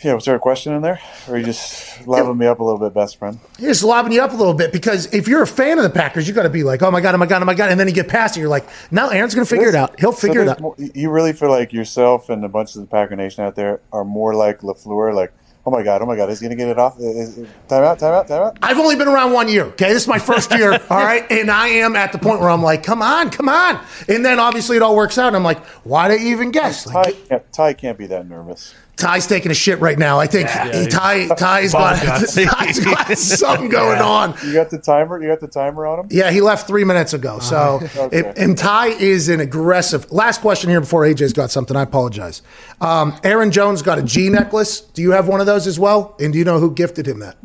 Yeah, 0.02 0.14
was 0.14 0.24
there 0.24 0.34
a 0.34 0.38
question 0.38 0.72
in 0.72 0.80
there? 0.80 0.98
Or 1.28 1.34
are 1.34 1.38
you 1.38 1.44
just 1.44 2.06
lobbing 2.06 2.38
me 2.38 2.46
up 2.46 2.60
a 2.60 2.64
little 2.64 2.78
bit, 2.78 2.94
best 2.94 3.18
friend? 3.18 3.38
You're 3.58 3.70
just 3.70 3.84
lobbing 3.84 4.12
you 4.12 4.22
up 4.22 4.32
a 4.32 4.36
little 4.36 4.54
bit 4.54 4.72
because 4.72 5.12
if 5.12 5.28
you're 5.28 5.42
a 5.42 5.46
fan 5.46 5.76
of 5.76 5.84
the 5.84 5.90
Packers, 5.90 6.26
you 6.26 6.32
got 6.32 6.44
to 6.44 6.50
be 6.50 6.62
like, 6.62 6.80
oh 6.82 6.90
my 6.90 7.02
God, 7.02 7.14
oh 7.14 7.18
my 7.18 7.26
God, 7.26 7.42
oh 7.42 7.44
my 7.44 7.52
God. 7.52 7.70
And 7.70 7.78
then 7.78 7.86
you 7.86 7.92
get 7.92 8.08
past 8.08 8.34
it. 8.34 8.40
You're 8.40 8.48
like, 8.48 8.66
now 8.90 9.10
Aaron's 9.10 9.34
going 9.34 9.44
to 9.44 9.50
figure 9.50 9.68
it 9.68 9.74
out. 9.74 10.00
He'll 10.00 10.12
figure 10.12 10.42
so 10.42 10.42
it 10.42 10.48
out. 10.48 10.60
More, 10.60 10.74
you 10.78 11.10
really 11.10 11.34
feel 11.34 11.50
like 11.50 11.74
yourself 11.74 12.30
and 12.30 12.46
a 12.46 12.48
bunch 12.48 12.76
of 12.76 12.80
the 12.80 12.86
Packer 12.86 13.14
Nation 13.14 13.44
out 13.44 13.56
there 13.56 13.82
are 13.92 14.04
more 14.04 14.34
like 14.34 14.60
LaFleur, 14.60 15.14
like, 15.14 15.34
Oh 15.66 15.70
my 15.70 15.82
god! 15.82 16.00
Oh 16.00 16.06
my 16.06 16.16
god! 16.16 16.30
Is 16.30 16.40
he 16.40 16.46
gonna 16.46 16.56
get 16.56 16.68
it 16.68 16.78
off? 16.78 16.98
Is, 16.98 17.36
time 17.68 17.84
out! 17.84 17.98
Time 17.98 18.14
out! 18.14 18.28
Time 18.28 18.42
out! 18.42 18.58
I've 18.62 18.78
only 18.78 18.96
been 18.96 19.08
around 19.08 19.32
one 19.32 19.46
year. 19.48 19.64
Okay, 19.66 19.92
this 19.92 20.02
is 20.02 20.08
my 20.08 20.18
first 20.18 20.50
year. 20.52 20.72
all 20.90 21.04
right, 21.04 21.30
and 21.30 21.50
I 21.50 21.68
am 21.68 21.96
at 21.96 22.12
the 22.12 22.18
point 22.18 22.40
where 22.40 22.48
I'm 22.48 22.62
like, 22.62 22.82
come 22.82 23.02
on, 23.02 23.28
come 23.30 23.48
on. 23.48 23.78
And 24.08 24.24
then 24.24 24.38
obviously 24.38 24.76
it 24.76 24.82
all 24.82 24.96
works 24.96 25.18
out. 25.18 25.28
And 25.28 25.36
I'm 25.36 25.44
like, 25.44 25.62
why 25.84 26.08
did 26.08 26.22
you 26.22 26.28
even 26.28 26.50
guess? 26.50 26.84
Ty, 26.84 27.02
like, 27.02 27.28
can't, 27.28 27.52
Ty 27.52 27.72
can't 27.74 27.98
be 27.98 28.06
that 28.06 28.26
nervous. 28.26 28.74
Ty's 29.00 29.26
taking 29.26 29.50
a 29.50 29.54
shit 29.54 29.80
right 29.80 29.98
now. 29.98 30.20
I 30.20 30.26
think 30.26 30.48
yeah, 30.48 30.86
Ty 30.88 31.28
Ty's 31.28 31.72
got, 31.72 31.98
Ty's 32.34 32.84
got 32.84 33.18
something 33.18 33.68
going 33.70 33.98
yeah. 33.98 34.04
on. 34.04 34.34
You 34.44 34.52
got 34.52 34.70
the 34.70 34.78
timer. 34.78 35.20
You 35.20 35.28
got 35.28 35.40
the 35.40 35.48
timer 35.48 35.86
on 35.86 36.00
him. 36.00 36.06
Yeah, 36.10 36.30
he 36.30 36.40
left 36.40 36.66
three 36.66 36.84
minutes 36.84 37.14
ago. 37.14 37.38
So 37.38 37.80
okay. 37.96 38.18
it, 38.18 38.38
and 38.38 38.56
Ty 38.56 38.88
is 38.88 39.28
an 39.28 39.40
aggressive. 39.40 40.10
Last 40.12 40.40
question 40.40 40.70
here 40.70 40.80
before 40.80 41.02
AJ's 41.02 41.32
got 41.32 41.50
something. 41.50 41.76
I 41.76 41.82
apologize. 41.82 42.42
Um, 42.80 43.18
Aaron 43.24 43.50
Jones 43.50 43.82
got 43.82 43.98
a 43.98 44.02
G 44.02 44.28
necklace. 44.28 44.80
Do 44.80 45.02
you 45.02 45.12
have 45.12 45.26
one 45.26 45.40
of 45.40 45.46
those 45.46 45.66
as 45.66 45.78
well? 45.78 46.14
And 46.20 46.32
do 46.32 46.38
you 46.38 46.44
know 46.44 46.58
who 46.58 46.74
gifted 46.74 47.06
him 47.08 47.20
that? 47.20 47.36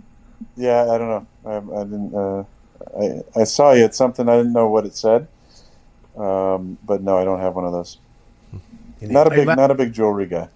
Yeah, 0.58 0.91
I 0.91 0.97
don't 0.97 1.10
know. 1.10 1.28
I, 1.45 1.80
I 1.80 1.84
didn't. 1.84 2.16
Uh, 2.16 2.43
I, 2.99 3.41
I 3.41 3.43
saw 3.45 3.72
you 3.72 3.86
at 3.86 3.95
something. 3.95 4.28
I 4.28 4.38
didn't 4.38 4.53
know 4.53 4.68
what 4.68 4.86
it 4.86 4.95
said. 4.95 5.28
Um, 6.18 6.78
but 6.84 7.01
no, 7.01 7.18
I 7.18 7.26
don't 7.26 7.39
have 7.39 7.56
one 7.56 7.66
of 7.66 7.72
those. 7.72 7.97
Not 9.01 9.28
a 9.28 9.30
big, 9.30 9.47
not 9.47 9.72
a 9.72 9.76
big 9.76 9.93
jewelry 9.93 10.26
guy. 10.26 10.47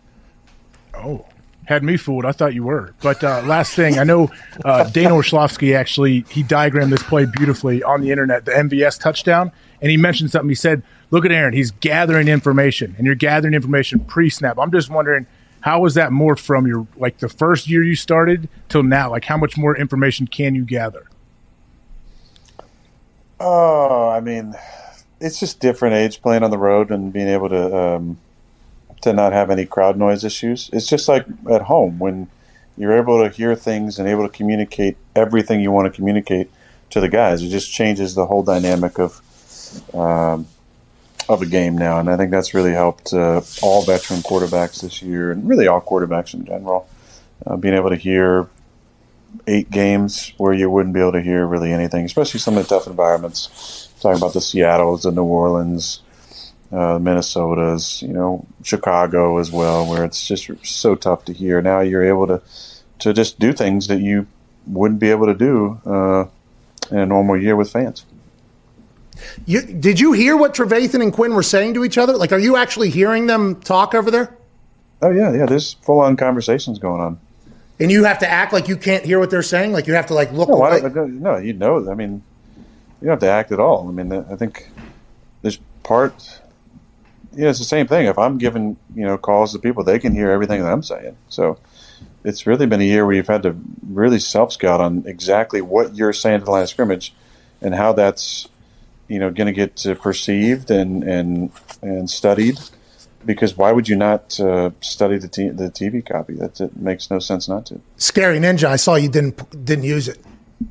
Oh, 0.93 1.25
had 1.65 1.83
me 1.83 1.97
fooled. 1.97 2.25
I 2.25 2.31
thought 2.31 2.53
you 2.53 2.63
were. 2.63 2.93
But 3.01 3.23
uh, 3.23 3.43
last 3.45 3.73
thing, 3.75 3.99
I 3.99 4.03
know 4.03 4.31
uh, 4.65 4.85
Dan 4.85 5.11
Orlovsky 5.11 5.75
actually 5.75 6.21
he 6.29 6.41
diagrammed 6.43 6.91
this 6.91 7.03
play 7.03 7.25
beautifully 7.25 7.83
on 7.83 8.01
the 8.01 8.11
internet, 8.11 8.45
the 8.45 8.51
MVS 8.51 8.99
touchdown, 8.99 9.51
and 9.81 9.91
he 9.91 9.97
mentioned 9.97 10.31
something. 10.31 10.49
He 10.49 10.55
said, 10.55 10.81
"Look 11.11 11.25
at 11.25 11.31
Aaron. 11.31 11.53
He's 11.53 11.71
gathering 11.71 12.27
information, 12.27 12.95
and 12.97 13.05
you're 13.05 13.15
gathering 13.15 13.53
information 13.53 13.99
pre-snap." 13.99 14.57
I'm 14.57 14.71
just 14.71 14.89
wondering, 14.89 15.27
How 15.61 15.81
was 15.81 15.93
that 15.93 16.11
more 16.11 16.35
from 16.35 16.65
your 16.65 16.87
like 16.97 17.19
the 17.19 17.29
first 17.29 17.67
year 17.69 17.83
you 17.83 17.95
started 17.95 18.49
till 18.67 18.83
now? 18.83 19.11
Like 19.11 19.25
how 19.25 19.37
much 19.37 19.57
more 19.57 19.77
information 19.77 20.25
can 20.25 20.55
you 20.55 20.65
gather? 20.65 21.05
Oh, 23.39 24.09
I 24.09 24.19
mean, 24.19 24.55
it's 25.21 25.39
just 25.39 25.59
different 25.59 25.95
age 25.95 26.21
playing 26.21 26.43
on 26.43 26.51
the 26.51 26.57
road 26.57 26.91
and 26.91 27.13
being 27.13 27.27
able 27.27 27.49
to 27.49 27.77
um, 27.77 28.17
to 29.01 29.13
not 29.13 29.33
have 29.33 29.49
any 29.49 29.65
crowd 29.65 29.97
noise 29.97 30.23
issues. 30.23 30.69
It's 30.73 30.87
just 30.87 31.07
like 31.07 31.25
at 31.49 31.63
home 31.63 31.99
when 31.99 32.27
you're 32.77 32.97
able 32.97 33.23
to 33.23 33.29
hear 33.29 33.55
things 33.55 33.99
and 33.99 34.07
able 34.07 34.27
to 34.27 34.35
communicate 34.35 34.97
everything 35.15 35.59
you 35.59 35.71
want 35.71 35.91
to 35.91 35.95
communicate 35.95 36.49
to 36.91 36.99
the 36.99 37.09
guys. 37.09 37.43
It 37.43 37.49
just 37.49 37.71
changes 37.71 38.15
the 38.15 38.25
whole 38.25 38.43
dynamic 38.43 38.99
of 38.99 39.21
um, 39.93 40.47
of 41.27 41.43
a 41.43 41.45
game 41.45 41.77
now, 41.77 41.99
and 41.99 42.09
I 42.09 42.17
think 42.17 42.31
that's 42.31 42.55
really 42.55 42.71
helped 42.71 43.13
uh, 43.13 43.41
all 43.61 43.83
veteran 43.83 44.21
quarterbacks 44.21 44.81
this 44.81 45.01
year, 45.01 45.31
and 45.31 45.47
really 45.47 45.67
all 45.67 45.79
quarterbacks 45.79 46.33
in 46.33 46.43
general, 46.43 46.89
uh, 47.45 47.55
being 47.55 47.75
able 47.75 47.91
to 47.91 47.95
hear 47.95 48.49
eight 49.45 49.69
games 49.69 50.33
where 50.37 50.53
you 50.53 50.69
wouldn't 50.71 50.93
be 50.93 50.99
able 50.99 51.11
to 51.11 51.21
hear 51.21 51.45
really 51.45 51.71
anything, 51.71 52.03
especially 52.03 52.39
some 52.39 52.57
of 52.57 52.67
the 52.67 52.75
tough 52.75 52.87
environments. 52.87 53.89
Talking 53.99 54.17
about 54.17 54.33
the 54.33 54.41
Seattle's, 54.41 55.03
the 55.03 55.11
New 55.11 55.23
Orleans, 55.23 56.01
uh, 56.71 56.99
Minnesota's, 56.99 58.01
you 58.01 58.09
know, 58.09 58.45
Chicago 58.63 59.37
as 59.37 59.51
well, 59.51 59.85
where 59.89 60.03
it's 60.05 60.27
just 60.27 60.49
so 60.65 60.95
tough 60.95 61.25
to 61.25 61.33
hear. 61.33 61.61
Now 61.61 61.79
you're 61.81 62.03
able 62.03 62.27
to 62.27 62.41
to 62.99 63.13
just 63.13 63.39
do 63.39 63.53
things 63.53 63.87
that 63.87 64.01
you 64.01 64.27
wouldn't 64.67 64.99
be 64.99 65.09
able 65.09 65.25
to 65.27 65.33
do 65.33 65.79
uh, 65.85 66.25
in 66.91 66.99
a 66.99 67.05
normal 67.05 67.41
year 67.41 67.55
with 67.55 67.71
fans. 67.71 68.05
You, 69.45 69.61
did 69.61 69.99
you 69.99 70.13
hear 70.13 70.37
what 70.37 70.53
Trevathan 70.53 71.01
and 71.01 71.11
Quinn 71.11 71.33
were 71.33 71.43
saying 71.43 71.73
to 71.73 71.83
each 71.83 71.97
other? 71.97 72.13
Like, 72.13 72.31
are 72.31 72.39
you 72.39 72.55
actually 72.55 72.89
hearing 72.89 73.27
them 73.27 73.59
talk 73.61 73.93
over 73.93 74.09
there? 74.11 74.33
Oh 75.01 75.11
yeah, 75.11 75.33
yeah. 75.33 75.45
There's 75.45 75.73
full 75.73 75.99
on 76.01 76.17
conversations 76.17 76.77
going 76.79 77.01
on. 77.01 77.19
And 77.79 77.89
you 77.89 78.03
have 78.03 78.19
to 78.19 78.29
act 78.29 78.51
like 78.51 78.67
you 78.67 78.75
can't 78.75 79.05
hear 79.05 79.19
what 79.19 79.29
they're 79.29 79.41
saying. 79.41 79.71
Like 79.71 79.87
you 79.87 79.93
have 79.93 80.07
to 80.07 80.13
like 80.13 80.31
look. 80.33 80.49
No, 80.49 80.61
I 80.61 80.69
away. 80.69 80.81
don't, 80.81 80.91
I 80.91 80.93
don't- 80.93 81.21
no, 81.21 81.37
you 81.37 81.53
know. 81.53 81.89
I 81.89 81.95
mean, 81.95 82.21
you 83.01 83.05
don't 83.07 83.11
have 83.11 83.19
to 83.21 83.29
act 83.29 83.51
at 83.53 83.59
all. 83.59 83.87
I 83.87 83.91
mean, 83.91 84.11
I 84.11 84.35
think 84.35 84.69
there's 85.41 85.57
part. 85.83 86.41
Yeah, 87.33 87.49
it's 87.49 87.59
the 87.59 87.65
same 87.65 87.87
thing. 87.87 88.07
If 88.07 88.17
I'm 88.17 88.37
giving 88.37 88.77
you 88.95 89.05
know 89.05 89.17
calls 89.17 89.53
to 89.53 89.59
people, 89.59 89.83
they 89.83 89.99
can 89.99 90.13
hear 90.13 90.31
everything 90.31 90.61
that 90.61 90.71
I'm 90.71 90.83
saying. 90.83 91.15
So 91.29 91.59
it's 92.23 92.45
really 92.47 92.65
been 92.65 92.81
a 92.81 92.85
year 92.85 93.05
where 93.05 93.15
you've 93.15 93.27
had 93.27 93.43
to 93.43 93.55
really 93.87 94.19
self 94.19 94.53
scout 94.53 94.81
on 94.81 95.03
exactly 95.05 95.61
what 95.61 95.95
you're 95.95 96.13
saying 96.13 96.39
to 96.39 96.45
the 96.45 96.51
line 96.51 96.63
of 96.63 96.69
scrimmage 96.69 97.13
and 97.61 97.75
how 97.75 97.93
that's 97.93 98.47
you 99.07 99.19
know 99.19 99.31
going 99.31 99.47
to 99.47 99.53
get 99.53 99.99
perceived 99.99 100.71
and 100.71 101.03
and 101.03 101.51
and 101.81 102.09
studied. 102.09 102.59
Because 103.25 103.57
why 103.57 103.73
would 103.73 103.89
you 103.89 103.97
not 103.97 104.39
uh, 104.39 104.71
study 104.79 105.17
the 105.17 105.27
t- 105.27 105.49
the 105.49 105.69
TV 105.69 106.05
copy? 106.05 106.35
That 106.35 106.59
it 106.61 106.77
makes 106.77 107.11
no 107.11 107.19
sense 107.19 107.49
not 107.49 107.65
to. 107.65 107.81
Scary 107.97 108.39
Ninja. 108.39 108.65
I 108.65 108.77
saw 108.77 108.95
you 108.95 109.09
didn't 109.09 109.65
didn't 109.65 109.83
use 109.83 110.07
it. 110.07 110.19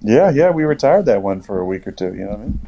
Yeah, 0.01 0.31
yeah, 0.31 0.51
we 0.51 0.65
retired 0.65 1.07
that 1.07 1.23
one 1.23 1.41
for 1.41 1.61
a 1.61 1.65
week 1.65 1.87
or 1.87 1.93
two. 1.93 2.15
You 2.15 2.25
know 2.25 2.31
what 2.31 2.41
I 2.41 2.43
mean? 2.43 2.61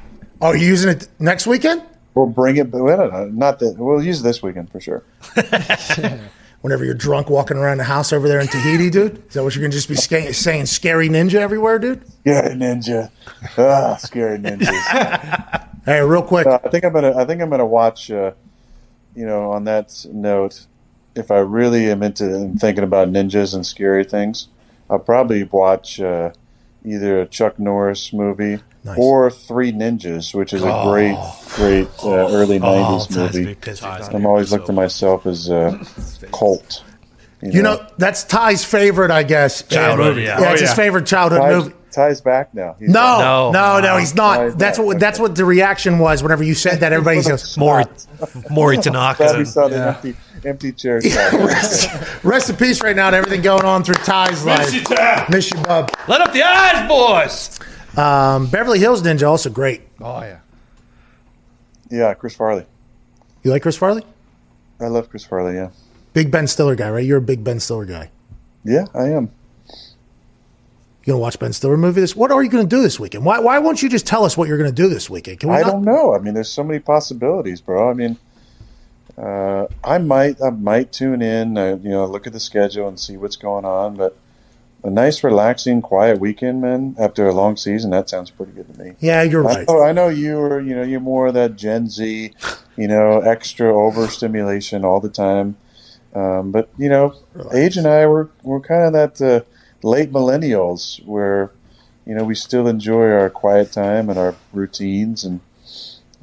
Oh, 0.43 0.47
are 0.49 0.57
you 0.57 0.67
using 0.67 0.91
it 0.91 1.09
next 1.19 1.47
weekend? 1.47 1.83
We'll 2.15 2.27
bring 2.27 2.57
it, 2.57 2.71
but 2.71 2.83
well, 2.83 3.11
no, 3.11 3.27
not 3.27 3.59
that. 3.61 3.77
We'll 3.77 4.03
use 4.03 4.21
it 4.21 4.25
this 4.25 4.43
weekend 4.43 4.71
for 4.71 4.81
sure. 4.81 5.05
Whenever 6.61 6.85
you're 6.85 6.95
drunk 6.95 7.31
walking 7.31 7.57
around 7.57 7.79
the 7.79 7.85
house 7.85 8.13
over 8.13 8.29
there 8.29 8.41
in 8.41 8.47
Tahiti, 8.47 8.91
dude. 8.91 9.27
Is 9.29 9.35
that 9.35 9.43
what 9.43 9.55
you're 9.55 9.63
gonna 9.63 9.73
just 9.73 9.89
be 9.89 9.95
sca- 9.95 10.35
saying? 10.35 10.67
Scary 10.67 11.09
Ninja 11.09 11.37
everywhere, 11.37 11.79
dude. 11.79 12.03
Scary 12.21 12.55
ninja, 12.55 13.11
ah, 13.57 13.97
scary 13.97 14.39
ninjas. 14.39 15.67
Hey, 15.87 16.03
real 16.03 16.23
quick. 16.23 16.47
Uh, 16.47 16.59
I 16.63 16.69
think 16.69 16.85
I'm 16.85 16.93
gonna. 16.93 17.17
I 17.17 17.25
think 17.25 17.41
I'm 17.41 17.49
gonna 17.49 17.65
watch. 17.65 18.11
Uh, 18.11 18.33
you 19.17 19.25
know, 19.25 19.51
on 19.53 19.65
that 19.65 20.05
note, 20.13 20.67
if 21.15 21.31
I 21.31 21.39
really 21.39 21.91
am 21.91 22.03
into 22.03 22.25
and 22.35 22.61
thinking 22.61 22.85
about 22.85 23.09
ninjas 23.09 23.55
and 23.55 23.65
scary 23.65 24.05
things, 24.05 24.49
I'll 24.91 24.99
probably 24.99 25.45
watch 25.45 25.99
uh, 25.99 26.33
either 26.85 27.23
a 27.23 27.27
Chuck 27.27 27.59
Norris 27.59 28.13
movie 28.13 28.61
Nice. 28.83 28.97
or 28.99 29.31
Three 29.31 29.73
Ninjas, 29.73 30.35
which 30.35 30.55
is 30.55 30.63
a 30.63 30.83
great, 30.87 31.17
great 31.57 31.87
uh, 32.03 32.29
early 32.33 32.59
'90s 32.59 33.15
movie. 33.15 34.15
I'm 34.17 34.25
always 34.25 34.53
looked 34.53 34.69
at 34.71 34.75
myself 34.75 35.27
as 35.27 35.51
a 35.51 35.79
cult. 36.33 36.83
You 37.43 37.63
know, 37.63 37.87
that's 37.99 38.25
Ty's 38.25 38.65
favorite, 38.65 39.11
I 39.11 39.23
guess. 39.23 39.63
Childhood, 39.65 40.17
And- 40.19 40.27
yeah. 40.27 40.41
Yeah, 40.41 40.49
Oh, 40.49 40.53
it's 40.53 40.61
his 40.63 40.73
favorite 40.75 41.07
childhood 41.07 41.41
Ty's, 41.41 41.53
movie. 41.65 41.75
Ty's 41.91 42.21
back 42.21 42.55
now. 42.55 42.77
He's 42.79 42.89
No, 42.91 43.01
back. 43.01 43.21
no, 43.21 43.51
No. 43.53 43.81
no, 43.81 43.97
he's 43.97 44.15
not. 44.15 44.37
Ty's 44.37 44.57
That's 44.57 44.79
back. 44.79 44.87
what 44.87 45.01
that's 45.01 45.19
what 45.19 45.35
the 45.35 45.45
reaction 45.45 45.99
was 45.99 46.23
whenever 46.23 46.45
you 46.45 46.55
said 46.55 46.81
that. 46.81 46.93
Everybody 46.93 47.23
goes, 47.23 47.57
Maury, 47.59 47.85
Maury 48.51 48.77
Glad 48.77 48.79
we 48.79 48.93
Tanaka. 48.93 49.47
saw 49.47 49.69
the 49.69 49.87
empty, 49.89 50.17
empty 50.45 50.73
chair. 50.73 51.01
shot. 51.03 51.33
rest, 51.33 52.25
rest 52.25 52.51
in 52.51 52.57
peace 52.57 52.83
right 52.83 52.95
now 52.97 53.11
to 53.11 53.17
everything 53.17 53.41
going 53.43 53.65
on 53.65 53.85
through 53.85 53.95
Ty's 53.97 54.45
life. 54.45 54.73
Miss 54.73 54.75
you, 54.75 54.97
Miss 55.31 55.51
you, 55.51 55.61
bub. 55.63 55.91
Let 56.09 56.21
up 56.21 56.33
the 56.33 56.43
eyes, 56.43 56.87
boys. 56.89 57.59
Um, 57.97 58.47
Beverly 58.49 58.79
Hills 58.79 59.03
Ninja, 59.03 59.29
also 59.29 59.51
great. 59.51 59.83
Oh 60.01 60.21
yeah. 60.21 60.39
yeah, 61.91 62.15
Chris 62.15 62.35
Farley. 62.35 62.65
You 63.43 63.51
like 63.51 63.63
Chris 63.63 63.77
Farley? 63.77 64.05
I 64.81 64.87
love 64.87 65.11
Chris 65.11 65.25
Farley. 65.25 65.55
Yeah, 65.55 65.71
Big 66.13 66.31
Ben 66.31 66.47
Stiller 66.47 66.75
guy, 66.77 66.91
right? 66.91 67.05
You're 67.05 67.19
a 67.19 67.23
big 67.23 67.43
Ben 67.45 67.59
Stiller 67.61 67.85
guy. 67.87 68.11
yeah, 68.65 68.87
I 68.95 69.09
am. 69.09 69.31
You 71.05 71.13
gonna 71.15 71.19
watch 71.19 71.39
Ben 71.39 71.53
Stiller 71.53 71.77
movie 71.77 72.01
this? 72.03 72.15
What 72.15 72.31
are 72.31 72.43
you 72.43 72.51
gonna 72.51 72.65
do 72.65 72.83
this 72.83 73.01
weekend? 73.01 73.25
Why 73.25 73.39
why 73.41 73.59
won't 73.59 73.83
you 73.83 73.89
just 73.89 74.07
tell 74.07 74.25
us 74.25 74.37
what 74.37 74.49
you're 74.49 74.59
gonna 74.59 74.71
do 74.73 74.89
this 74.89 75.09
weekend? 75.11 75.41
Can 75.41 75.49
we 75.51 75.57
I 75.57 75.63
not? 75.63 75.71
don't 75.73 75.85
know. 75.85 76.15
I 76.15 76.19
mean, 76.19 76.35
there's 76.35 76.51
so 76.51 76.63
many 76.63 76.79
possibilities, 76.79 77.61
bro. 77.61 77.91
I 77.91 77.95
mean, 77.95 78.19
uh, 79.19 79.67
I 79.83 79.99
might, 79.99 80.41
I 80.43 80.51
might 80.51 80.93
tune 80.93 81.23
in. 81.23 81.57
Uh, 81.59 81.79
you 81.83 81.89
know, 81.91 82.07
look 82.07 82.27
at 82.27 82.33
the 82.33 82.41
schedule 82.41 82.87
and 82.87 83.01
see 83.01 83.17
what's 83.17 83.37
going 83.37 83.65
on. 83.65 83.97
But 83.97 84.17
a 84.83 84.91
nice, 84.91 85.23
relaxing, 85.23 85.83
quiet 85.83 86.21
weekend, 86.21 86.61
man. 86.63 86.97
After 86.99 87.27
a 87.27 87.35
long 87.35 87.57
season, 87.57 87.91
that 87.91 88.09
sounds 88.09 88.31
pretty 88.31 88.53
good 88.53 88.73
to 88.73 88.83
me. 88.83 88.93
Yeah, 89.01 89.23
you're 89.23 89.47
I 89.47 89.57
right. 89.57 89.69
know, 89.69 89.83
I 89.83 89.93
know 89.93 90.09
you 90.09 90.39
are. 90.39 90.61
You 90.61 90.75
know, 90.75 90.83
you're 90.83 91.01
more 91.01 91.27
of 91.27 91.35
that 91.35 91.57
Gen 91.57 91.89
Z. 91.89 92.33
You 92.77 92.89
know, 92.89 93.21
extra 93.21 93.75
overstimulation 93.77 94.85
all 94.85 95.01
the 95.01 95.11
time. 95.11 95.57
Um, 96.15 96.51
but 96.51 96.71
you 96.79 96.89
know, 96.89 97.15
Age 97.53 97.77
and 97.77 97.87
I 97.87 98.07
were 98.07 98.31
we're 98.43 98.61
kind 98.61 98.83
of 98.85 98.93
that 98.93 99.21
uh, 99.21 99.45
late 99.87 100.13
millennials 100.13 101.05
where 101.05 101.53
you 102.07 102.15
know 102.15 102.25
we 102.25 102.35
still 102.35 102.67
enjoy 102.67 103.11
our 103.11 103.31
quiet 103.31 103.73
time 103.73 104.09
and 104.09 104.19
our 104.19 104.35
routines 104.53 105.25
and 105.25 105.41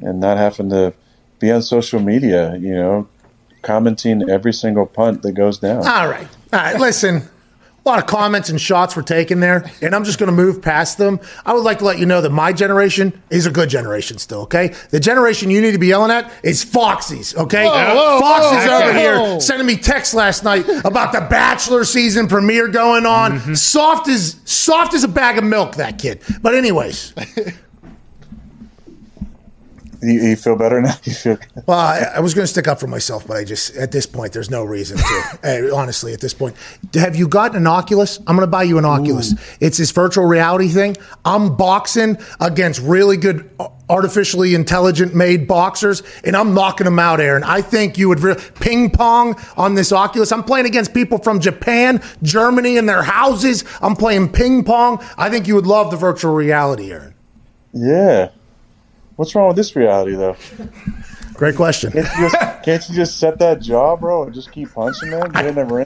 and 0.01 0.19
not 0.19 0.37
having 0.37 0.69
to 0.71 0.93
be 1.39 1.51
on 1.51 1.61
social 1.61 1.99
media. 1.99 2.55
You 2.57 2.73
know, 2.73 3.07
commenting 3.61 4.29
every 4.29 4.53
single 4.53 4.85
punt 4.85 5.21
that 5.21 5.33
goes 5.33 5.59
down. 5.59 5.87
All 5.87 6.07
right. 6.07 6.27
All 6.53 6.59
right. 6.59 6.79
Listen, 6.79 7.29
a 7.87 7.89
lot 7.89 7.99
of 7.99 8.05
comments 8.05 8.49
and 8.49 8.59
shots 8.59 8.97
were 8.97 9.01
taken 9.01 9.39
there, 9.39 9.71
and 9.81 9.95
I'm 9.95 10.03
just 10.03 10.19
going 10.19 10.27
to 10.27 10.35
move 10.35 10.61
past 10.61 10.97
them. 10.97 11.21
I 11.45 11.53
would 11.53 11.63
like 11.63 11.79
to 11.79 11.85
let 11.85 11.99
you 11.99 12.05
know 12.05 12.19
that 12.19 12.31
my 12.31 12.51
generation 12.51 13.19
is 13.29 13.45
a 13.45 13.51
good 13.51 13.69
generation 13.69 14.17
still, 14.17 14.41
okay? 14.41 14.75
The 14.89 14.99
generation 14.99 15.49
you 15.49 15.61
need 15.61 15.71
to 15.71 15.77
be 15.77 15.87
yelling 15.87 16.11
at 16.11 16.29
is 16.43 16.65
Foxy's, 16.65 17.33
okay? 17.35 17.65
whoa, 17.65 18.19
Foxy's 18.19 18.67
whoa, 18.67 18.77
over 18.77 18.93
whoa. 18.93 18.99
here 19.31 19.39
sending 19.39 19.65
me 19.65 19.77
texts 19.77 20.13
last 20.13 20.43
night 20.43 20.67
about 20.83 21.13
the 21.13 21.21
Bachelor 21.29 21.85
season 21.85 22.27
premiere 22.27 22.67
going 22.67 23.05
on. 23.05 23.39
Mm-hmm. 23.39 23.53
Soft 23.53 24.09
as 24.09 24.41
soft 24.43 24.93
as 24.93 25.05
a 25.05 25.07
bag 25.07 25.37
of 25.37 25.45
milk, 25.45 25.75
that 25.75 25.97
kid. 25.97 26.21
But 26.41 26.55
anyways, 26.55 27.13
You, 30.01 30.21
you 30.29 30.35
feel 30.35 30.55
better 30.55 30.81
now. 30.81 30.93
You 31.03 31.13
feel. 31.13 31.37
Well, 31.65 31.77
I, 31.77 31.99
I 32.15 32.19
was 32.19 32.33
going 32.33 32.43
to 32.43 32.51
stick 32.51 32.67
up 32.67 32.79
for 32.79 32.87
myself, 32.87 33.25
but 33.25 33.37
I 33.37 33.43
just 33.43 33.75
at 33.75 33.91
this 33.91 34.05
point, 34.05 34.33
there's 34.33 34.49
no 34.49 34.63
reason 34.63 34.97
to. 34.97 35.71
Honestly, 35.75 36.13
at 36.13 36.19
this 36.19 36.33
point, 36.33 36.55
have 36.93 37.15
you 37.15 37.27
gotten 37.27 37.57
an 37.57 37.67
Oculus? 37.67 38.19
I'm 38.19 38.35
going 38.35 38.41
to 38.41 38.47
buy 38.47 38.63
you 38.63 38.77
an 38.77 38.85
Oculus. 38.85 39.33
It's 39.59 39.77
this 39.77 39.91
virtual 39.91 40.25
reality 40.25 40.67
thing. 40.67 40.97
I'm 41.25 41.55
boxing 41.55 42.17
against 42.39 42.81
really 42.81 43.17
good, 43.17 43.49
artificially 43.89 44.53
intelligent 44.53 45.15
made 45.15 45.47
boxers, 45.47 46.03
and 46.23 46.35
I'm 46.35 46.53
knocking 46.53 46.85
them 46.85 46.99
out, 46.99 47.19
Aaron. 47.19 47.43
I 47.43 47.61
think 47.61 47.97
you 47.97 48.09
would 48.09 48.19
re- 48.19 48.35
ping 48.59 48.89
pong 48.89 49.39
on 49.55 49.75
this 49.75 49.91
Oculus. 49.91 50.31
I'm 50.31 50.43
playing 50.43 50.65
against 50.65 50.93
people 50.93 51.17
from 51.19 51.39
Japan, 51.39 52.01
Germany, 52.21 52.77
in 52.77 52.85
their 52.85 53.03
houses. 53.03 53.63
I'm 53.81 53.95
playing 53.95 54.31
ping 54.31 54.63
pong. 54.63 55.03
I 55.17 55.29
think 55.29 55.47
you 55.47 55.55
would 55.55 55.67
love 55.67 55.91
the 55.91 55.97
virtual 55.97 56.33
reality, 56.33 56.91
Aaron. 56.91 57.13
Yeah. 57.73 58.29
What's 59.17 59.35
wrong 59.35 59.47
with 59.47 59.57
this 59.57 59.75
reality 59.75 60.15
though? 60.15 60.37
Great 61.33 61.55
question. 61.55 61.91
Can't 61.91 62.07
you 62.17 62.29
just, 62.29 62.63
can't 62.63 62.89
you 62.89 62.95
just 62.95 63.19
set 63.19 63.37
that 63.39 63.61
jaw, 63.61 63.95
bro, 63.95 64.23
and 64.23 64.33
just 64.33 64.51
keep 64.51 64.73
punching, 64.73 65.11
them? 65.11 65.31
Get 65.31 65.45
in 65.45 65.55
the 65.55 65.65
ring. 65.65 65.85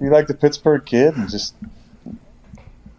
Be 0.00 0.08
like 0.08 0.26
the 0.26 0.34
Pittsburgh 0.34 0.84
kid 0.84 1.16
and 1.16 1.30
just, 1.30 1.54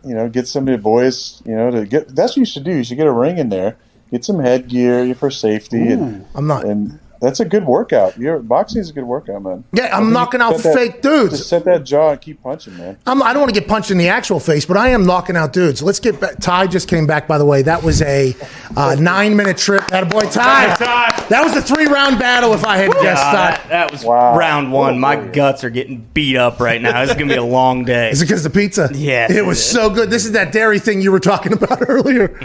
you 0.03 0.15
know, 0.15 0.29
get 0.29 0.47
some 0.47 0.67
of 0.67 0.71
the 0.71 0.77
boys, 0.77 1.41
you 1.45 1.55
know, 1.55 1.69
to 1.69 1.85
get. 1.85 2.15
That's 2.15 2.31
what 2.31 2.37
you 2.37 2.45
should 2.45 2.63
do. 2.63 2.71
You 2.71 2.83
should 2.83 2.97
get 2.97 3.05
a 3.05 3.11
ring 3.11 3.37
in 3.37 3.49
there, 3.49 3.77
get 4.09 4.25
some 4.25 4.39
headgear 4.39 5.13
for 5.15 5.29
safety, 5.29 5.87
and 5.87 6.01
mm. 6.01 6.25
I'm 6.33 6.47
not. 6.47 6.65
and 6.65 6.99
That's 7.21 7.39
a 7.39 7.45
good 7.45 7.65
workout. 7.65 8.17
Your 8.17 8.39
boxing 8.39 8.81
is 8.81 8.89
a 8.89 8.93
good 8.93 9.03
workout, 9.05 9.41
man. 9.41 9.63
Yeah, 9.73 9.95
I'm 9.97 10.05
You 10.07 10.11
knocking 10.11 10.41
out 10.41 10.55
set 10.59 10.63
that- 10.63 10.75
fake 10.75 11.01
dudes. 11.01 11.37
Just 11.37 11.49
set 11.49 11.65
that 11.65 11.83
jaw 11.83 12.11
and 12.11 12.21
keep 12.21 12.41
punching, 12.43 12.77
man. 12.77 12.97
I'm, 13.05 13.21
I 13.23 13.33
don't 13.33 13.41
want 13.41 13.53
to 13.53 13.59
get 13.59 13.67
punched 13.69 13.91
in 13.91 13.97
the 13.97 14.09
actual 14.09 14.39
face, 14.39 14.65
but 14.65 14.77
I 14.77 14.89
am 14.89 15.05
knocking 15.05 15.35
out 15.35 15.53
dudes. 15.53 15.81
Let's 15.81 15.99
get 15.99 16.19
back. 16.19 16.35
Ty 16.39 16.67
just 16.67 16.87
came 16.87 17.07
back, 17.07 17.27
by 17.27 17.37
the 17.37 17.45
way. 17.45 17.61
That 17.63 17.81
was 17.83 18.01
a 18.01 18.35
uh, 18.75 18.95
nine 18.99 19.35
minute 19.35 19.57
trip. 19.57 19.87
That 19.87 20.09
boy, 20.09 20.21
Ty. 20.21 20.75
That 21.29 21.43
was 21.43 21.55
a 21.55 21.61
three 21.61 21.87
round 21.87 22.19
battle. 22.19 22.53
If 22.53 22.63
I 22.65 22.77
had 22.77 22.91
guessed, 22.93 23.21
that, 23.23 23.65
that 23.69 23.91
was 23.91 24.03
Wow. 24.03 24.37
round 24.37 24.71
one. 24.71 24.99
My 24.99 25.17
Oh, 25.17 25.25
boy. 25.25 25.31
guts 25.31 25.63
are 25.63 25.69
getting 25.69 26.07
beat 26.13 26.35
up 26.37 26.59
right 26.59 26.81
now. 26.81 27.01
This 27.01 27.09
is 27.11 27.15
gonna 27.17 27.27
be 27.33 27.35
a 27.37 27.43
long 27.43 27.83
day. 27.83 28.11
Is 28.11 28.21
it 28.21 28.25
because 28.25 28.43
the 28.43 28.49
pizza? 28.49 28.89
Yeah, 28.93 29.25
it 29.29 29.37
it 29.37 29.45
was 29.45 29.57
is. 29.57 29.65
so 29.65 29.89
good. 29.89 30.09
This 30.09 30.25
is 30.25 30.33
that 30.33 30.51
dairy 30.51 30.79
thing 30.79 31.01
you 31.01 31.11
were 31.11 31.19
talking 31.19 31.51
about 31.53 31.79
earlier. 31.89 32.37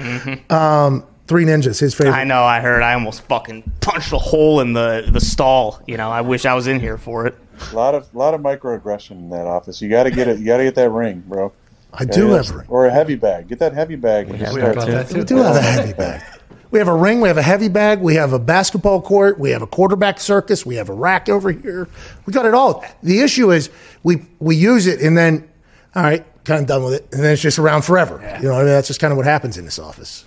Um, 0.50 1.04
Three 1.32 1.46
Ninjas, 1.46 1.80
his 1.80 1.94
favorite. 1.94 2.12
I 2.12 2.24
know. 2.24 2.42
I 2.42 2.60
heard. 2.60 2.82
I 2.82 2.92
almost 2.92 3.22
fucking 3.22 3.62
punched 3.80 4.12
a 4.12 4.18
hole 4.18 4.60
in 4.60 4.74
the 4.74 5.08
the 5.10 5.18
stall. 5.18 5.80
You 5.86 5.96
know. 5.96 6.10
I 6.10 6.20
wish 6.20 6.44
I 6.44 6.52
was 6.52 6.66
in 6.66 6.78
here 6.78 6.98
for 6.98 7.26
it. 7.26 7.34
A 7.70 7.74
lot 7.74 7.94
of 7.94 8.14
lot 8.14 8.34
of 8.34 8.42
microaggression 8.42 9.12
in 9.12 9.30
that 9.30 9.46
office. 9.46 9.80
You 9.80 9.88
got 9.88 10.02
to 10.02 10.10
get 10.10 10.28
it. 10.28 10.38
You 10.38 10.44
got 10.44 10.58
to 10.58 10.64
get 10.64 10.74
that 10.74 10.90
ring, 10.90 11.24
bro. 11.26 11.50
I 11.94 12.04
do 12.04 12.32
have 12.32 12.50
a 12.50 12.58
ring. 12.58 12.66
or 12.68 12.84
a 12.84 12.90
heavy 12.90 13.14
bag. 13.14 13.48
Get 13.48 13.60
that 13.60 13.72
heavy 13.72 13.96
bag. 13.96 14.28
And 14.28 14.38
just 14.40 14.52
start 14.52 15.12
We 15.14 15.24
do 15.24 15.36
have 15.36 15.56
a 15.56 15.62
heavy 15.62 15.94
bag. 15.94 16.22
We 16.70 16.78
have 16.78 16.88
a 16.88 16.94
ring. 16.94 17.22
We 17.22 17.28
have 17.28 17.38
a 17.38 17.42
heavy 17.42 17.68
bag. 17.68 18.02
We 18.02 18.16
have 18.16 18.34
a 18.34 18.38
basketball 18.38 19.00
court. 19.00 19.38
We 19.38 19.52
have 19.52 19.62
a 19.62 19.66
quarterback 19.66 20.20
circus. 20.20 20.66
We 20.66 20.74
have 20.74 20.90
a 20.90 20.94
rack 20.94 21.30
over 21.30 21.50
here. 21.50 21.88
We 22.26 22.34
got 22.34 22.44
it 22.44 22.52
all. 22.52 22.84
The 23.02 23.20
issue 23.20 23.52
is 23.52 23.70
we 24.02 24.26
we 24.38 24.54
use 24.54 24.86
it 24.86 25.00
and 25.00 25.16
then, 25.16 25.48
all 25.94 26.02
right, 26.02 26.26
kind 26.44 26.60
of 26.60 26.66
done 26.66 26.84
with 26.84 26.92
it, 26.92 27.08
and 27.10 27.24
then 27.24 27.32
it's 27.32 27.40
just 27.40 27.58
around 27.58 27.86
forever. 27.86 28.20
You 28.42 28.48
know, 28.48 28.54
I 28.54 28.58
mean, 28.58 28.66
that's 28.66 28.88
just 28.88 29.00
kind 29.00 29.12
of 29.12 29.16
what 29.16 29.24
happens 29.24 29.56
in 29.56 29.64
this 29.64 29.78
office. 29.78 30.26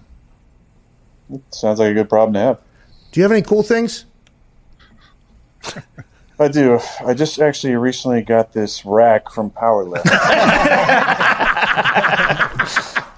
Sounds 1.50 1.80
like 1.80 1.92
a 1.92 1.94
good 1.94 2.10
problem 2.10 2.34
to 2.34 2.40
have. 2.40 2.60
Do 3.12 3.20
you 3.20 3.24
have 3.24 3.32
any 3.32 3.42
cool 3.42 3.64
things? 3.64 4.06
I 6.40 6.50
do. 6.50 6.80
I 7.06 7.14
just 7.14 7.40
actually 7.40 7.76
recently 7.76 8.22
got 8.22 8.52
this 8.52 8.86
rack 8.86 9.32
from 9.32 9.52
Powerlift. 9.52 10.06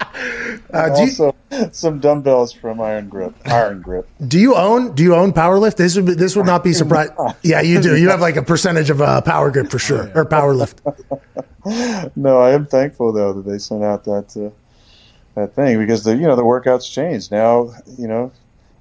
Uh, 0.70 0.94
do, 0.94 1.00
you, 1.00 1.06
also, 1.06 1.34
some 1.72 1.98
dumbbells 1.98 2.52
from 2.52 2.80
Iron 2.80 3.08
Grip. 3.08 3.34
Iron 3.46 3.80
Grip. 3.80 4.06
do 4.26 4.38
you 4.38 4.54
own 4.54 4.94
Do 4.94 5.02
you 5.02 5.14
own 5.14 5.32
Powerlift? 5.32 5.76
This 5.76 5.96
would 5.96 6.06
be, 6.06 6.14
this 6.14 6.36
would 6.36 6.44
not 6.44 6.62
be 6.62 6.74
surprised. 6.74 7.12
Yeah, 7.42 7.62
you 7.62 7.80
do. 7.80 7.96
You 7.96 8.10
have 8.10 8.20
like 8.20 8.36
a 8.36 8.42
percentage 8.42 8.90
of 8.90 9.00
uh, 9.00 9.22
Power 9.22 9.50
Grip 9.50 9.70
for 9.70 9.78
sure, 9.78 10.10
or 10.14 10.26
Powerlift. 10.26 10.76
No, 12.16 12.40
I 12.40 12.52
am 12.52 12.66
thankful 12.66 13.12
though 13.12 13.32
that 13.32 13.48
they 13.48 13.58
sent 13.58 13.82
out 13.82 14.04
that 14.04 14.36
uh, 14.36 14.50
that 15.40 15.54
thing 15.54 15.78
because 15.78 16.04
the 16.04 16.14
you 16.14 16.26
know 16.26 16.36
the 16.36 16.42
workouts 16.42 16.90
changed 16.90 17.30
now. 17.30 17.72
You 17.96 18.08
know, 18.08 18.32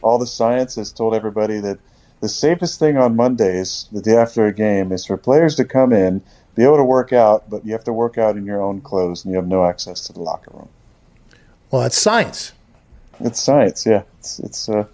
all 0.02 0.18
the 0.18 0.28
science 0.28 0.76
has 0.76 0.92
told 0.92 1.14
everybody 1.14 1.60
that 1.60 1.80
the 2.20 2.30
safest 2.30 2.80
thing 2.80 2.98
on 2.98 3.16
Mondays, 3.16 3.88
the 3.92 4.02
day 4.02 4.16
after 4.16 4.46
a 4.46 4.54
game, 4.54 4.92
is 4.92 5.06
for 5.06 5.18
players 5.18 5.56
to 5.56 5.66
come 5.66 5.94
in, 5.94 6.22
be 6.56 6.64
able 6.64 6.78
to 6.78 6.84
work 6.84 7.14
out, 7.14 7.50
but 7.50 7.66
you 7.66 7.72
have 7.74 7.84
to 7.84 7.94
work 7.94 8.18
out 8.18 8.36
in 8.36 8.46
your 8.46 8.62
own 8.62 8.82
clothes 8.82 9.24
and 9.24 9.32
you 9.32 9.38
have 9.38 9.48
no 9.48 9.66
access 9.66 10.02
to 10.08 10.14
the 10.14 10.20
locker 10.20 10.52
room. 10.54 10.70
Well, 11.70 11.84
that's 11.84 11.98
science. 11.98 12.54
It's 13.20 13.42
science, 13.42 13.86
yeah. 13.86 14.04
It's 14.20 14.40
it's 14.40 14.70
uh, 14.70 14.86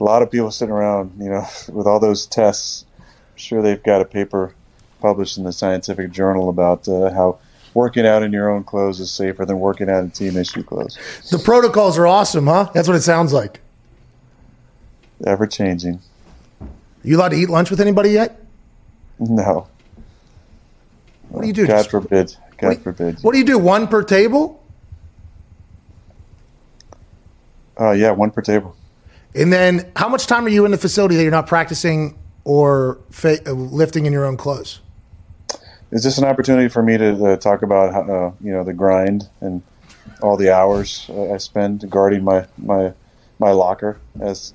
a 0.00 0.04
lot 0.04 0.22
of 0.22 0.30
people 0.30 0.50
sitting 0.50 0.74
around, 0.74 1.12
you 1.18 1.30
know, 1.30 1.46
with 1.72 1.86
all 1.86 2.00
those 2.00 2.26
tests. 2.26 2.84
I'm 2.98 3.36
sure 3.36 3.62
they've 3.62 3.82
got 3.82 4.00
a 4.00 4.04
paper 4.04 4.54
published 5.00 5.38
in 5.38 5.44
the 5.44 5.52
scientific 5.52 6.10
journal 6.10 6.48
about 6.48 6.88
uh, 6.88 7.12
how 7.12 7.38
working 7.78 8.04
out 8.04 8.24
in 8.24 8.32
your 8.32 8.50
own 8.50 8.64
clothes 8.64 8.98
is 8.98 9.08
safer 9.08 9.46
than 9.46 9.60
working 9.60 9.88
out 9.88 10.02
in 10.02 10.10
team 10.10 10.36
issue 10.36 10.64
clothes. 10.64 10.98
The 11.30 11.38
protocols 11.38 11.96
are 11.96 12.08
awesome, 12.08 12.48
huh? 12.48 12.68
That's 12.74 12.88
what 12.88 12.96
it 12.96 13.02
sounds 13.02 13.32
like. 13.32 13.60
Ever 15.24 15.46
changing. 15.46 16.00
You 17.04 17.16
allowed 17.16 17.28
to 17.28 17.36
eat 17.36 17.48
lunch 17.48 17.70
with 17.70 17.80
anybody 17.80 18.10
yet? 18.10 18.42
No, 19.20 19.68
What 21.28 21.42
do 21.42 21.46
you 21.46 21.52
do? 21.52 21.66
God 21.68 21.76
Just- 21.78 21.90
forbid. 21.90 22.36
God 22.58 22.68
Wait, 22.68 22.82
forbid. 22.82 23.18
What 23.22 23.32
do 23.32 23.38
you 23.38 23.44
do? 23.44 23.58
One 23.58 23.86
per 23.86 24.02
table? 24.02 24.60
Oh 27.76 27.92
yeah, 27.92 28.10
one 28.10 28.32
per 28.32 28.42
table. 28.42 28.74
And 29.36 29.52
then 29.52 29.92
how 29.94 30.08
much 30.08 30.26
time 30.26 30.44
are 30.46 30.48
you 30.48 30.64
in 30.64 30.72
the 30.72 30.78
facility 30.78 31.14
that 31.14 31.22
you're 31.22 31.30
not 31.30 31.46
practicing 31.46 32.18
or 32.42 32.98
fa- 33.10 33.38
uh, 33.48 33.52
lifting 33.52 34.06
in 34.06 34.12
your 34.12 34.24
own 34.24 34.36
clothes? 34.36 34.80
Is 35.90 36.04
this 36.04 36.18
an 36.18 36.24
opportunity 36.24 36.68
for 36.68 36.82
me 36.82 36.98
to 36.98 37.24
uh, 37.24 37.36
talk 37.36 37.62
about 37.62 37.94
uh, 38.08 38.30
you 38.40 38.52
know 38.52 38.64
the 38.64 38.74
grind 38.74 39.28
and 39.40 39.62
all 40.22 40.36
the 40.36 40.50
hours 40.50 41.06
uh, 41.10 41.32
I 41.32 41.38
spend 41.38 41.88
guarding 41.90 42.24
my 42.24 42.46
my 42.58 42.92
my 43.38 43.50
locker 43.52 43.98
as 44.20 44.52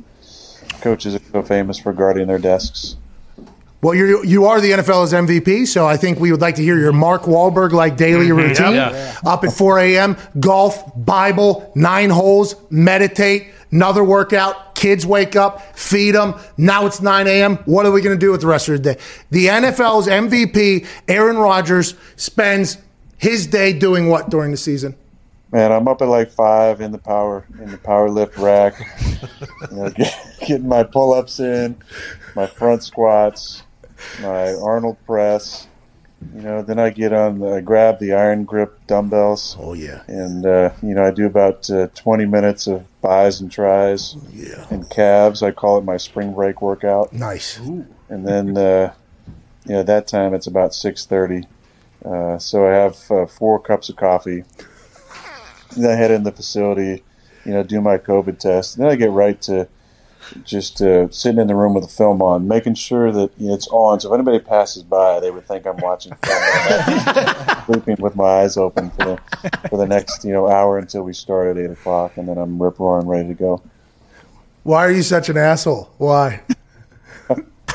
coaches 0.81 1.15
are 1.15 1.21
so 1.31 1.41
famous 1.41 1.79
for 1.79 1.93
guarding 1.93 2.27
their 2.27 2.39
desks. 2.39 2.97
Well, 3.81 3.95
you 3.95 4.23
you 4.23 4.45
are 4.45 4.61
the 4.61 4.71
NFL's 4.71 5.11
MVP, 5.11 5.67
so 5.67 5.85
I 5.85 5.97
think 5.97 6.17
we 6.17 6.31
would 6.31 6.39
like 6.39 6.55
to 6.55 6.63
hear 6.63 6.77
your 6.79 6.93
Mark 6.93 7.23
Wahlberg 7.23 7.73
like 7.73 7.97
daily 7.97 8.31
routine. 8.31 8.75
Yeah. 8.75 9.19
Up 9.25 9.43
at 9.43 9.51
4 9.51 9.79
a.m., 9.79 10.17
golf, 10.39 10.89
Bible, 10.95 11.69
nine 11.75 12.09
holes, 12.09 12.55
meditate, 12.69 13.47
another 13.73 14.03
workout. 14.03 14.75
Kids 14.75 15.05
wake 15.05 15.35
up, 15.35 15.61
feed 15.77 16.11
them. 16.11 16.35
Now 16.57 16.85
it's 16.85 17.01
9 17.01 17.27
a.m. 17.27 17.57
What 17.65 17.85
are 17.85 17.91
we 17.91 18.01
going 18.01 18.17
to 18.17 18.25
do 18.25 18.31
with 18.31 18.41
the 18.41 18.47
rest 18.47 18.69
of 18.69 18.81
the 18.81 18.93
day? 18.93 19.01
The 19.31 19.47
NFL's 19.47 20.07
MVP, 20.07 20.85
Aaron 21.07 21.37
Rodgers, 21.37 21.95
spends 22.15 22.77
his 23.17 23.47
day 23.47 23.73
doing 23.73 24.09
what 24.09 24.29
during 24.29 24.51
the 24.51 24.57
season? 24.57 24.95
Man, 25.51 25.71
I'm 25.71 25.87
up 25.87 26.01
at 26.01 26.07
like 26.07 26.31
five 26.31 26.81
in 26.81 26.91
the 26.91 26.97
power 26.97 27.45
in 27.61 27.69
the 27.69 27.77
power 27.77 28.09
lift 28.09 28.37
rack, 28.37 28.73
you 29.69 29.77
know, 29.77 29.89
get, 29.91 30.13
getting 30.39 30.67
my 30.67 30.81
pull 30.81 31.13
ups 31.13 31.39
in, 31.39 31.77
my 32.35 32.47
front 32.47 32.83
squats, 32.83 33.61
my 34.21 34.53
Arnold 34.55 34.97
press. 35.05 35.67
You 36.35 36.41
know, 36.41 36.61
then 36.61 36.79
I 36.79 36.89
get 36.89 37.13
on, 37.13 37.39
the, 37.39 37.55
I 37.55 37.61
grab 37.61 37.99
the 37.99 38.13
iron 38.13 38.45
grip 38.45 38.79
dumbbells, 38.87 39.55
Oh 39.59 39.73
yeah, 39.73 40.03
and 40.07 40.45
uh, 40.45 40.71
you 40.81 40.93
know 40.93 41.05
I 41.05 41.11
do 41.11 41.25
about 41.25 41.69
uh, 41.69 41.87
20 41.95 42.25
minutes 42.25 42.67
of 42.67 42.85
bis 43.01 43.39
and 43.39 43.51
tris 43.51 44.15
yeah, 44.31 44.65
and 44.69 44.89
calves. 44.89 45.43
I 45.43 45.51
call 45.51 45.77
it 45.77 45.83
my 45.83 45.97
spring 45.97 46.33
break 46.33 46.61
workout, 46.61 47.13
nice. 47.13 47.59
and 47.59 48.27
then 48.27 48.57
uh, 48.57 48.93
you 49.65 49.73
know 49.73 49.83
that 49.83 50.07
time 50.07 50.33
it's 50.33 50.47
about 50.47 50.71
6:30. 50.71 51.45
Uh, 52.05 52.37
so 52.37 52.67
I 52.67 52.71
have 52.71 53.11
uh, 53.11 53.25
four 53.25 53.59
cups 53.59 53.89
of 53.89 53.95
coffee. 53.95 54.43
Then 55.75 55.91
I 55.91 55.95
head 55.95 56.11
in 56.11 56.23
the 56.23 56.31
facility, 56.31 57.03
you 57.45 57.53
know, 57.53 57.63
do 57.63 57.81
my 57.81 57.97
COVID 57.97 58.39
test. 58.39 58.77
Then 58.77 58.87
I 58.87 58.95
get 58.95 59.11
right 59.11 59.41
to 59.43 59.67
just 60.43 60.81
uh, 60.81 61.09
sitting 61.09 61.39
in 61.39 61.47
the 61.47 61.55
room 61.55 61.73
with 61.73 61.83
the 61.83 61.89
film 61.89 62.21
on, 62.21 62.47
making 62.47 62.75
sure 62.75 63.11
that 63.11 63.31
you 63.37 63.47
know, 63.47 63.53
it's 63.53 63.67
on. 63.69 63.99
So 63.99 64.09
if 64.09 64.19
anybody 64.19 64.39
passes 64.39 64.83
by, 64.83 65.19
they 65.19 65.31
would 65.31 65.45
think 65.45 65.65
I'm 65.65 65.77
watching 65.77 66.13
film. 66.23 67.65
Sleeping 67.65 67.95
with 67.99 68.15
my 68.15 68.41
eyes 68.41 68.57
open 68.57 68.89
for 68.91 69.05
the 69.05 69.19
for 69.69 69.77
the 69.77 69.87
next 69.87 70.23
you 70.23 70.31
know 70.33 70.49
hour 70.49 70.77
until 70.77 71.03
we 71.03 71.13
start 71.13 71.55
at 71.55 71.63
eight 71.63 71.71
o'clock, 71.71 72.17
and 72.17 72.27
then 72.27 72.37
I'm 72.37 72.61
rip 72.61 72.79
roaring 72.79 73.07
ready 73.07 73.27
to 73.29 73.33
go. 73.33 73.61
Why 74.63 74.85
are 74.85 74.91
you 74.91 75.03
such 75.03 75.29
an 75.29 75.37
asshole? 75.37 75.93
Why? 75.97 76.41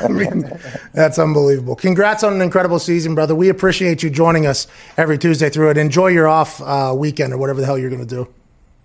I 0.01 0.07
mean, 0.07 0.49
that's 0.93 1.19
unbelievable. 1.19 1.75
Congrats 1.75 2.23
on 2.23 2.33
an 2.33 2.41
incredible 2.41 2.79
season, 2.79 3.15
brother. 3.15 3.35
We 3.35 3.49
appreciate 3.49 4.01
you 4.01 4.09
joining 4.09 4.45
us 4.45 4.65
every 4.95 5.17
Tuesday 5.17 5.49
through 5.49 5.71
it. 5.71 5.77
Enjoy 5.77 6.07
your 6.07 6.27
off 6.27 6.61
uh, 6.61 6.93
weekend 6.95 7.33
or 7.33 7.37
whatever 7.37 7.59
the 7.59 7.65
hell 7.65 7.77
you're 7.77 7.89
going 7.89 8.05
to 8.05 8.15
do. 8.15 8.27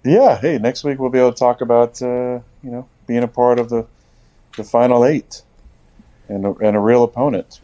Yeah, 0.04 0.36
hey, 0.38 0.58
next 0.58 0.84
week 0.84 0.98
we'll 0.98 1.10
be 1.10 1.18
able 1.18 1.32
to 1.32 1.38
talk 1.38 1.60
about 1.60 2.02
uh, 2.02 2.40
you 2.62 2.70
know 2.70 2.88
being 3.06 3.22
a 3.22 3.28
part 3.28 3.58
of 3.58 3.68
the 3.68 3.86
the 4.56 4.64
final 4.64 5.04
eight 5.04 5.42
and 6.28 6.46
a, 6.46 6.54
and 6.54 6.76
a 6.76 6.80
real 6.80 7.02
opponent. 7.02 7.60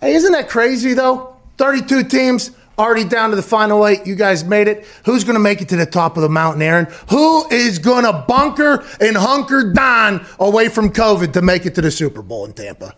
Hey, 0.00 0.14
isn't 0.14 0.32
that 0.32 0.48
crazy 0.48 0.94
though? 0.94 1.36
32 1.56 2.04
teams 2.04 2.50
already 2.78 3.04
down 3.04 3.30
to 3.30 3.36
the 3.36 3.42
final 3.42 3.86
eight. 3.86 4.06
You 4.06 4.14
guys 4.14 4.44
made 4.44 4.68
it. 4.68 4.84
Who's 5.04 5.24
going 5.24 5.34
to 5.34 5.40
make 5.40 5.62
it 5.62 5.68
to 5.70 5.76
the 5.76 5.86
top 5.86 6.16
of 6.16 6.22
the 6.22 6.28
mountain, 6.28 6.62
Aaron? 6.62 6.86
Who 7.10 7.48
is 7.48 7.78
going 7.78 8.04
to 8.04 8.24
bunker 8.26 8.84
and 9.00 9.16
hunker 9.16 9.72
down 9.72 10.26
away 10.38 10.68
from 10.68 10.90
COVID 10.90 11.32
to 11.34 11.42
make 11.42 11.66
it 11.66 11.74
to 11.76 11.80
the 11.80 11.90
Super 11.90 12.22
Bowl 12.22 12.44
in 12.44 12.52
Tampa? 12.52 12.94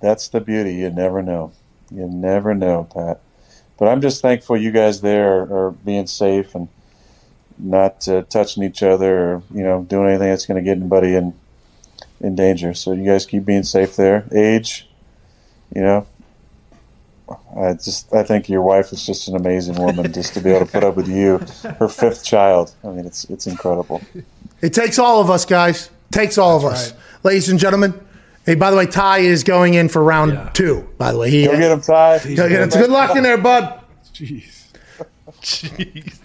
That's 0.00 0.28
the 0.28 0.40
beauty. 0.40 0.74
You 0.74 0.90
never 0.90 1.22
know. 1.22 1.52
You 1.90 2.06
never 2.06 2.54
know, 2.54 2.84
Pat. 2.84 3.20
But 3.78 3.88
I'm 3.88 4.00
just 4.00 4.20
thankful 4.20 4.56
you 4.56 4.70
guys 4.70 5.00
there 5.00 5.42
are, 5.42 5.66
are 5.66 5.70
being 5.70 6.06
safe 6.06 6.54
and 6.54 6.68
not 7.58 8.06
uh, 8.08 8.22
touching 8.22 8.62
each 8.62 8.82
other 8.82 9.18
or 9.18 9.42
you 9.52 9.62
know 9.62 9.82
doing 9.82 10.08
anything 10.08 10.28
that's 10.28 10.46
going 10.46 10.62
to 10.62 10.68
get 10.68 10.78
anybody 10.78 11.14
in 11.14 11.34
in 12.20 12.34
danger. 12.34 12.74
So 12.74 12.92
you 12.92 13.04
guys 13.04 13.26
keep 13.26 13.44
being 13.44 13.62
safe 13.62 13.96
there. 13.96 14.26
Age, 14.32 14.88
you 15.74 15.82
know. 15.82 16.06
I 17.58 17.74
just 17.74 18.12
I 18.14 18.22
think 18.22 18.48
your 18.48 18.62
wife 18.62 18.90
is 18.92 19.04
just 19.04 19.28
an 19.28 19.36
amazing 19.36 19.74
woman 19.74 20.10
just 20.12 20.32
to 20.34 20.40
be 20.40 20.50
able 20.50 20.64
to 20.64 20.72
put 20.72 20.82
up 20.82 20.96
with 20.96 21.08
you, 21.08 21.38
her 21.78 21.88
fifth 21.88 22.24
child. 22.24 22.74
I 22.82 22.88
mean, 22.88 23.04
it's 23.04 23.24
it's 23.24 23.46
incredible. 23.46 24.00
It 24.62 24.72
takes 24.72 24.98
all 24.98 25.20
of 25.20 25.30
us, 25.30 25.44
guys. 25.44 25.90
Takes 26.10 26.38
all 26.38 26.56
of 26.56 26.64
us. 26.64 26.94
Ladies 27.22 27.48
and 27.48 27.58
gentlemen. 27.58 28.00
Hey, 28.46 28.54
by 28.54 28.70
the 28.70 28.78
way, 28.78 28.86
Ty 28.86 29.18
is 29.18 29.44
going 29.44 29.74
in 29.74 29.90
for 29.90 30.02
round 30.02 30.54
two, 30.54 30.88
by 30.96 31.12
the 31.12 31.18
way. 31.18 31.28
He, 31.30 31.44
Go 31.44 31.52
get 31.58 31.70
him, 31.70 31.82
Ty. 31.82 32.34
Go 32.34 32.48
get 32.48 32.62
him. 32.62 32.70
Good 32.70 32.88
luck 32.88 33.14
in 33.14 33.22
there, 33.22 33.36
bud. 33.36 33.78
Jeez. 34.14 34.64
Jeez. 35.42 36.18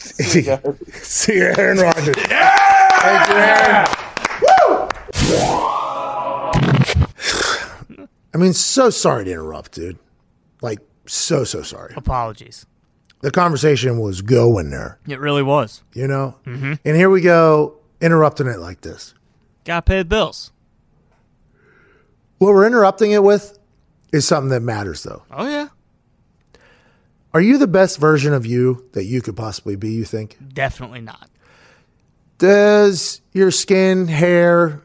See 1.02 1.34
you, 1.36 1.52
Aaron 1.58 1.78
Rodgers. 1.78 2.16
Thank 2.16 3.28
you, 3.28 3.34
Aaron. 3.36 3.86
Woo! 4.42 4.88
I 8.32 8.36
mean, 8.38 8.52
so 8.52 8.90
sorry 8.90 9.24
to 9.24 9.30
interrupt, 9.32 9.72
dude. 9.72 9.98
Like, 10.62 10.78
so, 11.06 11.44
so 11.44 11.62
sorry. 11.62 11.92
Apologies. 11.96 12.66
The 13.22 13.30
conversation 13.30 13.98
was 14.00 14.22
going 14.22 14.70
there, 14.70 14.98
It 15.06 15.20
really 15.20 15.42
was. 15.42 15.82
you 15.92 16.06
know? 16.06 16.36
Mm-hmm. 16.46 16.74
And 16.84 16.96
here 16.96 17.10
we 17.10 17.20
go, 17.20 17.76
interrupting 18.00 18.46
it 18.46 18.58
like 18.60 18.80
this. 18.80 19.12
Got 19.64 19.84
paid 19.86 20.08
bills. 20.08 20.52
What 22.38 22.54
we're 22.54 22.66
interrupting 22.66 23.10
it 23.10 23.22
with 23.22 23.58
is 24.12 24.26
something 24.26 24.48
that 24.50 24.60
matters, 24.62 25.02
though. 25.02 25.22
Oh 25.30 25.46
yeah, 25.46 25.68
Are 27.32 27.40
you 27.40 27.58
the 27.58 27.68
best 27.68 27.98
version 27.98 28.32
of 28.32 28.44
you 28.44 28.86
that 28.92 29.04
you 29.04 29.22
could 29.22 29.36
possibly 29.36 29.76
be, 29.76 29.92
you 29.92 30.04
think? 30.04 30.36
definitely 30.52 31.00
not. 31.00 31.28
Does 32.38 33.20
your 33.32 33.50
skin, 33.50 34.08
hair, 34.08 34.82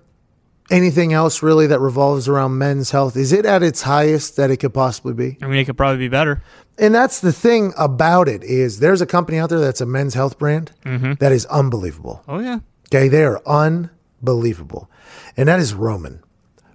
anything 0.70 1.14
else 1.14 1.42
really 1.42 1.68
that 1.68 1.80
revolves 1.80 2.28
around 2.28 2.58
men's 2.58 2.92
health, 2.92 3.16
is 3.16 3.32
it 3.32 3.46
at 3.46 3.64
its 3.64 3.82
highest 3.82 4.36
that 4.38 4.52
it 4.52 4.58
could 4.58 4.74
possibly 4.74 5.14
be? 5.14 5.38
I 5.42 5.48
mean, 5.48 5.60
it 5.60 5.66
could 5.66 5.78
probably 5.78 6.00
be 6.00 6.10
better. 6.10 6.44
And 6.78 6.94
that's 6.94 7.22
the 7.22 7.32
thing 7.32 7.74
about 7.78 8.28
it 8.28 8.44
is 8.44 8.80
there's 8.80 9.02
a 9.02 9.06
company 9.06 9.38
out 9.38 9.50
there 9.50 9.60
that's 9.60 9.82
a 9.82 9.86
men's 9.86 10.14
health 10.14 10.38
brand 10.38 10.72
mm-hmm. 10.84 11.14
that 11.20 11.32
is 11.32 11.46
unbelievable. 11.46 12.24
Oh 12.28 12.40
yeah. 12.40 12.60
Okay, 12.88 13.08
they 13.08 13.24
are 13.24 13.42
unbelievable. 13.48 14.90
And 15.38 15.48
that 15.48 15.60
is 15.60 15.74
Roman. 15.74 16.22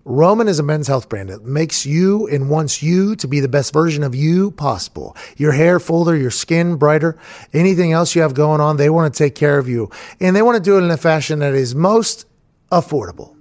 Roman 0.04 0.48
is 0.48 0.58
a 0.58 0.62
men's 0.62 0.88
health 0.88 1.08
brand 1.08 1.28
that 1.28 1.44
makes 1.44 1.84
you 1.84 2.26
and 2.28 2.48
wants 2.48 2.82
you 2.82 3.14
to 3.16 3.28
be 3.28 3.40
the 3.40 3.48
best 3.48 3.72
version 3.72 4.02
of 4.02 4.14
you 4.14 4.50
possible. 4.52 5.16
Your 5.36 5.52
hair 5.52 5.78
fuller, 5.78 6.16
your 6.16 6.30
skin 6.30 6.76
brighter, 6.76 7.18
anything 7.52 7.92
else 7.92 8.14
you 8.14 8.22
have 8.22 8.34
going 8.34 8.60
on, 8.60 8.76
they 8.76 8.90
want 8.90 9.12
to 9.12 9.18
take 9.18 9.34
care 9.34 9.58
of 9.58 9.68
you. 9.68 9.90
And 10.18 10.34
they 10.34 10.42
want 10.42 10.56
to 10.56 10.62
do 10.62 10.78
it 10.78 10.82
in 10.82 10.90
a 10.90 10.96
fashion 10.96 11.40
that 11.40 11.54
is 11.54 11.74
most 11.74 12.26
affordable. 12.72 13.36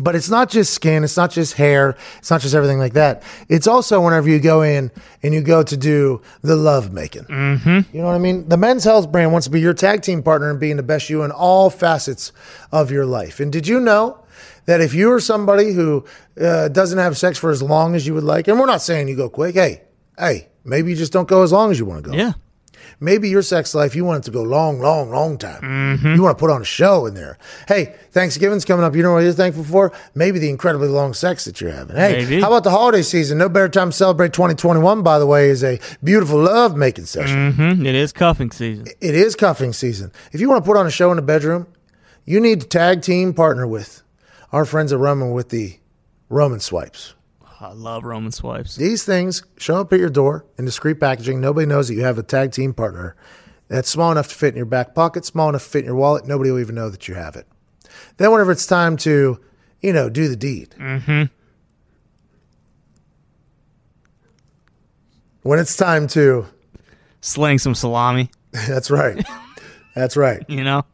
But 0.00 0.14
it's 0.14 0.30
not 0.30 0.48
just 0.48 0.74
skin, 0.74 1.02
it's 1.02 1.16
not 1.16 1.32
just 1.32 1.54
hair, 1.54 1.96
it's 2.18 2.30
not 2.30 2.40
just 2.40 2.54
everything 2.54 2.78
like 2.78 2.92
that. 2.92 3.22
It's 3.48 3.66
also 3.66 4.00
whenever 4.00 4.28
you 4.28 4.38
go 4.38 4.62
in 4.62 4.92
and 5.24 5.34
you 5.34 5.40
go 5.40 5.64
to 5.64 5.76
do 5.76 6.22
the 6.42 6.54
love 6.54 6.92
making. 6.92 7.24
Mm-hmm. 7.24 7.96
You 7.96 8.02
know 8.02 8.06
what 8.06 8.14
I 8.14 8.18
mean? 8.18 8.48
The 8.48 8.56
men's 8.56 8.84
health 8.84 9.10
brand 9.10 9.32
wants 9.32 9.46
to 9.46 9.50
be 9.50 9.60
your 9.60 9.74
tag 9.74 10.02
team 10.02 10.22
partner 10.22 10.50
and 10.50 10.60
being 10.60 10.76
the 10.76 10.84
best 10.84 11.10
you 11.10 11.22
in 11.24 11.32
all 11.32 11.68
facets 11.68 12.32
of 12.70 12.92
your 12.92 13.06
life. 13.06 13.40
And 13.40 13.52
did 13.52 13.66
you 13.66 13.80
know 13.80 14.20
that 14.68 14.82
if 14.82 14.92
you 14.92 15.10
are 15.12 15.18
somebody 15.20 15.72
who 15.72 16.04
uh, 16.38 16.68
doesn't 16.68 16.98
have 16.98 17.16
sex 17.16 17.38
for 17.38 17.48
as 17.50 17.62
long 17.62 17.94
as 17.94 18.06
you 18.06 18.12
would 18.12 18.22
like, 18.24 18.48
and 18.48 18.60
we're 18.60 18.66
not 18.66 18.82
saying 18.82 19.08
you 19.08 19.16
go 19.16 19.30
quick, 19.30 19.54
hey, 19.54 19.80
hey, 20.18 20.48
maybe 20.62 20.90
you 20.90 20.96
just 20.96 21.10
don't 21.12 21.26
go 21.26 21.42
as 21.42 21.52
long 21.52 21.70
as 21.70 21.78
you 21.78 21.86
want 21.86 22.04
to 22.04 22.10
go. 22.10 22.14
Yeah. 22.16 22.32
Maybe 23.00 23.28
your 23.28 23.42
sex 23.42 23.74
life, 23.74 23.94
you 23.96 24.04
want 24.04 24.24
it 24.24 24.26
to 24.26 24.30
go 24.32 24.42
long, 24.42 24.80
long, 24.80 25.10
long 25.10 25.38
time. 25.38 26.00
You 26.04 26.22
want 26.22 26.36
to 26.36 26.40
put 26.40 26.50
on 26.50 26.60
a 26.60 26.64
show 26.64 27.06
in 27.06 27.14
there. 27.14 27.38
Hey, 27.68 27.94
Thanksgiving's 28.10 28.64
coming 28.64 28.84
up. 28.84 28.94
You 28.96 29.02
know 29.04 29.12
what 29.14 29.20
you're 29.22 29.32
thankful 29.32 29.62
for? 29.64 29.92
Maybe 30.14 30.38
the 30.40 30.50
incredibly 30.50 30.88
long 30.88 31.14
sex 31.14 31.44
that 31.44 31.60
you're 31.60 31.70
having. 31.70 31.96
Hey, 31.96 32.24
Maybe. 32.24 32.40
how 32.40 32.48
about 32.48 32.64
the 32.64 32.70
holiday 32.70 33.02
season? 33.02 33.38
No 33.38 33.48
better 33.48 33.68
time 33.68 33.90
to 33.90 33.96
celebrate 33.96 34.32
2021, 34.32 35.02
by 35.02 35.18
the 35.18 35.26
way, 35.26 35.48
is 35.48 35.62
a 35.64 35.78
beautiful 36.02 36.40
love 36.42 36.76
making 36.76 37.06
session. 37.06 37.52
hmm 37.52 37.86
It 37.86 37.94
is 37.94 38.12
cuffing 38.12 38.50
season. 38.50 38.86
It 39.00 39.14
is 39.14 39.34
cuffing 39.36 39.72
season. 39.72 40.10
If 40.32 40.40
you 40.40 40.48
want 40.50 40.64
to 40.64 40.68
put 40.68 40.76
on 40.76 40.86
a 40.86 40.90
show 40.90 41.10
in 41.10 41.16
the 41.16 41.22
bedroom, 41.22 41.68
you 42.24 42.40
need 42.40 42.60
to 42.62 42.66
tag 42.66 43.00
team 43.02 43.32
partner 43.32 43.66
with 43.66 44.02
our 44.52 44.64
friends 44.64 44.92
at 44.92 44.98
Roman 44.98 45.32
with 45.32 45.50
the 45.50 45.78
Roman 46.28 46.60
swipes. 46.60 47.14
I 47.60 47.72
love 47.72 48.04
Roman 48.04 48.30
swipes. 48.30 48.76
These 48.76 49.04
things 49.04 49.42
show 49.56 49.80
up 49.80 49.92
at 49.92 49.98
your 49.98 50.10
door 50.10 50.46
in 50.58 50.64
discreet 50.64 51.00
packaging. 51.00 51.40
Nobody 51.40 51.66
knows 51.66 51.88
that 51.88 51.94
you 51.94 52.04
have 52.04 52.18
a 52.18 52.22
tag 52.22 52.52
team 52.52 52.72
partner 52.72 53.16
that's 53.66 53.88
small 53.88 54.12
enough 54.12 54.28
to 54.28 54.34
fit 54.34 54.50
in 54.50 54.56
your 54.56 54.66
back 54.66 54.94
pocket, 54.94 55.24
small 55.24 55.48
enough 55.48 55.64
to 55.64 55.68
fit 55.68 55.80
in 55.80 55.86
your 55.86 55.96
wallet. 55.96 56.26
Nobody 56.26 56.50
will 56.50 56.60
even 56.60 56.74
know 56.74 56.88
that 56.88 57.08
you 57.08 57.14
have 57.14 57.36
it. 57.36 57.46
Then, 58.16 58.30
whenever 58.30 58.52
it's 58.52 58.66
time 58.66 58.96
to, 58.98 59.40
you 59.80 59.92
know, 59.92 60.08
do 60.08 60.28
the 60.28 60.36
deed, 60.36 60.74
mm-hmm. 60.78 61.24
when 65.42 65.58
it's 65.58 65.76
time 65.76 66.06
to, 66.08 66.46
Sling 67.20 67.58
some 67.58 67.74
salami. 67.74 68.30
that's 68.52 68.90
right, 68.90 69.26
that's 69.94 70.16
right. 70.16 70.44
You 70.48 70.62
know. 70.62 70.84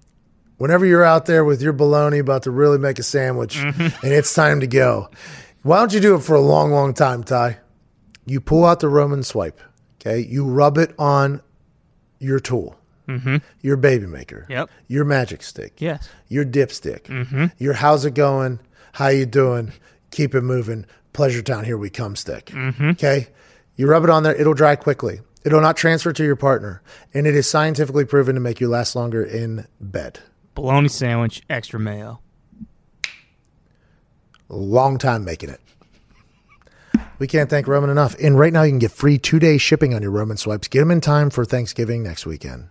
Whenever 0.57 0.87
you're 0.87 1.05
out 1.05 1.27
there 1.27 1.45
with 1.45 1.61
your 1.61 1.73
bologna 1.73 2.19
about 2.19 2.45
to 2.45 2.51
really 2.51 2.79
make 2.79 2.99
a 2.99 3.03
sandwich 3.03 3.57
mm-hmm. 3.57 3.83
and 4.05 4.13
it's 4.15 4.33
time 4.35 4.61
to 4.61 4.67
go, 4.67 5.11
why 5.63 5.79
don't 5.79 5.93
you 5.93 6.01
do 6.01 6.15
it 6.15 6.23
for 6.23 6.35
a 6.35 6.41
long, 6.41 6.71
long 6.71 6.95
time, 6.95 7.25
Ty? 7.25 7.59
You 8.27 8.41
pull 8.41 8.65
out 8.65 8.81
the 8.81 8.89
Roman 8.89 9.23
swipe, 9.23 9.61
okay? 10.01 10.21
You 10.21 10.45
rub 10.45 10.79
it 10.79 10.95
on 10.99 11.43
your 12.19 12.39
tool, 12.39 12.79
mm-hmm. 13.09 13.39
your 13.61 13.77
baby 13.77 14.07
maker, 14.07 14.47
Yep. 14.49 14.71
your 14.89 15.05
magic 15.05 15.43
stick, 15.43 15.75
Yes. 15.79 16.09
your 16.29 16.45
dipstick, 16.45 17.03
mm-hmm. 17.03 17.47
your 17.59 17.75
how's 17.75 18.05
it 18.05 18.15
going, 18.15 18.61
how 18.93 19.09
you 19.09 19.27
doing, 19.27 19.73
keep 20.11 20.35
it 20.35 20.43
moving, 20.43 20.87
pleasure 21.13 21.43
town, 21.43 21.65
here 21.65 21.77
we 21.77 21.91
come 21.91 22.17
stick, 22.17 22.53
okay? 22.81 23.29
You 23.77 23.89
rub 23.89 24.05
it 24.05 24.11
on 24.11 24.23
there, 24.23 24.35
it'll 24.35 24.55
dry 24.55 24.77
quickly. 24.77 25.21
It'll 25.45 25.61
not 25.61 25.77
transfer 25.77 26.11
to 26.13 26.25
your 26.25 26.37
partner, 26.37 26.81
and 27.13 27.27
it 27.27 27.35
is 27.35 27.47
scientifically 27.49 28.07
proven 28.07 28.35
to 28.35 28.41
make 28.41 28.61
you 28.61 28.69
last 28.69 28.97
longer 28.97 29.23
in 29.23 29.67
bed. 29.79 30.21
Bologna 30.55 30.89
sandwich, 30.89 31.43
extra 31.51 31.81
mayo. 31.81 32.21
long 34.49 34.99
time 34.99 35.25
making 35.25 35.51
it. 35.51 35.61
We 37.19 37.27
can't 37.27 37.49
thank 37.51 37.67
Roman 37.67 37.91
enough. 37.91 38.15
And 38.23 38.39
right 38.39 38.53
now, 38.53 38.63
you 38.63 38.71
can 38.73 38.79
get 38.79 38.91
free 38.93 39.19
two 39.19 39.39
day 39.39 39.59
shipping 39.59 39.95
on 39.95 40.03
your 40.03 40.11
Roman 40.11 40.37
swipes. 40.37 40.69
Get 40.69 40.81
them 40.81 40.91
in 40.91 41.01
time 41.01 41.31
for 41.31 41.45
Thanksgiving 41.45 42.03
next 42.03 42.27
weekend. 42.27 42.69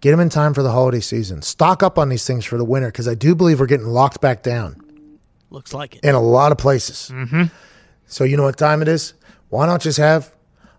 Get 0.00 0.10
them 0.12 0.20
in 0.20 0.28
time 0.28 0.54
for 0.54 0.62
the 0.62 0.70
holiday 0.72 1.00
season. 1.00 1.42
Stock 1.42 1.82
up 1.82 1.98
on 1.98 2.08
these 2.08 2.26
things 2.26 2.44
for 2.44 2.56
the 2.56 2.64
winter 2.64 2.88
because 2.88 3.08
I 3.08 3.14
do 3.14 3.34
believe 3.34 3.60
we're 3.60 3.66
getting 3.66 3.86
locked 3.86 4.20
back 4.20 4.42
down 4.42 4.76
Looks 5.50 5.74
like 5.74 5.96
it. 5.96 6.04
in 6.04 6.14
a 6.14 6.20
lot 6.20 6.52
of 6.52 6.58
places. 6.58 7.10
Mm-hmm. 7.12 7.44
So, 8.06 8.24
you 8.24 8.36
know 8.36 8.44
what 8.44 8.56
time 8.58 8.82
it 8.82 8.88
is? 8.88 9.14
Why 9.48 9.66
not 9.66 9.80
just 9.80 9.98
have 9.98 10.32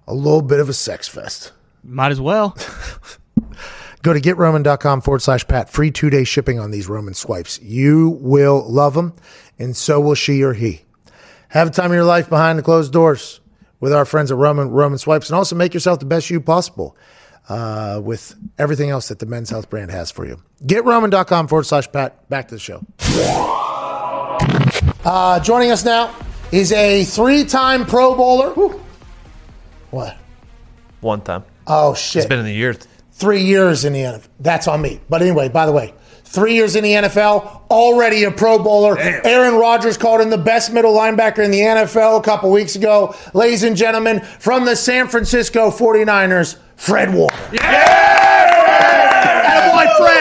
a 0.08 0.14
little 0.14 0.42
bit 0.42 0.60
of 0.60 0.70
a 0.70 0.74
sex 0.74 1.08
fest? 1.08 1.52
Might 1.84 2.12
as 2.12 2.22
well. 2.22 2.58
Go 4.04 4.14
to 4.14 4.20
getroman.com 4.20 5.02
forward 5.02 5.22
slash 5.22 5.48
Pat. 5.48 5.70
Free 5.70 5.90
two 5.90 6.10
day 6.10 6.26
shipping 6.26 6.60
on 6.60 6.72
these 6.72 6.88
Roman 6.88 7.14
swipes. 7.14 7.60
You 7.62 8.20
will 8.22 8.70
love 8.70 8.94
them, 8.94 9.14
and 9.58 9.76
so 9.76 10.00
will 10.00 10.14
she 10.14 10.44
or 10.44 10.54
he. 10.54 10.82
Have 11.48 11.70
a 11.70 11.72
time 11.72 11.92
of 11.92 11.96
your 11.96 12.04
life 12.04 12.28
behind 12.30 12.60
the 12.60 12.64
closed 12.64 12.92
doors 12.92 13.40
with 13.80 13.94
our 13.94 14.06
friends 14.06 14.30
at 14.30 14.38
Roman 14.38 14.70
Roman 14.70 14.98
Swipes, 14.98 15.30
and 15.30 15.38
also 15.38 15.56
make 15.56 15.74
yourself 15.74 16.00
the 16.00 16.06
best 16.06 16.30
you 16.30 16.42
possible 16.42 16.98
uh, 17.48 18.02
with 18.04 18.36
everything 18.58 18.90
else 18.90 19.08
that 19.08 19.20
the 19.20 19.26
Men's 19.26 19.50
Health 19.50 19.70
brand 19.70 19.90
has 19.92 20.12
for 20.12 20.26
you. 20.26 20.42
GetRoman.com 20.66 21.48
forward 21.48 21.66
slash 21.66 21.90
Pat. 21.92 22.28
Back 22.30 22.50
to 22.50 22.56
the 22.56 22.60
show. 22.60 22.86
Uh, 25.06 25.40
joining 25.40 25.72
us 25.72 25.86
now 25.86 26.14
is 26.52 26.74
a 26.74 27.06
three 27.06 27.46
time 27.46 27.86
Pro 27.86 28.16
Bowler. 28.16 28.52
Whew. 28.54 28.82
What? 29.92 30.18
One 31.00 31.22
time. 31.22 31.44
Oh, 31.68 31.94
shit 31.94 32.22
It's 32.22 32.30
been 32.30 32.40
in 32.40 32.46
the 32.46 32.54
year. 32.54 32.76
Three 33.24 33.42
years 33.42 33.86
in 33.86 33.94
the 33.94 34.02
NFL. 34.02 34.28
That's 34.42 34.68
on 34.68 34.82
me. 34.82 35.00
But 35.10 35.22
anyway, 35.22 35.48
by 35.48 35.66
the 35.66 35.72
way, 35.72 35.94
three 36.26 36.56
years 36.56 36.76
in 36.76 36.84
the 36.84 36.92
NFL, 36.92 37.62
already 37.72 38.26
a 38.26 38.32
Pro 38.32 38.62
Bowler. 38.62 39.00
Aaron 39.00 39.56
Rodgers 39.56 39.96
called 39.96 40.20
him 40.20 40.30
the 40.30 40.38
best 40.38 40.74
middle 40.74 40.94
linebacker 40.94 41.40
in 41.40 41.50
the 41.50 41.62
NFL 41.62 42.20
a 42.20 42.22
couple 42.22 42.52
weeks 42.52 42.76
ago. 42.76 43.16
Ladies 43.34 43.64
and 43.64 43.78
gentlemen, 43.78 44.20
from 44.40 44.66
the 44.66 44.76
San 44.76 45.08
Francisco 45.08 45.70
49ers, 45.72 46.58
Fred 46.76 47.14
Warner. 47.14 47.34
Yeah! 47.54 47.62
Attaboy, 49.72 49.98
Fred! 49.98 50.13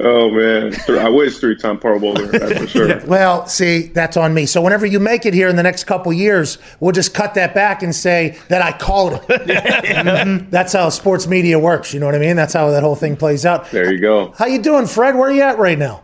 Oh 0.00 0.30
man, 0.30 0.72
I 0.90 1.08
wish 1.08 1.38
three 1.38 1.56
time 1.56 1.76
Pro 1.78 1.98
Bowler. 1.98 2.26
That's 2.26 2.60
for 2.60 2.66
sure. 2.68 3.00
Well, 3.06 3.46
see, 3.48 3.88
that's 3.88 4.16
on 4.16 4.32
me. 4.32 4.46
So 4.46 4.62
whenever 4.62 4.86
you 4.86 5.00
make 5.00 5.26
it 5.26 5.34
here 5.34 5.48
in 5.48 5.56
the 5.56 5.62
next 5.64 5.84
couple 5.84 6.12
years, 6.12 6.58
we'll 6.78 6.92
just 6.92 7.14
cut 7.14 7.34
that 7.34 7.52
back 7.52 7.82
and 7.82 7.92
say 7.92 8.38
that 8.48 8.62
I 8.62 8.70
called 8.78 9.14
it. 9.14 9.22
Mhm. 9.28 10.50
That's 10.50 10.72
how 10.72 10.88
sports 10.90 11.26
media 11.26 11.58
works. 11.58 11.92
You 11.92 11.98
know 12.00 12.06
what 12.06 12.14
I 12.14 12.18
mean? 12.18 12.36
That's 12.36 12.52
how 12.52 12.70
that 12.70 12.82
whole 12.84 12.94
thing 12.94 13.16
plays 13.16 13.44
out. 13.44 13.70
There 13.72 13.92
you 13.92 14.00
go. 14.00 14.32
How 14.38 14.46
you 14.46 14.60
doing, 14.62 14.86
Fred? 14.86 15.16
Where 15.16 15.28
are 15.30 15.32
you 15.32 15.42
at 15.42 15.58
right 15.58 15.78
now? 15.78 16.02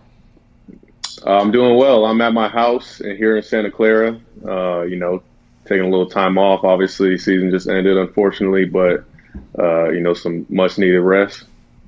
Uh, 1.24 1.38
I'm 1.40 1.52
doing 1.52 1.76
well. 1.76 2.04
I'm 2.06 2.20
at 2.20 2.32
my 2.32 2.48
house 2.48 3.00
in- 3.00 3.16
here 3.16 3.36
in 3.36 3.42
Santa 3.44 3.70
Clara. 3.70 4.18
Uh, 4.44 4.82
you 4.82 4.96
know, 4.96 5.22
taking 5.66 5.84
a 5.86 5.88
little 5.88 6.08
time 6.10 6.36
off. 6.36 6.64
Obviously, 6.64 7.16
season 7.16 7.50
just 7.50 7.68
ended, 7.68 7.96
unfortunately, 7.96 8.64
but 8.64 9.04
uh, 9.58 9.90
you 9.90 10.00
know, 10.00 10.14
some 10.14 10.44
much 10.48 10.78
needed 10.78 11.00
rest. 11.00 11.44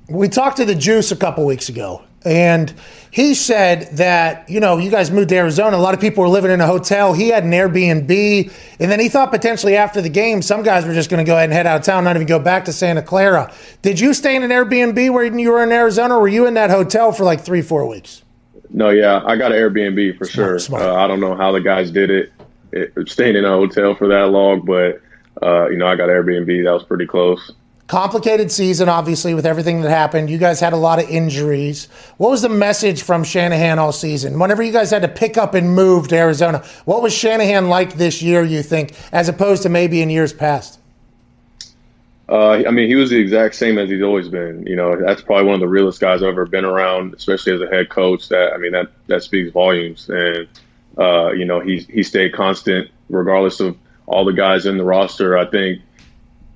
We 0.09 0.29
talked 0.29 0.57
to 0.57 0.65
the 0.65 0.75
Juice 0.75 1.11
a 1.11 1.17
couple 1.17 1.45
weeks 1.45 1.67
ago, 1.67 2.01
and 2.23 2.73
he 3.11 3.33
said 3.33 3.89
that 3.97 4.49
you 4.49 4.59
know 4.59 4.77
you 4.77 4.89
guys 4.89 5.11
moved 5.11 5.29
to 5.29 5.35
Arizona. 5.35 5.75
A 5.75 5.79
lot 5.79 5.93
of 5.93 5.99
people 5.99 6.23
were 6.23 6.29
living 6.29 6.51
in 6.51 6.61
a 6.61 6.65
hotel. 6.65 7.13
He 7.13 7.27
had 7.29 7.43
an 7.43 7.51
Airbnb, 7.51 8.53
and 8.79 8.91
then 8.91 8.99
he 8.99 9.09
thought 9.09 9.31
potentially 9.31 9.75
after 9.75 10.01
the 10.01 10.09
game, 10.09 10.41
some 10.41 10.63
guys 10.63 10.85
were 10.85 10.93
just 10.93 11.09
going 11.09 11.23
to 11.23 11.29
go 11.29 11.35
ahead 11.35 11.45
and 11.45 11.53
head 11.53 11.67
out 11.67 11.81
of 11.81 11.85
town, 11.85 12.05
not 12.05 12.15
even 12.15 12.27
go 12.27 12.39
back 12.39 12.65
to 12.65 12.73
Santa 12.73 13.01
Clara. 13.01 13.53
Did 13.81 13.99
you 13.99 14.13
stay 14.13 14.35
in 14.35 14.43
an 14.43 14.49
Airbnb 14.51 15.11
where 15.11 15.25
you 15.25 15.51
were 15.51 15.63
in 15.63 15.71
Arizona, 15.71 16.15
or 16.15 16.21
were 16.21 16.27
you 16.29 16.45
in 16.45 16.53
that 16.53 16.69
hotel 16.69 17.11
for 17.11 17.23
like 17.25 17.41
three, 17.41 17.61
four 17.61 17.85
weeks? 17.85 18.23
No, 18.69 18.89
yeah, 18.89 19.21
I 19.25 19.35
got 19.35 19.51
an 19.51 19.57
Airbnb 19.57 20.17
for 20.17 20.25
sure. 20.25 20.59
smart. 20.59 20.83
Uh, 20.83 20.95
I 20.95 21.07
don't 21.07 21.19
know 21.19 21.35
how 21.35 21.51
the 21.51 21.61
guys 21.61 21.91
did 21.91 22.09
it, 22.09 22.31
it 22.71 23.09
staying 23.09 23.35
in 23.35 23.45
a 23.45 23.49
hotel 23.49 23.95
for 23.95 24.07
that 24.07 24.29
long, 24.29 24.65
but 24.65 25.01
uh, 25.41 25.69
you 25.69 25.77
know, 25.77 25.87
I 25.87 25.95
got 25.95 26.09
Airbnb. 26.09 26.63
That 26.63 26.71
was 26.71 26.83
pretty 26.83 27.05
close. 27.05 27.51
Complicated 27.87 28.51
season, 28.51 28.89
obviously, 28.89 29.33
with 29.33 29.45
everything 29.45 29.79
that 29.81 29.89
happened. 29.89 30.29
You 30.29 30.37
guys 30.37 30.59
had 30.59 30.73
a 30.73 30.77
lot 30.77 31.01
of 31.01 31.09
injuries. 31.09 31.85
What 32.17 32.31
was 32.31 32.41
the 32.41 32.49
message 32.49 33.01
from 33.01 33.23
Shanahan 33.23 33.79
all 33.79 33.93
season? 33.93 34.37
Whenever 34.39 34.61
you 34.61 34.73
guys 34.73 34.91
had 34.91 35.03
to 35.03 35.07
pick 35.07 35.37
up 35.37 35.53
and 35.53 35.73
move 35.73 36.09
to 36.09 36.17
Arizona, 36.17 36.65
what 36.83 37.01
was 37.01 37.13
Shanahan 37.13 37.69
like 37.69 37.93
this 37.93 38.21
year, 38.21 38.43
you 38.43 38.61
think, 38.61 38.93
as 39.13 39.29
opposed 39.29 39.63
to 39.63 39.69
maybe 39.69 40.01
in 40.01 40.09
years 40.09 40.33
past? 40.33 40.79
Uh, 42.29 42.63
I 42.67 42.71
mean, 42.71 42.89
he 42.89 42.95
was 42.95 43.09
the 43.09 43.19
exact 43.19 43.55
same 43.55 43.77
as 43.77 43.89
he's 43.89 44.03
always 44.03 44.27
been. 44.27 44.67
You 44.67 44.75
know, 44.75 44.97
that's 44.97 45.21
probably 45.21 45.45
one 45.45 45.55
of 45.55 45.61
the 45.61 45.69
realest 45.69 46.01
guys 46.01 46.21
I've 46.21 46.29
ever 46.29 46.45
been 46.45 46.65
around, 46.65 47.13
especially 47.13 47.53
as 47.53 47.61
a 47.61 47.67
head 47.67 47.89
coach. 47.89 48.27
That 48.27 48.51
I 48.53 48.57
mean, 48.57 48.73
that 48.73 48.91
that 49.07 49.23
speaks 49.23 49.51
volumes. 49.53 50.09
And 50.09 50.45
uh, 50.97 51.31
you 51.31 51.45
know, 51.45 51.61
he 51.61 51.79
he 51.89 52.03
stayed 52.03 52.33
constant 52.33 52.89
regardless 53.07 53.61
of 53.61 53.77
all 54.07 54.25
the 54.25 54.33
guys 54.33 54.65
in 54.65 54.77
the 54.77 54.83
roster. 54.83 55.37
I 55.37 55.45
think 55.45 55.81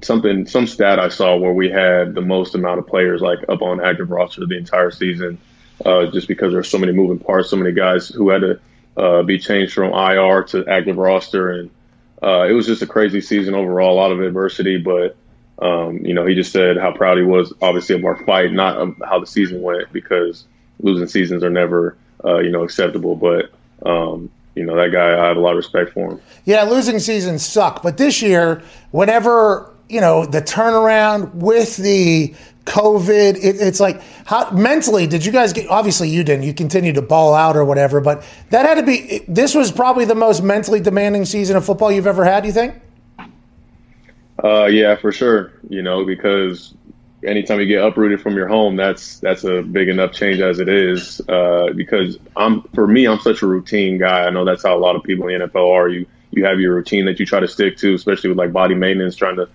something 0.02 0.46
some 0.46 0.68
stat 0.68 1.00
I 1.00 1.10
saw 1.10 1.36
where 1.38 1.54
we 1.54 1.70
had 1.70 2.16
the 2.16 2.22
most 2.22 2.56
amount 2.56 2.80
of 2.80 2.88
players 2.88 3.22
like 3.22 3.40
up 3.50 3.62
on 3.62 3.84
active 3.84 4.10
roster 4.10 4.46
the 4.46 4.58
entire 4.58 4.92
season, 4.92 5.38
uh, 5.86 6.08
just 6.08 6.28
because 6.28 6.54
there's 6.54 6.70
so 6.70 6.78
many 6.78 6.92
moving 6.92 7.20
parts, 7.20 7.50
so 7.50 7.58
many 7.58 7.72
guys 7.72 8.08
who 8.10 8.30
had 8.30 8.42
to 8.42 8.60
uh, 8.98 9.24
be 9.24 9.40
changed 9.40 9.74
from 9.74 9.94
IR 9.94 10.44
to 10.44 10.68
active 10.68 10.98
roster, 10.98 11.52
and 11.52 11.70
uh, 12.22 12.46
it 12.48 12.54
was 12.54 12.66
just 12.66 12.82
a 12.82 12.88
crazy 12.88 13.22
season 13.22 13.56
overall. 13.56 13.94
A 13.94 14.00
lot 14.00 14.12
of 14.12 14.22
adversity, 14.22 14.78
but 14.78 15.16
um, 15.62 15.98
you 15.98 16.14
know, 16.14 16.26
he 16.26 16.36
just 16.36 16.52
said 16.52 16.78
how 16.78 16.92
proud 16.92 17.18
he 17.18 17.24
was, 17.24 17.54
obviously, 17.62 17.96
of 17.96 18.04
our 18.04 18.24
fight, 18.26 18.52
not 18.52 18.96
how 19.06 19.20
the 19.20 19.28
season 19.28 19.62
went, 19.62 19.92
because 19.94 20.46
losing 20.80 21.08
seasons 21.08 21.44
are 21.44 21.50
never, 21.50 21.98
uh, 22.26 22.40
you 22.40 22.50
know, 22.50 22.64
acceptable. 22.64 23.16
But 23.16 23.52
um, 23.88 24.30
you 24.56 24.66
know, 24.66 24.76
that 24.76 24.92
guy, 24.92 25.20
I 25.20 25.28
have 25.28 25.38
a 25.38 25.40
lot 25.40 25.52
of 25.52 25.58
respect 25.58 25.94
for 25.94 26.12
him. 26.12 26.22
Yeah, 26.46 26.64
losing 26.64 27.00
seasons 27.00 27.46
suck. 27.46 27.82
But 27.82 27.98
this 27.98 28.22
year, 28.22 28.62
whenever, 28.92 29.71
you 29.92 30.02
know, 30.02 30.26
the 30.26 30.42
turnaround 30.42 31.34
with 31.34 31.78
the 31.78 32.34
COVID, 32.66 33.36
it, 33.36 33.60
it's 33.60 33.80
like, 33.80 34.02
how 34.26 34.50
mentally 34.52 35.06
did 35.06 35.26
you 35.26 35.32
guys 35.32 35.52
get, 35.52 35.68
obviously 35.68 36.10
you 36.10 36.24
didn't, 36.24 36.44
you 36.44 36.54
continued 36.54 36.96
to 36.96 37.02
ball 37.02 37.34
out 37.34 37.58
or 37.58 37.66
whatever, 37.66 38.00
but 38.00 38.24
that 38.52 38.66
had 38.66 38.76
to 38.76 38.84
be, 38.84 39.24
this 39.28 39.54
was 39.54 39.72
probably 39.72 40.06
the 40.06 40.16
most 40.16 40.42
mentally 40.42 40.80
demanding 40.80 41.26
season 41.26 41.58
of 41.58 41.66
football 41.66 41.92
you've 41.92 42.08
ever 42.08 42.24
had, 42.24 42.46
you 42.46 42.52
think? 42.54 42.76
Uh, 44.44 44.66
yeah, 44.66 44.96
for 44.96 45.12
sure. 45.12 45.52
You 45.70 45.82
know, 45.82 46.06
because 46.06 46.74
anytime 47.24 47.60
you 47.60 47.66
get 47.66 47.84
uprooted 47.84 48.22
from 48.22 48.36
your 48.36 48.48
home, 48.48 48.76
that's 48.76 49.20
that's 49.20 49.44
a 49.44 49.62
big 49.62 49.88
enough 49.88 50.14
change 50.14 50.40
as 50.40 50.60
it 50.60 50.68
is. 50.68 51.22
Uh, 51.30 51.68
because 51.76 52.18
I'm 52.36 52.64
for 52.74 52.88
me, 52.88 53.08
I'm 53.08 53.20
such 53.20 53.44
a 53.44 53.48
routine 53.48 54.00
guy. 54.00 54.26
I 54.26 54.32
know 54.32 54.44
that's 54.44 54.64
how 54.64 54.76
a 54.76 54.80
lot 54.80 54.96
of 54.96 55.04
people 55.04 55.28
in 55.28 55.40
the 55.40 55.48
NFL 55.48 55.72
are. 55.72 55.90
You 55.90 56.08
you 56.32 56.46
have 56.46 56.60
your 56.60 56.74
routine 56.74 57.06
that 57.06 57.20
you 57.20 57.26
try 57.26 57.40
to 57.40 57.48
stick 57.48 57.78
to, 57.78 57.94
especially 57.94 58.30
with 58.30 58.38
like 58.38 58.54
body 58.54 58.74
maintenance, 58.74 59.16
trying 59.16 59.36
to, 59.36 59.50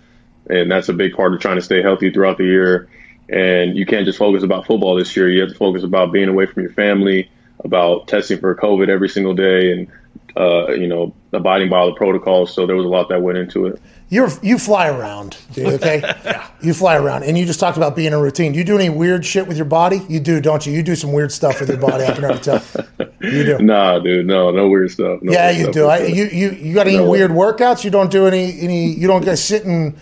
and 0.49 0.71
that's 0.71 0.89
a 0.89 0.93
big 0.93 1.15
part 1.15 1.35
of 1.35 1.41
trying 1.41 1.57
to 1.57 1.63
stay 1.63 1.83
healthy 1.83 2.11
throughout 2.11 2.39
the 2.39 2.45
year. 2.45 2.89
And 3.29 3.77
you 3.77 3.87
can't 3.87 4.07
just 4.07 4.19
focus 4.19 4.43
about 4.45 4.67
football 4.67 4.95
this 4.95 5.17
year. 5.17 5.29
You 5.29 5.41
have 5.41 5.51
to 5.51 5.57
focus 5.57 5.83
about 5.83 6.13
being 6.13 6.29
away 6.29 6.47
from 6.47 6.63
your 6.63 6.73
family, 6.73 7.29
about 7.65 8.07
testing 8.07 8.39
for 8.39 8.55
COVID 8.55 8.89
every 8.89 9.09
single 9.09 9.35
day, 9.35 9.73
and 9.73 9.89
uh, 10.37 10.69
you 10.73 10.87
know 10.87 11.15
abiding 11.33 11.69
by 11.69 11.79
all 11.79 11.87
the 11.87 11.95
protocols. 11.97 12.55
So 12.55 12.67
there 12.67 12.77
was 12.77 12.85
a 12.85 12.89
lot 12.89 13.09
that 13.09 13.23
went 13.23 13.39
into 13.39 13.67
it. 13.67 13.81
You're 14.09 14.29
you 14.43 14.59
fly 14.59 14.89
around, 14.89 15.37
dude. 15.55 15.67
Okay, 15.83 15.99
yeah. 16.25 16.49
You 16.63 16.73
fly 16.73 16.97
around, 16.97 17.25
and 17.25 17.37
you 17.37 17.45
just 17.45 17.59
talked 17.59 17.77
about 17.77 17.97
being 17.97 18.13
a 18.13 18.21
routine. 18.21 18.53
Do 18.53 18.59
you 18.59 18.65
do 18.65 18.77
any 18.79 18.89
weird 18.91 19.27
shit 19.27 19.49
with 19.49 19.57
your 19.57 19.67
body? 19.67 20.01
You 20.09 20.21
do, 20.21 20.41
don't 20.41 20.65
you? 20.65 20.73
You 20.73 20.85
do 20.85 20.95
some 20.95 21.13
weird 21.13 21.33
stuff 21.33 21.59
with 21.59 21.69
your 21.69 21.79
body. 21.79 22.05
I 22.05 22.13
can 22.15 22.25
already 22.25 22.39
tell. 22.41 22.63
You 23.21 23.45
do. 23.45 23.59
Nah, 23.61 23.99
dude. 23.99 24.27
No, 24.27 24.53
no 24.53 24.69
weird 24.69 24.93
stuff. 24.93 25.21
No 25.23 25.33
yeah, 25.33 25.47
weird 25.47 25.57
you 25.57 25.63
stuff 25.65 25.75
do. 25.75 25.87
I, 25.87 25.99
you 26.07 26.27
you 26.27 26.51
you 26.51 26.75
got 26.75 26.87
any 26.87 26.99
No. 26.99 27.11
weird 27.11 27.33
workouts? 27.33 27.83
You 27.83 27.91
don't 27.91 28.11
do 28.13 28.29
any 28.29 28.61
any. 28.61 28.93
You 28.93 29.09
don't 29.09 29.25
get 29.25 29.39
sitting. 29.39 29.97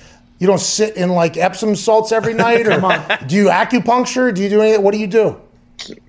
You 0.44 0.48
don't 0.48 0.60
sit 0.60 0.94
in 0.98 1.08
like 1.08 1.38
Epsom 1.38 1.74
salts 1.74 2.12
every 2.12 2.34
night, 2.46 2.66
or 2.66 2.78
do 3.26 3.34
you 3.34 3.46
acupuncture? 3.46 4.34
Do 4.34 4.42
you 4.42 4.50
do 4.50 4.60
any? 4.60 4.76
What 4.76 4.92
do 4.92 4.98
you 5.00 5.06
do? 5.06 5.40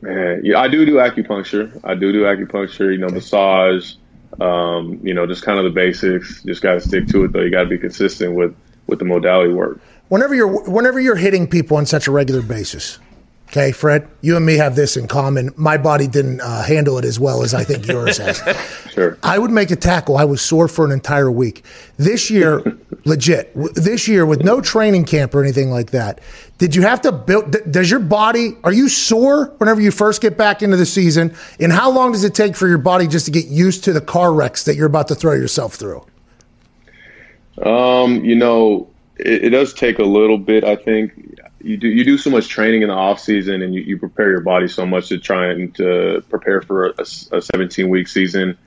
Man, 0.01 0.41
yeah, 0.43 0.59
I 0.59 0.67
do 0.67 0.85
do 0.85 0.95
acupuncture. 0.95 1.79
I 1.85 1.95
do 1.95 2.11
do 2.11 2.23
acupuncture. 2.23 2.91
You 2.91 2.97
know, 2.97 3.07
massage. 3.07 3.93
Um, 4.41 4.99
you 5.01 5.13
know, 5.13 5.25
just 5.25 5.43
kind 5.43 5.57
of 5.57 5.63
the 5.63 5.69
basics. 5.71 6.43
Just 6.43 6.61
got 6.61 6.73
to 6.73 6.81
stick 6.81 7.07
to 7.07 7.23
it, 7.23 7.31
though. 7.31 7.39
You 7.39 7.49
got 7.49 7.63
to 7.63 7.69
be 7.69 7.77
consistent 7.77 8.35
with 8.35 8.53
with 8.87 8.99
the 8.99 9.05
modality 9.05 9.53
work. 9.53 9.79
whenever 10.09 10.35
you're 10.35 10.69
whenever 10.69 10.99
you're 10.99 11.15
hitting 11.15 11.47
people 11.47 11.77
on 11.77 11.85
such 11.85 12.05
a 12.05 12.11
regular 12.11 12.41
basis 12.41 12.99
okay 13.49 13.71
fred 13.71 14.07
you 14.21 14.35
and 14.35 14.43
me 14.45 14.55
have 14.55 14.75
this 14.75 14.97
in 14.97 15.07
common 15.07 15.51
my 15.55 15.77
body 15.77 16.07
didn't 16.07 16.41
uh, 16.41 16.63
handle 16.63 16.97
it 16.97 17.05
as 17.05 17.19
well 17.19 17.41
as 17.43 17.53
i 17.53 17.63
think 17.63 17.85
yours 17.87 18.17
has 18.17 18.37
Sure. 18.91 19.17
i 19.23 19.37
would 19.39 19.51
make 19.51 19.69
a 19.71 19.75
tackle 19.75 20.17
i 20.17 20.23
was 20.25 20.41
sore 20.41 20.67
for 20.67 20.83
an 20.85 20.91
entire 20.91 21.31
week 21.31 21.63
this 21.97 22.29
year 22.31 22.59
legit 23.05 23.51
this 23.75 24.07
year 24.07 24.25
with 24.25 24.43
no 24.43 24.59
training 24.59 25.05
camp 25.05 25.33
or 25.35 25.41
anything 25.43 25.69
like 25.69 25.91
that 25.91 26.19
did 26.57 26.75
you 26.75 26.81
have 26.81 26.99
to 26.99 27.11
build 27.11 27.55
does 27.71 27.89
your 27.89 27.99
body 27.99 28.57
are 28.63 28.73
you 28.73 28.89
sore 28.89 29.47
whenever 29.59 29.79
you 29.79 29.91
first 29.91 30.21
get 30.21 30.37
back 30.37 30.63
into 30.63 30.75
the 30.75 30.85
season 30.85 31.33
and 31.59 31.71
how 31.71 31.89
long 31.89 32.11
does 32.11 32.23
it 32.23 32.33
take 32.33 32.55
for 32.55 32.67
your 32.67 32.79
body 32.79 33.07
just 33.07 33.25
to 33.25 33.31
get 33.31 33.45
used 33.45 33.83
to 33.83 33.93
the 33.93 34.01
car 34.01 34.33
wrecks 34.33 34.63
that 34.63 34.75
you're 34.75 34.87
about 34.87 35.07
to 35.07 35.15
throw 35.15 35.33
yourself 35.33 35.75
through 35.75 36.03
Um, 37.63 38.23
you 38.25 38.35
know, 38.35 38.89
it, 39.17 39.45
it 39.45 39.49
does 39.51 39.73
take 39.73 39.99
a 39.99 40.03
little 40.03 40.37
bit. 40.37 40.63
I 40.63 40.75
think 40.75 41.39
you 41.61 41.77
do 41.77 41.87
you 41.87 42.03
do 42.03 42.17
so 42.17 42.29
much 42.29 42.47
training 42.47 42.81
in 42.81 42.89
the 42.89 42.93
off 42.93 43.19
season, 43.19 43.61
and 43.61 43.73
you, 43.73 43.81
you 43.81 43.97
prepare 43.97 44.29
your 44.29 44.41
body 44.41 44.67
so 44.67 44.85
much 44.85 45.09
to 45.09 45.17
try 45.17 45.51
and 45.51 45.73
to 45.75 46.23
prepare 46.29 46.61
for 46.61 46.87
a, 46.87 47.01
a 47.31 47.41
17 47.41 47.89
week 47.89 48.07
season. 48.07 48.57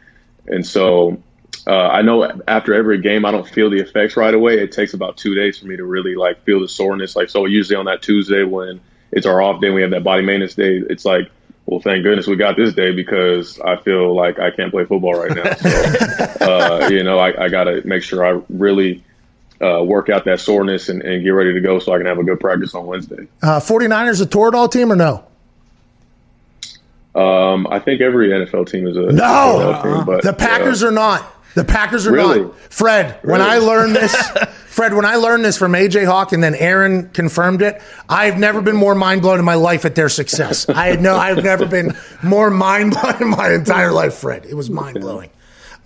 And 0.46 0.66
so, 0.66 1.22
uh, 1.66 1.88
I 1.88 2.02
know 2.02 2.30
after 2.48 2.74
every 2.74 3.00
game, 3.00 3.24
I 3.24 3.30
don't 3.30 3.48
feel 3.48 3.70
the 3.70 3.78
effects 3.78 4.16
right 4.16 4.32
away. 4.32 4.58
It 4.60 4.72
takes 4.72 4.94
about 4.94 5.16
two 5.16 5.34
days 5.34 5.58
for 5.58 5.66
me 5.66 5.76
to 5.76 5.84
really 5.84 6.14
like 6.16 6.42
feel 6.44 6.60
the 6.60 6.68
soreness. 6.68 7.14
Like 7.16 7.28
so, 7.28 7.44
usually 7.46 7.76
on 7.76 7.84
that 7.86 8.02
Tuesday 8.02 8.42
when 8.42 8.80
it's 9.12 9.26
our 9.26 9.42
off 9.42 9.60
day, 9.60 9.70
we 9.70 9.82
have 9.82 9.90
that 9.92 10.04
body 10.04 10.22
maintenance 10.22 10.54
day. 10.54 10.82
It's 10.88 11.04
like. 11.04 11.30
Well, 11.70 11.80
thank 11.80 12.02
goodness 12.02 12.26
we 12.26 12.36
got 12.36 12.56
this 12.56 12.72
day 12.72 12.92
because 12.92 13.60
I 13.60 13.76
feel 13.76 14.16
like 14.16 14.38
I 14.38 14.50
can't 14.50 14.70
play 14.70 14.86
football 14.86 15.12
right 15.12 15.36
now. 15.36 15.52
So, 15.52 15.68
uh, 16.40 16.88
you 16.90 17.02
know, 17.02 17.18
I, 17.18 17.44
I 17.44 17.48
got 17.50 17.64
to 17.64 17.86
make 17.86 18.02
sure 18.02 18.24
I 18.24 18.40
really 18.48 19.04
uh, 19.60 19.82
work 19.84 20.08
out 20.08 20.24
that 20.24 20.40
soreness 20.40 20.88
and, 20.88 21.02
and 21.02 21.22
get 21.22 21.28
ready 21.28 21.52
to 21.52 21.60
go 21.60 21.78
so 21.78 21.92
I 21.92 21.98
can 21.98 22.06
have 22.06 22.16
a 22.18 22.24
good 22.24 22.40
practice 22.40 22.74
on 22.74 22.86
Wednesday. 22.86 23.28
uh, 23.42 23.60
49ers 23.60 24.22
a 24.22 24.24
toradol 24.24 24.72
team 24.72 24.90
or 24.90 24.96
no 24.96 25.24
Um, 27.14 27.66
I 27.70 27.80
think 27.80 28.00
every 28.00 28.28
NFL 28.28 28.70
team 28.70 28.86
is 28.86 28.96
a 28.96 29.12
No, 29.12 29.80
team, 29.82 30.06
but 30.06 30.22
the 30.22 30.32
Packers 30.32 30.82
uh, 30.82 30.88
are 30.88 30.90
not. 30.92 31.34
The 31.54 31.64
Packers 31.64 32.06
are 32.06 32.12
Really? 32.12 32.42
not. 32.42 32.58
Fred, 32.70 33.18
when 33.22 33.40
I 33.40 33.58
learned 33.58 33.96
this, 33.96 34.14
Fred, 34.66 34.94
when 34.94 35.04
I 35.04 35.16
learned 35.16 35.44
this 35.44 35.56
from 35.58 35.72
AJ 35.72 36.06
Hawk 36.06 36.32
and 36.32 36.42
then 36.42 36.54
Aaron 36.54 37.08
confirmed 37.10 37.62
it, 37.62 37.82
I've 38.08 38.38
never 38.38 38.60
been 38.62 38.76
more 38.76 38.94
mind 38.94 39.22
blown 39.22 39.38
in 39.38 39.44
my 39.44 39.54
life 39.54 39.84
at 39.84 39.94
their 39.94 40.08
success. 40.08 40.68
I 40.68 40.86
had 40.86 41.00
no, 41.02 41.16
I've 41.16 41.42
never 41.42 41.66
been 41.66 41.96
more 42.22 42.50
mind 42.50 42.92
blown 42.92 43.20
in 43.22 43.28
my 43.30 43.50
entire 43.52 43.90
life, 43.92 44.14
Fred. 44.14 44.46
It 44.46 44.54
was 44.54 44.70
mind 44.70 45.00
blowing. 45.00 45.30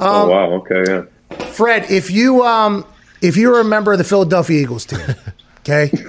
oh 0.00 0.28
wow, 0.28 0.52
okay, 0.54 0.84
yeah. 0.86 1.44
Fred, 1.46 1.90
if 1.90 2.10
you 2.10 2.42
um 2.42 2.84
if 3.22 3.36
you 3.36 3.48
were 3.50 3.60
a 3.60 3.64
member 3.64 3.92
of 3.92 3.98
the 3.98 4.04
Philadelphia 4.04 4.60
Eagles 4.60 4.84
team, 4.84 5.00
okay? 5.60 5.90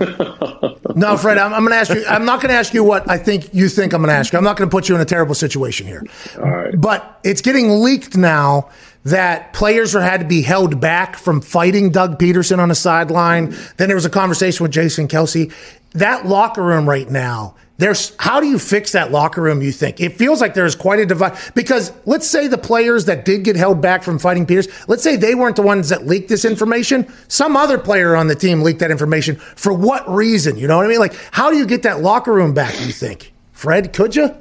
No, 0.95 1.17
Fred, 1.17 1.39
I'm, 1.39 1.53
I'm 1.53 1.61
going 1.61 1.71
to 1.71 1.77
ask 1.77 1.91
you. 1.91 2.05
I'm 2.07 2.23
not 2.23 2.39
going 2.39 2.49
to 2.51 2.55
ask 2.55 2.71
you 2.71 2.83
what 2.83 3.09
I 3.09 3.17
think 3.17 3.51
you 3.51 3.67
think 3.67 3.93
I'm 3.93 4.01
going 4.01 4.09
to 4.09 4.15
ask 4.15 4.31
you. 4.31 4.37
I'm 4.37 4.43
not 4.43 4.57
going 4.57 4.69
to 4.69 4.71
put 4.71 4.89
you 4.89 4.93
in 4.95 5.01
a 5.01 5.05
terrible 5.05 5.33
situation 5.33 5.87
here. 5.87 6.03
All 6.37 6.51
right. 6.51 6.79
But 6.79 7.19
it's 7.23 7.41
getting 7.41 7.81
leaked 7.81 8.15
now 8.15 8.69
that 9.05 9.53
players 9.53 9.93
had 9.93 10.21
to 10.21 10.27
be 10.27 10.41
held 10.41 10.79
back 10.79 11.17
from 11.17 11.41
fighting 11.41 11.91
Doug 11.91 12.19
Pederson 12.19 12.59
on 12.59 12.69
the 12.69 12.75
sideline. 12.75 13.55
Then 13.77 13.87
there 13.87 13.95
was 13.95 14.05
a 14.05 14.09
conversation 14.09 14.63
with 14.63 14.71
Jason 14.71 15.07
Kelce. 15.07 15.51
That 15.91 16.25
locker 16.25 16.63
room 16.63 16.87
right 16.89 17.09
now, 17.09 17.55
there's 17.77 18.15
how 18.17 18.39
do 18.39 18.47
you 18.47 18.59
fix 18.59 18.91
that 18.93 19.11
locker 19.11 19.41
room, 19.41 19.61
you 19.61 19.71
think? 19.71 19.99
It 19.99 20.17
feels 20.17 20.39
like 20.39 20.53
there's 20.53 20.75
quite 20.75 20.99
a 20.99 21.05
divide 21.05 21.37
because 21.53 21.91
let's 22.05 22.27
say 22.27 22.47
the 22.47 22.57
players 22.57 23.05
that 23.05 23.25
did 23.25 23.43
get 23.43 23.55
held 23.55 23.81
back 23.81 24.03
from 24.03 24.19
fighting 24.19 24.45
Peters, 24.45 24.67
let's 24.87 25.03
say 25.03 25.15
they 25.15 25.35
weren't 25.35 25.55
the 25.55 25.63
ones 25.63 25.89
that 25.89 26.05
leaked 26.07 26.29
this 26.29 26.45
information. 26.45 27.11
Some 27.27 27.57
other 27.57 27.77
player 27.77 28.15
on 28.15 28.27
the 28.27 28.35
team 28.35 28.61
leaked 28.61 28.79
that 28.79 28.91
information. 28.91 29.35
For 29.35 29.73
what 29.73 30.07
reason? 30.09 30.57
You 30.57 30.67
know 30.67 30.77
what 30.77 30.85
I 30.85 30.89
mean? 30.89 30.99
Like, 30.99 31.15
how 31.31 31.49
do 31.49 31.57
you 31.57 31.65
get 31.65 31.83
that 31.83 32.01
locker 32.01 32.31
room 32.31 32.53
back, 32.53 32.73
you 32.79 32.93
think? 32.93 33.33
Fred, 33.51 33.91
could 33.91 34.15
you? 34.15 34.35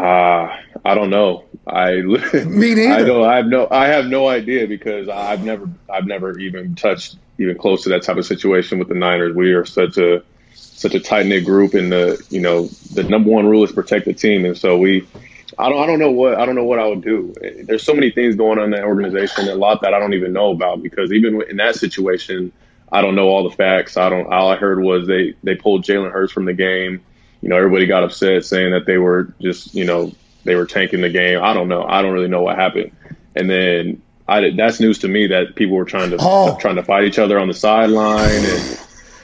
Uh, 0.00 0.56
I 0.82 0.94
don't 0.94 1.10
know. 1.10 1.44
I 1.66 2.00
Me 2.00 2.74
neither. 2.74 2.92
I 2.92 3.02
don't. 3.02 3.24
I 3.24 3.36
have 3.36 3.46
no. 3.46 3.68
I 3.70 3.86
have 3.86 4.06
no 4.06 4.28
idea 4.28 4.66
because 4.66 5.08
I've 5.10 5.44
never. 5.44 5.68
I've 5.90 6.06
never 6.06 6.38
even 6.38 6.74
touched 6.74 7.16
even 7.36 7.58
close 7.58 7.82
to 7.82 7.90
that 7.90 8.02
type 8.02 8.16
of 8.16 8.24
situation 8.24 8.78
with 8.78 8.88
the 8.88 8.94
Niners. 8.94 9.36
We 9.36 9.52
are 9.52 9.66
such 9.66 9.98
a 9.98 10.22
such 10.54 10.94
a 10.94 11.00
tight 11.00 11.26
knit 11.26 11.44
group, 11.44 11.74
and 11.74 11.92
the 11.92 12.24
you 12.30 12.40
know 12.40 12.68
the 12.94 13.02
number 13.02 13.28
one 13.28 13.46
rule 13.46 13.62
is 13.62 13.72
protect 13.72 14.06
the 14.06 14.14
team, 14.14 14.44
and 14.46 14.56
so 14.56 14.78
we. 14.78 15.06
I 15.58 15.68
don't. 15.68 15.82
I 15.82 15.86
don't 15.86 15.98
know 15.98 16.12
what. 16.12 16.40
I 16.40 16.46
don't 16.46 16.54
know 16.54 16.64
what 16.64 16.78
I 16.78 16.86
would 16.86 17.02
do. 17.02 17.34
There's 17.64 17.82
so 17.82 17.92
many 17.92 18.10
things 18.10 18.36
going 18.36 18.58
on 18.58 18.64
in 18.64 18.70
that 18.70 18.84
organization. 18.84 19.48
A 19.48 19.54
lot 19.54 19.82
that 19.82 19.92
I 19.92 19.98
don't 19.98 20.14
even 20.14 20.32
know 20.32 20.50
about 20.50 20.82
because 20.82 21.12
even 21.12 21.42
in 21.50 21.58
that 21.58 21.76
situation, 21.76 22.52
I 22.90 23.02
don't 23.02 23.16
know 23.16 23.28
all 23.28 23.46
the 23.46 23.54
facts. 23.54 23.98
I 23.98 24.08
don't. 24.08 24.32
All 24.32 24.48
I 24.50 24.56
heard 24.56 24.80
was 24.80 25.06
they 25.06 25.34
they 25.42 25.56
pulled 25.56 25.84
Jalen 25.84 26.10
Hurts 26.10 26.32
from 26.32 26.46
the 26.46 26.54
game. 26.54 27.02
You 27.42 27.48
know, 27.48 27.56
everybody 27.56 27.86
got 27.86 28.02
upset 28.04 28.44
saying 28.44 28.72
that 28.72 28.86
they 28.86 28.98
were 28.98 29.32
just 29.40 29.74
you 29.74 29.84
know 29.84 30.12
they 30.44 30.54
were 30.54 30.66
tanking 30.66 31.00
the 31.00 31.10
game. 31.10 31.42
I 31.42 31.52
don't 31.54 31.68
know. 31.68 31.84
I 31.84 32.02
don't 32.02 32.12
really 32.12 32.28
know 32.28 32.42
what 32.42 32.56
happened. 32.56 32.92
And 33.36 33.48
then 33.48 34.02
I, 34.28 34.50
that's 34.50 34.80
news 34.80 34.98
to 35.00 35.08
me 35.08 35.26
that 35.28 35.54
people 35.56 35.76
were 35.76 35.84
trying 35.84 36.10
to 36.10 36.16
Oh. 36.20 36.56
trying 36.60 36.76
to 36.76 36.82
fight 36.82 37.04
each 37.04 37.18
other 37.18 37.38
on 37.38 37.48
the 37.48 37.54
sideline, 37.54 38.30
and 38.44 38.78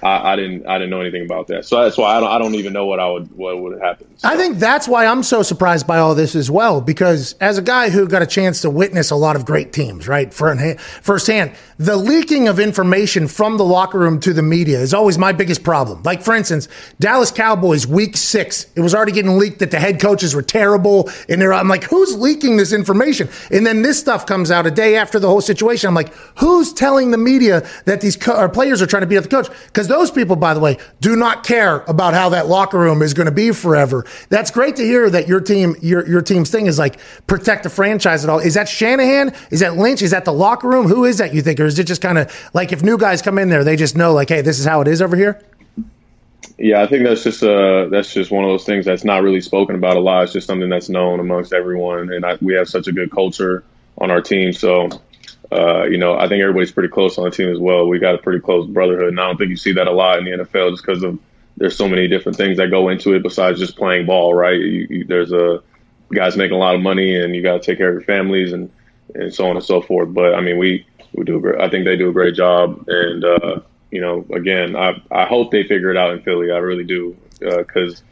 I, 0.07 0.33
I 0.33 0.37
didn't 0.37 0.67
I 0.67 0.79
didn't 0.79 0.91
know 0.91 1.01
anything 1.01 1.25
about 1.25 1.49
that. 1.49 1.65
So 1.65 1.83
that's 1.83 1.99
why 1.99 2.17
I 2.17 2.21
don't 2.21 2.31
I 2.31 2.39
don't 2.39 2.55
even 2.55 2.73
know 2.73 2.87
what 2.87 3.01
I 3.01 3.09
would 3.09 3.37
what 3.37 3.61
would 3.61 3.81
happen. 3.81 4.07
So, 4.17 4.29
I 4.29 4.37
think 4.37 4.59
that's 4.59 4.87
why 4.87 5.07
I'm 5.07 5.23
so 5.23 5.43
surprised 5.43 5.87
by 5.87 5.99
all 5.99 6.15
this 6.15 6.37
as 6.37 6.51
well, 6.51 6.81
because 6.81 7.35
as 7.41 7.59
a 7.59 7.63
guy 7.63 7.91
who 7.91 8.07
got 8.07 8.23
a 8.23 8.27
chance 8.27 8.61
to 8.63 8.71
witness 8.71 9.11
a 9.11 9.17
lot 9.17 9.35
of 9.35 9.45
great 9.45 9.73
teams, 9.73 10.07
right, 10.07 10.33
firsthand, 10.33 11.53
the 11.79 11.97
leaking 11.97 12.49
of 12.49 12.61
information 12.61 13.27
from 13.27 13.57
the 13.59 13.65
locker 13.65 13.99
room 13.99 14.21
to 14.21 14.33
the 14.33 14.43
media 14.43 14.79
is 14.79 14.95
always 14.95 15.19
my 15.19 15.33
biggest 15.33 15.65
problem. 15.65 16.03
Like, 16.05 16.23
for 16.23 16.35
instance, 16.35 16.69
Dallas 17.01 17.31
Cowboys 17.31 17.87
week 17.87 18.17
six, 18.17 18.67
it 18.77 18.81
was 18.81 18.95
already 18.95 19.13
getting 19.13 19.39
leaked 19.39 19.59
that 19.59 19.71
the 19.71 19.79
head 19.79 20.01
coaches 20.01 20.35
were 20.35 20.43
terrible. 20.43 21.11
And 21.29 21.43
I'm 21.43 21.69
like, 21.69 21.85
who's 21.85 22.17
leaking 22.17 22.57
this 22.57 22.73
information? 22.73 23.29
And 23.51 23.67
then 23.67 23.83
this 23.83 23.99
stuff 23.99 24.25
comes 24.25 24.51
out 24.51 24.67
a 24.67 24.71
day 24.71 24.97
after 24.97 25.19
the 25.19 25.29
whole 25.29 25.41
situation. 25.41 25.89
I'm 25.89 25.95
like, 25.95 26.15
who's 26.39 26.73
telling 26.73 27.11
the 27.11 27.19
media 27.19 27.67
that 27.85 28.01
these 28.01 28.17
co- 28.17 28.49
players 28.49 28.81
are 28.81 28.87
trying 28.87 29.03
to 29.03 29.07
beat 29.07 29.19
up 29.19 29.25
the 29.25 29.31
coach? 29.31 29.49
Because 29.67 29.89
those 29.97 30.11
people, 30.11 30.37
by 30.37 30.55
the 30.55 30.61
way, 30.61 30.79
do 31.01 31.17
not 31.17 31.45
care 31.45 31.79
about 31.89 32.15
how 32.15 32.29
that 32.31 32.47
locker 32.47 32.79
room 32.79 33.03
is 33.03 33.15
going 33.15 33.27
to 33.27 33.33
be 33.33 33.53
forever. 33.53 34.05
That's 34.29 34.51
great 34.51 34.77
to 34.77 34.83
hear 34.83 35.09
that 35.11 35.27
your 35.27 35.41
team, 35.41 35.75
your, 35.81 36.07
your 36.09 36.23
team's 36.23 36.51
thing 36.51 36.67
is 36.67 36.79
like 36.79 36.99
protect 37.27 37.63
the 37.63 37.71
franchise 37.71 38.25
at 38.25 38.31
all. 38.31 38.39
Is 38.39 38.55
that 38.55 38.69
Shanahan? 38.69 39.35
Is 39.51 39.61
that 39.61 39.77
Lynch? 39.77 40.03
Is 40.03 40.11
that 40.11 40.25
the 40.25 40.33
locker 40.33 40.69
room? 40.69 40.87
Who 40.87 41.05
is 41.05 41.19
that 41.19 41.35
you 41.35 41.43
think? 41.43 41.61
Or 41.61 41.65
is 41.65 41.79
it 41.79 41.85
just 41.85 42.03
kind 42.03 42.19
of 42.19 42.51
like 42.55 42.73
if 42.73 42.83
new 42.83 42.99
guys 42.99 43.23
come 43.23 43.39
in 43.39 43.49
there, 43.49 43.65
they 43.65 43.77
just 43.77 43.97
know 43.97 44.13
like, 44.13 44.29
hey, 44.29 44.43
this 44.43 44.59
is 44.59 44.65
how 44.65 44.81
it 44.81 44.89
is 44.89 45.01
over 45.01 45.17
here? 45.17 45.41
Yeah, 46.59 46.83
I 46.83 46.87
think 46.87 47.05
that's 47.05 47.23
just 47.23 47.43
uh 47.43 47.87
that's 47.91 48.15
just 48.15 48.31
one 48.31 48.45
of 48.45 48.51
those 48.51 48.65
things 48.65 48.87
that's 48.87 49.05
not 49.05 49.23
really 49.23 49.41
spoken 49.41 49.77
about 49.77 49.97
a 49.97 50.01
lot. 50.01 50.25
It's 50.25 50.33
just 50.33 50.47
something 50.47 50.71
that's 50.71 50.89
known 50.89 51.21
amongst 51.21 51.53
everyone, 51.53 52.13
and 52.13 52.25
I, 52.25 52.39
we 52.41 52.55
have 52.55 52.69
such 52.69 52.87
a 52.87 52.93
good 52.93 53.11
culture 53.11 53.63
on 53.99 54.11
our 54.11 54.23
team. 54.23 54.53
So, 54.53 54.89
uh, 55.53 55.85
you 55.85 55.99
know, 55.99 56.19
I 56.19 56.29
think 56.29 56.43
everybody's 56.43 56.73
pretty 56.73 56.89
close 56.89 57.19
on 57.19 57.25
the 57.25 57.31
team 57.31 57.51
as 57.51 57.59
well. 57.59 57.87
We 57.87 57.99
got 57.99 58.15
a 58.15 58.19
pretty 58.19 58.41
close 58.41 58.67
brotherhood, 58.67 59.09
and 59.09 59.21
I 59.21 59.27
don't 59.27 59.37
think 59.37 59.51
you 59.51 59.57
see 59.57 59.73
that 59.73 59.87
a 59.87 59.93
lot 59.93 60.19
in 60.19 60.25
the 60.25 60.45
NFL 60.45 60.73
just 60.73 60.85
because 60.85 61.03
of 61.03 61.19
there's 61.57 61.77
so 61.77 61.89
many 61.89 62.09
different 62.09 62.37
things 62.37 62.59
that 62.59 62.71
go 62.71 62.89
into 62.89 63.15
it 63.15 63.23
besides 63.23 63.59
just 63.59 63.77
playing 63.77 64.07
ball, 64.07 64.35
right? 64.35 64.59
You, 64.59 64.87
you, 64.91 65.05
there's 65.05 65.33
a 65.33 65.63
guys 66.13 66.37
making 66.37 66.57
a 66.57 66.59
lot 66.59 66.75
of 66.75 66.81
money, 66.81 67.17
and 67.17 67.35
you 67.35 67.43
got 67.43 67.61
to 67.63 67.67
take 67.67 67.79
care 67.79 67.89
of 67.89 67.95
your 67.95 68.03
families 68.03 68.53
and 68.53 68.71
and 69.15 69.33
so 69.33 69.49
on 69.49 69.57
and 69.57 69.65
so 69.65 69.81
forth. 69.81 70.13
But 70.13 70.35
I 70.35 70.41
mean, 70.41 70.59
we 70.59 70.87
we 71.13 71.25
do. 71.25 71.41
Great, 71.41 71.61
I 71.61 71.69
think 71.69 71.85
they 71.85 71.97
do 71.97 72.11
a 72.11 72.13
great 72.13 72.35
job, 72.35 72.85
and 72.89 73.25
uh, 73.25 73.61
you 73.91 74.01
know, 74.01 74.27
again, 74.35 74.77
I 74.77 75.01
I 75.11 75.27
hope 75.27 75.51
they 75.51 75.63
figure 75.63 75.91
it 75.91 75.97
out 75.97 76.13
in 76.13 76.23
Philly. 76.23 76.51
I 76.51 76.59
really 76.59 76.85
do, 76.85 77.17
because 77.39 78.03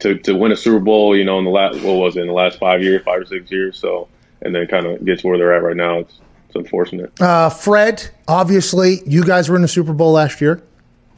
to 0.00 0.18
to 0.18 0.34
win 0.34 0.52
a 0.52 0.56
Super 0.56 0.80
Bowl, 0.80 1.16
you 1.16 1.24
know, 1.24 1.38
in 1.38 1.44
the 1.44 1.50
last 1.50 1.80
what 1.82 1.94
was 1.94 2.16
it 2.16 2.20
in 2.20 2.26
the 2.26 2.34
last 2.34 2.58
five 2.58 2.82
years, 2.82 3.02
five 3.02 3.22
or 3.22 3.26
six 3.26 3.50
years, 3.50 3.78
so 3.78 4.08
and 4.42 4.54
then 4.54 4.66
kind 4.66 4.86
of 4.86 5.04
get 5.04 5.20
to 5.20 5.26
where 5.26 5.38
they're 5.38 5.54
at 5.54 5.62
right 5.62 5.76
now. 5.76 6.00
It's 6.00 6.20
it's 6.54 6.64
unfortunate. 6.64 7.18
Uh, 7.20 7.48
Fred, 7.48 8.10
obviously, 8.28 9.00
you 9.06 9.24
guys 9.24 9.48
were 9.48 9.56
in 9.56 9.62
the 9.62 9.68
Super 9.68 9.92
Bowl 9.92 10.12
last 10.12 10.40
year. 10.40 10.62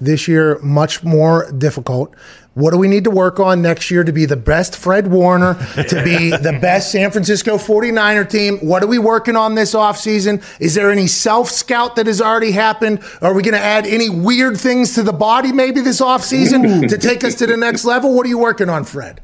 This 0.00 0.28
year, 0.28 0.58
much 0.58 1.02
more 1.02 1.50
difficult. 1.52 2.14
What 2.54 2.70
do 2.70 2.78
we 2.78 2.86
need 2.88 3.04
to 3.04 3.10
work 3.10 3.40
on 3.40 3.62
next 3.62 3.90
year 3.90 4.04
to 4.04 4.12
be 4.12 4.26
the 4.26 4.36
best 4.36 4.76
Fred 4.76 5.08
Warner, 5.08 5.54
to 5.74 6.02
be 6.04 6.30
the 6.42 6.56
best 6.60 6.92
San 6.92 7.10
Francisco 7.10 7.56
49er 7.56 8.28
team? 8.28 8.58
What 8.58 8.82
are 8.82 8.86
we 8.86 8.98
working 8.98 9.34
on 9.34 9.54
this 9.54 9.74
offseason? 9.74 10.42
Is 10.60 10.74
there 10.74 10.90
any 10.90 11.06
self 11.06 11.50
scout 11.50 11.96
that 11.96 12.06
has 12.06 12.20
already 12.20 12.52
happened? 12.52 13.02
Are 13.22 13.34
we 13.34 13.42
going 13.42 13.54
to 13.54 13.60
add 13.60 13.86
any 13.86 14.08
weird 14.08 14.56
things 14.56 14.94
to 14.94 15.02
the 15.02 15.12
body 15.12 15.52
maybe 15.52 15.80
this 15.80 16.00
offseason 16.00 16.88
to 16.88 16.98
take 16.98 17.24
us 17.24 17.34
to 17.36 17.46
the 17.46 17.56
next 17.56 17.84
level? 17.84 18.14
What 18.14 18.26
are 18.26 18.30
you 18.30 18.38
working 18.38 18.68
on, 18.68 18.84
Fred? 18.84 19.20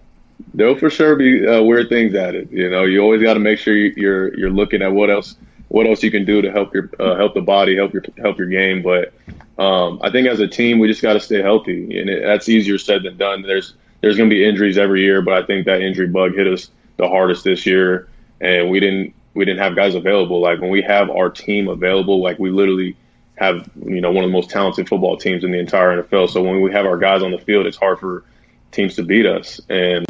There'll 0.54 0.78
for 0.78 0.90
sure 0.90 1.14
be 1.14 1.46
uh, 1.46 1.62
weird 1.62 1.88
things 1.88 2.14
added. 2.14 2.48
You 2.50 2.70
know, 2.70 2.84
you 2.84 3.00
always 3.00 3.22
got 3.22 3.34
to 3.34 3.40
make 3.40 3.58
sure 3.58 3.74
you're 3.74 4.36
you're 4.36 4.50
looking 4.50 4.82
at 4.82 4.92
what 4.92 5.10
else 5.10 5.36
what 5.70 5.86
else 5.86 6.02
you 6.02 6.10
can 6.10 6.24
do 6.24 6.42
to 6.42 6.50
help 6.50 6.74
your 6.74 6.90
uh, 6.98 7.16
help 7.16 7.32
the 7.32 7.40
body, 7.40 7.76
help 7.76 7.92
your 7.92 8.02
help 8.18 8.38
your 8.38 8.48
game. 8.48 8.82
But 8.82 9.14
um, 9.56 10.00
I 10.02 10.10
think 10.10 10.26
as 10.26 10.40
a 10.40 10.48
team, 10.48 10.80
we 10.80 10.88
just 10.88 11.00
got 11.00 11.12
to 11.14 11.20
stay 11.20 11.40
healthy, 11.40 11.98
and 11.98 12.10
it, 12.10 12.24
that's 12.24 12.48
easier 12.48 12.76
said 12.76 13.04
than 13.04 13.16
done. 13.16 13.42
There's 13.42 13.74
there's 14.00 14.16
going 14.16 14.28
to 14.28 14.34
be 14.34 14.44
injuries 14.44 14.76
every 14.76 15.02
year, 15.02 15.22
but 15.22 15.34
I 15.34 15.46
think 15.46 15.66
that 15.66 15.80
injury 15.80 16.08
bug 16.08 16.34
hit 16.34 16.48
us 16.48 16.70
the 16.96 17.08
hardest 17.08 17.44
this 17.44 17.64
year, 17.66 18.08
and 18.40 18.68
we 18.68 18.80
didn't 18.80 19.14
we 19.34 19.44
didn't 19.44 19.60
have 19.60 19.76
guys 19.76 19.94
available. 19.94 20.40
Like 20.40 20.60
when 20.60 20.70
we 20.70 20.82
have 20.82 21.08
our 21.08 21.30
team 21.30 21.68
available, 21.68 22.20
like 22.20 22.40
we 22.40 22.50
literally 22.50 22.96
have 23.36 23.70
you 23.86 24.00
know 24.00 24.10
one 24.10 24.24
of 24.24 24.30
the 24.30 24.36
most 24.36 24.50
talented 24.50 24.88
football 24.88 25.16
teams 25.16 25.44
in 25.44 25.52
the 25.52 25.58
entire 25.58 26.02
NFL. 26.02 26.30
So 26.30 26.42
when 26.42 26.62
we 26.62 26.72
have 26.72 26.84
our 26.84 26.98
guys 26.98 27.22
on 27.22 27.30
the 27.30 27.38
field, 27.38 27.66
it's 27.66 27.76
hard 27.76 28.00
for 28.00 28.24
teams 28.72 28.96
to 28.96 29.04
beat 29.04 29.24
us, 29.24 29.60
and 29.68 30.04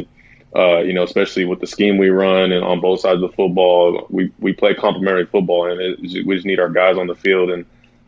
uh, 0.55 0.79
you 0.79 0.93
know, 0.93 1.03
especially 1.03 1.45
with 1.45 1.59
the 1.61 1.67
scheme 1.67 1.97
we 1.97 2.09
run 2.09 2.51
and 2.51 2.63
on 2.63 2.81
both 2.81 2.99
sides 2.99 3.21
of 3.23 3.29
the 3.29 3.35
football, 3.35 4.05
we, 4.09 4.31
we 4.39 4.51
play 4.51 4.73
complementary 4.73 5.25
football 5.25 5.71
and 5.71 5.79
it, 5.79 6.25
we 6.25 6.35
just 6.35 6.45
need 6.45 6.59
our 6.59 6.69
guys 6.69 6.97
on 6.97 7.07
the 7.07 7.15
field. 7.15 7.51
And, 7.51 7.65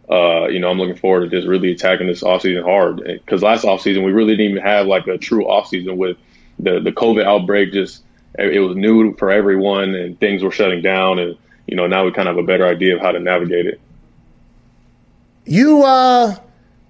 uh, 0.10 0.48
you 0.48 0.60
know, 0.60 0.70
I'm 0.70 0.78
looking 0.78 0.98
forward 0.98 1.30
to 1.30 1.36
just 1.36 1.48
really 1.48 1.72
attacking 1.72 2.08
this 2.08 2.22
offseason 2.22 2.64
hard 2.64 3.02
because 3.04 3.42
last 3.42 3.64
offseason 3.64 4.04
we 4.04 4.12
really 4.12 4.36
didn't 4.36 4.52
even 4.52 4.64
have 4.64 4.88
like 4.88 5.08
a 5.08 5.18
true 5.18 5.46
offseason 5.46 5.96
with 5.96 6.18
the, 6.60 6.82
the 6.82 6.92
COVID 6.92 7.26
outbreak. 7.26 7.72
Just 7.72 8.04
it 8.38 8.60
was 8.60 8.76
new 8.76 9.16
for 9.16 9.32
everyone 9.32 9.96
and 9.96 10.20
things 10.20 10.44
were 10.44 10.52
shutting 10.52 10.82
down. 10.82 11.20
And, 11.20 11.38
you 11.66 11.78
know, 11.78 11.88
now 11.88 12.04
we 12.04 12.12
kind 12.12 12.28
of 12.28 12.36
have 12.36 12.44
a 12.44 12.48
better 12.48 12.68
idea 12.68 12.96
of 12.96 13.02
how 13.02 13.14
to 13.14 13.20
navigate 13.20 13.68
it. 13.68 13.80
You, 15.46 15.84
uh, 15.84 16.36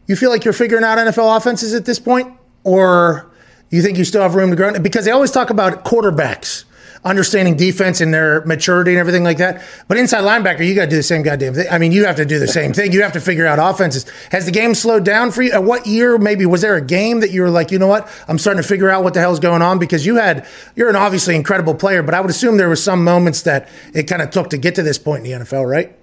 you 0.08 0.16
feel 0.16 0.32
like 0.32 0.46
you're 0.46 0.54
figuring 0.54 0.84
out 0.84 0.98
NFL 0.98 1.38
offenses 1.38 1.76
at 1.76 1.86
this 1.86 2.00
point 2.00 2.34
or 2.64 3.32
you 3.74 3.82
think 3.82 3.98
you 3.98 4.06
still 4.06 4.22
have 4.22 4.36
room 4.36 4.50
to 4.52 4.56
grow? 4.56 4.78
Because 4.80 5.06
they 5.06 5.12
always 5.12 5.32
talk 5.32 5.50
about 5.50 5.84
quarterbacks 5.84 6.66
understanding 7.06 7.58
defense 7.58 8.00
and 8.02 8.14
their 8.14 8.46
maturity 8.46 8.92
and 8.92 9.00
everything 9.00 9.24
like 9.24 9.38
that. 9.38 9.62
But 9.88 9.98
inside 9.98 10.22
linebacker, 10.22 10.66
you 10.66 10.74
got 10.74 10.86
to 10.86 10.90
do 10.90 10.96
the 10.96 11.04
same 11.04 11.22
goddamn 11.22 11.54
thing. 11.54 11.68
I 11.70 11.78
mean, 11.78 11.92
you 11.92 12.06
have 12.06 12.16
to 12.16 12.26
do 12.26 12.40
the 12.40 12.48
same 12.48 12.72
thing. 12.72 12.94
You 12.94 13.02
have 13.02 13.14
to 13.14 13.20
figure 13.20 13.46
out 13.46 13.60
offenses. 13.60 14.06
Has 14.32 14.46
the 14.46 14.52
game 14.52 14.74
slowed 14.74 15.04
down 15.04 15.32
for 15.32 15.42
you? 15.42 15.52
At 15.52 15.64
what 15.64 15.86
year, 15.86 16.18
maybe, 16.18 16.46
was 16.46 16.62
there 16.62 16.76
a 16.76 16.82
game 16.82 17.20
that 17.20 17.32
you 17.32 17.42
were 17.42 17.50
like, 17.50 17.72
you 17.72 17.80
know 17.80 17.88
what? 17.88 18.08
I'm 18.28 18.38
starting 18.38 18.62
to 18.62 18.68
figure 18.68 18.90
out 18.90 19.04
what 19.04 19.14
the 19.14 19.20
hell's 19.20 19.40
going 19.40 19.62
on? 19.62 19.80
Because 19.80 20.06
you 20.06 20.16
had, 20.16 20.48
you're 20.76 20.90
an 20.90 20.96
obviously 20.96 21.36
incredible 21.36 21.76
player, 21.76 22.04
but 22.04 22.14
I 22.14 22.22
would 22.22 22.30
assume 22.30 22.58
there 22.58 22.70
were 22.70 22.76
some 22.76 23.04
moments 23.04 23.42
that 23.42 23.68
it 23.94 24.04
kind 24.04 24.22
of 24.22 24.30
took 24.30 24.50
to 24.52 24.58
get 24.58 24.76
to 24.76 24.84
this 24.84 24.98
point 24.98 25.26
in 25.26 25.40
the 25.40 25.46
NFL, 25.46 25.70
right? 25.70 25.94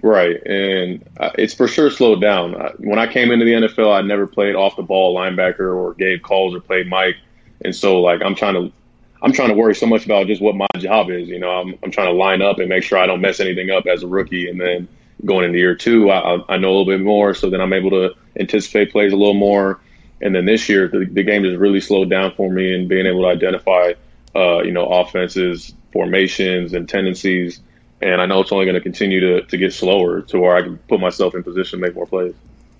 Right, 0.00 0.40
and 0.46 1.06
uh, 1.18 1.30
it's 1.36 1.52
for 1.52 1.68
sure 1.68 1.90
slowed 1.90 2.20
down. 2.20 2.54
When 2.78 2.98
I 2.98 3.06
came 3.06 3.30
into 3.30 3.44
the 3.44 3.52
NFL, 3.52 3.94
I 3.94 4.00
never 4.00 4.26
played 4.26 4.54
off 4.54 4.76
the 4.76 4.82
ball 4.82 5.14
linebacker 5.14 5.76
or 5.76 5.94
gave 5.94 6.22
calls 6.22 6.54
or 6.54 6.60
played 6.60 6.88
Mike, 6.88 7.16
and 7.64 7.74
so 7.74 8.00
like 8.00 8.22
I'm 8.22 8.34
trying 8.34 8.54
to, 8.54 8.72
I'm 9.20 9.32
trying 9.32 9.48
to 9.48 9.54
worry 9.54 9.74
so 9.74 9.86
much 9.86 10.06
about 10.06 10.28
just 10.28 10.40
what 10.40 10.56
my 10.56 10.66
job 10.78 11.10
is. 11.10 11.28
You 11.28 11.38
know, 11.38 11.50
I'm 11.50 11.78
I'm 11.82 11.90
trying 11.90 12.08
to 12.08 12.14
line 12.14 12.40
up 12.40 12.58
and 12.58 12.68
make 12.68 12.84
sure 12.84 12.98
I 12.98 13.06
don't 13.06 13.20
mess 13.20 13.38
anything 13.38 13.70
up 13.70 13.86
as 13.86 14.02
a 14.02 14.06
rookie, 14.06 14.48
and 14.48 14.58
then 14.58 14.88
going 15.26 15.44
into 15.44 15.58
year 15.58 15.74
two, 15.74 16.10
I, 16.10 16.38
I 16.48 16.56
know 16.56 16.68
a 16.68 16.74
little 16.74 16.86
bit 16.86 17.00
more, 17.00 17.34
so 17.34 17.50
then 17.50 17.60
I'm 17.60 17.72
able 17.72 17.90
to 17.90 18.14
anticipate 18.40 18.92
plays 18.92 19.12
a 19.12 19.16
little 19.16 19.34
more. 19.34 19.80
And 20.20 20.34
then 20.34 20.46
this 20.46 20.68
year, 20.68 20.88
the, 20.88 21.04
the 21.04 21.22
game 21.22 21.44
has 21.44 21.56
really 21.56 21.80
slowed 21.80 22.08
down 22.08 22.32
for 22.34 22.50
me, 22.50 22.74
and 22.74 22.88
being 22.88 23.06
able 23.06 23.22
to 23.22 23.28
identify, 23.28 23.92
uh, 24.34 24.62
you 24.62 24.72
know, 24.72 24.86
offenses, 24.86 25.74
formations, 25.92 26.72
and 26.72 26.88
tendencies 26.88 27.60
and 28.02 28.20
I 28.20 28.26
know 28.26 28.40
it's 28.40 28.52
only 28.52 28.66
going 28.66 28.74
to 28.74 28.80
continue 28.80 29.20
to, 29.20 29.46
to 29.46 29.56
get 29.56 29.72
slower 29.72 30.22
to 30.22 30.40
where 30.40 30.56
I 30.56 30.62
can 30.62 30.76
put 30.76 31.00
myself 31.00 31.34
in 31.34 31.42
position 31.42 31.78
to 31.78 31.86
make 31.86 31.94
more 31.94 32.06
plays. 32.06 32.34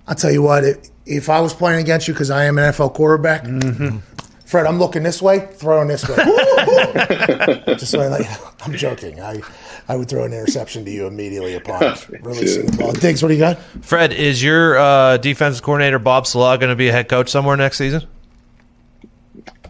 I'll 0.08 0.16
tell 0.16 0.32
you 0.32 0.42
what, 0.42 0.64
if, 0.64 0.90
if 1.06 1.28
I 1.28 1.40
was 1.40 1.54
playing 1.54 1.80
against 1.80 2.08
you 2.08 2.14
because 2.14 2.30
I 2.30 2.44
am 2.44 2.58
an 2.58 2.72
NFL 2.72 2.94
quarterback, 2.94 3.44
mm-hmm. 3.44 3.98
Fred, 4.44 4.66
I'm 4.66 4.78
looking 4.78 5.04
this 5.04 5.22
way, 5.22 5.48
throwing 5.52 5.88
this 5.88 6.06
way. 6.06 6.16
Just 7.78 7.92
so 7.92 8.06
like, 8.08 8.26
I'm 8.66 8.74
joking. 8.74 9.20
I, 9.20 9.40
I 9.88 9.96
would 9.96 10.08
throw 10.08 10.24
an 10.24 10.32
interception 10.32 10.84
to 10.84 10.90
you 10.90 11.06
immediately 11.06 11.54
upon 11.54 11.80
releasing 12.20 12.66
the 12.66 12.76
ball. 12.76 12.92
Diggs, 12.92 13.22
what 13.22 13.28
do 13.28 13.34
you 13.34 13.40
got? 13.40 13.58
Fred, 13.80 14.12
is 14.12 14.42
your 14.42 14.76
uh, 14.76 15.16
defensive 15.18 15.62
coordinator 15.62 15.98
Bob 15.98 16.26
Saleh 16.26 16.60
going 16.60 16.70
to 16.70 16.76
be 16.76 16.88
a 16.88 16.92
head 16.92 17.08
coach 17.08 17.30
somewhere 17.30 17.56
next 17.56 17.78
season? 17.78 18.06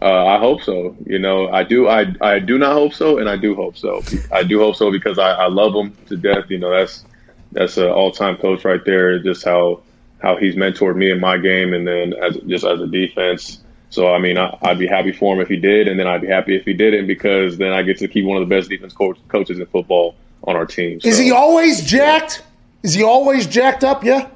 Uh, 0.03 0.25
I 0.25 0.37
hope 0.37 0.61
so. 0.61 0.97
You 1.05 1.17
know, 1.17 1.47
I 1.47 1.63
do. 1.63 1.87
I 1.87 2.13
I 2.19 2.39
do 2.39 2.57
not 2.57 2.73
hope 2.73 2.93
so, 2.93 3.19
and 3.19 3.29
I 3.29 3.37
do 3.37 3.55
hope 3.55 3.77
so. 3.77 4.03
I 4.33 4.43
do 4.43 4.59
hope 4.59 4.75
so 4.75 4.91
because 4.91 5.17
I, 5.17 5.31
I 5.31 5.47
love 5.47 5.73
him 5.73 5.95
to 6.07 6.17
death. 6.17 6.49
You 6.49 6.57
know, 6.57 6.71
that's 6.71 7.05
that's 7.53 7.77
an 7.77 7.87
all 7.87 8.11
time 8.11 8.35
coach 8.35 8.65
right 8.65 8.83
there. 8.83 9.17
Just 9.19 9.45
how 9.45 9.81
how 10.21 10.35
he's 10.35 10.55
mentored 10.55 10.97
me 10.97 11.09
in 11.09 11.21
my 11.21 11.37
game, 11.37 11.73
and 11.73 11.87
then 11.87 12.13
as 12.21 12.35
just 12.47 12.65
as 12.65 12.81
a 12.81 12.87
defense. 12.87 13.63
So 13.91 14.13
I 14.13 14.19
mean, 14.19 14.37
I, 14.37 14.57
would 14.63 14.77
be 14.77 14.87
happy 14.87 15.13
for 15.13 15.35
him 15.35 15.41
if 15.41 15.47
he 15.47 15.55
did, 15.55 15.87
and 15.87 15.97
then 15.97 16.05
I'd 16.05 16.19
be 16.19 16.27
happy 16.27 16.57
if 16.57 16.65
he 16.65 16.73
didn't 16.73 17.07
because 17.07 17.57
then 17.57 17.71
I 17.71 17.81
get 17.81 17.97
to 17.99 18.09
keep 18.09 18.25
one 18.25 18.35
of 18.35 18.49
the 18.49 18.53
best 18.53 18.69
defense 18.69 18.91
coach, 18.91 19.17
coaches 19.29 19.57
in 19.57 19.65
football 19.67 20.15
on 20.43 20.57
our 20.57 20.65
team. 20.65 20.99
So. 20.99 21.07
Is 21.07 21.17
he 21.17 21.31
always 21.31 21.81
jacked? 21.81 22.43
Is 22.81 22.93
he 22.93 23.03
always 23.03 23.47
jacked 23.47 23.85
up? 23.85 24.03
Yeah. 24.03 24.27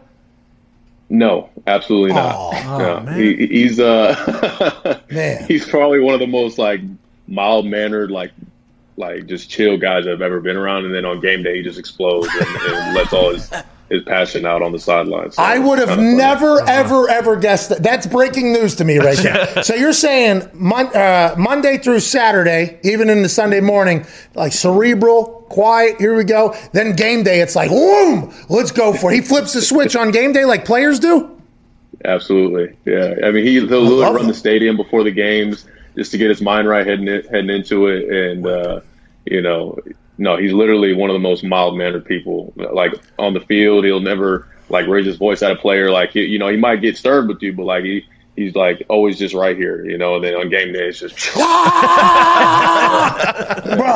No, 1.10 1.50
absolutely 1.66 2.14
not. 2.14 2.36
Oh, 2.36 2.78
no. 2.78 3.06
Oh, 3.08 3.14
he, 3.14 3.48
he's 3.48 3.80
uh, 3.80 5.02
man. 5.12 5.46
he's 5.48 5.68
probably 5.68 6.00
one 6.00 6.14
of 6.14 6.20
the 6.20 6.28
most 6.28 6.58
like 6.58 6.82
mild 7.28 7.66
mannered, 7.66 8.12
like 8.12 8.32
like 8.98 9.26
just 9.28 9.50
chill 9.50 9.78
guys 9.78 10.08
I've 10.08 10.22
ever 10.22 10.42
been 10.42 10.58
around. 10.58 10.86
And 10.86 10.94
then 10.94 11.06
on 11.06 11.22
game 11.22 11.44
day, 11.44 11.58
he 11.58 11.64
just 11.64 11.80
explodes 11.80 12.28
and, 12.34 12.48
and 12.48 12.96
lets 12.96 13.14
all 13.14 13.34
his 13.34 13.52
his 13.90 14.04
passion 14.04 14.46
out 14.46 14.62
on 14.62 14.72
the 14.72 14.80
sidelines. 14.80 15.36
So 15.36 15.44
I 15.44 15.60
would 15.60 15.80
have 15.80 15.98
never, 15.98 16.62
uh-huh. 16.62 16.66
ever, 16.68 17.10
ever 17.10 17.36
guessed 17.36 17.70
that. 17.70 17.84
That's 17.84 18.06
breaking 18.06 18.52
news 18.52 18.76
to 18.76 18.86
me 18.86 18.98
right 19.00 19.22
now. 19.24 19.62
so 19.62 19.76
you're 19.76 19.94
saying 19.94 20.50
mon- 20.54 20.96
uh, 20.96 21.36
Monday 21.38 21.78
through 21.78 22.02
Saturday, 22.02 22.80
even 22.84 23.10
in 23.10 23.24
the 23.24 23.30
Sunday 23.30 23.62
morning, 23.62 24.06
like 24.36 24.52
cerebral, 24.52 25.46
quiet, 25.50 25.98
here 26.00 26.16
we 26.16 26.24
go. 26.24 26.56
Then 26.74 26.96
game 26.96 27.24
day, 27.24 27.42
it's 27.42 27.56
like, 27.56 27.70
boom, 27.70 28.34
let's 28.50 28.72
go 28.72 28.94
for 28.94 29.12
it. 29.12 29.16
He 29.16 29.22
flips 29.22 29.54
the 29.54 29.62
switch 29.62 29.96
on 29.96 30.12
game 30.12 30.34
day 30.34 30.46
like 30.46 30.66
players 30.66 31.00
do? 31.00 31.34
Absolutely, 32.06 32.76
yeah. 32.86 33.16
I 33.24 33.32
mean, 33.32 33.44
he, 33.44 33.54
he'll 33.54 33.82
literally 33.82 34.04
run 34.04 34.14
that. 34.16 34.28
the 34.28 34.34
stadium 34.34 34.78
before 34.78 35.04
the 35.04 35.12
games 35.12 35.66
just 35.96 36.12
to 36.12 36.18
get 36.18 36.30
his 36.30 36.42
mind 36.42 36.68
right 36.68 36.86
heading 36.86 37.08
it, 37.08 37.26
heading 37.28 37.50
into 37.50 37.88
it, 37.88 38.08
and 38.08 38.46
uh, 38.46 38.82
you 39.26 39.42
know, 39.42 39.78
no, 40.18 40.38
he's 40.38 40.54
literally 40.54 40.94
one 40.94 41.10
of 41.10 41.14
the 41.14 41.20
most 41.20 41.44
mild 41.44 41.78
mannered 41.78 42.06
people. 42.06 42.54
Like 42.56 42.94
on 43.20 43.34
the 43.34 43.42
field, 43.42 43.86
he'll 43.86 44.00
never 44.00 44.48
like 44.70 44.88
raise 44.88 45.06
his 45.06 45.18
voice 45.18 45.42
at 45.42 45.52
a 45.52 45.56
player. 45.56 45.92
Like 45.92 46.12
he, 46.12 46.24
you 46.24 46.40
know, 46.40 46.48
he 46.48 46.58
might 46.58 46.82
get 46.82 46.98
stirred 46.98 47.28
with 47.28 47.42
you, 47.42 47.54
but 47.54 47.64
like 47.64 47.84
he. 47.84 48.06
He's 48.38 48.54
like 48.54 48.86
always 48.88 49.18
just 49.18 49.34
right 49.34 49.58
here, 49.58 49.84
you 49.84 49.98
know. 49.98 50.16
And 50.16 50.24
then 50.24 50.36
on 50.36 50.48
game 50.50 50.72
day, 50.72 50.90
it's 50.90 51.00
just 51.00 51.16
Bro, 51.34 51.42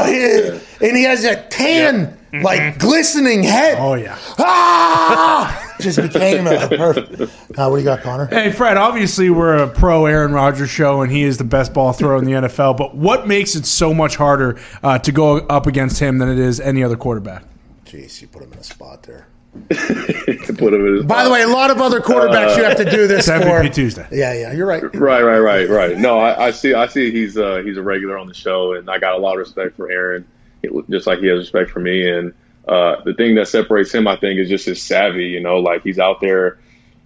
he, 0.06 0.88
and 0.88 0.98
he 0.98 1.04
has 1.04 1.22
that 1.22 1.52
tan, 1.52 2.18
like 2.42 2.80
glistening 2.80 3.44
head. 3.44 3.78
Oh 3.80 3.94
yeah. 3.94 4.18
Ah! 4.40 5.76
Just 5.80 6.02
became 6.02 6.48
a 6.48 6.68
perfect. 6.68 7.22
Uh, 7.58 7.68
what 7.68 7.76
do 7.76 7.82
you 7.82 7.86
got, 7.86 8.02
Connor? 8.02 8.28
Hey 8.28 8.52
Fred, 8.52 8.78
obviously 8.78 9.30
we're 9.30 9.58
a 9.58 9.68
pro 9.68 10.06
Aaron 10.06 10.32
Rodgers 10.32 10.70
show, 10.70 11.02
and 11.02 11.12
he 11.12 11.22
is 11.22 11.38
the 11.38 11.44
best 11.44 11.74
ball 11.74 11.92
thrower 11.94 12.18
in 12.18 12.24
the 12.24 12.32
NFL. 12.32 12.78
But 12.78 12.96
what 12.96 13.28
makes 13.28 13.56
it 13.56 13.66
so 13.66 13.94
much 13.94 14.16
harder 14.16 14.58
uh, 14.82 14.98
to 15.00 15.12
go 15.12 15.38
up 15.38 15.68
against 15.68 16.00
him 16.00 16.18
than 16.18 16.30
it 16.30 16.40
is 16.40 16.60
any 16.60 16.82
other 16.82 16.96
quarterback? 16.96 17.44
Jeez, 17.86 18.22
you 18.22 18.28
put 18.28 18.42
him 18.42 18.54
in 18.54 18.60
a 18.60 18.64
spot 18.64 19.04
there. 19.04 19.28
put 19.70 20.74
him 20.74 20.88
in 20.88 20.96
his 20.98 21.06
By 21.06 21.24
the 21.24 21.30
way, 21.30 21.42
a 21.42 21.48
lot 21.48 21.72
of 21.72 21.82
other 21.82 22.00
quarterbacks 22.00 22.56
you 22.58 22.64
have 22.64 22.78
to 22.78 22.90
do 22.90 23.08
this 23.08 23.28
It's 23.28 23.44
for. 23.44 23.50
MVP 23.62 23.74
Tuesday. 23.74 24.08
Yeah, 24.12 24.34
yeah, 24.34 24.54
you're 24.54 24.66
right. 24.66 24.82
Right, 24.96 25.22
right, 25.22 25.40
right, 25.40 25.70
right. 25.70 25.98
No, 25.98 26.20
I, 26.20 26.48
I 26.48 26.52
see. 26.52 26.74
I 26.74 26.88
see. 26.88 27.12
He's 27.12 27.38
uh, 27.38 27.62
he's 27.66 27.78
a 27.78 27.82
regular 27.84 28.18
on 28.18 28.28
the 28.28 28.34
show, 28.34 28.74
and 28.74 28.90
I 28.90 28.98
got 29.00 29.14
a 29.16 29.18
lot 29.18 29.34
of 29.34 29.40
respect 29.40 29.76
for 29.76 29.92
Aaron, 29.92 30.26
it- 30.64 30.72
just 30.90 31.06
like 31.08 31.20
he 31.20 31.28
has 31.28 31.40
respect 31.40 31.70
for 31.72 31.80
me. 31.82 32.10
And 32.10 32.34
uh, 32.68 33.04
the 33.04 33.14
thing 33.14 33.36
that 33.36 33.48
separates 33.50 33.94
him, 33.94 34.08
I 34.08 34.16
think, 34.16 34.40
is 34.40 34.48
just 34.50 34.66
his 34.66 34.82
savvy. 34.82 35.26
You 35.26 35.42
know, 35.42 35.58
like 35.58 35.84
he's 35.84 36.00
out 36.00 36.22
there. 36.22 36.58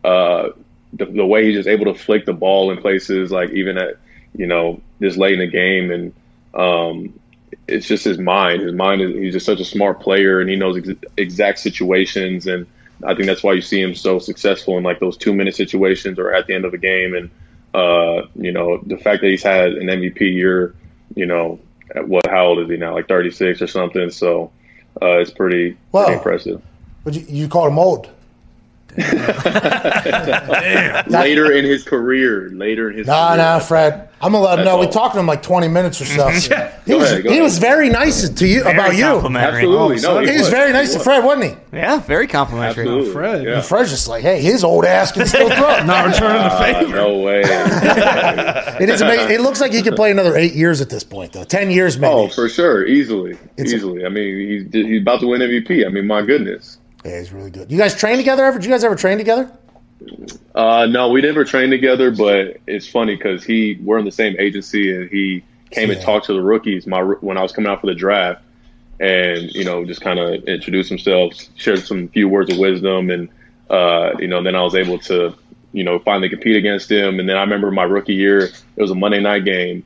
Uh, 0.03 0.49
the, 0.93 1.05
the 1.05 1.26
way 1.26 1.45
he's 1.47 1.55
just 1.55 1.67
able 1.67 1.85
to 1.91 1.95
flick 1.99 2.26
the 2.26 2.34
ball 2.34 2.69
in 2.72 2.80
places, 2.80 3.31
like 3.31 3.49
even 3.51 3.77
at 3.77 3.97
you 4.35 4.45
know 4.47 4.81
this 4.99 5.17
late 5.17 5.34
in 5.34 5.39
the 5.39 5.47
game, 5.47 5.89
and 5.91 6.13
um, 6.53 7.19
it's 7.67 7.87
just 7.87 8.03
his 8.05 8.17
mind. 8.19 8.61
His 8.61 8.73
mind 8.73 9.01
is 9.01 9.15
he's 9.15 9.33
just 9.33 9.45
such 9.45 9.59
a 9.59 9.65
smart 9.65 9.99
player, 9.99 10.39
and 10.39 10.49
he 10.49 10.55
knows 10.55 10.77
ex- 10.77 10.99
exact 11.17 11.59
situations. 11.59 12.47
And 12.47 12.67
I 13.03 13.13
think 13.15 13.25
that's 13.27 13.43
why 13.43 13.53
you 13.53 13.61
see 13.61 13.81
him 13.81 13.95
so 13.95 14.19
successful 14.19 14.77
in 14.77 14.83
like 14.83 14.99
those 14.99 15.17
two 15.17 15.33
minute 15.33 15.55
situations 15.55 16.19
or 16.19 16.33
at 16.33 16.47
the 16.47 16.53
end 16.53 16.65
of 16.65 16.73
a 16.73 16.77
game. 16.77 17.15
And 17.15 17.29
uh, 17.73 18.27
you 18.35 18.51
know, 18.51 18.79
the 18.85 18.97
fact 18.97 19.21
that 19.21 19.29
he's 19.29 19.43
had 19.43 19.73
an 19.73 19.87
MVP 19.87 20.21
year, 20.21 20.75
you 21.15 21.25
know, 21.25 21.59
at 21.95 22.07
what 22.07 22.25
how 22.29 22.45
old 22.47 22.59
is 22.59 22.69
he 22.69 22.77
now? 22.77 22.93
Like 22.93 23.07
thirty 23.07 23.31
six 23.31 23.61
or 23.61 23.67
something. 23.67 24.09
So 24.11 24.51
uh, 25.01 25.17
it's 25.19 25.31
pretty, 25.31 25.77
Wow. 25.91 26.03
pretty 26.05 26.17
impressive. 26.17 26.61
But 27.03 27.13
you, 27.15 27.25
you 27.27 27.47
call 27.47 27.67
him 27.67 27.77
old. 27.77 28.09
Later 31.07 31.51
in 31.51 31.65
his 31.65 31.84
career, 31.84 32.49
later 32.53 32.89
in 32.91 32.97
his 32.99 33.07
Nah, 33.07 33.27
career. 33.30 33.38
nah, 33.38 33.59
Fred. 33.59 34.09
I'm 34.22 34.31
gonna 34.31 34.43
let 34.43 34.59
him 34.59 34.65
know. 34.65 34.80
We 34.80 34.88
talked 34.88 35.13
to 35.13 35.19
him 35.19 35.27
like 35.27 35.43
20 35.43 35.67
minutes 35.67 36.01
or 36.01 36.05
so. 36.05 36.30
He 36.85 36.91
Go 36.91 36.99
was 36.99 37.11
ahead, 37.11 37.23
he 37.23 37.30
ahead. 37.31 37.41
was 37.41 37.57
very 37.57 37.89
nice 37.89 38.30
to 38.30 38.47
you 38.47 38.61
Very 38.63 38.76
about 38.76 38.95
you. 38.95 39.05
Absolutely, 39.05 40.01
no, 40.01 40.19
He 40.19 40.38
was 40.38 40.49
very 40.49 40.72
nice 40.72 40.93
to 40.93 40.99
Fred, 40.99 41.23
wasn't 41.23 41.45
he? 41.72 41.77
Yeah, 41.77 41.99
very 41.99 42.27
complimentary. 42.27 42.84
Absolutely, 42.84 43.11
Fred. 43.11 43.43
Yeah. 43.43 43.61
Fred's 43.61 43.89
just 43.89 44.07
like, 44.07 44.22
hey, 44.22 44.39
his 44.39 44.63
old 44.63 44.85
ass 44.85 45.11
can 45.11 45.26
still 45.26 45.49
throw. 45.49 45.84
Not 45.85 46.05
returning 46.05 46.41
the 46.43 46.53
Uh, 46.53 46.80
favor. 46.80 46.95
no 46.95 47.17
way. 47.19 47.41
It 48.81 48.89
is 48.89 49.01
amazing. 49.01 49.31
It 49.31 49.41
looks 49.41 49.61
like 49.61 49.72
he 49.72 49.81
could 49.81 49.95
play 49.95 50.11
another 50.11 50.35
eight 50.35 50.53
years 50.53 50.80
at 50.81 50.89
this 50.89 51.03
point, 51.03 51.31
though. 51.34 51.43
Ten 51.45 51.72
years, 51.72 51.97
maybe. 51.97 52.13
oh, 52.13 52.27
for 52.27 52.47
sure, 52.49 52.85
easily, 52.85 53.38
It's 53.57 53.72
easily. 53.73 54.05
I 54.05 54.09
mean, 54.09 54.38
he's 54.72 54.85
he's 54.85 55.01
about 55.01 55.22
to 55.22 55.27
win 55.27 55.41
MVP. 55.41 55.85
I 55.85 55.89
mean, 55.89 56.05
my 56.05 56.22
goodness. 56.22 56.77
Yeah, 57.06 57.19
he's 57.19 57.32
really 57.32 57.52
good. 57.52 57.72
You 57.72 57.77
guys 57.77 57.95
train 57.95 58.18
together 58.18 58.44
ever? 58.45 58.57
Did 58.57 58.65
you 58.65 58.72
guys 58.72 58.84
ever 58.84 58.95
train 58.95 59.18
together? 59.18 59.52
Uh, 60.53 60.88
no, 60.88 61.10
we 61.10 61.22
never 61.22 61.45
trained 61.45 61.72
together, 61.72 62.11
but 62.11 62.57
it's 62.68 62.88
funny 62.88 63.15
because 63.15 63.44
he 63.44 63.80
we're 63.82 63.98
in 63.98 64.06
the 64.06 64.11
same 64.11 64.36
agency, 64.40 64.95
and 64.95 65.10
he 65.10 65.44
came 65.72 65.90
and 65.90 66.02
talked 66.02 66.26
to 66.27 66.34
the 66.34 66.41
rookies. 66.41 66.86
My 66.88 67.02
when 67.02 67.38
I 67.38 67.41
was 67.41 67.52
coming 67.52 67.72
out 67.72 67.82
for 67.82 67.88
the 67.88 67.95
draft, 67.95 68.41
and 68.99 69.52
you 69.53 69.64
know, 69.64 69.86
just 69.86 70.02
kind 70.02 70.19
of 70.19 70.44
introduced 70.45 70.90
himself, 70.90 71.34
shared 71.56 71.80
some 71.80 72.07
few 72.10 72.27
words 72.27 72.52
of 72.52 72.57
wisdom, 72.57 73.10
and 73.10 73.30
uh, 73.69 74.11
you 74.19 74.27
know, 74.27 74.44
then 74.44 74.56
I 74.56 74.61
was 74.61 74.76
able 74.76 74.99
to, 74.99 75.36
you 75.72 75.84
know, 75.84 75.99
finally 75.99 76.30
compete 76.30 76.56
against 76.56 76.90
him. 76.91 77.19
And 77.19 77.27
then 77.27 77.38
I 77.38 77.41
remember 77.41 77.72
my 77.72 77.84
rookie 77.84 78.14
year, 78.14 78.40
it 78.40 78.82
was 78.82 78.91
a 78.91 78.95
Monday 78.95 79.19
night 79.19 79.45
game, 79.45 79.86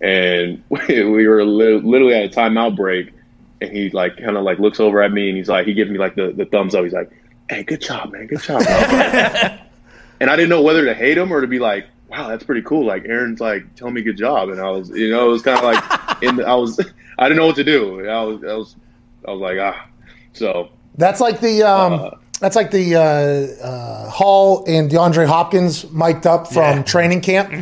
and 0.00 0.62
we 0.68 1.26
were 1.26 1.44
li- 1.44 1.80
literally 1.80 2.14
at 2.14 2.32
a 2.32 2.36
timeout 2.36 2.76
break, 2.76 3.12
and 3.60 3.72
he 3.72 3.90
like 3.90 4.16
kind 4.16 4.36
of 4.36 4.44
like 4.44 4.58
looks 4.58 4.80
over 4.80 5.02
at 5.02 5.12
me, 5.12 5.28
and 5.28 5.36
he's 5.36 5.48
like, 5.48 5.66
he 5.66 5.74
gives 5.74 5.90
me 5.90 5.98
like 5.98 6.14
the, 6.14 6.32
the 6.32 6.44
thumbs 6.44 6.74
up. 6.74 6.84
He's 6.84 6.92
like, 6.92 7.10
"Hey, 7.48 7.62
good 7.62 7.80
job, 7.80 8.12
man, 8.12 8.26
good 8.26 8.40
job." 8.40 8.62
man." 8.62 9.60
and 10.20 10.30
I 10.30 10.36
didn't 10.36 10.50
know 10.50 10.62
whether 10.62 10.84
to 10.84 10.94
hate 10.94 11.18
him 11.18 11.32
or 11.32 11.40
to 11.40 11.46
be 11.46 11.58
like, 11.58 11.86
"Wow, 12.08 12.28
that's 12.28 12.44
pretty 12.44 12.62
cool." 12.62 12.84
Like 12.84 13.04
Aaron's 13.06 13.40
like, 13.40 13.74
"Tell 13.74 13.90
me 13.90 14.02
good 14.02 14.16
job," 14.16 14.48
and 14.50 14.60
I 14.60 14.70
was, 14.70 14.90
you 14.90 15.10
know, 15.10 15.26
it 15.28 15.32
was 15.32 15.42
kind 15.42 15.58
of 15.58 15.64
like, 15.64 16.22
in 16.22 16.36
the, 16.36 16.46
I 16.46 16.54
was, 16.54 16.80
I 17.18 17.28
didn't 17.28 17.38
know 17.38 17.46
what 17.46 17.56
to 17.56 17.64
do. 17.64 18.08
I 18.08 18.22
was, 18.22 18.44
I 18.44 18.54
was, 18.54 18.76
I 19.26 19.30
was 19.32 19.40
like, 19.40 19.58
ah. 19.58 19.86
So 20.32 20.70
That's 20.96 21.20
like 21.20 21.40
the 21.40 21.62
um, 21.62 22.12
that's 22.40 22.54
like 22.56 22.70
the 22.70 22.94
uh, 22.94 23.64
uh, 23.66 24.10
Hall 24.10 24.64
and 24.68 24.90
DeAndre 24.90 25.26
Hopkins 25.26 25.90
mic'd 25.90 26.26
up 26.26 26.46
from 26.52 26.84
training 26.84 27.20
camp 27.20 27.52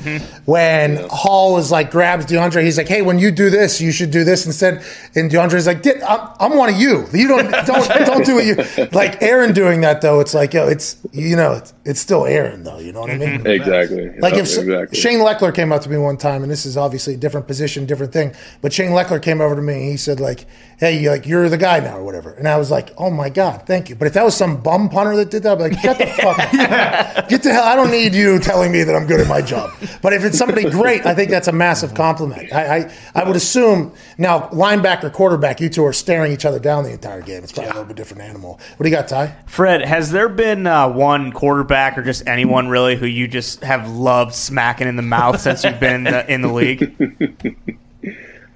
when 0.45 0.97
Hall 1.11 1.55
was 1.55 1.71
like 1.71 1.91
grabs 1.91 2.27
DeAndre. 2.27 2.63
He's 2.63 2.77
like, 2.77 2.89
"Hey, 2.89 3.03
when 3.03 3.19
you 3.19 3.31
do 3.31 3.49
this, 3.51 3.81
you 3.81 3.91
should 3.93 4.11
do 4.11 4.23
this 4.25 4.45
instead." 4.47 4.85
And 5.15 5.31
DeAndre's 5.31 5.67
like, 5.67 5.83
"Di- 5.83 6.03
"I'm, 6.03 6.29
I'm 6.41 6.57
one 6.59 6.69
of 6.69 6.77
you. 6.81 7.07
You 7.13 7.29
don't 7.29 7.51
don't 7.67 7.89
don't 8.07 8.25
do 8.27 8.35
what 8.35 8.45
you 8.45 8.89
like." 8.93 9.23
Aaron 9.23 9.55
doing 9.55 9.81
that 9.81 10.03
though, 10.03 10.21
it's 10.21 10.35
like, 10.35 10.53
yo, 10.53 10.69
it's 10.69 10.97
you 11.13 11.37
know, 11.37 11.53
it's, 11.53 11.73
it's 11.85 12.01
still 12.01 12.27
Aaron 12.27 12.63
though. 12.63 12.79
You 12.79 12.93
know 12.93 13.01
what 13.01 13.11
I 13.11 13.17
mean? 13.19 13.47
exactly, 13.47 14.11
Like 14.19 14.35
Yeah, 14.35 14.41
if 14.41 14.59
exactly. 14.59 14.99
Shane 14.99 15.21
Lechler 15.21 15.55
came 15.55 15.73
up 15.73 15.83
to 15.83 15.91
me 15.91 15.97
one 15.97 16.17
time, 16.19 16.43
and 16.43 16.51
this 16.51 16.67
is 16.67 16.77
obviously 16.77 17.15
a 17.15 17.17
different 17.17 17.47
position, 17.47 17.87
different 17.87 18.13
thing. 18.13 18.35
But 18.61 18.73
Shane 18.73 18.91
Lechler 18.91 19.23
came 19.23 19.41
over 19.41 19.57
to 19.57 19.63
me 19.63 19.75
and 19.75 19.91
he 19.91 19.97
said, 19.97 20.21
like, 20.21 20.45
"Hey, 20.79 21.01
you 21.01 21.11
like 21.11 21.27
you're 21.27 21.49
the 21.49 21.57
guy 21.57 21.81
now, 21.81 21.97
or 21.99 22.05
whatever." 22.05 22.33
And 22.35 22.47
I 22.47 22.57
was 22.59 22.71
like, 22.71 22.91
"Oh 22.99 23.11
my 23.11 23.31
god, 23.31 23.63
thank 23.67 23.89
you." 23.89 23.95
But 23.97 24.07
if 24.07 24.13
that 24.15 24.25
was 24.25 24.37
some 24.37 24.63
bum 24.67 24.89
punter 24.89 25.15
that 25.15 25.31
did 25.31 25.45
that, 25.45 25.53
I'd 25.53 25.59
be 25.59 25.77
like, 25.77 25.81
"Get 25.81 25.97
the 25.97 26.07
fuck, 26.07 26.37
get 27.29 27.45
the 27.45 27.53
hell! 27.53 27.63
I 27.63 27.77
don't 27.77 27.93
need 27.93 28.15
you 28.15 28.41
telling 28.41 28.73
me 28.73 28.83
that 28.83 28.97
I'm 28.97 29.07
good 29.07 29.21
at 29.21 29.29
my 29.29 29.41
job." 29.41 29.71
But 30.03 30.13
if 30.13 30.25
it's 30.25 30.37
somebody 30.37 30.69
great, 30.69 31.07
I 31.07 31.15
think 31.15 31.31
that's 31.31 31.47
a 31.47 31.53
massive 31.53 31.95
compliment. 31.95 32.53
I 32.53 32.79
I, 32.79 32.93
I 33.15 33.25
would 33.25 33.37
assume 33.37 33.93
now 34.19 34.49
linebacker, 34.49 35.13
quarterback, 35.13 35.61
you 35.61 35.69
two 35.69 35.85
are 35.85 35.93
staring 35.93 36.33
each 36.33 36.45
other 36.45 36.59
down 36.59 36.83
the 36.83 36.91
entire 36.91 37.23
game. 37.23 37.45
It's 37.45 37.53
probably 37.53 37.71
a 37.71 37.75
little 37.75 37.87
bit 37.87 37.97
different 37.97 38.25
animal. 38.25 38.59
What 38.77 38.83
do 38.83 38.91
you 38.91 38.97
got, 38.97 39.07
Ty? 39.07 39.37
Fred, 39.47 39.83
has 39.83 40.11
there 40.11 40.29
been 40.29 40.67
uh, 40.67 40.89
one 40.89 41.31
quarterback 41.31 41.97
or 41.97 42.03
just 42.03 42.27
anyone 42.27 42.67
really 42.67 42.97
who 42.97 43.07
you 43.07 43.29
just 43.29 43.63
have 43.63 43.89
loved 43.89 44.35
smacking 44.35 44.89
in 44.89 44.97
the 44.97 45.03
mouth 45.03 45.41
since 45.41 45.63
you've 45.63 45.79
been 45.79 46.09
uh, 46.09 46.25
in 46.29 46.43
the 46.43 46.53
league? 46.53 47.79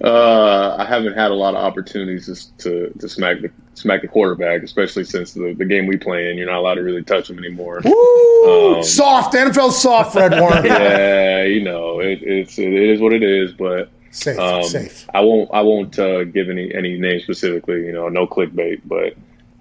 Uh, 0.03 0.75
I 0.79 0.85
haven't 0.85 1.13
had 1.13 1.29
a 1.29 1.35
lot 1.35 1.53
of 1.53 1.63
opportunities 1.63 2.25
to 2.25 2.57
to, 2.57 2.99
to 2.99 3.07
smack 3.07 3.37
the 3.41 3.51
smack 3.73 4.01
the 4.01 4.07
quarterback, 4.07 4.63
especially 4.63 5.03
since 5.03 5.33
the, 5.33 5.53
the 5.53 5.65
game 5.65 5.87
we 5.87 5.97
play 5.97 6.29
in. 6.29 6.37
You're 6.37 6.47
not 6.47 6.59
allowed 6.59 6.75
to 6.75 6.83
really 6.83 7.03
touch 7.03 7.29
him 7.29 7.37
anymore. 7.37 7.81
Woo! 7.83 8.77
Um, 8.77 8.83
soft, 8.83 9.33
NFL 9.33 9.71
soft, 9.71 10.13
Fred 10.13 10.31
Warner. 10.39 10.65
yeah, 10.65 11.43
you 11.43 11.61
know, 11.63 11.99
it, 11.99 12.19
it's 12.21 12.57
it 12.59 12.73
is 12.73 12.99
what 12.99 13.13
it 13.13 13.23
is, 13.23 13.53
but 13.53 13.89
Safe, 14.11 14.37
um, 14.37 14.63
safe. 14.63 15.07
I 15.13 15.21
won't 15.21 15.49
I 15.53 15.61
won't 15.61 15.97
uh, 15.97 16.25
give 16.25 16.49
any 16.49 16.73
any 16.75 16.99
names 16.99 17.23
specifically. 17.23 17.85
You 17.85 17.93
know, 17.93 18.09
no 18.09 18.27
clickbait, 18.27 18.81
but 18.85 19.15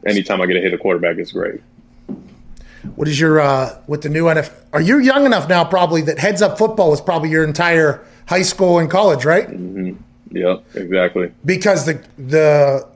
anytime 0.05 0.41
I 0.41 0.47
get 0.47 0.55
to 0.55 0.61
hit 0.61 0.74
a 0.74 0.78
quarterback, 0.78 1.19
it's 1.19 1.32
great. 1.32 1.61
What 2.97 3.07
is 3.07 3.20
your 3.20 3.41
uh, 3.41 3.81
with 3.87 4.03
the 4.03 4.09
new 4.09 4.24
NFL? 4.24 4.53
Are 4.73 4.81
you 4.81 4.99
young 4.99 5.24
enough 5.24 5.49
now? 5.49 5.65
Probably 5.65 6.03
that 6.03 6.19
heads 6.19 6.43
up 6.43 6.59
football 6.59 6.91
was 6.91 7.01
probably 7.01 7.31
your 7.31 7.45
entire 7.45 8.05
high 8.27 8.43
school 8.43 8.81
and 8.81 8.91
college, 8.91 9.24
right? 9.24 9.49
Yeah, 10.32 10.57
exactly. 10.74 11.32
Because 11.45 11.87
the, 11.87 12.03
the 12.19 12.89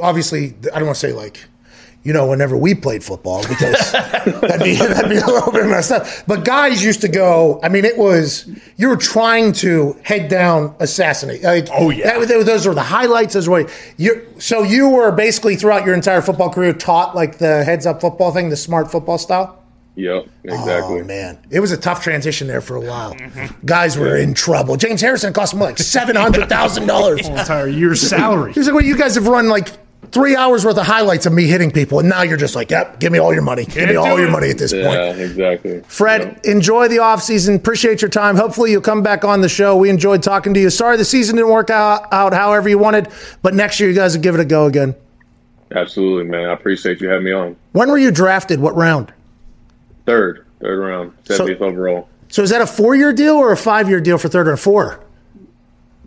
obviously 0.00 0.54
I 0.72 0.78
don't 0.78 0.86
want 0.86 0.96
to 0.96 1.00
say 1.08 1.12
like 1.12 1.44
you 2.02 2.12
know 2.12 2.26
whenever 2.28 2.56
we 2.56 2.72
played 2.74 3.02
football 3.02 3.42
because 3.48 3.90
that'd 3.92 4.60
be 4.62 4.76
that'd 4.76 5.10
be 5.10 5.16
a 5.16 5.26
little 5.26 5.50
bit 5.52 5.66
messed 5.66 5.90
up. 5.90 6.06
But 6.28 6.44
guys 6.44 6.84
used 6.84 7.00
to 7.00 7.08
go. 7.08 7.58
I 7.64 7.68
mean, 7.68 7.84
it 7.84 7.98
was 7.98 8.48
you 8.76 8.88
were 8.88 8.96
trying 8.96 9.52
to 9.54 9.96
head 10.04 10.28
down 10.28 10.74
assassinate. 10.78 11.42
Like, 11.42 11.66
Oh, 11.72 11.90
yeah. 11.90 12.16
that- 12.18 12.46
those 12.46 12.64
were 12.66 12.74
the 12.74 12.82
highlights. 12.82 13.34
Those 13.34 13.48
were 13.48 13.68
you. 13.96 14.24
So 14.38 14.62
you 14.62 14.88
were 14.88 15.10
basically 15.10 15.56
throughout 15.56 15.84
your 15.84 15.94
entire 15.94 16.22
football 16.22 16.50
career 16.50 16.72
taught 16.72 17.16
like 17.16 17.38
the 17.38 17.64
heads 17.64 17.86
up 17.86 18.00
football 18.00 18.30
thing, 18.30 18.50
the 18.50 18.56
smart 18.56 18.88
football 18.90 19.18
style. 19.18 19.60
Yep, 19.96 20.26
oh, 20.26 20.30
exactly. 20.44 21.00
Oh 21.00 21.04
man, 21.04 21.38
it 21.50 21.60
was 21.60 21.72
a 21.72 21.76
tough 21.76 22.02
transition 22.02 22.46
there 22.46 22.60
for 22.60 22.76
a 22.76 22.80
while. 22.80 23.16
Guys 23.64 23.96
were 23.96 24.16
in 24.16 24.34
trouble. 24.34 24.76
James 24.76 25.00
Harrison 25.00 25.32
cost 25.32 25.54
him 25.54 25.60
like 25.60 25.78
seven 25.78 26.16
hundred 26.16 26.50
thousand 26.50 26.86
dollars. 26.86 27.26
Entire 27.28 27.66
year's 27.66 28.02
salary. 28.02 28.52
He 28.52 28.60
was 28.60 28.66
like, 28.66 28.74
"Well, 28.74 28.84
you 28.84 28.96
guys 28.96 29.14
have 29.14 29.26
run 29.26 29.48
like 29.48 29.68
three 30.12 30.36
hours 30.36 30.64
worth 30.66 30.76
of 30.76 30.86
highlights 30.86 31.24
of 31.24 31.32
me 31.32 31.46
hitting 31.46 31.70
people, 31.70 31.98
and 31.98 32.08
now 32.08 32.22
you're 32.22 32.36
just 32.36 32.54
like, 32.54 32.70
yep, 32.70 33.00
give 33.00 33.10
me 33.10 33.18
all 33.18 33.32
your 33.32 33.42
money, 33.42 33.64
give 33.64 33.88
me 33.88 33.96
all 33.96 34.20
your 34.20 34.30
money 34.30 34.50
at 34.50 34.58
this 34.58 34.72
point. 34.72 34.84
Yeah, 34.84 35.12
point." 35.12 35.20
exactly. 35.20 35.80
Fred, 35.88 36.40
enjoy 36.44 36.88
the 36.88 36.96
offseason. 36.96 37.56
Appreciate 37.56 38.02
your 38.02 38.10
time. 38.10 38.36
Hopefully, 38.36 38.72
you'll 38.72 38.82
come 38.82 39.02
back 39.02 39.24
on 39.24 39.40
the 39.40 39.48
show. 39.48 39.78
We 39.78 39.88
enjoyed 39.88 40.22
talking 40.22 40.52
to 40.52 40.60
you. 40.60 40.68
Sorry 40.68 40.98
the 40.98 41.06
season 41.06 41.36
didn't 41.36 41.50
work 41.50 41.70
out, 41.70 42.12
out 42.12 42.34
however 42.34 42.68
you 42.68 42.78
wanted, 42.78 43.08
but 43.40 43.54
next 43.54 43.80
year 43.80 43.88
you 43.88 43.94
guys 43.94 44.14
will 44.14 44.22
give 44.22 44.34
it 44.34 44.40
a 44.40 44.44
go 44.44 44.66
again. 44.66 44.94
Absolutely, 45.74 46.24
man. 46.30 46.50
I 46.50 46.52
appreciate 46.52 47.00
you 47.00 47.08
having 47.08 47.24
me 47.24 47.32
on. 47.32 47.56
When 47.72 47.90
were 47.90 47.98
you 47.98 48.10
drafted? 48.10 48.60
What 48.60 48.76
round? 48.76 49.12
Third. 50.06 50.46
third 50.60 50.78
round, 50.78 51.12
70th 51.24 51.60
overall, 51.60 52.08
So 52.28 52.42
is 52.42 52.50
that 52.50 52.62
a 52.62 52.66
four 52.66 52.94
year 52.96 53.12
deal 53.12 53.34
or 53.34 53.52
a 53.52 53.56
five 53.56 53.88
year 53.88 54.00
deal 54.00 54.18
for 54.18 54.28
third 54.28 54.48
or 54.48 54.56
four? 54.56 55.00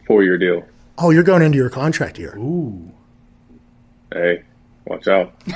four 0.07 0.23
year 0.23 0.37
deal. 0.37 0.63
Oh, 0.97 1.11
you're 1.11 1.23
going 1.23 1.41
into 1.43 1.57
your 1.57 1.69
contract 1.69 2.17
year. 2.17 2.35
Ooh. 2.37 2.91
Hey, 4.11 4.43
watch 4.85 5.07
out. 5.07 5.33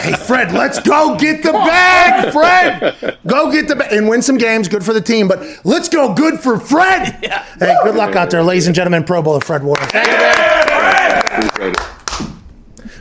Hey, 0.00 0.14
Fred, 0.14 0.50
let's 0.52 0.80
go 0.80 1.14
get 1.18 1.42
the 1.42 1.52
bag, 1.52 2.32
Fred. 2.32 3.18
Go 3.26 3.52
get 3.52 3.68
the 3.68 3.76
bag 3.76 3.92
and 3.92 4.08
win 4.08 4.22
some 4.22 4.38
games. 4.38 4.66
Good 4.66 4.82
for 4.84 4.94
the 4.94 5.00
team, 5.00 5.28
but 5.28 5.40
let's 5.64 5.88
go 5.90 6.14
good 6.14 6.40
for 6.40 6.58
Fred. 6.58 7.18
Hey, 7.60 7.76
good 7.84 7.94
luck 7.94 8.16
out 8.16 8.30
there, 8.30 8.42
ladies 8.42 8.66
and 8.66 8.74
gentlemen. 8.74 9.04
Pro 9.04 9.20
Bowler 9.20 9.40
Fred 9.40 9.62
Warner. 9.62 9.84
Thank 9.86 10.06
you, 10.06 10.12
man. 11.68 11.74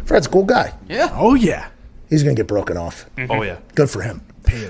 Fred's 0.03 0.27
a 0.27 0.29
cool 0.29 0.43
guy. 0.43 0.73
Yeah. 0.89 1.09
Oh 1.13 1.35
yeah. 1.35 1.69
He's 2.09 2.23
going 2.23 2.35
to 2.35 2.39
get 2.39 2.47
broken 2.47 2.75
off. 2.77 3.05
Oh 3.29 3.41
yeah, 3.43 3.59
Good 3.75 3.89
for 3.89 4.01
him. 4.01 4.21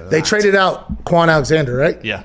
They 0.10 0.22
traded 0.22 0.56
out 0.56 1.06
Kwon 1.06 1.30
Alexander, 1.32 1.76
right? 1.76 2.04
yeah. 2.04 2.24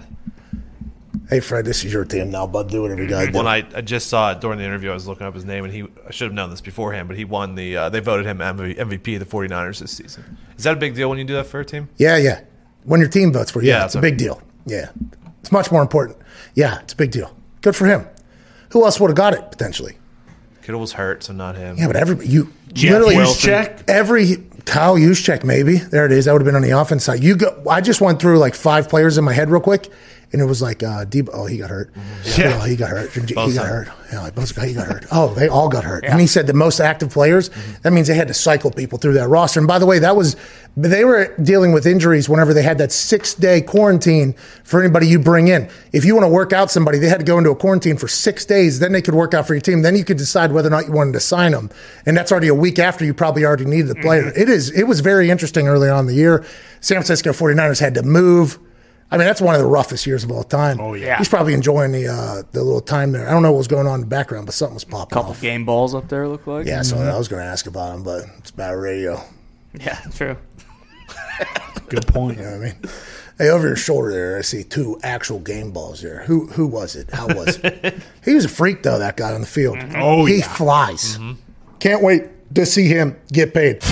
Hey, 1.30 1.40
Fred, 1.40 1.64
this 1.64 1.84
is 1.84 1.92
your 1.92 2.04
team 2.04 2.30
now, 2.30 2.46
bud. 2.46 2.68
Do 2.68 2.82
whatever 2.82 3.02
you 3.02 3.08
got 3.08 3.24
to 3.24 3.32
do. 3.32 3.38
When 3.38 3.46
I, 3.46 3.64
I 3.74 3.80
just 3.80 4.08
saw 4.08 4.32
it 4.32 4.40
during 4.42 4.58
the 4.58 4.64
interview, 4.64 4.90
I 4.90 4.94
was 4.94 5.06
looking 5.08 5.26
up 5.26 5.34
his 5.34 5.44
name, 5.46 5.64
and 5.64 5.72
he 5.72 5.82
I 6.06 6.10
should 6.10 6.26
have 6.26 6.34
known 6.34 6.50
this 6.50 6.60
beforehand, 6.60 7.08
but 7.08 7.16
he 7.16 7.24
won 7.24 7.54
the. 7.54 7.76
Uh, 7.76 7.88
they 7.88 8.00
voted 8.00 8.26
him 8.26 8.38
MV- 8.38 8.76
MVP 8.76 9.14
of 9.20 9.20
the 9.20 9.36
49ers 9.36 9.78
this 9.78 9.92
season. 9.92 10.36
Is 10.58 10.64
that 10.64 10.74
a 10.74 10.76
big 10.76 10.94
deal 10.94 11.08
when 11.08 11.18
you 11.18 11.24
do 11.24 11.34
that 11.34 11.46
for 11.46 11.60
a 11.60 11.64
team? 11.64 11.88
Yeah, 11.96 12.18
yeah. 12.18 12.42
When 12.84 13.00
your 13.00 13.08
team 13.08 13.32
votes 13.32 13.50
for 13.50 13.62
you, 13.62 13.68
yeah, 13.70 13.78
Yeah, 13.78 13.84
it's 13.86 13.94
a 13.94 13.98
that's 14.00 14.10
big 14.10 14.18
deal. 14.18 14.42
Yeah. 14.66 14.90
It's 15.40 15.50
much 15.50 15.72
more 15.72 15.80
important. 15.80 16.18
Yeah, 16.54 16.80
it's 16.80 16.92
a 16.92 16.96
big 16.96 17.10
deal. 17.10 17.34
Good 17.62 17.74
for 17.74 17.86
him. 17.86 18.06
Who 18.70 18.84
else 18.84 19.00
would 19.00 19.08
have 19.08 19.16
got 19.16 19.32
it 19.32 19.50
potentially? 19.50 19.96
Kittle 20.62 20.80
was 20.80 20.92
hurt, 20.92 21.22
so 21.22 21.32
not 21.32 21.56
him. 21.56 21.76
Yeah, 21.78 21.86
but 21.86 21.96
every 21.96 22.26
you 22.26 22.52
Jeff 22.72 22.92
literally 22.92 23.16
Wilson. 23.16 23.70
every 23.88 24.46
Kyle 24.64 24.96
Juszczyk 24.96 25.44
maybe 25.44 25.76
there 25.76 26.06
it 26.06 26.12
is. 26.12 26.24
That 26.24 26.32
would 26.32 26.40
have 26.40 26.46
been 26.46 26.56
on 26.56 26.62
the 26.62 26.70
offense 26.70 27.04
side. 27.04 27.22
You 27.22 27.36
go. 27.36 27.62
I 27.68 27.80
just 27.80 28.00
went 28.00 28.20
through 28.20 28.38
like 28.38 28.54
five 28.54 28.88
players 28.88 29.18
in 29.18 29.24
my 29.24 29.32
head 29.32 29.50
real 29.50 29.60
quick, 29.60 29.90
and 30.35 30.43
it 30.43 30.47
was 30.47 30.61
like 30.61 30.82
uh, 30.82 31.06
Deebo. 31.06 31.31
Oh, 31.32 31.47
he 31.47 31.56
got 31.56 31.70
hurt. 31.70 31.90
Yeah. 32.36 32.59
Oh, 32.61 32.65
he 32.65 32.74
got 32.74 32.90
hurt. 32.90 33.12
He 33.12 33.20
Bosa. 33.20 33.55
got 33.56 33.66
hurt. 33.66 33.89
Yeah, 34.12 34.23
like 34.23 34.35
Bosa, 34.35 34.66
he 34.66 34.74
got 34.74 34.86
hurt. 34.89 35.06
Oh, 35.12 35.32
they 35.35 35.47
all 35.47 35.69
got 35.69 35.85
hurt. 35.85 36.05
And 36.05 36.20
he 36.20 36.27
said 36.27 36.47
the 36.47 36.52
most 36.55 36.81
active 36.81 37.11
players. 37.11 37.51
That 37.82 37.93
means 37.93 38.09
they 38.09 38.15
had 38.15 38.28
to 38.28 38.35
cycle 38.35 38.70
people 38.73 38.98
through 38.98 39.12
that 39.15 39.28
roster. 39.28 39.61
And 39.61 39.66
by 39.69 39.78
the 39.78 39.86
way, 39.86 39.98
that 40.01 40.16
was 40.16 40.36
they 40.77 41.05
were 41.05 41.32
dealing 41.43 41.73
with 41.73 41.86
injuries 41.86 42.28
whenever 42.28 42.52
they 42.52 42.62
had 42.62 42.78
that 42.78 42.90
six 42.90 43.35
day 43.35 43.61
quarantine 43.61 44.32
for 44.65 44.81
anybody 44.82 45.06
you 45.06 45.19
bring 45.20 45.47
in. 45.48 45.69
If 45.93 46.05
you 46.05 46.15
want 46.15 46.24
to 46.24 46.28
work 46.31 46.52
out 46.52 46.70
somebody, 46.70 46.98
they 46.98 47.09
had 47.09 47.20
to 47.20 47.24
go 47.24 47.39
into 47.39 47.51
a 47.51 47.56
quarantine 47.56 47.97
for 47.97 48.09
six 48.09 48.44
days. 48.44 48.81
Then 48.81 48.90
they 48.93 49.02
could 49.02 49.15
work 49.15 49.35
out 49.35 49.47
for 49.47 49.55
your 49.55 49.61
team. 49.61 49.82
Then 49.82 49.94
you 49.94 50.05
could 50.05 50.16
decide 50.16 50.51
whether 50.51 50.69
or 50.69 50.70
not 50.73 50.86
you 50.86 50.93
wanted 50.93 51.12
to 51.12 51.20
sign 51.20 51.52
them. 51.52 51.70
And 52.06 52.16
that's 52.16 52.32
already 52.32 52.48
a 52.48 52.55
week 52.55 52.78
after 52.81 53.05
you 53.05 53.15
probably 53.15 53.44
already 53.44 53.66
needed 53.66 53.89
the 53.89 53.94
player. 53.97 54.32
It 54.35 54.48
is. 54.48 54.70
It 54.70 54.85
was 54.85 55.01
very 55.01 55.31
interesting 55.31 55.69
early 55.69 55.89
on 55.89 56.01
in 56.01 56.06
the 56.06 56.15
year. 56.15 56.44
San 56.81 56.97
Francisco 56.97 57.31
49ers 57.32 57.78
had 57.78 57.94
to 57.94 58.02
move. 58.02 58.59
I 59.10 59.16
mean, 59.16 59.26
that's 59.26 59.40
one 59.40 59.55
of 59.55 59.60
the 59.60 59.66
roughest 59.66 60.06
years 60.06 60.24
of 60.24 60.32
all 60.32 60.43
time. 60.43 60.81
Oh 60.81 60.94
yeah. 60.94 61.18
he's 61.18 61.28
probably 61.28 61.55
enjoying 61.55 61.93
the 61.93 62.09
uh, 62.09 62.43
the 62.52 62.62
little 62.62 62.81
time 62.81 63.12
there. 63.12 63.28
I 63.28 63.31
don't 63.31 63.43
know 63.43 63.52
what 63.52 63.59
was 63.59 63.68
going 63.68 63.86
on 63.86 63.97
in 63.97 64.01
the 64.01 64.06
background, 64.06 64.47
but 64.47 64.55
something 64.55 64.74
was 64.74 64.85
popping 64.85 65.02
up. 65.02 65.10
couple 65.10 65.31
off. 65.32 65.40
game 65.40 65.64
balls 65.64 65.94
up 65.94 66.09
there 66.09 66.26
look 66.26 66.47
like. 66.47 66.66
Yeah, 66.66 66.82
so 66.82 66.97
mm-hmm. 66.97 67.09
I 67.09 67.18
was 67.18 67.28
going 67.28 67.43
to 67.43 67.47
ask 67.47 67.66
about 67.66 67.94
him, 67.94 68.02
but 68.02 68.24
it's 68.39 68.51
bad 68.51 68.72
radio. 68.72 69.22
yeah, 69.74 70.01
true. 70.14 70.36
Good 71.89 72.06
point. 72.06 72.39
You 72.39 72.44
know 72.44 72.51
what 72.52 72.60
I 72.60 72.64
mean? 72.64 72.74
Hey, 73.39 73.48
over 73.51 73.66
your 73.66 73.76
shoulder 73.76 74.10
there, 74.10 74.39
I 74.39 74.43
see 74.43 74.62
two 74.62 74.98
actual 75.02 75.40
game 75.40 75.72
balls 75.72 76.01
there. 76.01 76.22
Who 76.24 76.47
who 76.47 76.66
was 76.66 76.97
it? 76.97 77.10
How 77.12 77.26
was 77.26 77.59
it? 77.62 77.94
he 78.24 78.35
was 78.35 78.44
a 78.44 78.48
freak 78.48 78.82
though. 78.82 78.98
That 78.98 79.16
guy 79.16 79.32
on 79.32 79.40
the 79.40 79.47
field. 79.47 79.78
Mm-hmm. 79.78 80.01
Oh, 80.01 80.24
he 80.24 80.39
yeah. 80.39 80.48
flies. 80.48 81.18
Mm-hmm. 81.18 81.32
Can't 81.81 82.02
wait 82.02 82.55
to 82.55 82.64
see 82.64 82.86
him 82.86 83.16
get 83.32 83.52
paid. 83.52 83.82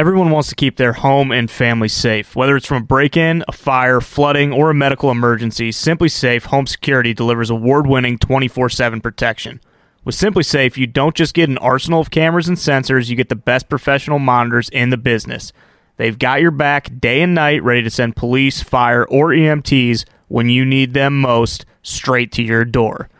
Everyone 0.00 0.30
wants 0.30 0.48
to 0.48 0.54
keep 0.54 0.78
their 0.78 0.94
home 0.94 1.30
and 1.30 1.50
family 1.50 1.88
safe. 1.88 2.34
Whether 2.34 2.56
it's 2.56 2.64
from 2.64 2.78
a 2.78 2.86
break 2.86 3.18
in, 3.18 3.44
a 3.46 3.52
fire, 3.52 4.00
flooding, 4.00 4.50
or 4.50 4.70
a 4.70 4.74
medical 4.74 5.10
emergency, 5.10 5.68
SimpliSafe 5.72 6.44
Home 6.44 6.66
Security 6.66 7.12
delivers 7.12 7.50
award 7.50 7.86
winning 7.86 8.16
24 8.16 8.70
7 8.70 9.02
protection. 9.02 9.60
With 10.02 10.14
SimpliSafe, 10.14 10.78
you 10.78 10.86
don't 10.86 11.14
just 11.14 11.34
get 11.34 11.50
an 11.50 11.58
arsenal 11.58 12.00
of 12.00 12.10
cameras 12.10 12.48
and 12.48 12.56
sensors, 12.56 13.10
you 13.10 13.14
get 13.14 13.28
the 13.28 13.36
best 13.36 13.68
professional 13.68 14.18
monitors 14.18 14.70
in 14.70 14.88
the 14.88 14.96
business. 14.96 15.52
They've 15.98 16.18
got 16.18 16.40
your 16.40 16.50
back 16.50 16.98
day 16.98 17.20
and 17.20 17.34
night, 17.34 17.62
ready 17.62 17.82
to 17.82 17.90
send 17.90 18.16
police, 18.16 18.62
fire, 18.62 19.04
or 19.04 19.32
EMTs 19.32 20.06
when 20.28 20.48
you 20.48 20.64
need 20.64 20.94
them 20.94 21.20
most 21.20 21.66
straight 21.82 22.32
to 22.32 22.42
your 22.42 22.64
door. 22.64 23.10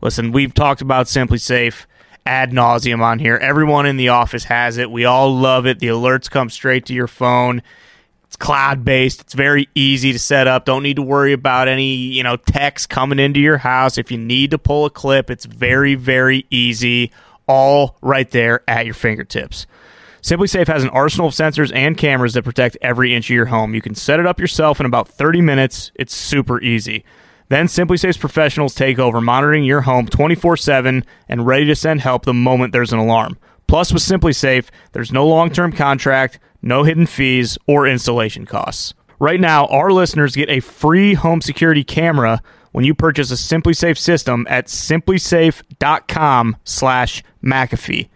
Listen, 0.00 0.32
we've 0.32 0.54
talked 0.54 0.80
about 0.80 1.04
SimpliSafe 1.04 1.84
ad 2.26 2.52
nauseum 2.52 3.00
on 3.00 3.18
here. 3.18 3.36
Everyone 3.36 3.86
in 3.86 3.96
the 3.96 4.08
office 4.08 4.44
has 4.44 4.78
it. 4.78 4.90
We 4.90 5.04
all 5.04 5.34
love 5.34 5.66
it. 5.66 5.78
The 5.78 5.88
alerts 5.88 6.30
come 6.30 6.50
straight 6.50 6.86
to 6.86 6.94
your 6.94 7.06
phone. 7.06 7.62
It's 8.24 8.36
cloud 8.36 8.84
based. 8.84 9.20
It's 9.20 9.34
very 9.34 9.68
easy 9.74 10.12
to 10.12 10.18
set 10.18 10.46
up. 10.46 10.64
Don't 10.64 10.82
need 10.82 10.96
to 10.96 11.02
worry 11.02 11.32
about 11.32 11.68
any, 11.68 11.94
you 11.94 12.22
know, 12.22 12.36
text 12.36 12.88
coming 12.88 13.18
into 13.18 13.40
your 13.40 13.58
house. 13.58 13.98
If 13.98 14.10
you 14.10 14.18
need 14.18 14.50
to 14.50 14.58
pull 14.58 14.86
a 14.86 14.90
clip, 14.90 15.30
it's 15.30 15.44
very, 15.44 15.94
very 15.94 16.46
easy. 16.50 17.12
All 17.46 17.96
right 18.00 18.28
there 18.30 18.62
at 18.66 18.86
your 18.86 18.94
fingertips. 18.94 19.66
SimpliSafe 20.22 20.68
has 20.68 20.82
an 20.82 20.88
arsenal 20.88 21.28
of 21.28 21.34
sensors 21.34 21.70
and 21.74 21.98
cameras 21.98 22.32
that 22.32 22.44
protect 22.44 22.78
every 22.80 23.14
inch 23.14 23.26
of 23.26 23.34
your 23.34 23.44
home. 23.44 23.74
You 23.74 23.82
can 23.82 23.94
set 23.94 24.18
it 24.18 24.26
up 24.26 24.40
yourself 24.40 24.80
in 24.80 24.86
about 24.86 25.06
30 25.06 25.42
minutes. 25.42 25.92
It's 25.94 26.14
super 26.14 26.60
easy. 26.62 27.04
Then 27.54 27.66
SimpliSafe's 27.66 28.16
professionals 28.16 28.74
take 28.74 28.98
over, 28.98 29.20
monitoring 29.20 29.62
your 29.62 29.82
home 29.82 30.06
24 30.06 30.56
7 30.56 31.04
and 31.28 31.46
ready 31.46 31.64
to 31.66 31.76
send 31.76 32.00
help 32.00 32.24
the 32.24 32.34
moment 32.34 32.72
there's 32.72 32.92
an 32.92 32.98
alarm. 32.98 33.38
Plus, 33.68 33.92
with 33.92 34.02
SimpliSafe, 34.02 34.70
there's 34.90 35.12
no 35.12 35.24
long 35.24 35.50
term 35.50 35.70
contract, 35.70 36.40
no 36.62 36.82
hidden 36.82 37.06
fees, 37.06 37.56
or 37.68 37.86
installation 37.86 38.44
costs. 38.44 38.92
Right 39.20 39.38
now, 39.38 39.66
our 39.66 39.92
listeners 39.92 40.34
get 40.34 40.50
a 40.50 40.58
free 40.58 41.14
home 41.14 41.40
security 41.40 41.84
camera 41.84 42.42
when 42.72 42.84
you 42.84 42.92
purchase 42.92 43.30
a 43.30 43.34
SimpliSafe 43.36 43.98
system 43.98 44.48
at 44.50 44.66
simplisafe.com 44.66 46.56
slash 46.64 47.22
McAfee. 47.40 48.08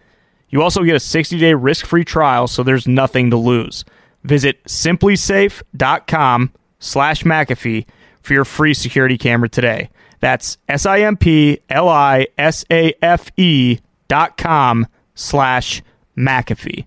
You 0.50 0.62
also 0.62 0.82
get 0.82 0.96
a 0.96 0.98
60-day 0.98 1.54
risk-free 1.54 2.06
trial, 2.06 2.48
so 2.48 2.64
there's 2.64 2.88
nothing 2.88 3.30
to 3.30 3.36
lose. 3.36 3.84
Visit 4.24 4.64
simplisafe.com 4.64 6.52
slash 6.80 7.22
McAfee 7.22 7.86
for 8.28 8.34
your 8.34 8.44
free 8.44 8.74
security 8.74 9.16
camera 9.18 9.48
today. 9.48 9.88
That's 10.20 10.58
S-I-M-P-L-I-S-A-F-E 10.68 11.58
dot 14.08 14.36
com 14.36 14.86
slash 15.14 15.82
McAfee. 16.16 16.84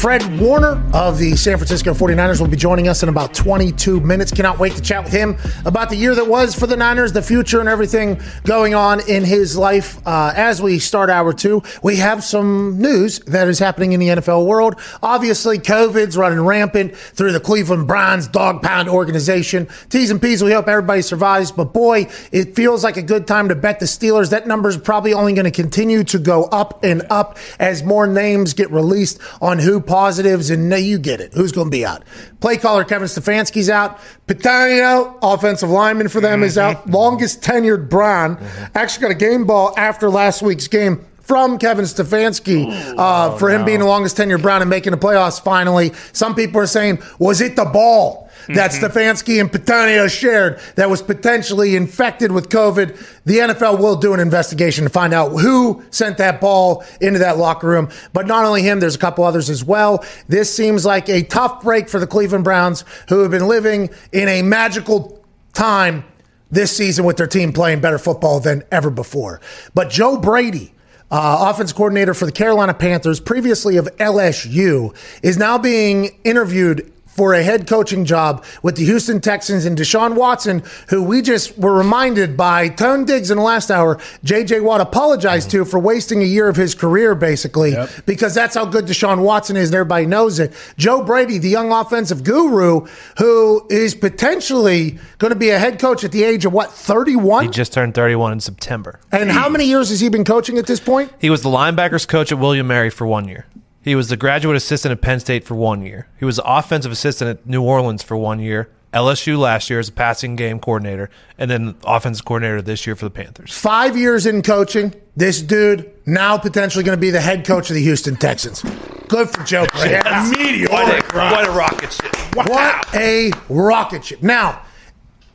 Fred 0.00 0.40
Warner 0.40 0.82
of 0.94 1.18
the 1.18 1.36
San 1.36 1.58
Francisco 1.58 1.92
49ers 1.92 2.40
will 2.40 2.48
be 2.48 2.56
joining 2.56 2.88
us 2.88 3.02
in 3.02 3.10
about 3.10 3.34
22 3.34 4.00
minutes. 4.00 4.32
Cannot 4.32 4.58
wait 4.58 4.72
to 4.72 4.80
chat 4.80 5.04
with 5.04 5.12
him 5.12 5.36
about 5.66 5.90
the 5.90 5.96
year 5.96 6.14
that 6.14 6.26
was 6.26 6.54
for 6.54 6.66
the 6.66 6.74
Niners, 6.74 7.12
the 7.12 7.20
future, 7.20 7.60
and 7.60 7.68
everything 7.68 8.18
going 8.44 8.74
on 8.74 9.06
in 9.10 9.24
his 9.24 9.58
life. 9.58 10.00
Uh, 10.06 10.32
as 10.34 10.62
we 10.62 10.78
start 10.78 11.10
hour 11.10 11.34
two, 11.34 11.62
we 11.82 11.96
have 11.96 12.24
some 12.24 12.80
news 12.80 13.18
that 13.26 13.46
is 13.46 13.58
happening 13.58 13.92
in 13.92 14.00
the 14.00 14.06
NFL 14.06 14.46
world. 14.46 14.80
Obviously, 15.02 15.58
COVID's 15.58 16.16
running 16.16 16.40
rampant 16.40 16.96
through 16.96 17.32
the 17.32 17.40
Cleveland 17.40 17.86
Browns 17.86 18.26
dog 18.26 18.62
pound 18.62 18.88
organization. 18.88 19.68
T's 19.90 20.10
and 20.10 20.22
P's, 20.22 20.42
we 20.42 20.52
hope 20.52 20.66
everybody 20.66 21.02
survives, 21.02 21.52
but 21.52 21.74
boy, 21.74 22.08
it 22.32 22.56
feels 22.56 22.82
like 22.82 22.96
a 22.96 23.02
good 23.02 23.26
time 23.26 23.50
to 23.50 23.54
bet 23.54 23.80
the 23.80 23.84
Steelers. 23.86 24.30
That 24.30 24.46
number 24.46 24.70
is 24.70 24.78
probably 24.78 25.12
only 25.12 25.34
going 25.34 25.44
to 25.44 25.50
continue 25.50 26.04
to 26.04 26.18
go 26.18 26.44
up 26.44 26.82
and 26.84 27.02
up 27.10 27.36
as 27.58 27.82
more 27.82 28.06
names 28.06 28.54
get 28.54 28.70
released 28.70 29.20
on 29.42 29.58
who 29.58 29.89
positives, 29.90 30.50
and 30.50 30.68
no, 30.68 30.76
you 30.76 30.98
get 30.98 31.20
it. 31.20 31.34
Who's 31.34 31.50
going 31.50 31.66
to 31.66 31.70
be 31.70 31.84
out? 31.84 32.04
Play 32.40 32.56
caller 32.56 32.84
Kevin 32.84 33.08
Stefanski's 33.08 33.68
out. 33.68 33.98
Bitonio, 34.28 35.18
offensive 35.20 35.68
lineman 35.68 36.08
for 36.08 36.20
them, 36.20 36.44
is 36.44 36.56
out. 36.56 36.88
Longest 36.88 37.42
tenured 37.42 37.90
Brown. 37.90 38.38
Actually 38.76 39.02
got 39.02 39.10
a 39.10 39.14
game 39.14 39.46
ball 39.46 39.74
after 39.76 40.08
last 40.08 40.42
week's 40.42 40.68
game 40.68 41.04
from 41.20 41.58
Kevin 41.58 41.84
Stefanski 41.84 42.94
uh, 42.96 43.36
for 43.36 43.50
him 43.50 43.64
being 43.64 43.80
the 43.80 43.84
longest 43.84 44.16
tenured 44.16 44.42
Brown 44.42 44.62
and 44.62 44.70
making 44.70 44.92
the 44.92 44.98
playoffs 44.98 45.42
finally. 45.42 45.92
Some 46.12 46.36
people 46.36 46.60
are 46.60 46.66
saying, 46.66 47.02
was 47.18 47.40
it 47.40 47.56
the 47.56 47.64
ball? 47.64 48.29
That 48.48 48.72
Stefanski 48.72 49.40
and 49.40 49.50
Bitonio 49.50 50.10
shared 50.10 50.60
that 50.76 50.90
was 50.90 51.02
potentially 51.02 51.76
infected 51.76 52.32
with 52.32 52.48
COVID. 52.48 52.96
The 53.24 53.38
NFL 53.38 53.78
will 53.78 53.96
do 53.96 54.14
an 54.14 54.20
investigation 54.20 54.84
to 54.84 54.90
find 54.90 55.12
out 55.12 55.30
who 55.38 55.82
sent 55.90 56.18
that 56.18 56.40
ball 56.40 56.84
into 57.00 57.18
that 57.20 57.38
locker 57.38 57.68
room. 57.68 57.90
But 58.12 58.26
not 58.26 58.44
only 58.44 58.62
him, 58.62 58.80
there's 58.80 58.96
a 58.96 58.98
couple 58.98 59.24
others 59.24 59.50
as 59.50 59.64
well. 59.64 60.04
This 60.28 60.54
seems 60.54 60.84
like 60.84 61.08
a 61.08 61.22
tough 61.22 61.62
break 61.62 61.88
for 61.88 62.00
the 62.00 62.06
Cleveland 62.06 62.44
Browns, 62.44 62.84
who 63.08 63.20
have 63.20 63.30
been 63.30 63.46
living 63.46 63.90
in 64.12 64.28
a 64.28 64.42
magical 64.42 65.24
time 65.52 66.04
this 66.50 66.76
season 66.76 67.04
with 67.04 67.16
their 67.16 67.26
team 67.26 67.52
playing 67.52 67.80
better 67.80 67.98
football 67.98 68.40
than 68.40 68.62
ever 68.72 68.90
before. 68.90 69.40
But 69.74 69.90
Joe 69.90 70.16
Brady, 70.16 70.74
uh, 71.10 71.50
offense 71.50 71.72
coordinator 71.72 72.14
for 72.14 72.26
the 72.26 72.32
Carolina 72.32 72.74
Panthers, 72.74 73.20
previously 73.20 73.76
of 73.76 73.86
LSU, 73.98 74.94
is 75.22 75.38
now 75.38 75.58
being 75.58 76.18
interviewed 76.24 76.92
for 77.20 77.34
a 77.34 77.42
head 77.42 77.66
coaching 77.66 78.06
job 78.06 78.42
with 78.62 78.76
the 78.76 78.84
Houston 78.86 79.20
Texans 79.20 79.66
and 79.66 79.76
Deshaun 79.76 80.14
Watson, 80.14 80.62
who 80.88 81.02
we 81.02 81.20
just 81.20 81.58
were 81.58 81.74
reminded 81.74 82.34
by 82.34 82.66
Tone 82.70 83.04
Diggs 83.04 83.30
in 83.30 83.36
the 83.36 83.42
last 83.44 83.70
hour, 83.70 83.96
JJ 84.24 84.62
Watt 84.62 84.80
apologized 84.80 85.50
to 85.50 85.66
for 85.66 85.78
wasting 85.78 86.22
a 86.22 86.24
year 86.24 86.48
of 86.48 86.56
his 86.56 86.74
career, 86.74 87.14
basically, 87.14 87.74
because 88.06 88.34
that's 88.34 88.54
how 88.54 88.64
good 88.64 88.86
Deshaun 88.86 89.22
Watson 89.22 89.58
is, 89.58 89.68
and 89.68 89.74
everybody 89.74 90.06
knows 90.06 90.38
it. 90.38 90.54
Joe 90.78 91.02
Brady, 91.02 91.36
the 91.36 91.50
young 91.50 91.70
offensive 91.72 92.24
guru, 92.24 92.86
who 93.18 93.66
is 93.68 93.94
potentially 93.94 94.98
going 95.18 95.30
to 95.30 95.38
be 95.38 95.50
a 95.50 95.58
head 95.58 95.78
coach 95.78 96.04
at 96.04 96.12
the 96.12 96.24
age 96.24 96.46
of 96.46 96.54
what, 96.54 96.72
31? 96.72 97.44
He 97.44 97.50
just 97.50 97.74
turned 97.74 97.94
31 97.94 98.32
in 98.32 98.40
September. 98.40 98.98
and 99.12 99.30
how 99.30 99.50
many 99.50 99.66
years 99.66 99.90
has 99.90 100.00
he 100.00 100.08
been 100.08 100.24
coaching 100.24 100.56
at 100.56 100.66
this 100.66 100.80
point? 100.80 101.12
He 101.18 101.28
was 101.28 101.42
the 101.42 101.50
linebackers 101.50 102.08
coach 102.08 102.32
at 102.32 102.38
William 102.38 102.66
Mary 102.66 102.88
for 102.88 103.06
one 103.06 103.28
year. 103.28 103.44
He 103.82 103.94
was 103.94 104.08
the 104.08 104.16
graduate 104.16 104.56
assistant 104.56 104.92
at 104.92 105.00
Penn 105.00 105.20
State 105.20 105.44
for 105.44 105.54
one 105.54 105.82
year. 105.82 106.08
He 106.18 106.24
was 106.24 106.36
the 106.36 106.44
offensive 106.44 106.92
assistant 106.92 107.30
at 107.30 107.46
New 107.46 107.62
Orleans 107.62 108.02
for 108.02 108.16
one 108.16 108.38
year. 108.38 108.70
LSU 108.92 109.38
last 109.38 109.70
year 109.70 109.78
as 109.78 109.88
a 109.88 109.92
passing 109.92 110.34
game 110.34 110.58
coordinator, 110.58 111.10
and 111.38 111.48
then 111.48 111.76
offensive 111.84 112.24
coordinator 112.24 112.60
this 112.60 112.86
year 112.86 112.96
for 112.96 113.04
the 113.04 113.10
Panthers. 113.10 113.52
Five 113.52 113.96
years 113.96 114.26
in 114.26 114.42
coaching. 114.42 114.92
This 115.16 115.40
dude 115.40 115.92
now 116.06 116.36
potentially 116.38 116.82
going 116.82 116.96
to 116.96 117.00
be 117.00 117.10
the 117.10 117.20
head 117.20 117.46
coach 117.46 117.70
of 117.70 117.74
the 117.74 117.82
Houston 117.82 118.16
Texans. 118.16 118.62
Good 119.08 119.30
for 119.30 119.44
Joe 119.44 119.66
Brady. 119.72 120.66
What 120.66 120.88
a, 120.88 121.06
what 121.14 121.48
a 121.48 121.52
rocket 121.52 121.92
ship! 121.92 122.16
What 122.34 122.94
a 122.94 123.30
rocket 123.48 124.04
ship. 124.04 124.22
Now, 124.22 124.62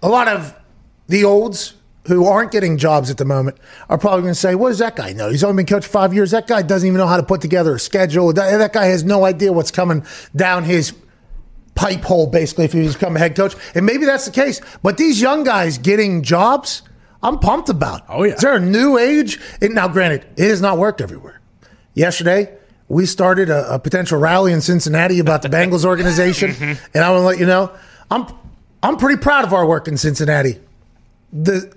a 0.04 0.10
lot 0.10 0.28
of 0.28 0.54
the 1.08 1.24
olds 1.24 1.76
who 2.08 2.26
aren't 2.26 2.52
getting 2.52 2.78
jobs 2.78 3.10
at 3.10 3.18
the 3.18 3.26
moment 3.26 3.58
are 3.90 3.98
probably 3.98 4.22
going 4.22 4.34
to 4.34 4.40
say, 4.40 4.56
what 4.56 4.70
does 4.70 4.80
that 4.80 4.96
guy 4.96 5.14
know? 5.14 5.30
He's 5.30 5.44
only 5.44 5.64
been 5.64 5.66
coached 5.66 5.88
five 5.88 6.14
years. 6.14 6.32
That 6.32 6.48
guy 6.48 6.62
doesn't 6.62 6.88
even 6.88 6.98
know 6.98 7.08
how 7.08 7.18
to 7.18 7.24
put 7.24 7.42
together 7.42 7.76
a 7.76 7.80
schedule. 7.80 8.32
That, 8.34 8.58
that 8.58 8.74
guy 8.74 8.86
has 8.86 9.04
no 9.04 9.26
idea 9.26 9.52
what's 9.52 9.72
coming 9.72 10.06
down 10.36 10.64
his 10.64 10.94
pipe 11.76 12.04
hole, 12.04 12.28
basically, 12.28 12.66
if 12.66 12.74
he 12.74 12.88
become 12.88 13.16
a 13.16 13.20
head 13.20 13.36
coach. 13.36 13.56
And 13.74 13.86
maybe 13.86 14.06
that's 14.06 14.26
the 14.26 14.32
case. 14.32 14.62
But 14.82 14.98
these 14.98 15.20
young 15.22 15.44
guys 15.44 15.78
getting 15.78 16.24
jobs, 16.24 16.84
I'm 17.22 17.40
pumped 17.40 17.70
about. 17.70 18.04
Oh, 18.08 18.24
yeah. 18.24 18.36
Is 18.36 18.42
there 18.42 18.56
a 18.56 18.60
new 18.60 18.98
age? 18.98 19.40
And 19.62 19.76
now, 19.76 19.88
granted, 19.88 20.26
it 20.38 20.50
has 20.50 20.62
not 20.62 20.78
worked 20.78 21.02
everywhere. 21.02 21.42
Yesterday, 21.94 22.56
we 22.88 23.06
started 23.06 23.50
a, 23.50 23.76
a 23.76 23.80
potential 23.80 24.20
rally 24.20 24.54
in 24.54 24.62
Cincinnati 24.62 25.20
about 25.20 25.42
the 25.42 25.50
Bengals 25.50 25.86
organization, 25.86 26.52
mm-hmm. 26.52 26.86
and 26.94 27.04
I 27.04 27.12
want 27.12 27.22
to 27.22 27.26
let 27.26 27.40
you 27.40 27.46
know 27.46 27.76
I'm 28.12 28.28
I'm 28.84 28.98
pretty 28.98 29.20
proud 29.20 29.46
of 29.46 29.54
our 29.54 29.66
work 29.66 29.88
in 29.88 29.98
Cincinnati. 29.98 30.60
The 31.34 31.75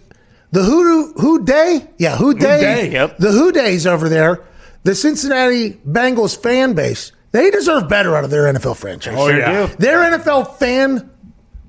the 0.51 0.63
who 0.63 1.13
who 1.15 1.45
day, 1.45 1.87
yeah, 1.99 2.17
who 2.17 2.35
day, 2.35 2.61
Day, 2.61 2.91
yep. 2.93 3.19
the 3.19 3.33
who 3.33 3.53
days 3.53 3.87
over 3.87 4.09
there, 4.09 4.45
the 4.85 4.95
Cincinnati 4.95 5.73
Bengals 5.87 6.41
fan 6.41 6.75
base, 6.75 7.13
they 7.33 7.51
deserve 7.51 7.89
better 7.89 8.17
out 8.17 8.25
of 8.25 8.31
their 8.31 8.53
NFL 8.53 8.77
franchise. 8.77 9.17
Oh, 9.17 9.29
yeah. 9.29 9.67
Their 9.79 9.99
NFL 9.99 10.57
fan 10.59 11.11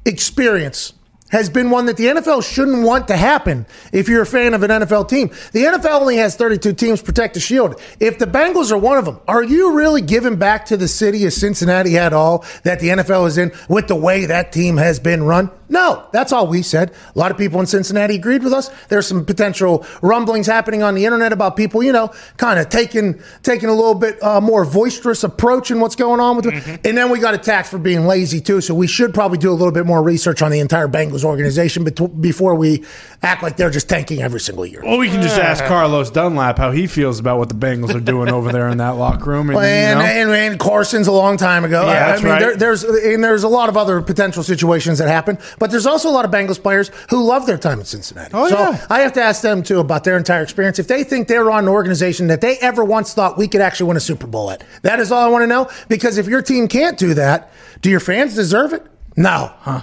experience 0.06 0.94
has 1.30 1.50
been 1.50 1.70
one 1.70 1.86
that 1.86 1.98
the 1.98 2.06
NFL 2.06 2.44
shouldn't 2.44 2.84
want 2.84 3.08
to 3.08 3.18
happen 3.18 3.66
if 3.92 4.08
you're 4.08 4.22
a 4.22 4.26
fan 4.26 4.54
of 4.54 4.64
an 4.64 4.70
NFL 4.70 5.10
team. 5.10 5.30
The 5.52 5.64
NFL 5.64 6.02
only 6.02 6.18
has 6.18 6.36
32 6.36 6.74
teams 6.74 7.02
protect 7.02 7.36
the 7.36 7.40
shield. 7.40 7.80
If 8.00 8.20
the 8.20 8.26
Bengals 8.26 8.72
are 8.72 8.78
one 8.78 8.98
of 8.98 9.06
them, 9.06 9.20
are 9.28 9.44
you 9.44 9.76
really 9.76 10.02
giving 10.02 10.38
back 10.38 10.66
to 10.68 10.78
the 10.78 10.88
city 10.88 11.26
of 11.26 11.34
Cincinnati 11.34 11.98
at 11.98 12.14
all 12.14 12.46
that 12.64 12.80
the 12.80 12.90
NFL 12.90 13.28
is 13.28 13.38
in 13.38 13.52
with 13.68 13.88
the 13.88 13.96
way 13.96 14.26
that 14.26 14.52
team 14.52 14.78
has 14.78 15.00
been 15.00 15.24
run? 15.24 15.52
No, 15.72 16.08
that's 16.12 16.32
all 16.32 16.48
we 16.48 16.64
said. 16.64 16.92
A 17.16 17.20
lot 17.20 17.30
of 17.30 17.38
people 17.38 17.60
in 17.60 17.68
Cincinnati 17.68 18.16
agreed 18.16 18.44
with 18.44 18.54
us. 18.54 18.70
There's 18.88 19.06
some 19.06 19.24
potential 19.24 19.86
rumblings 20.02 20.48
happening 20.48 20.82
on 20.82 20.96
the 20.96 21.06
internet 21.06 21.32
about 21.32 21.56
people, 21.56 21.84
you 21.84 21.92
know, 21.92 22.12
kind 22.38 22.60
of 22.60 22.70
taking 22.70 23.22
taking 23.44 23.70
a 23.70 23.74
little 23.74 23.94
bit 23.94 24.22
uh, 24.24 24.42
more 24.42 24.66
boisterous 24.66 25.24
approach 25.24 25.70
in 25.70 25.80
what's 25.80 25.96
going 25.96 26.20
on 26.20 26.38
with 26.38 26.48
it. 26.48 26.80
And 26.88 26.98
then 26.98 27.12
we 27.12 27.20
got 27.20 27.36
attacked 27.36 27.68
for 27.68 27.78
being 27.78 28.08
lazy 28.08 28.42
too. 28.42 28.62
So 28.62 28.74
we 28.74 28.88
should 28.88 29.14
probably 29.14 29.38
do 29.38 29.52
a 29.52 29.54
little 29.54 29.72
bit 29.72 29.86
more 29.86 30.02
research 30.02 30.42
on 30.42 30.50
the 30.50 30.60
entire 30.60 30.88
Bengals 30.88 31.19
organization 31.26 31.84
bet- 31.84 32.22
before 32.22 32.56
we 32.56 32.84
act 33.22 33.44
like 33.44 33.58
they're 33.58 33.70
just 33.70 33.90
tanking 33.90 34.22
every 34.22 34.40
single 34.40 34.66
year. 34.66 34.82
Well, 34.84 34.98
we 34.98 35.10
can 35.10 35.22
just 35.22 35.38
ask 35.38 35.64
Carlos 35.66 36.10
Dunlap 36.12 36.58
how 36.58 36.72
he 36.72 36.88
feels 36.88 37.20
about 37.20 37.38
what 37.38 37.50
the 37.50 37.56
Bengals 37.56 37.94
are 37.94 38.00
doing 38.00 38.30
over 38.30 38.52
there 38.52 38.70
in 38.70 38.78
that 38.78 38.92
locker 38.92 39.30
room. 39.30 39.50
And, 39.50 39.60
And, 39.60 40.00
you 40.00 40.06
know, 40.26 40.34
and, 40.34 40.52
and 40.52 40.60
Carson's 40.60 41.08
a 41.08 41.12
long 41.12 41.38
time 41.38 41.66
ago. 41.66 41.86
Yeah, 41.86 42.08
I- 42.08 42.12
I 42.14 42.16
mean, 42.18 42.26
right. 42.26 42.40
there, 42.40 42.56
there's 42.56 42.84
and 42.84 43.24
there's 43.24 43.44
a 43.44 43.48
lot 43.50 43.70
of 43.70 43.78
other 43.78 44.02
potential 44.02 44.44
situations 44.44 44.98
that 45.00 45.08
happen, 45.08 45.38
but 45.60 45.72
there's 45.72 45.86
also 45.86 46.10
a 46.10 46.12
lot 46.12 46.26
of 46.26 46.32
Bengals 46.32 46.62
players 46.62 46.92
who 47.10 47.24
love 47.24 47.46
their 47.46 47.58
time 47.58 47.80
in 47.80 47.86
Cincinnati. 47.86 48.32
Oh, 48.34 48.48
so 48.50 48.58
yeah. 48.58 48.86
I 48.90 49.00
have 49.02 49.14
to 49.14 49.22
ask 49.22 49.42
them 49.42 49.64
too 49.64 49.80
about 49.80 50.04
their 50.04 50.18
entire 50.18 50.44
experience. 50.44 50.80
If 50.80 50.88
they 50.88 51.04
think 51.04 51.28
they're 51.28 51.50
on 51.52 51.64
an 51.66 51.70
organization 51.70 52.28
that 52.28 52.42
they 52.42 52.58
ever 52.58 52.84
once 52.84 53.14
thought 53.14 53.38
we 53.38 53.48
could 53.48 53.62
actually 53.62 53.88
win 53.90 53.98
a 53.98 54.02
Super 54.02 54.28
Bowl 54.28 54.52
at, 54.52 54.64
that 54.84 55.00
is 55.00 55.12
all 55.12 55.26
I 55.26 55.30
want 55.30 55.44
to 55.44 55.48
know. 55.48 55.70
Because 55.88 56.18
if 56.18 56.28
your 56.28 56.42
team 56.42 56.68
can't 56.68 56.98
do 56.98 57.14
that, 57.16 57.52
do 57.82 57.90
your 57.90 58.00
fans 58.00 58.36
deserve 58.36 58.74
it? 58.74 58.86
No. 59.16 59.52
Huh? 59.60 59.82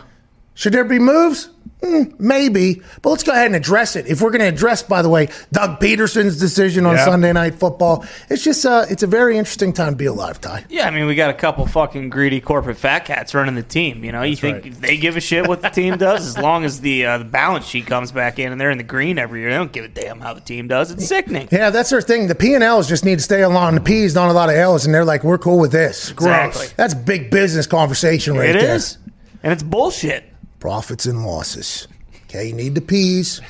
Should 0.56 0.72
there 0.72 0.84
be 0.84 0.98
moves? 0.98 1.50
Mm, 1.82 2.18
maybe, 2.18 2.80
but 3.02 3.10
let's 3.10 3.22
go 3.22 3.32
ahead 3.32 3.46
and 3.46 3.54
address 3.54 3.96
it. 3.96 4.06
If 4.06 4.22
we're 4.22 4.30
going 4.30 4.40
to 4.40 4.48
address, 4.48 4.82
by 4.82 5.02
the 5.02 5.10
way, 5.10 5.28
Doug 5.52 5.78
Pederson's 5.78 6.40
decision 6.40 6.86
on 6.86 6.94
Yeah. 6.96 7.04
Sunday 7.04 7.34
Night 7.34 7.54
Football, 7.54 8.06
it's 8.30 8.42
just 8.42 8.64
uh, 8.64 8.86
it's 8.88 9.02
a 9.02 9.06
very 9.06 9.36
interesting 9.36 9.74
time 9.74 9.92
to 9.92 9.96
be 9.96 10.06
alive, 10.06 10.40
Ty. 10.40 10.64
Yeah, 10.70 10.86
I 10.86 10.90
mean, 10.90 11.06
we 11.06 11.14
got 11.14 11.28
a 11.28 11.34
couple 11.34 11.66
fucking 11.66 12.08
greedy 12.08 12.40
corporate 12.40 12.78
fat 12.78 13.00
cats 13.00 13.34
running 13.34 13.56
the 13.56 13.62
team. 13.62 14.02
You 14.02 14.12
know, 14.12 14.22
you 14.22 14.36
think 14.36 14.64
right. 14.64 14.80
they 14.80 14.96
give 14.96 15.18
a 15.18 15.20
shit 15.20 15.46
what 15.46 15.60
the 15.60 15.68
team 15.68 15.98
does 15.98 16.26
as 16.26 16.38
long 16.38 16.64
as 16.64 16.80
the 16.80 17.04
uh, 17.04 17.18
the 17.18 17.26
balance 17.26 17.66
sheet 17.66 17.86
comes 17.86 18.10
back 18.10 18.38
in 18.38 18.50
and 18.50 18.58
they're 18.58 18.70
in 18.70 18.78
the 18.78 18.84
green 18.84 19.18
every 19.18 19.40
year. 19.40 19.50
They 19.50 19.56
don't 19.56 19.72
give 19.72 19.84
a 19.84 19.88
damn 19.88 20.18
how 20.20 20.32
the 20.32 20.40
team 20.40 20.68
does. 20.68 20.90
It's 20.90 21.06
sickening. 21.06 21.48
Yeah, 21.52 21.68
that's 21.68 21.90
their 21.90 22.00
thing. 22.00 22.26
The 22.26 22.34
P 22.34 22.54
and 22.54 22.64
Ls 22.64 22.88
just 22.88 23.04
need 23.04 23.18
to 23.18 23.24
stay 23.24 23.42
along 23.42 23.74
the 23.74 23.82
P's, 23.82 24.14
not 24.14 24.30
a 24.30 24.32
lot 24.32 24.48
of 24.48 24.54
L's, 24.54 24.86
and 24.86 24.94
they're 24.94 25.04
like, 25.04 25.24
we're 25.24 25.36
cool 25.36 25.58
with 25.58 25.72
this. 25.72 26.10
Exactly. 26.10 26.68
That's 26.76 26.94
big 26.94 27.30
business 27.30 27.66
conversation 27.66 28.34
right 28.34 28.48
It 28.48 28.56
It 28.56 28.62
is, 28.62 28.96
and 29.42 29.52
it's 29.52 29.62
bullshit. 29.62 30.24
Profits 30.66 31.06
and 31.06 31.24
losses. 31.24 31.86
Okay, 32.24 32.48
you 32.48 32.52
need 32.52 32.74
the 32.74 32.80
P's 32.80 33.40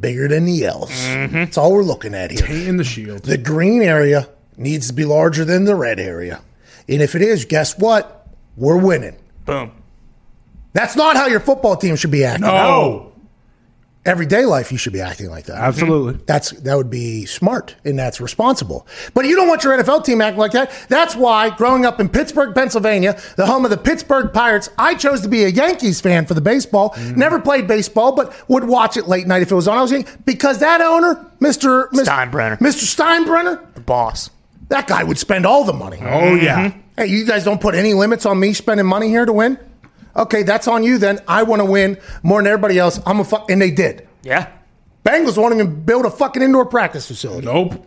bigger 0.00 0.26
than 0.26 0.44
the 0.44 0.66
L's. 0.66 0.90
Mm-hmm. 0.90 1.32
That's 1.36 1.56
all 1.56 1.72
we're 1.72 1.84
looking 1.84 2.16
at 2.16 2.32
here. 2.32 2.44
in 2.68 2.78
the 2.78 2.82
shield. 2.82 3.22
The 3.22 3.38
green 3.38 3.80
area 3.80 4.28
needs 4.56 4.88
to 4.88 4.92
be 4.92 5.04
larger 5.04 5.44
than 5.44 5.66
the 5.66 5.76
red 5.76 6.00
area. 6.00 6.40
And 6.88 7.00
if 7.00 7.14
it 7.14 7.22
is, 7.22 7.44
guess 7.44 7.78
what? 7.78 8.26
We're 8.56 8.76
winning. 8.76 9.16
Boom. 9.44 9.70
That's 10.72 10.96
not 10.96 11.14
how 11.14 11.28
your 11.28 11.38
football 11.38 11.76
team 11.76 11.94
should 11.94 12.10
be 12.10 12.24
acting. 12.24 12.46
Oh, 12.48 13.12
Everyday 14.08 14.46
life, 14.46 14.72
you 14.72 14.78
should 14.78 14.92
be 14.94 15.00
acting 15.00 15.28
like 15.30 15.44
that. 15.44 15.58
absolutely. 15.58 16.18
That's 16.26 16.50
that 16.50 16.74
would 16.76 16.90
be 16.90 17.26
smart 17.26 17.76
and 17.84 17.98
that's 17.98 18.20
responsible. 18.20 18.86
But 19.14 19.26
you 19.26 19.36
don't 19.36 19.46
want 19.48 19.62
your 19.64 19.76
NFL 19.76 20.04
team 20.04 20.20
acting 20.20 20.38
like 20.40 20.52
that. 20.52 20.72
That's 20.88 21.14
why 21.14 21.50
growing 21.50 21.84
up 21.84 22.00
in 22.00 22.08
Pittsburgh, 22.08 22.54
Pennsylvania, 22.54 23.20
the 23.36 23.46
home 23.46 23.64
of 23.64 23.70
the 23.70 23.76
Pittsburgh 23.76 24.32
Pirates, 24.32 24.70
I 24.78 24.94
chose 24.94 25.20
to 25.20 25.28
be 25.28 25.44
a 25.44 25.48
Yankees 25.48 26.00
fan 26.00 26.24
for 26.26 26.34
the 26.34 26.40
baseball. 26.40 26.90
Mm-hmm. 26.90 27.18
Never 27.18 27.38
played 27.38 27.68
baseball, 27.68 28.12
but 28.16 28.34
would 28.48 28.64
watch 28.64 28.96
it 28.96 29.06
late 29.08 29.26
night 29.26 29.42
if 29.42 29.52
it 29.52 29.54
was 29.54 29.68
on. 29.68 29.76
I 29.78 29.82
was 29.82 29.92
young 29.92 30.06
because 30.24 30.58
that 30.60 30.80
owner, 30.80 31.14
Mr. 31.40 31.88
Mr. 31.90 32.04
Steinbrenner. 32.06 32.58
Mr. 32.58 32.84
Steinbrenner, 32.96 33.74
The 33.74 33.80
boss. 33.80 34.30
that 34.68 34.86
guy 34.86 35.04
would 35.04 35.18
spend 35.18 35.44
all 35.46 35.64
the 35.64 35.72
money. 35.74 35.98
Oh 36.00 36.34
yeah. 36.34 36.68
Mm-hmm. 36.70 36.80
Hey, 36.96 37.06
you 37.06 37.24
guys 37.26 37.44
don't 37.44 37.60
put 37.60 37.74
any 37.74 37.94
limits 37.94 38.26
on 38.26 38.40
me 38.40 38.52
spending 38.54 38.86
money 38.86 39.08
here 39.08 39.24
to 39.26 39.32
win? 39.32 39.58
Okay, 40.16 40.42
that's 40.42 40.66
on 40.68 40.82
you 40.82 40.98
then. 40.98 41.20
I 41.28 41.42
want 41.44 41.60
to 41.60 41.64
win 41.64 41.98
more 42.22 42.40
than 42.40 42.46
everybody 42.46 42.78
else. 42.78 43.00
I'm 43.06 43.20
a 43.20 43.24
fuck 43.24 43.50
and 43.50 43.60
they 43.62 43.70
did. 43.70 44.08
Yeah, 44.22 44.50
Bengals 45.04 45.36
won't 45.36 45.54
even 45.54 45.84
build 45.84 46.04
a 46.06 46.10
fucking 46.10 46.42
indoor 46.42 46.66
practice 46.66 47.06
facility. 47.06 47.46
Nope. 47.46 47.86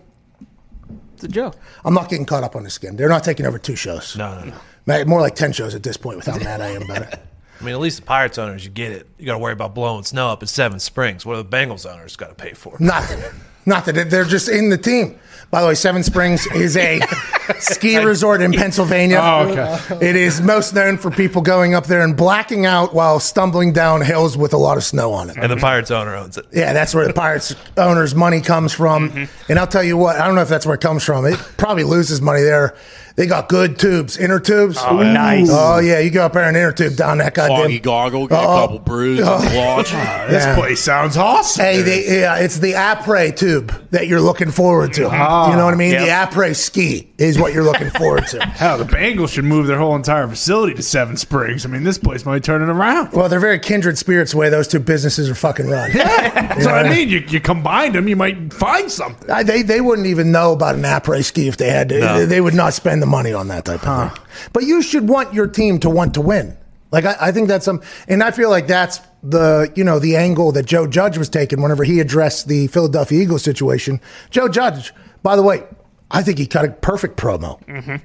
it's 1.15 1.23
a 1.23 1.27
joke. 1.27 1.55
I'm 1.83 1.93
not 1.93 2.09
getting 2.09 2.25
caught 2.25 2.43
up 2.43 2.55
on 2.55 2.63
this 2.63 2.77
again. 2.77 2.95
They're 2.95 3.09
not 3.09 3.23
taking 3.23 3.45
over 3.45 3.59
two 3.59 3.75
shows. 3.75 4.15
No, 4.15 4.39
no, 4.39 4.45
no. 4.45 4.55
Ma- 4.85 5.03
More 5.05 5.21
like 5.21 5.35
10 5.35 5.51
shows 5.51 5.75
at 5.75 5.83
this 5.83 5.97
point 5.97 6.17
with 6.17 6.25
how 6.25 6.37
mad 6.39 6.61
I 6.61 6.69
am 6.69 6.83
about 6.83 7.01
it. 7.13 7.19
I 7.59 7.63
mean, 7.63 7.75
at 7.75 7.79
least 7.81 7.99
the 7.99 8.05
Pirates 8.05 8.39
owners, 8.39 8.63
you 8.65 8.71
get 8.71 8.91
it. 8.91 9.07
You 9.19 9.25
got 9.27 9.33
to 9.33 9.37
worry 9.39 9.53
about 9.53 9.75
blowing 9.75 10.03
snow 10.03 10.29
up 10.29 10.41
at 10.41 10.49
Seven 10.49 10.79
Springs. 10.79 11.23
What 11.25 11.35
are 11.37 11.43
the 11.43 11.49
Bengals 11.49 11.85
owners 11.91 12.15
got 12.15 12.29
to 12.29 12.33
pay 12.35 12.53
for? 12.53 12.75
Nothing. 12.79 13.19
Nothing. 13.67 14.09
They're 14.09 14.23
just 14.25 14.49
in 14.49 14.69
the 14.69 14.77
team. 14.79 15.19
By 15.51 15.61
the 15.61 15.67
way, 15.67 15.75
Seven 15.75 16.01
Springs 16.01 16.47
is 16.47 16.75
a 16.75 16.99
ski 17.59 17.97
resort 17.97 18.41
in 18.41 18.51
Pennsylvania. 18.51 19.19
Oh, 19.21 19.49
okay. 19.49 20.09
It 20.09 20.15
is 20.15 20.41
most 20.41 20.73
known 20.73 20.97
for 20.97 21.11
people 21.11 21.41
going 21.41 21.73
up 21.73 21.85
there 21.85 22.01
and 22.01 22.15
blacking 22.15 22.65
out 22.65 22.93
while 22.93 23.19
stumbling 23.19 23.73
down 23.73 24.01
hills 24.01 24.37
with 24.37 24.53
a 24.53 24.57
lot 24.57 24.77
of 24.77 24.83
snow 24.83 25.13
on 25.13 25.29
it. 25.29 25.37
And 25.37 25.51
the 25.51 25.55
mm-hmm. 25.55 25.61
Pirates 25.61 25.91
owner 25.91 26.15
owns 26.15 26.37
it. 26.37 26.45
Yeah, 26.51 26.73
that's 26.73 26.93
where 26.93 27.07
the 27.07 27.13
Pirates 27.13 27.55
owner's 27.77 28.15
money 28.15 28.41
comes 28.41 28.73
from. 28.73 29.09
Mm-hmm. 29.09 29.51
And 29.51 29.59
I'll 29.59 29.67
tell 29.67 29.83
you 29.83 29.97
what, 29.97 30.17
I 30.17 30.25
don't 30.25 30.35
know 30.35 30.41
if 30.41 30.49
that's 30.49 30.65
where 30.65 30.75
it 30.75 30.81
comes 30.81 31.03
from. 31.03 31.25
It 31.25 31.37
probably 31.57 31.83
loses 31.83 32.21
money 32.21 32.41
there. 32.41 32.75
They 33.15 33.25
got 33.27 33.49
good 33.49 33.77
tubes, 33.77 34.17
inner 34.17 34.39
tubes. 34.39 34.77
Oh, 34.79 34.97
nice. 35.01 35.49
Oh, 35.51 35.79
yeah, 35.79 35.99
you 35.99 36.09
go 36.09 36.25
up 36.25 36.33
there 36.33 36.43
and 36.43 36.55
inner 36.55 36.71
tube 36.71 36.95
down 36.95 37.17
that 37.19 37.33
goddamn. 37.33 37.61
Foggy 37.63 37.79
goggle, 37.79 38.27
get 38.27 38.39
a 38.43 38.47
Oh. 38.47 38.57
couple 38.61 38.79
brews 38.79 39.19
and 39.19 39.27
watch. 39.55 39.91
Ah, 39.93 40.25
this 40.29 40.43
Yeah. 40.45 40.55
place 40.55 40.79
sounds 40.81 41.17
awesome. 41.17 41.63
Hey, 41.65 41.81
they, 41.81 42.19
yeah, 42.21 42.37
it's 42.37 42.59
the 42.59 42.73
après 42.73 43.35
tube 43.35 43.73
that 43.91 44.07
you're 44.07 44.21
looking 44.21 44.49
forward 44.51 44.93
to. 44.93 45.09
Ah, 45.11 45.49
you 45.51 45.57
know 45.57 45.65
what 45.65 45.73
I 45.73 45.77
mean? 45.77 45.91
Yep. 45.91 46.01
The 46.05 46.07
après 46.39 46.55
ski 46.55 47.09
is 47.17 47.37
what 47.37 47.53
you're 47.53 47.63
looking 47.63 47.89
forward 47.91 48.25
to. 48.27 48.41
Hell, 48.45 48.77
the 48.77 48.85
Bengals 48.85 49.29
should 49.33 49.43
move 49.45 49.67
their 49.67 49.77
whole 49.77 49.95
entire 49.95 50.27
facility 50.27 50.73
to 50.75 50.81
Seven 50.83 51.17
Springs. 51.17 51.65
I 51.65 51.69
mean, 51.69 51.83
this 51.83 51.97
place 51.97 52.25
might 52.25 52.43
turn 52.43 52.61
it 52.61 52.69
around. 52.69 53.11
Well, 53.11 53.27
they're 53.29 53.39
very 53.39 53.59
kindred 53.59 53.97
spirits 53.97 54.31
the 54.31 54.37
way 54.37 54.49
those 54.49 54.67
two 54.67 54.79
businesses 54.79 55.29
are 55.29 55.35
fucking 55.35 55.67
run. 55.69 55.91
That's 55.93 56.65
what 56.65 56.85
I 56.85 56.89
mean. 56.89 57.09
You, 57.09 57.19
you 57.27 57.39
combine 57.41 57.91
them, 57.93 58.07
you 58.07 58.15
might 58.15 58.53
find 58.53 58.89
something. 58.91 59.29
I- 59.29 59.43
They, 59.43 59.61
they 59.63 59.81
wouldn't 59.81 60.07
even 60.07 60.31
know 60.31 60.53
about 60.53 60.75
an 60.75 60.83
après 60.83 61.23
ski 61.25 61.47
if 61.47 61.57
they 61.57 61.69
had 61.69 61.89
to. 61.89 61.99
No. 61.99 62.25
They 62.25 62.39
would 62.41 62.53
not 62.53 62.73
spend 62.73 63.00
the 63.01 63.05
money 63.05 63.33
on 63.33 63.49
that 63.49 63.65
type 63.65 63.85
of 63.85 64.13
thing. 64.13 64.23
But 64.53 64.63
you 64.63 64.81
should 64.81 65.09
want 65.09 65.33
your 65.33 65.47
team 65.47 65.79
to 65.79 65.89
want 65.89 66.13
to 66.13 66.21
win. 66.21 66.57
Like 66.91 67.05
I, 67.05 67.15
I 67.19 67.31
think 67.31 67.47
that's 67.47 67.65
some, 67.65 67.81
and 68.07 68.23
I 68.23 68.31
feel 68.31 68.49
like 68.49 68.67
that's 68.67 68.99
the 69.23 69.71
you 69.75 69.83
know 69.83 69.99
the 69.99 70.15
angle 70.15 70.51
that 70.53 70.65
Joe 70.65 70.87
Judge 70.87 71.17
was 71.17 71.29
taking 71.29 71.61
whenever 71.61 71.83
he 71.83 71.99
addressed 71.99 72.47
the 72.47 72.67
Philadelphia 72.67 73.21
Eagles 73.21 73.43
situation. 73.43 74.01
Joe 74.29 74.47
Judge, 74.47 74.93
by 75.23 75.35
the 75.35 75.43
way, 75.43 75.63
I 76.09 76.21
think 76.23 76.37
he 76.37 76.45
cut 76.45 76.65
a 76.65 76.71
perfect 76.71 77.17
promo. 77.17 77.63
Mm-hmm. 77.65 77.95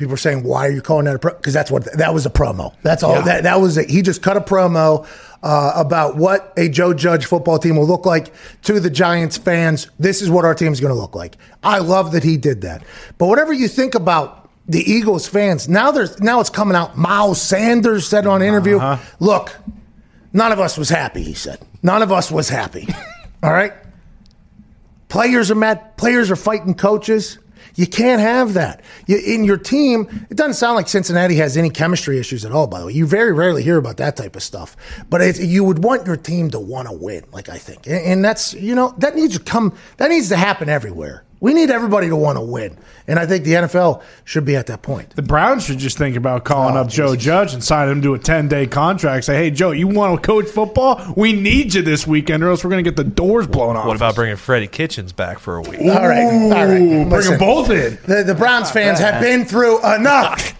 People 0.00 0.14
are 0.14 0.16
saying, 0.16 0.44
"Why 0.44 0.66
are 0.66 0.70
you 0.70 0.80
calling 0.80 1.04
that 1.04 1.16
a 1.16 1.18
pro?" 1.18 1.34
Because 1.34 1.52
that's 1.52 1.70
what 1.70 1.84
that 1.98 2.14
was 2.14 2.24
a 2.24 2.30
promo. 2.30 2.74
That's 2.82 3.02
all. 3.02 3.20
That 3.20 3.42
that 3.42 3.60
was 3.60 3.76
it. 3.76 3.90
He 3.90 4.00
just 4.00 4.22
cut 4.22 4.34
a 4.38 4.40
promo 4.40 5.06
uh, 5.42 5.72
about 5.76 6.16
what 6.16 6.54
a 6.56 6.70
Joe 6.70 6.94
Judge 6.94 7.26
football 7.26 7.58
team 7.58 7.76
will 7.76 7.86
look 7.86 8.06
like 8.06 8.32
to 8.62 8.80
the 8.80 8.88
Giants 8.88 9.36
fans. 9.36 9.90
This 9.98 10.22
is 10.22 10.30
what 10.30 10.46
our 10.46 10.54
team's 10.54 10.80
going 10.80 10.94
to 10.94 10.98
look 10.98 11.14
like. 11.14 11.36
I 11.62 11.80
love 11.80 12.12
that 12.12 12.24
he 12.24 12.38
did 12.38 12.62
that. 12.62 12.82
But 13.18 13.26
whatever 13.26 13.52
you 13.52 13.68
think 13.68 13.94
about 13.94 14.48
the 14.66 14.80
Eagles 14.90 15.28
fans, 15.28 15.68
now 15.68 15.90
there's 15.90 16.18
now 16.18 16.40
it's 16.40 16.48
coming 16.48 16.76
out. 16.76 16.96
Miles 16.96 17.38
Sanders 17.42 18.08
said 18.08 18.26
on 18.26 18.40
an 18.40 18.48
interview, 18.48 18.80
"Look, 19.18 19.54
none 20.32 20.50
of 20.50 20.60
us 20.60 20.78
was 20.78 20.88
happy." 20.88 21.22
He 21.22 21.34
said, 21.34 21.58
"None 21.82 22.00
of 22.00 22.10
us 22.10 22.30
was 22.30 22.48
happy." 22.48 22.88
all 23.42 23.52
right. 23.52 23.74
Players 25.10 25.50
are 25.50 25.56
mad. 25.56 25.98
Players 25.98 26.30
are 26.30 26.36
fighting 26.36 26.72
coaches. 26.72 27.36
You 27.80 27.86
can't 27.86 28.20
have 28.20 28.52
that. 28.54 28.82
You, 29.06 29.16
in 29.16 29.42
your 29.42 29.56
team, 29.56 30.26
it 30.28 30.36
doesn't 30.36 30.52
sound 30.52 30.76
like 30.76 30.86
Cincinnati 30.86 31.36
has 31.36 31.56
any 31.56 31.70
chemistry 31.70 32.18
issues 32.18 32.44
at 32.44 32.52
all, 32.52 32.66
by 32.66 32.78
the 32.78 32.84
way. 32.84 32.92
You 32.92 33.06
very 33.06 33.32
rarely 33.32 33.62
hear 33.62 33.78
about 33.78 33.96
that 33.96 34.16
type 34.16 34.36
of 34.36 34.42
stuff. 34.42 34.76
But 35.08 35.38
you 35.38 35.64
would 35.64 35.82
want 35.82 36.06
your 36.06 36.18
team 36.18 36.50
to 36.50 36.60
want 36.60 36.88
to 36.88 36.92
win, 36.92 37.24
like 37.32 37.48
I 37.48 37.56
think. 37.56 37.86
And, 37.86 38.04
and 38.04 38.24
that's, 38.24 38.52
you 38.52 38.74
know, 38.74 38.94
that 38.98 39.16
needs 39.16 39.38
to 39.38 39.42
come, 39.42 39.74
that 39.96 40.10
needs 40.10 40.28
to 40.28 40.36
happen 40.36 40.68
everywhere. 40.68 41.24
We 41.40 41.54
need 41.54 41.70
everybody 41.70 42.08
to 42.10 42.16
want 42.16 42.36
to 42.36 42.42
win. 42.42 42.76
And 43.06 43.18
I 43.18 43.24
think 43.26 43.44
the 43.44 43.52
NFL 43.54 44.02
should 44.24 44.44
be 44.44 44.56
at 44.56 44.66
that 44.66 44.82
point. 44.82 45.16
The 45.16 45.22
Browns 45.22 45.64
should 45.64 45.78
just 45.78 45.96
think 45.98 46.14
about 46.16 46.44
calling 46.44 46.76
Oh, 46.76 46.80
up 46.82 46.88
Joe 46.88 47.16
Judge 47.16 47.54
and 47.54 47.64
signing 47.64 47.92
him 47.92 48.02
to 48.02 48.14
a 48.14 48.18
10 48.18 48.48
day 48.48 48.66
contract. 48.66 49.24
Say, 49.24 49.36
hey, 49.36 49.50
Joe, 49.50 49.70
you 49.70 49.88
want 49.88 50.20
to 50.22 50.26
coach 50.26 50.46
football? 50.46 51.00
We 51.16 51.32
need 51.32 51.72
you 51.74 51.82
this 51.82 52.06
weekend, 52.06 52.44
or 52.44 52.50
else 52.50 52.62
we're 52.62 52.70
going 52.70 52.84
to 52.84 52.90
get 52.90 52.96
the 52.96 53.04
doors 53.04 53.46
blown 53.46 53.74
off. 53.76 53.86
What 53.86 53.96
about 53.96 54.14
bringing 54.14 54.36
Freddie 54.36 54.66
Kitchens 54.68 55.12
back 55.12 55.38
for 55.38 55.56
a 55.56 55.62
week? 55.62 55.80
All 55.80 56.06
right. 56.08 56.24
All 56.24 56.50
right. 56.50 56.66
Bring 56.78 57.08
Listen. 57.08 57.30
them 57.32 57.40
both 57.40 57.70
in. 57.70 57.98
The, 58.06 58.22
the 58.22 58.34
Browns 58.34 58.70
fans 58.70 58.98
have 59.00 59.20
been 59.22 59.44
through 59.46 59.78
enough. 59.94 60.56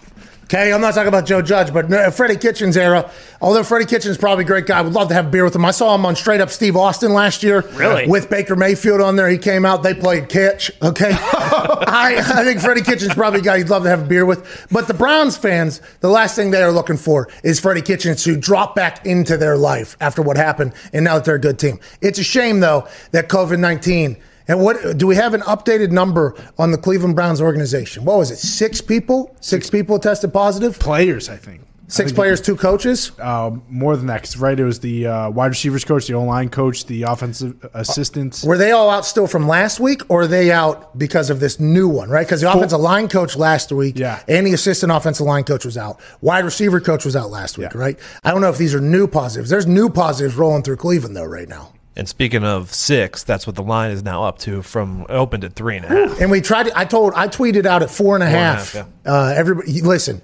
Okay, 0.53 0.73
I'm 0.73 0.81
not 0.81 0.93
talking 0.93 1.07
about 1.07 1.25
Joe 1.25 1.41
Judge, 1.41 1.71
but 1.71 2.13
Freddie 2.13 2.35
Kitchens 2.35 2.75
era. 2.75 3.09
Although 3.39 3.63
Freddie 3.63 3.85
Kitchens 3.85 4.11
is 4.11 4.17
probably 4.17 4.43
a 4.43 4.47
great 4.47 4.65
guy, 4.65 4.79
I 4.79 4.81
would 4.81 4.91
love 4.91 5.07
to 5.07 5.13
have 5.13 5.27
a 5.27 5.29
beer 5.29 5.45
with 5.45 5.55
him. 5.55 5.63
I 5.63 5.71
saw 5.71 5.95
him 5.95 6.05
on 6.05 6.13
Straight 6.13 6.41
Up 6.41 6.49
Steve 6.49 6.75
Austin 6.75 7.13
last 7.13 7.41
year. 7.41 7.61
Really? 7.71 8.05
With 8.05 8.29
Baker 8.29 8.57
Mayfield 8.57 8.99
on 8.99 9.15
there. 9.15 9.29
He 9.29 9.37
came 9.37 9.65
out, 9.65 9.81
they 9.81 9.93
played 9.93 10.27
catch. 10.27 10.69
Okay. 10.81 11.11
I, 11.13 12.17
I 12.17 12.43
think 12.43 12.59
Freddie 12.59 12.81
Kitchens 12.81 13.13
probably 13.13 13.39
a 13.39 13.43
guy 13.43 13.55
you'd 13.55 13.69
love 13.69 13.83
to 13.83 13.89
have 13.89 14.01
a 14.01 14.05
beer 14.05 14.25
with. 14.25 14.67
But 14.69 14.89
the 14.89 14.93
Browns 14.93 15.37
fans, 15.37 15.81
the 16.01 16.09
last 16.09 16.35
thing 16.35 16.51
they 16.51 16.63
are 16.63 16.71
looking 16.73 16.97
for 16.97 17.29
is 17.45 17.61
Freddie 17.61 17.81
Kitchens 17.81 18.21
to 18.25 18.35
drop 18.35 18.75
back 18.75 19.05
into 19.05 19.37
their 19.37 19.55
life 19.55 19.95
after 20.01 20.21
what 20.21 20.35
happened, 20.35 20.73
and 20.91 21.05
now 21.05 21.15
that 21.15 21.23
they're 21.23 21.35
a 21.35 21.39
good 21.39 21.59
team. 21.59 21.79
It's 22.01 22.19
a 22.19 22.25
shame, 22.25 22.59
though, 22.59 22.89
that 23.13 23.29
COVID 23.29 23.57
19 23.57 24.17
and 24.47 24.61
what 24.61 24.97
do 24.97 25.07
we 25.07 25.15
have 25.15 25.33
an 25.33 25.41
updated 25.41 25.91
number 25.91 26.35
on 26.57 26.71
the 26.71 26.77
Cleveland 26.77 27.15
Browns 27.15 27.41
organization? 27.41 28.05
What 28.05 28.17
was 28.17 28.31
it? 28.31 28.37
Six 28.37 28.81
people? 28.81 29.35
Six 29.41 29.69
people 29.69 29.99
tested 29.99 30.33
positive? 30.33 30.79
Players, 30.79 31.29
I 31.29 31.37
think. 31.37 31.61
Six 31.87 32.13
players, 32.13 32.39
two 32.39 32.55
coaches? 32.55 33.11
Uh, 33.19 33.51
more 33.67 33.97
than 33.97 34.05
that, 34.07 34.21
because 34.21 34.37
right? 34.37 34.57
It 34.57 34.63
was 34.63 34.79
the 34.79 35.07
uh, 35.07 35.29
wide 35.29 35.47
receivers 35.47 35.83
coach, 35.83 36.07
the 36.07 36.13
O 36.13 36.23
line 36.23 36.47
coach, 36.47 36.85
the 36.85 37.03
offensive 37.03 37.67
assistants. 37.73 38.45
Were 38.45 38.57
they 38.57 38.71
all 38.71 38.89
out 38.89 39.05
still 39.05 39.27
from 39.27 39.45
last 39.45 39.77
week 39.81 40.01
or 40.07 40.21
are 40.21 40.27
they 40.27 40.53
out 40.53 40.97
because 40.97 41.29
of 41.29 41.41
this 41.41 41.59
new 41.59 41.89
one, 41.89 42.09
right? 42.09 42.25
Because 42.25 42.39
the 42.39 42.49
offensive 42.49 42.79
line 42.79 43.09
coach 43.09 43.35
last 43.35 43.73
week 43.73 43.99
Yeah. 43.99 44.23
and 44.29 44.47
the 44.47 44.53
assistant 44.53 44.89
offensive 44.93 45.25
line 45.25 45.43
coach 45.43 45.65
was 45.65 45.77
out. 45.77 45.99
Wide 46.21 46.45
receiver 46.45 46.79
coach 46.79 47.03
was 47.03 47.17
out 47.17 47.29
last 47.29 47.57
week, 47.57 47.73
Yeah. 47.73 47.77
right? 47.77 47.99
I 48.23 48.31
don't 48.31 48.39
know 48.39 48.49
if 48.49 48.57
these 48.57 48.73
are 48.73 48.79
new 48.79 49.05
positives. 49.05 49.49
There's 49.49 49.67
new 49.67 49.89
positives 49.89 50.35
rolling 50.37 50.63
through 50.63 50.77
Cleveland, 50.77 51.17
though, 51.17 51.25
right 51.25 51.49
now. 51.49 51.73
And 51.95 52.07
speaking 52.07 52.45
of 52.45 52.73
six, 52.73 53.23
that's 53.23 53.45
what 53.45 53.55
the 53.55 53.63
line 53.63 53.91
is 53.91 54.01
now 54.01 54.23
up 54.23 54.39
to 54.39 54.61
from 54.61 55.05
opened 55.09 55.43
at 55.43 55.53
three 55.53 55.75
and 55.75 55.85
a 55.85 55.89
half. 55.89 56.21
And 56.21 56.31
we 56.31 56.39
tried. 56.39 56.67
To, 56.67 56.77
I 56.77 56.85
told. 56.85 57.13
I 57.15 57.27
tweeted 57.27 57.65
out 57.65 57.83
at 57.83 57.89
four 57.89 58.15
and 58.15 58.23
a 58.23 58.27
and 58.27 58.35
a 58.35 58.39
half. 58.39 58.73
half, 58.73 58.87
uh, 59.05 59.33
everybody, 59.35 59.81
listen. 59.81 60.21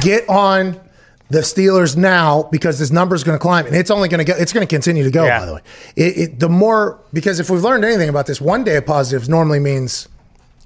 Get 0.00 0.28
on 0.28 0.80
the 1.30 1.40
Steelers 1.40 1.96
now 1.96 2.44
because 2.44 2.78
this 2.78 2.92
number 2.92 3.16
is 3.16 3.24
going 3.24 3.36
to 3.36 3.42
climb, 3.42 3.66
and 3.66 3.74
it's 3.74 3.90
only 3.90 4.08
going 4.08 4.24
to 4.24 4.32
go. 4.32 4.38
It's 4.38 4.52
going 4.52 4.66
to 4.66 4.72
continue 4.72 5.02
to 5.02 5.10
go. 5.10 5.24
Yeah. 5.24 5.40
By 5.40 5.46
the 5.46 5.54
way, 5.54 5.60
it, 5.96 6.18
it, 6.18 6.40
the 6.40 6.48
more 6.48 7.00
because 7.12 7.40
if 7.40 7.50
we've 7.50 7.62
learned 7.62 7.84
anything 7.84 8.08
about 8.08 8.26
this, 8.26 8.40
one 8.40 8.62
day 8.62 8.76
of 8.76 8.86
positives 8.86 9.28
normally 9.28 9.58
means 9.58 10.08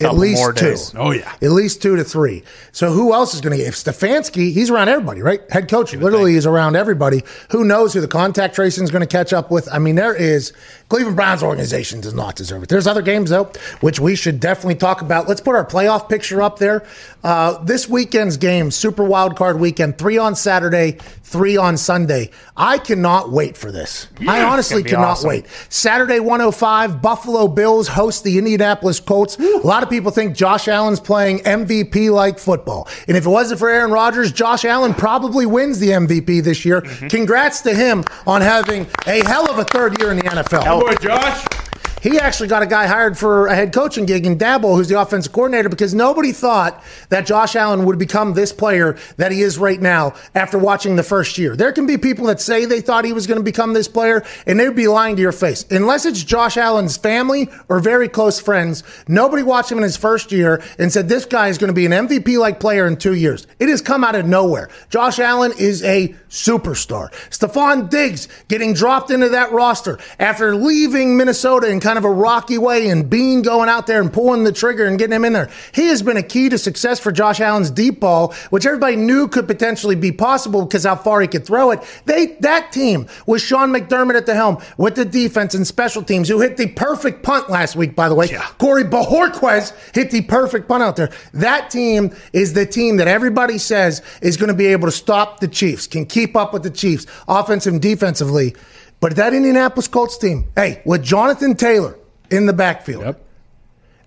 at 0.00 0.14
least 0.14 0.56
two. 0.56 0.76
Oh, 0.96 1.10
yeah. 1.12 1.32
at 1.40 1.50
least 1.50 1.82
two 1.82 1.96
to 1.96 2.04
three. 2.04 2.42
So 2.72 2.90
who 2.92 3.12
else 3.12 3.34
is 3.34 3.40
going 3.40 3.52
to 3.52 3.56
get? 3.58 3.68
If 3.68 3.74
Stefanski, 3.74 4.52
he's 4.52 4.70
around 4.70 4.88
everybody, 4.88 5.22
right? 5.22 5.40
Head 5.50 5.68
coach 5.68 5.94
literally 5.94 6.34
is 6.34 6.46
around 6.46 6.76
everybody. 6.76 7.22
Who 7.50 7.64
knows 7.64 7.92
who 7.92 8.00
the 8.00 8.08
contact 8.08 8.54
tracing 8.54 8.84
is 8.84 8.90
going 8.90 9.00
to 9.00 9.06
catch 9.06 9.32
up 9.32 9.50
with? 9.50 9.68
I 9.72 9.78
mean, 9.78 9.94
there 9.94 10.14
is 10.14 10.52
Cleveland 10.88 11.16
Browns 11.16 11.42
organization 11.42 12.00
does 12.00 12.14
not 12.14 12.36
deserve 12.36 12.62
it. 12.62 12.68
There's 12.68 12.86
other 12.86 13.02
games 13.02 13.30
though, 13.30 13.50
which 13.80 14.00
we 14.00 14.14
should 14.14 14.40
definitely 14.40 14.74
talk 14.74 15.02
about. 15.02 15.28
Let's 15.28 15.40
put 15.40 15.54
our 15.54 15.64
playoff 15.64 16.08
picture 16.08 16.42
up 16.42 16.58
there. 16.58 16.84
Uh, 17.24 17.62
this 17.64 17.88
weekend's 17.88 18.36
game, 18.36 18.70
Super 18.70 19.04
Wild 19.04 19.36
Card 19.36 19.60
Weekend, 19.60 19.96
three 19.96 20.18
on 20.18 20.34
Saturday, 20.34 20.98
three 21.22 21.56
on 21.56 21.76
Sunday. 21.78 22.30
I 22.56 22.78
cannot 22.78 23.30
wait 23.30 23.56
for 23.56 23.72
this. 23.72 24.08
I 24.28 24.42
honestly 24.42 24.82
cannot 24.82 25.12
awesome. 25.12 25.28
wait. 25.28 25.46
Saturday, 25.70 26.20
105, 26.20 27.00
Buffalo 27.00 27.48
Bills 27.48 27.88
host 27.88 28.22
the 28.24 28.36
Indianapolis 28.36 29.00
Colts. 29.00 29.38
A 29.38 29.66
lot 29.66 29.82
of 29.82 29.88
people 29.92 30.10
think 30.10 30.34
Josh 30.34 30.68
Allen's 30.68 31.00
playing 31.00 31.40
MVP 31.40 32.10
like 32.10 32.38
football. 32.38 32.88
And 33.06 33.16
if 33.16 33.26
it 33.26 33.28
wasn't 33.28 33.60
for 33.60 33.68
Aaron 33.68 33.92
Rodgers, 33.92 34.32
Josh 34.32 34.64
Allen 34.64 34.94
probably 34.94 35.46
wins 35.46 35.78
the 35.78 35.90
MVP 35.90 36.42
this 36.42 36.64
year. 36.64 36.80
Mm-hmm. 36.80 37.08
Congrats 37.08 37.60
to 37.62 37.74
him 37.74 38.04
on 38.26 38.40
having 38.40 38.86
a 39.06 39.24
hell 39.24 39.50
of 39.50 39.58
a 39.58 39.64
third 39.64 40.00
year 40.00 40.10
in 40.10 40.16
the 40.16 40.24
NFL. 40.24 40.80
Boy, 40.80 40.94
Josh. 40.94 41.61
He 42.02 42.18
actually 42.18 42.48
got 42.48 42.64
a 42.64 42.66
guy 42.66 42.88
hired 42.88 43.16
for 43.16 43.46
a 43.46 43.54
head 43.54 43.72
coaching 43.72 44.06
gig 44.06 44.26
in 44.26 44.36
Daboll, 44.36 44.74
who's 44.74 44.88
the 44.88 45.00
offensive 45.00 45.32
coordinator, 45.32 45.68
because 45.68 45.94
nobody 45.94 46.32
thought 46.32 46.82
that 47.10 47.26
Josh 47.26 47.54
Allen 47.54 47.84
would 47.84 47.96
become 47.96 48.34
this 48.34 48.52
player 48.52 48.96
that 49.18 49.30
he 49.30 49.40
is 49.40 49.56
right 49.56 49.80
now 49.80 50.14
after 50.34 50.58
watching 50.58 50.96
the 50.96 51.04
first 51.04 51.38
year. 51.38 51.54
There 51.54 51.70
can 51.70 51.86
be 51.86 51.96
people 51.96 52.26
that 52.26 52.40
say 52.40 52.64
they 52.64 52.80
thought 52.80 53.04
he 53.04 53.12
was 53.12 53.28
going 53.28 53.38
to 53.38 53.44
become 53.44 53.72
this 53.72 53.86
player, 53.86 54.24
and 54.48 54.58
they'd 54.58 54.74
be 54.74 54.88
lying 54.88 55.14
to 55.14 55.22
your 55.22 55.30
face. 55.30 55.64
Unless 55.70 56.04
it's 56.04 56.24
Josh 56.24 56.56
Allen's 56.56 56.96
family 56.96 57.48
or 57.68 57.78
very 57.78 58.08
close 58.08 58.40
friends, 58.40 58.82
nobody 59.06 59.44
watched 59.44 59.70
him 59.70 59.78
in 59.78 59.84
his 59.84 59.96
first 59.96 60.32
year 60.32 60.60
and 60.80 60.92
said 60.92 61.08
this 61.08 61.24
guy 61.24 61.48
is 61.48 61.58
going 61.58 61.68
to 61.68 61.74
be 61.74 61.86
an 61.86 61.92
MVP 61.92 62.36
like 62.36 62.58
player 62.58 62.88
in 62.88 62.96
two 62.96 63.14
years. 63.14 63.46
It 63.60 63.68
has 63.68 63.80
come 63.80 64.02
out 64.02 64.16
of 64.16 64.26
nowhere. 64.26 64.70
Josh 64.90 65.20
Allen 65.20 65.52
is 65.56 65.84
a 65.84 66.08
superstar. 66.28 67.12
Stefon 67.30 67.88
Diggs 67.90 68.26
getting 68.48 68.72
dropped 68.74 69.12
into 69.12 69.28
that 69.28 69.52
roster 69.52 70.00
after 70.18 70.56
leaving 70.56 71.16
Minnesota 71.16 71.68
and 71.68 71.80
kind 71.80 71.91
of 71.98 72.04
a 72.04 72.10
rocky 72.10 72.58
way 72.58 72.88
and 72.88 73.08
Beane 73.08 73.42
going 73.42 73.68
out 73.68 73.86
there 73.86 74.00
and 74.00 74.12
pulling 74.12 74.44
the 74.44 74.52
trigger 74.52 74.86
and 74.86 74.98
getting 74.98 75.14
him 75.14 75.24
in 75.24 75.32
there. 75.32 75.50
He 75.72 75.88
has 75.88 76.02
been 76.02 76.16
a 76.16 76.22
key 76.22 76.48
to 76.48 76.58
success 76.58 77.00
for 77.00 77.12
Josh 77.12 77.40
Allen's 77.40 77.70
deep 77.70 78.00
ball, 78.00 78.34
which 78.50 78.66
everybody 78.66 78.96
knew 78.96 79.28
could 79.28 79.46
potentially 79.46 79.96
be 79.96 80.12
possible 80.12 80.64
because 80.64 80.84
how 80.84 80.96
far 80.96 81.20
he 81.20 81.28
could 81.28 81.46
throw 81.46 81.70
it. 81.70 81.80
They 82.04 82.36
that 82.40 82.72
team 82.72 83.06
with 83.26 83.42
Sean 83.42 83.70
McDermott 83.70 84.16
at 84.16 84.26
the 84.26 84.34
helm 84.34 84.58
with 84.76 84.94
the 84.94 85.04
defense 85.04 85.54
and 85.54 85.66
special 85.66 86.02
teams 86.02 86.28
who 86.28 86.40
hit 86.40 86.56
the 86.56 86.68
perfect 86.68 87.22
punt 87.22 87.50
last 87.50 87.76
week, 87.76 87.94
by 87.94 88.08
the 88.08 88.14
way. 88.14 88.28
Corey 88.58 88.84
Bojorquez 88.84 89.94
hit 89.94 90.10
the 90.10 90.22
perfect 90.22 90.68
punt 90.68 90.82
out 90.82 90.96
there. 90.96 91.10
That 91.32 91.70
team 91.70 92.14
is 92.32 92.52
the 92.52 92.66
team 92.66 92.96
that 92.96 93.08
everybody 93.08 93.58
says 93.58 94.02
is 94.20 94.36
going 94.36 94.48
to 94.48 94.54
be 94.54 94.66
able 94.66 94.88
to 94.88 94.92
stop 94.92 95.40
the 95.40 95.48
Chiefs, 95.48 95.86
can 95.86 96.06
keep 96.06 96.36
up 96.36 96.52
with 96.52 96.62
the 96.62 96.70
Chiefs, 96.70 97.06
offensive 97.28 97.72
and 97.74 97.82
defensively. 97.82 98.54
But 99.02 99.16
that 99.16 99.34
Indianapolis 99.34 99.88
Colts 99.88 100.16
team, 100.16 100.46
hey, 100.54 100.80
with 100.86 101.02
Jonathan 101.02 101.56
Taylor 101.56 101.98
in 102.30 102.46
the 102.46 102.52
backfield, 102.52 103.16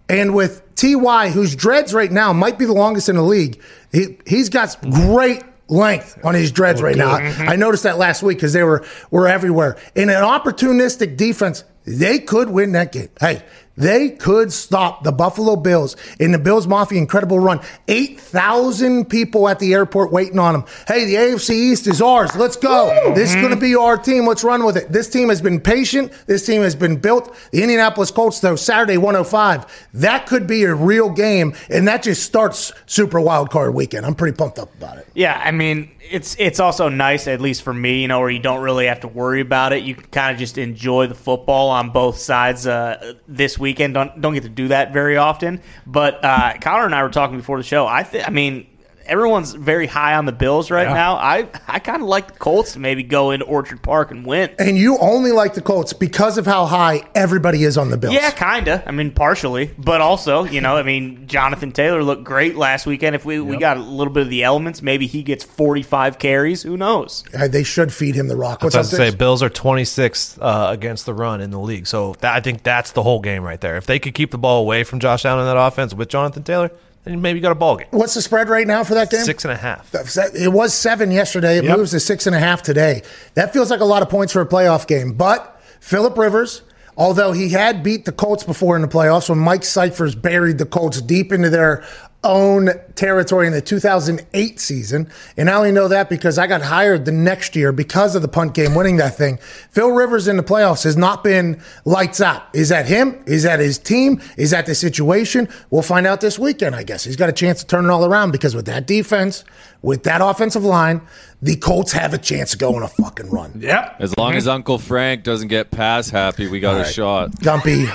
and 0.08 0.34
with 0.34 0.64
Ty, 0.76 1.32
whose 1.32 1.54
dreads 1.54 1.94
right 1.94 2.10
now 2.10 2.32
might 2.32 2.58
be 2.58 2.64
the 2.64 2.74
longest 2.74 3.10
in 3.10 3.18
the 3.18 3.22
league, 3.22 3.62
he 3.92 4.18
he's 4.26 4.48
got 4.48 4.78
great 4.90 5.44
length 5.68 6.24
on 6.24 6.34
his 6.34 6.50
dreads 6.50 6.82
right 6.82 6.96
now. 6.96 7.12
I, 7.12 7.22
mm-hmm. 7.24 7.50
I 7.50 7.58
noticed 7.58 7.84
that 7.84 7.98
last 7.98 8.24
week 8.24 8.38
because 8.38 8.54
they 8.54 8.64
were 8.64 8.86
were 9.12 9.28
everywhere. 9.28 9.76
In 9.96 10.10
an 10.10 10.24
opportunistic 10.24 11.18
defense, 11.18 11.66
they 11.86 12.18
could 12.18 12.50
win 12.50 12.72
that 12.72 12.94
game. 12.94 13.10
Hey, 13.20 13.44
they 13.78 14.10
could 14.10 14.54
stop 14.54 15.04
the 15.04 15.12
Buffalo 15.12 15.56
Bills 15.56 15.96
in 16.20 16.32
the 16.32 16.40
Bills 16.40 16.68
Mafia 16.68 16.98
incredible 16.98 17.40
run. 17.40 17.60
8,000 17.88 19.06
people 19.06 19.48
at 19.50 19.60
the 19.60 19.74
airport 19.74 20.12
waiting 20.12 20.40
on 20.40 20.54
them. 20.54 20.66
Hey, 20.88 21.06
the 21.06 21.16
AFC 21.16 21.52
East 21.52 21.88
is 21.88 22.02
ours. 22.02 22.36
Let's 22.36 22.56
go. 22.56 23.14
This 23.16 23.30
is 23.30 23.36
going 23.36 23.50
to 23.50 23.56
be 23.60 23.72
mm-hmm. 23.72 23.84
our 23.84 23.98
team. 23.98 24.26
Let's 24.26 24.44
run 24.44 24.66
with 24.66 24.78
it. 24.78 24.92
This 24.92 25.10
team 25.10 25.30
has 25.30 25.42
been 25.42 25.60
patient. 25.60 26.12
This 26.28 26.46
team 26.46 26.62
has 26.62 26.76
been 26.76 26.98
built. 26.98 27.36
The 27.52 27.62
Indianapolis 27.62 28.12
Colts, 28.12 28.40
though, 28.40 28.56
Saturday 28.56 28.98
105, 28.98 29.90
that 29.96 30.26
could 30.26 30.48
be 30.48 30.64
a 30.64 30.74
real 30.74 31.10
game, 31.10 31.54
and 31.70 31.88
that 31.88 32.04
just 32.04 32.24
starts 32.24 32.72
Super 32.86 33.20
Wild 33.20 33.50
Card 33.50 33.74
weekend. 33.74 34.06
I'm 34.06 34.16
pretty 34.16 34.36
pumped 34.36 34.60
up 34.60 34.74
about 34.76 34.98
it. 34.98 35.08
Yeah, 35.14 35.42
I 35.44 35.52
mean, 35.52 35.92
it's 36.10 36.36
it's 36.40 36.60
also 36.60 36.90
nice, 36.90 37.28
at 37.28 37.42
least 37.42 37.64
for 37.64 37.74
me, 37.74 38.02
you 38.02 38.08
know, 38.08 38.20
where 38.20 38.30
you 38.30 38.40
don't 38.40 38.62
really 38.62 38.88
have 38.88 39.02
to 39.02 39.08
worry 39.08 39.42
about 39.42 39.74
it. 39.74 39.84
You 39.84 39.96
can 39.96 40.06
kind 40.06 40.34
of 40.34 40.40
just 40.40 40.58
enjoy 40.58 41.08
the 41.08 41.16
football 41.16 41.70
on 41.70 41.90
both 41.92 42.18
sides 42.18 42.68
uh, 42.68 43.14
this 43.28 43.58
weekend. 43.60 43.94
Don't 43.94 44.22
don't 44.22 44.34
get 44.34 44.44
to 44.44 44.50
do 44.50 44.70
that 44.70 44.94
very 44.94 45.18
often. 45.18 45.62
But 45.86 46.24
uh, 46.24 46.54
Connor 46.62 46.86
and 46.86 46.96
I 46.96 47.04
were 47.04 47.10
talking 47.10 47.38
before 47.38 47.58
the 47.58 47.64
show. 47.64 47.88
I 47.88 48.04
th- 48.04 48.26
I 48.26 48.30
mean. 48.30 48.68
Everyone's 49.06 49.54
very 49.54 49.88
high 49.88 50.16
on 50.16 50.26
the 50.26 50.32
Bills 50.32 50.72
right 50.72 50.88
now. 50.88 51.16
I, 51.16 51.48
I 51.68 51.80
kind 51.80 52.02
of 52.02 52.08
like 52.08 52.34
the 52.34 52.40
Colts 52.40 52.74
to 52.74 52.80
maybe 52.80 53.04
go 53.04 53.32
into 53.32 53.46
Orchard 53.46 53.82
Park 53.82 54.12
and 54.12 54.26
win. 54.26 54.50
And 54.60 54.78
you 54.78 54.98
only 55.00 55.32
like 55.32 55.54
the 55.54 55.62
Colts 55.62 55.94
because 55.94 56.38
of 56.38 56.46
how 56.46 56.66
high 56.66 57.04
everybody 57.14 57.64
is 57.64 57.78
on 57.78 57.90
the 57.92 57.98
Bills. 57.98 58.14
Yeah, 58.14 58.32
kind 58.32 58.68
of. 58.68 58.84
I 58.86 58.92
mean, 58.92 59.12
partially, 59.12 59.72
but 59.78 60.02
also, 60.02 60.44
you 60.44 60.62
know, 60.62 60.78
I 60.78 60.84
mean, 60.84 61.28
Jonathan 61.28 61.72
Taylor 61.72 62.04
looked 62.04 62.24
great 62.24 62.56
last 62.56 62.86
weekend. 62.86 63.16
If 63.16 63.26
we, 63.26 63.40
we 63.40 63.58
got 63.58 63.78
a 63.78 63.82
little 63.82 64.14
bit 64.14 64.24
of 64.24 64.30
the 64.30 64.44
elements, 64.44 64.82
maybe 64.82 65.08
he 65.08 65.24
gets 65.24 65.44
45 65.44 66.20
carries. 66.20 66.64
Who 66.64 66.78
knows? 66.78 67.24
Uh, 67.34 67.48
They 67.48 67.64
should 67.64 67.94
feed 67.94 68.16
him 68.16 68.28
the 68.28 68.36
rock. 68.36 68.64
What's 68.64 68.76
I 68.76 68.80
up, 68.80 68.84
was 68.84 68.92
gonna 68.92 69.12
say 69.12 69.16
Bills 69.16 69.44
are 69.44 69.50
26th 69.50 70.38
uh, 70.42 70.72
against 70.72 71.06
the 71.06 71.14
run 71.14 71.42
in 71.42 71.52
the 71.52 71.60
league. 71.60 71.88
So 71.88 72.16
that, 72.20 72.36
I 72.36 72.42
think 72.42 72.64
that's 72.64 72.92
the 72.92 73.04
whole 73.04 73.20
game 73.20 73.44
right 73.44 73.60
there. 73.62 73.78
If 73.78 73.86
they 73.86 74.00
could 74.00 74.14
keep 74.14 74.32
the 74.32 74.38
ball 74.38 74.62
away 74.62 74.84
from 74.84 75.00
Josh 75.00 75.26
Allen 75.26 75.42
in 75.42 75.46
that 75.46 75.58
offense 75.60 75.94
with 75.94 76.10
Jonathan 76.10 76.44
Taylor, 76.44 76.72
then 77.14 77.22
maybe 77.22 77.40
you 77.40 77.42
got 77.44 77.52
a 77.52 77.56
ball 77.56 77.78
game. 77.78 77.88
What's 77.92 78.14
the 78.16 78.22
spread 78.22 78.50
right 78.50 78.66
now 78.68 78.84
for 78.84 78.96
that 78.96 79.10
game? 79.10 79.24
Six 79.24 79.46
and 79.46 79.52
a 79.52 79.56
half. 79.58 79.94
It 80.36 80.52
was 80.52 80.74
seven 80.74 81.12
yesterday. 81.12 81.58
It 81.58 81.64
Yep. 81.66 81.78
moves 81.78 81.92
to 81.92 82.00
six 82.00 82.26
and 82.28 82.36
a 82.36 82.40
half 82.40 82.62
today. 82.62 83.04
That 83.36 83.54
feels 83.54 83.70
like 83.72 83.80
a 83.80 83.86
lot 83.86 84.02
of 84.02 84.10
points 84.10 84.34
for 84.34 84.42
a 84.42 84.46
playoff 84.46 84.88
game. 84.88 85.14
But 85.14 85.60
Philip 85.80 86.18
Rivers, 86.18 86.62
although 86.98 87.32
he 87.32 87.50
had 87.50 87.84
beat 87.84 88.06
the 88.06 88.12
Colts 88.12 88.44
before 88.44 88.76
in 88.76 88.82
the 88.82 88.88
playoffs, 88.88 89.30
when 89.30 89.38
Mike 89.40 89.62
Scifres 89.62 90.20
buried 90.20 90.58
the 90.58 90.66
Colts 90.66 91.00
deep 91.02 91.32
into 91.32 91.50
their 91.50 91.84
own 92.24 92.70
territory 92.96 93.48
in 93.48 93.54
the 93.54 93.62
2008 93.62 94.60
season, 94.60 95.10
and 95.38 95.50
I 95.50 95.54
only 95.54 95.72
know 95.72 95.88
that 95.88 96.10
because 96.10 96.38
I 96.38 96.48
got 96.48 96.62
hired 96.62 97.06
the 97.06 97.12
next 97.12 97.56
year 97.56 97.72
because 97.72 98.16
of 98.16 98.22
the 98.22 98.28
punt 98.28 98.54
game 98.54 98.76
winning 98.76 98.98
that 98.98 99.18
thing. 99.18 99.38
Phil 99.72 99.92
Rivers 99.92 100.28
in 100.28 100.38
the 100.38 100.44
playoffs 100.44 100.84
has 100.84 100.98
not 100.98 101.24
been 101.24 101.62
lights 101.84 102.22
out. 102.22 102.44
Is 102.54 102.70
that 102.70 102.86
him? 102.86 103.24
Is 103.26 103.44
that 103.44 103.60
his 103.60 103.78
team? 103.78 104.22
Is 104.38 104.52
that 104.52 104.66
the 104.66 104.76
situation? 104.76 105.48
We'll 105.70 105.82
find 105.82 106.08
out 106.08 106.22
this 106.22 106.40
weekend, 106.40 106.76
I 106.76 106.84
guess. 106.84 107.04
He's 107.04 107.16
got 107.16 107.30
a 107.30 107.34
chance 107.34 107.62
to 107.62 107.68
turn 107.68 107.86
it 107.86 107.90
all 107.90 108.06
around 108.06 108.32
because 108.32 108.56
with 108.56 108.66
that 108.66 108.88
defense, 108.88 109.44
with 109.82 110.04
that 110.04 110.22
offensive 110.22 110.64
line, 110.64 111.02
the 111.42 111.56
Colts 111.58 111.92
have 111.92 112.14
a 112.14 112.18
chance 112.18 112.52
to 112.52 112.58
go 112.58 112.76
on 112.76 112.84
a 112.84 112.88
fucking 112.88 113.30
run. 113.30 113.54
Yep. 113.60 113.98
As 114.00 114.18
long 114.18 114.34
as 114.34 114.44
mm-hmm. 114.44 114.54
Uncle 114.54 114.78
Frank 114.80 115.24
doesn't 115.24 115.50
get 115.50 115.70
pass 115.72 116.10
happy, 116.10 116.48
we 116.48 116.60
got 116.60 116.82
a 116.82 116.86
shot. 116.86 117.32
Gumpy, 117.34 117.86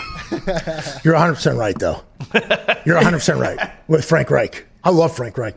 you're 1.05 1.15
100% 1.15 1.59
right, 1.59 1.77
though. 1.79 2.03
You're 2.85 3.01
100% 3.01 3.41
right 3.41 3.73
with 3.89 4.05
Frank 4.05 4.31
Reich. 4.31 4.67
I 4.85 4.91
love 4.91 5.15
Frank 5.15 5.37
Reich. 5.39 5.57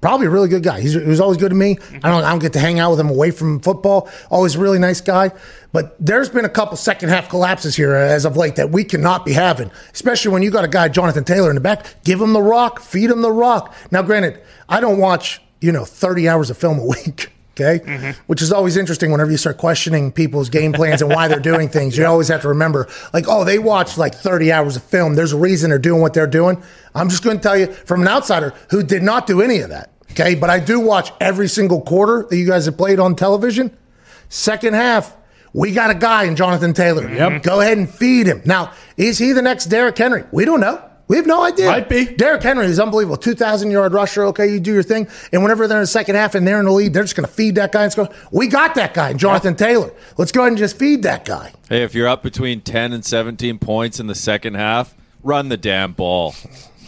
Probably 0.00 0.26
a 0.26 0.30
really 0.30 0.48
good 0.48 0.62
guy. 0.62 0.80
He's, 0.80 0.92
he 0.92 1.00
was 1.00 1.20
always 1.20 1.38
good 1.38 1.48
to 1.48 1.56
me. 1.56 1.74
Mm-hmm. 1.74 2.06
I 2.06 2.10
don't, 2.10 2.22
I 2.22 2.30
don't 2.30 2.38
get 2.38 2.52
to 2.52 2.60
hang 2.60 2.78
out 2.78 2.92
with 2.92 3.00
him 3.00 3.10
away 3.10 3.32
from 3.32 3.58
football. 3.60 4.08
Always 4.30 4.54
a 4.54 4.60
really 4.60 4.78
nice 4.78 5.00
guy. 5.00 5.32
But 5.72 5.96
there's 5.98 6.28
been 6.28 6.44
a 6.44 6.48
couple 6.48 6.76
second 6.76 7.08
half 7.08 7.28
collapses 7.28 7.74
here 7.74 7.94
as 7.94 8.24
of 8.24 8.36
late 8.36 8.56
that 8.56 8.70
we 8.70 8.84
cannot 8.84 9.26
be 9.26 9.32
having, 9.32 9.72
especially 9.92 10.32
when 10.32 10.42
you 10.42 10.52
got 10.52 10.64
a 10.64 10.68
guy, 10.68 10.88
Jonathan 10.88 11.24
Taylor, 11.24 11.50
in 11.50 11.56
the 11.56 11.60
back. 11.60 12.02
Give 12.04 12.20
him 12.20 12.32
the 12.32 12.42
rock, 12.42 12.78
feed 12.80 13.10
him 13.10 13.22
the 13.22 13.32
rock. 13.32 13.74
Now, 13.90 14.02
granted, 14.02 14.40
I 14.68 14.80
don't 14.80 14.98
watch, 14.98 15.42
you 15.60 15.72
know, 15.72 15.84
30 15.84 16.28
hours 16.28 16.48
of 16.50 16.56
film 16.56 16.78
a 16.78 16.84
week. 16.86 17.32
Okay. 17.60 18.14
Which 18.26 18.42
is 18.42 18.52
always 18.52 18.76
interesting 18.76 19.10
whenever 19.10 19.30
you 19.30 19.36
start 19.36 19.58
questioning 19.58 20.12
people's 20.12 20.48
game 20.48 20.72
plans 20.72 21.02
and 21.02 21.10
why 21.10 21.26
they're 21.28 21.40
doing 21.40 21.68
things. 21.68 21.96
You 21.96 22.06
always 22.12 22.28
have 22.28 22.42
to 22.42 22.48
remember, 22.48 22.86
like, 23.12 23.24
oh, 23.28 23.44
they 23.44 23.58
watched 23.58 23.98
like 23.98 24.14
30 24.14 24.52
hours 24.52 24.76
of 24.76 24.82
film. 24.84 25.14
There's 25.14 25.32
a 25.32 25.38
reason 25.38 25.70
they're 25.70 25.78
doing 25.78 26.00
what 26.00 26.14
they're 26.14 26.26
doing. 26.26 26.62
I'm 26.94 27.08
just 27.08 27.24
going 27.24 27.36
to 27.36 27.42
tell 27.42 27.56
you 27.56 27.66
from 27.72 28.02
an 28.02 28.08
outsider 28.08 28.54
who 28.70 28.82
did 28.82 29.02
not 29.02 29.26
do 29.26 29.42
any 29.42 29.58
of 29.60 29.70
that. 29.70 29.90
Okay. 30.12 30.34
But 30.34 30.50
I 30.50 30.60
do 30.60 30.80
watch 30.80 31.12
every 31.20 31.48
single 31.48 31.80
quarter 31.80 32.26
that 32.28 32.36
you 32.36 32.46
guys 32.46 32.66
have 32.66 32.76
played 32.76 32.98
on 33.00 33.14
television. 33.16 33.76
Second 34.28 34.74
half, 34.74 35.16
we 35.52 35.72
got 35.72 35.90
a 35.90 35.94
guy 35.94 36.24
in 36.24 36.36
Jonathan 36.36 36.72
Taylor. 36.74 37.08
Yep. 37.08 37.42
Go 37.42 37.60
ahead 37.60 37.78
and 37.78 37.88
feed 37.88 38.26
him. 38.26 38.42
Now, 38.44 38.72
is 38.96 39.18
he 39.18 39.32
the 39.32 39.42
next 39.42 39.66
Derrick 39.66 39.96
Henry? 39.96 40.24
We 40.30 40.44
don't 40.44 40.60
know. 40.60 40.87
We 41.08 41.16
have 41.16 41.26
no 41.26 41.42
idea. 41.42 41.66
Might 41.66 41.88
be. 41.88 42.04
Derrick 42.04 42.42
Henry 42.42 42.66
is 42.66 42.78
unbelievable. 42.78 43.16
2,000 43.16 43.70
yard 43.70 43.94
rusher. 43.94 44.24
Okay, 44.26 44.46
you 44.46 44.60
do 44.60 44.72
your 44.74 44.82
thing. 44.82 45.08
And 45.32 45.42
whenever 45.42 45.66
they're 45.66 45.78
in 45.78 45.82
the 45.82 45.86
second 45.86 46.16
half 46.16 46.34
and 46.34 46.46
they're 46.46 46.58
in 46.58 46.66
the 46.66 46.72
lead, 46.72 46.92
they're 46.92 47.02
just 47.02 47.16
going 47.16 47.26
to 47.26 47.32
feed 47.32 47.54
that 47.54 47.72
guy 47.72 47.84
and 47.84 47.92
score. 47.92 48.10
We 48.30 48.46
got 48.46 48.74
that 48.74 48.92
guy, 48.92 49.14
Jonathan 49.14 49.56
Taylor. 49.56 49.90
Let's 50.18 50.32
go 50.32 50.42
ahead 50.42 50.52
and 50.52 50.58
just 50.58 50.78
feed 50.78 51.02
that 51.04 51.24
guy. 51.24 51.52
Hey, 51.68 51.82
if 51.82 51.94
you're 51.94 52.08
up 52.08 52.22
between 52.22 52.60
10 52.60 52.92
and 52.92 53.04
17 53.04 53.58
points 53.58 53.98
in 53.98 54.06
the 54.06 54.14
second 54.14 54.54
half, 54.54 54.94
run 55.22 55.48
the 55.48 55.56
damn 55.56 55.92
ball. 55.92 56.34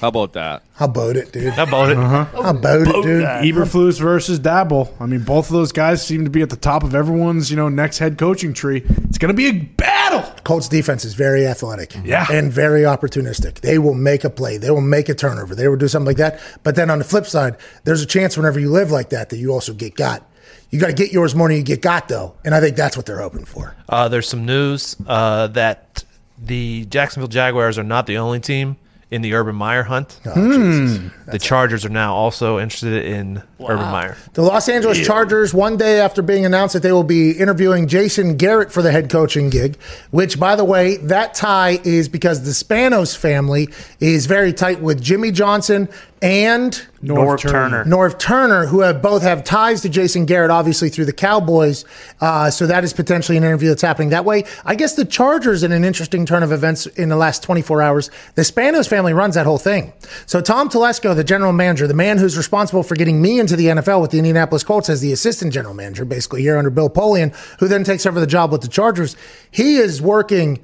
How 0.00 0.08
about 0.08 0.32
that? 0.32 0.62
How 0.76 0.86
about 0.86 1.16
it, 1.16 1.30
dude? 1.30 1.52
How 1.52 1.64
about 1.64 1.90
it? 1.90 1.96
How 1.98 2.50
about 2.50 2.80
it, 2.80 3.02
dude? 3.02 3.22
Eberflus 3.24 4.00
versus 4.00 4.40
Daboll. 4.40 4.90
I 4.98 5.04
mean, 5.04 5.24
both 5.24 5.48
of 5.48 5.52
those 5.52 5.72
guys 5.72 6.04
seem 6.04 6.24
to 6.24 6.30
be 6.30 6.40
at 6.40 6.48
the 6.48 6.56
top 6.56 6.84
of 6.84 6.94
everyone's, 6.94 7.50
you 7.50 7.56
know, 7.56 7.68
next 7.68 7.98
head 7.98 8.16
coaching 8.16 8.54
tree. 8.54 8.82
It's 8.86 9.18
going 9.18 9.28
to 9.28 9.34
be 9.34 9.48
a 9.48 9.52
battle. 9.52 10.22
Colts 10.42 10.68
defense 10.68 11.04
is 11.04 11.12
very 11.12 11.46
athletic 11.46 11.94
Yeah. 12.02 12.26
and 12.32 12.50
very 12.50 12.82
opportunistic. 12.82 13.60
They 13.60 13.78
will 13.78 13.92
make 13.92 14.24
a 14.24 14.30
play. 14.30 14.56
They 14.56 14.70
will 14.70 14.80
make 14.80 15.10
a 15.10 15.14
turnover. 15.14 15.54
They 15.54 15.68
will 15.68 15.76
do 15.76 15.86
something 15.86 16.06
like 16.06 16.16
that. 16.16 16.40
But 16.62 16.76
then 16.76 16.88
on 16.88 16.98
the 16.98 17.04
flip 17.04 17.26
side, 17.26 17.56
there's 17.84 18.00
a 18.00 18.06
chance 18.06 18.38
whenever 18.38 18.58
you 18.58 18.70
live 18.70 18.90
like 18.90 19.10
that 19.10 19.28
that 19.28 19.36
you 19.36 19.52
also 19.52 19.74
get 19.74 19.96
got. 19.96 20.26
You 20.70 20.80
got 20.80 20.86
to 20.86 20.92
get 20.94 21.12
yours 21.12 21.34
more 21.34 21.48
than 21.48 21.58
you 21.58 21.62
get 21.62 21.82
got, 21.82 22.08
though. 22.08 22.34
And 22.42 22.54
I 22.54 22.60
think 22.60 22.74
that's 22.76 22.96
what 22.96 23.04
they're 23.04 23.20
hoping 23.20 23.44
for. 23.44 23.76
Uh, 23.86 24.08
there's 24.08 24.28
some 24.28 24.46
news 24.46 24.96
uh, 25.06 25.48
that 25.48 26.04
the 26.42 26.86
Jacksonville 26.86 27.28
Jaguars 27.28 27.76
are 27.76 27.82
not 27.84 28.06
the 28.06 28.16
only 28.16 28.40
team 28.40 28.76
in 29.10 29.22
the 29.22 29.34
Urban 29.34 29.56
Meyer 29.56 29.82
hunt. 29.82 30.20
Oh, 30.24 31.10
the 31.26 31.38
Chargers 31.38 31.84
are 31.84 31.90
now 31.90 32.14
also 32.14 32.58
interested 32.60 33.04
in 33.04 33.42
Urban 33.60 33.90
Meyer. 33.90 34.16
The 34.34 34.42
Los 34.42 34.68
Angeles 34.68 35.04
Chargers, 35.04 35.52
one 35.52 35.76
day 35.76 36.00
after 36.00 36.22
being 36.22 36.44
announced 36.44 36.74
that 36.74 36.82
they 36.82 36.92
will 36.92 37.02
be 37.02 37.32
interviewing 37.32 37.88
Jason 37.88 38.36
Garrett 38.36 38.70
for 38.70 38.82
the 38.82 38.92
head 38.92 39.10
coaching 39.10 39.50
gig, 39.50 39.76
which, 40.12 40.38
by 40.38 40.54
the 40.54 40.64
way, 40.64 40.96
that 40.98 41.34
tie 41.34 41.80
is 41.82 42.08
because 42.08 42.44
the 42.44 42.50
Spanos 42.50 43.16
family 43.16 43.68
is 43.98 44.26
very 44.26 44.52
tight 44.52 44.80
with 44.80 45.02
Jimmy 45.02 45.32
Johnson 45.32 45.88
and 46.22 46.86
Norv 47.02 47.40
Turner. 47.40 47.84
Norv 47.86 48.18
Turner, 48.18 48.66
who 48.66 48.80
have 48.80 49.00
both 49.00 49.22
have 49.22 49.42
ties 49.42 49.80
to 49.82 49.88
Jason 49.88 50.26
Garrett, 50.26 50.50
obviously 50.50 50.90
through 50.90 51.06
the 51.06 51.14
Cowboys. 51.14 51.86
Uh, 52.20 52.50
so 52.50 52.66
that 52.66 52.84
is 52.84 52.92
potentially 52.92 53.38
an 53.38 53.44
interview 53.44 53.68
that's 53.70 53.80
happening 53.80 54.10
that 54.10 54.26
way. 54.26 54.44
I 54.66 54.74
guess 54.74 54.94
the 54.94 55.06
Chargers, 55.06 55.62
in 55.62 55.72
an 55.72 55.82
interesting 55.82 56.26
turn 56.26 56.42
of 56.42 56.52
events 56.52 56.86
in 56.86 57.08
the 57.08 57.16
last 57.16 57.42
24 57.42 57.80
hours, 57.80 58.10
the 58.34 58.42
Spanos 58.42 58.86
family 58.86 59.14
runs 59.14 59.34
that 59.34 59.46
whole 59.46 59.58
thing. 59.58 59.94
So 60.26 60.42
Tom 60.42 60.68
Telesco, 60.68 61.16
the 61.16 61.24
general 61.24 61.52
manager, 61.52 61.86
the 61.86 61.94
man 61.94 62.18
who's 62.18 62.36
responsible 62.36 62.82
for 62.82 62.96
getting 62.96 63.22
me 63.22 63.40
into 63.40 63.56
the 63.56 63.66
NFL 63.66 64.02
with 64.02 64.10
the 64.10 64.18
Indianapolis 64.18 64.62
Colts 64.62 64.90
as 64.90 65.00
the 65.00 65.12
assistant 65.12 65.54
general 65.54 65.74
manager, 65.74 66.04
basically 66.04 66.42
here 66.42 66.58
under 66.58 66.70
Bill 66.70 66.90
Polian, 66.90 67.34
who 67.60 67.68
then 67.68 67.82
takes 67.82 68.04
over 68.04 68.20
the 68.20 68.26
job 68.26 68.52
with 68.52 68.60
the 68.60 68.68
Chargers, 68.68 69.16
he 69.50 69.76
is 69.76 70.02
working 70.02 70.62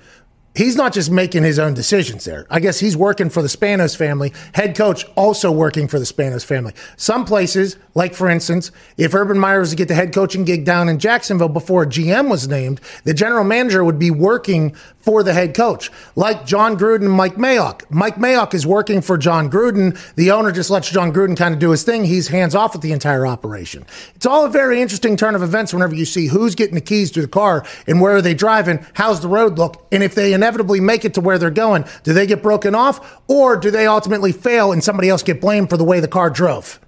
he's 0.56 0.76
not 0.76 0.92
just 0.92 1.10
making 1.10 1.42
his 1.42 1.58
own 1.58 1.74
decisions 1.74 2.24
there. 2.24 2.46
I 2.50 2.60
guess 2.60 2.80
he's 2.80 2.96
working 2.96 3.30
for 3.30 3.42
the 3.42 3.48
Spanos 3.48 3.96
family, 3.96 4.32
head 4.54 4.76
coach 4.76 5.04
also 5.14 5.52
working 5.52 5.86
for 5.86 5.98
the 5.98 6.04
Spanos 6.04 6.44
family. 6.44 6.72
Some 6.96 7.24
places, 7.24 7.76
like 7.94 8.14
for 8.14 8.28
instance, 8.28 8.70
if 8.96 9.14
Urban 9.14 9.38
Meyer 9.38 9.60
was 9.60 9.70
to 9.70 9.76
get 9.76 9.88
the 9.88 9.94
head 9.94 10.14
coaching 10.14 10.44
gig 10.44 10.64
down 10.64 10.88
in 10.88 10.98
Jacksonville 10.98 11.48
before 11.48 11.84
GM 11.84 12.30
was 12.30 12.48
named, 12.48 12.80
the 13.04 13.14
general 13.14 13.44
manager 13.44 13.84
would 13.84 13.98
be 13.98 14.10
working 14.10 14.74
for 15.06 15.22
the 15.22 15.32
head 15.32 15.54
coach, 15.54 15.90
like 16.16 16.44
Jon 16.44 16.76
Gruden 16.76 17.02
and 17.02 17.12
Mike 17.12 17.36
Mayock. 17.36 17.82
Mike 17.90 18.16
Mayock 18.16 18.54
is 18.54 18.66
working 18.66 19.00
for 19.00 19.16
Jon 19.16 19.48
Gruden. 19.48 19.96
The 20.16 20.32
owner 20.32 20.50
just 20.50 20.68
lets 20.68 20.90
Jon 20.90 21.12
Gruden 21.12 21.36
kind 21.36 21.54
of 21.54 21.60
do 21.60 21.70
his 21.70 21.84
thing. 21.84 22.04
He's 22.04 22.26
hands 22.26 22.56
off 22.56 22.72
with 22.72 22.82
the 22.82 22.90
entire 22.90 23.24
operation. 23.24 23.86
It's 24.16 24.26
all 24.26 24.44
a 24.44 24.50
very 24.50 24.82
interesting 24.82 25.16
turn 25.16 25.36
of 25.36 25.44
events 25.44 25.72
whenever 25.72 25.94
you 25.94 26.04
see 26.04 26.26
who's 26.26 26.56
getting 26.56 26.74
the 26.74 26.80
keys 26.80 27.12
to 27.12 27.22
the 27.22 27.28
car 27.28 27.64
and 27.86 28.00
where 28.00 28.16
are 28.16 28.22
they 28.22 28.34
driving, 28.34 28.84
how's 28.94 29.20
the 29.20 29.28
road 29.28 29.58
look, 29.58 29.86
and 29.92 30.02
if 30.02 30.16
they 30.16 30.34
inevitably 30.46 30.80
make 30.80 31.04
it 31.04 31.14
to 31.14 31.20
where 31.20 31.38
they're 31.38 31.50
going, 31.50 31.84
do 32.04 32.12
they 32.12 32.26
get 32.26 32.40
broken 32.40 32.74
off 32.74 33.20
or 33.26 33.56
do 33.56 33.70
they 33.70 33.86
ultimately 33.86 34.30
fail 34.30 34.70
and 34.70 34.82
somebody 34.82 35.08
else 35.08 35.24
get 35.24 35.40
blamed 35.40 35.68
for 35.68 35.76
the 35.76 35.84
way 35.84 35.98
the 35.98 36.08
car 36.08 36.30
drove? 36.30 36.78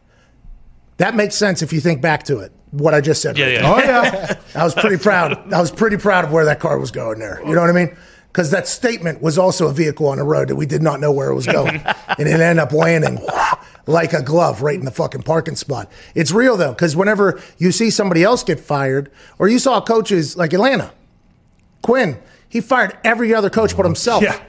That 0.99 1.17
makes 1.17 1.35
sense 1.35 1.61
if 1.61 1.73
you 1.73 1.81
think 1.81 2.01
back 2.01 2.23
to 2.25 2.39
it. 2.39 2.53
What 2.71 2.95
I 2.95 3.01
just 3.01 3.21
said. 3.23 3.37
Yeah, 3.37 3.47
right 3.47 3.55
yeah. 3.55 3.73
Oh, 3.73 3.79
yeah. 3.79 4.41
I 4.55 4.65
was 4.65 4.75
pretty 4.75 4.99
proud. 4.99 5.53
I 5.53 5.61
was 5.61 5.71
pretty 5.71 5.97
proud 5.97 6.25
of 6.25 6.33
where 6.33 6.45
that 6.45 6.61
car 6.61 6.79
was 6.79 6.91
going 6.91 7.19
there. 7.19 7.41
You 7.45 7.55
know 7.55 7.63
what 7.63 7.71
I 7.71 7.73
mean? 7.73 7.97
Because 8.29 8.51
that 8.51 8.69
statement 8.69 9.23
was 9.23 9.39
also 9.39 9.69
a 9.69 9.73
vehicle 9.73 10.07
on 10.07 10.19
a 10.19 10.25
road 10.25 10.49
that 10.49 10.57
we 10.57 10.67
did 10.67 10.83
not 10.83 11.01
know 11.01 11.11
where 11.11 11.31
it 11.31 11.35
was 11.35 11.47
going, 11.47 11.77
and 12.19 12.29
it 12.29 12.41
ended 12.41 12.59
up 12.59 12.73
landing 12.73 13.27
like 13.87 14.13
a 14.13 14.23
glove 14.23 14.61
right 14.61 14.79
in 14.79 14.85
the 14.85 14.91
fucking 14.91 15.23
parking 15.23 15.57
spot. 15.57 15.91
It's 16.15 16.31
real 16.31 16.59
though, 16.59 16.73
because 16.73 16.95
whenever 16.95 17.41
you 17.57 17.73
see 17.73 17.89
somebody 17.89 18.23
else 18.23 18.45
get 18.45 18.61
fired, 18.61 19.11
or 19.39 19.49
you 19.49 19.59
saw 19.59 19.81
coaches 19.81 20.37
like 20.37 20.53
Atlanta, 20.53 20.93
Quinn, 21.83 22.19
he 22.49 22.61
fired 22.61 22.97
every 23.05 23.35
other 23.35 23.51
coach 23.51 23.77
but 23.77 23.85
himself. 23.85 24.23
Yeah. 24.23 24.41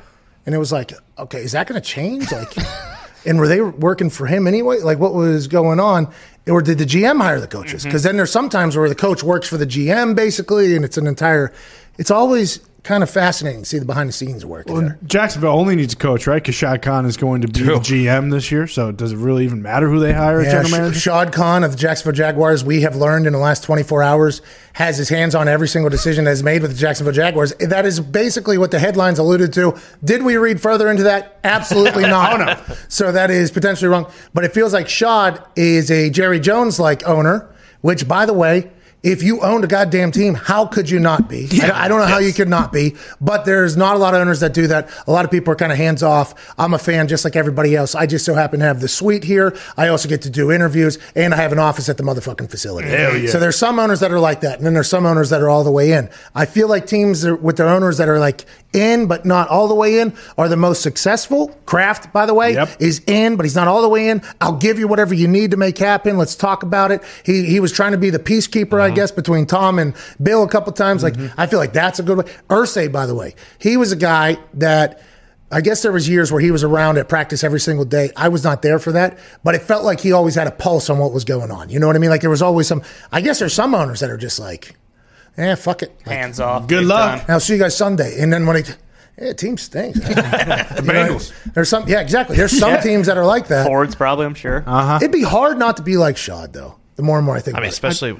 And 0.45 0.55
it 0.55 0.57
was 0.57 0.71
like, 0.71 0.93
okay, 1.17 1.43
is 1.43 1.51
that 1.51 1.67
going 1.67 1.79
to 1.79 1.87
change? 1.87 2.31
Like, 2.31 2.53
and 3.25 3.39
were 3.39 3.47
they 3.47 3.61
working 3.61 4.09
for 4.09 4.25
him 4.25 4.47
anyway? 4.47 4.79
Like, 4.79 4.99
what 4.99 5.13
was 5.13 5.47
going 5.47 5.79
on? 5.79 6.11
Or 6.47 6.61
did 6.61 6.77
the 6.77 6.85
GM 6.85 7.21
hire 7.21 7.39
the 7.39 7.47
coaches? 7.47 7.81
Mm-hmm. 7.81 7.89
Because 7.89 8.03
then 8.03 8.17
there's 8.17 8.31
sometimes 8.31 8.75
where 8.75 8.89
the 8.89 8.95
coach 8.95 9.21
works 9.23 9.47
for 9.47 9.57
the 9.57 9.67
GM 9.67 10.15
basically, 10.15 10.75
and 10.75 10.83
it's 10.83 10.97
an 10.97 11.07
entire. 11.07 11.53
It's 11.97 12.11
always 12.11 12.59
kind 12.83 13.03
of 13.03 13.09
fascinating 13.09 13.61
to 13.63 13.65
see 13.65 13.77
the 13.77 13.85
behind 13.85 14.07
the 14.09 14.13
scenes 14.13 14.45
work. 14.45 14.65
there. 14.67 14.97
Jacksonville 15.05 15.51
only 15.51 15.75
needs 15.75 15.93
a 15.93 15.97
coach, 15.97 16.25
right? 16.27 16.41
Because 16.41 16.55
Shad 16.55 16.81
Khan 16.81 17.05
is 17.05 17.17
going 17.17 17.41
to 17.41 17.47
be 17.47 17.61
the 17.63 17.73
GM 17.73 18.31
this 18.31 18.51
year. 18.51 18.67
So 18.67 18.91
does 18.91 19.11
it 19.11 19.17
really 19.17 19.43
even 19.43 19.61
matter 19.61 19.89
who 19.89 19.99
they 19.99 20.13
hire 20.13 20.39
as 20.39 20.45
Yeah, 20.45 20.51
general 20.53 20.67
Sh- 20.69 20.71
manager? 20.71 20.99
Shad 20.99 21.33
Khan 21.33 21.63
of 21.63 21.71
the 21.71 21.77
Jacksonville 21.77 22.13
Jaguars, 22.17 22.63
we 22.63 22.81
have 22.81 22.95
learned 22.95 23.27
in 23.27 23.33
the 23.33 23.39
last 23.39 23.63
24 23.65 24.01
hours, 24.01 24.41
has 24.73 24.97
his 24.97 25.09
hands 25.09 25.35
on 25.35 25.47
every 25.47 25.67
single 25.67 25.89
decision 25.89 26.23
that 26.25 26.31
is 26.31 26.41
made 26.43 26.61
with 26.61 26.71
the 26.71 26.77
Jacksonville 26.77 27.13
Jaguars. 27.13 27.53
That 27.59 27.85
is 27.85 27.99
basically 27.99 28.57
what 28.57 28.71
the 28.71 28.79
headlines 28.79 29.19
alluded 29.19 29.51
to. 29.53 29.77
Did 30.03 30.23
we 30.23 30.37
read 30.37 30.61
further 30.61 30.89
into 30.89 31.03
that? 31.03 31.39
Absolutely 31.43 32.03
not. 32.07 32.39
oh, 32.41 32.45
no. 32.45 32.75
So 32.87 33.11
that 33.11 33.29
is 33.29 33.51
potentially 33.51 33.89
wrong. 33.89 34.09
But 34.33 34.45
it 34.45 34.53
feels 34.53 34.73
like 34.73 34.87
Shad 34.87 35.43
is 35.55 35.91
a 35.91 36.09
Jerry 36.09 36.39
Jones 36.39 36.79
like 36.79 37.05
owner, 37.07 37.53
which, 37.81 38.07
by 38.07 38.25
the 38.25 38.33
way, 38.33 38.71
if 39.01 39.23
you 39.23 39.39
owned 39.41 39.63
a 39.63 39.67
goddamn 39.67 40.11
team, 40.11 40.33
how 40.33 40.65
could 40.65 40.89
you 40.89 40.99
not 40.99 41.29
be? 41.29 41.47
I, 41.53 41.67
don't- 41.67 41.71
I 41.77 41.87
don't 41.87 41.99
know 42.01 42.05
how 42.05 42.17
you 42.17 42.33
could 42.33 42.49
not 42.49 42.73
be, 42.73 42.95
but 43.21 43.45
there's 43.45 43.77
not 43.77 43.95
a 43.95 43.99
lot 43.99 44.13
of 44.13 44.19
owners 44.19 44.41
that 44.41 44.53
do 44.53 44.67
that. 44.67 44.89
A 45.07 45.11
lot 45.11 45.23
of 45.23 45.31
people 45.31 45.53
are 45.53 45.55
kind 45.55 45.71
of 45.71 45.77
hands 45.77 46.03
off. 46.03 46.53
I'm 46.59 46.73
a 46.73 46.79
fan 46.79 47.07
just 47.07 47.23
like 47.23 47.35
everybody 47.37 47.75
else. 47.75 47.95
I 47.95 48.05
just 48.05 48.25
so 48.25 48.33
happen 48.33 48.59
to 48.59 48.65
have 48.65 48.81
the 48.81 48.87
suite 48.89 49.23
here. 49.23 49.55
I 49.77 49.87
also 49.87 50.09
get 50.09 50.21
to 50.23 50.29
do 50.29 50.51
interviews 50.51 50.97
and 51.15 51.33
I 51.33 51.37
have 51.37 51.51
an 51.53 51.59
office 51.59 51.87
at 51.87 51.95
the 51.97 52.03
motherfucking 52.03 52.49
facility. 52.49 52.89
Hell 52.89 53.15
yeah. 53.17 53.29
So 53.29 53.39
there's 53.39 53.57
some 53.57 53.79
owners 53.79 54.01
that 54.01 54.11
are 54.11 54.19
like 54.19 54.41
that. 54.41 54.57
And 54.57 54.65
then 54.65 54.73
there's 54.73 54.89
some 54.89 55.05
owners 55.05 55.29
that 55.29 55.41
are 55.41 55.49
all 55.49 55.63
the 55.63 55.71
way 55.71 55.93
in. 55.93 56.09
I 56.35 56.45
feel 56.45 56.67
like 56.67 56.85
teams 56.85 57.25
are, 57.25 57.35
with 57.35 57.55
their 57.57 57.69
owners 57.69 57.97
that 57.99 58.09
are 58.09 58.19
like 58.19 58.45
in, 58.73 59.07
but 59.07 59.25
not 59.25 59.47
all 59.47 59.67
the 59.67 59.75
way 59.75 59.99
in 59.99 60.13
are 60.37 60.47
the 60.47 60.57
most 60.57 60.81
successful. 60.81 61.49
Kraft, 61.65 62.13
by 62.13 62.25
the 62.25 62.33
way, 62.33 62.53
Yep. 62.53 62.69
is 62.79 63.01
in, 63.07 63.35
but 63.35 63.45
he's 63.45 63.55
not 63.55 63.67
all 63.67 63.81
the 63.81 63.89
way 63.89 64.09
in. 64.09 64.21
I'll 64.41 64.57
give 64.57 64.77
you 64.77 64.87
whatever 64.87 65.13
you 65.13 65.27
need 65.27 65.51
to 65.51 65.57
make 65.57 65.77
happen. 65.77 66.17
Let's 66.17 66.35
talk 66.35 66.63
about 66.63 66.91
it. 66.91 67.03
He 67.25 67.45
he 67.45 67.59
was 67.59 67.71
trying 67.71 67.93
to 67.93 67.97
be 67.97 68.09
the 68.09 68.19
peacekeeper, 68.19 68.79
I 68.79 68.87
mm-hmm. 68.87 68.95
guess, 68.95 69.11
between 69.11 69.45
Tom 69.45 69.79
and 69.79 69.95
Bill 70.21 70.43
a 70.43 70.47
couple 70.47 70.71
times. 70.73 71.03
Like 71.03 71.15
mm-hmm. 71.15 71.39
I 71.39 71.47
feel 71.47 71.59
like 71.59 71.73
that's 71.73 71.99
a 71.99 72.03
good 72.03 72.17
way. 72.19 72.25
Irsay, 72.49 72.91
by 72.91 73.05
the 73.05 73.15
way, 73.15 73.35
he 73.57 73.77
was 73.77 73.91
a 73.91 73.97
guy 73.97 74.37
that. 74.55 75.01
I 75.51 75.61
guess 75.61 75.81
there 75.81 75.91
was 75.91 76.07
years 76.07 76.31
where 76.31 76.39
he 76.39 76.51
was 76.51 76.63
around 76.63 76.99
at 76.99 77.09
practice 77.09 77.43
every 77.43 77.59
single 77.59 77.83
day. 77.83 78.11
I 78.15 78.29
was 78.29 78.43
not 78.43 78.61
there 78.61 78.77
for 78.77 78.91
that, 78.91 79.17
but 79.43 79.55
it 79.55 79.63
felt 79.63 79.83
like 79.83 79.99
he 79.99 80.11
always 80.11 80.35
had 80.35 80.45
a 80.45 80.51
pulse 80.51 80.91
on 80.91 80.99
what 80.99 81.11
was 81.11 81.25
going 81.25 81.49
on. 81.49 81.69
You 81.69 81.79
know 81.79 81.87
what 81.87 81.95
I 81.95 81.99
mean? 81.99 82.11
Like 82.11 82.21
there 82.21 82.29
was 82.29 82.43
always 82.43 82.67
some. 82.67 82.83
I 83.11 83.21
guess 83.21 83.39
there's 83.39 83.55
some 83.55 83.73
owners 83.73 83.99
that 84.01 84.11
are 84.11 84.17
just 84.17 84.39
like, 84.39 84.75
eh, 85.39 85.55
fuck 85.55 85.83
it. 85.83 85.91
Like, 86.05 86.15
Hands 86.15 86.39
off. 86.39 86.67
Good 86.67 86.85
luck. 86.85 87.19
time. 87.21 87.25
I'll 87.29 87.39
see 87.39 87.53
you 87.53 87.59
guys 87.59 87.75
Sunday. 87.77 88.21
And 88.21 88.31
then 88.31 88.45
when 88.45 88.63
he, 88.63 88.71
yeah, 89.19 89.33
team 89.33 89.57
stinks. 89.57 89.99
the 90.07 90.13
Bengals. 90.85 91.33
There's 91.53 91.69
some, 91.69 91.87
yeah, 91.87 92.01
exactly. 92.01 92.37
There's 92.37 92.57
some 92.57 92.81
teams 92.81 93.07
that 93.07 93.17
are 93.17 93.25
like 93.25 93.47
that. 93.47 93.65
Forwards, 93.65 93.95
probably, 93.95 94.25
I'm 94.25 94.35
sure. 94.35 94.63
It'd 94.97 95.11
be 95.11 95.23
hard 95.23 95.57
not 95.57 95.77
to 95.77 95.83
be 95.83 95.97
like 95.97 96.17
Shad, 96.17 96.53
though. 96.53 96.75
The 96.95 97.03
more 97.03 97.17
and 97.17 97.25
more 97.25 97.37
I 97.37 97.39
think, 97.39 97.55
I 97.55 97.59
mean, 97.61 97.63
about 97.63 97.67
it. 97.67 97.73
especially 97.73 98.17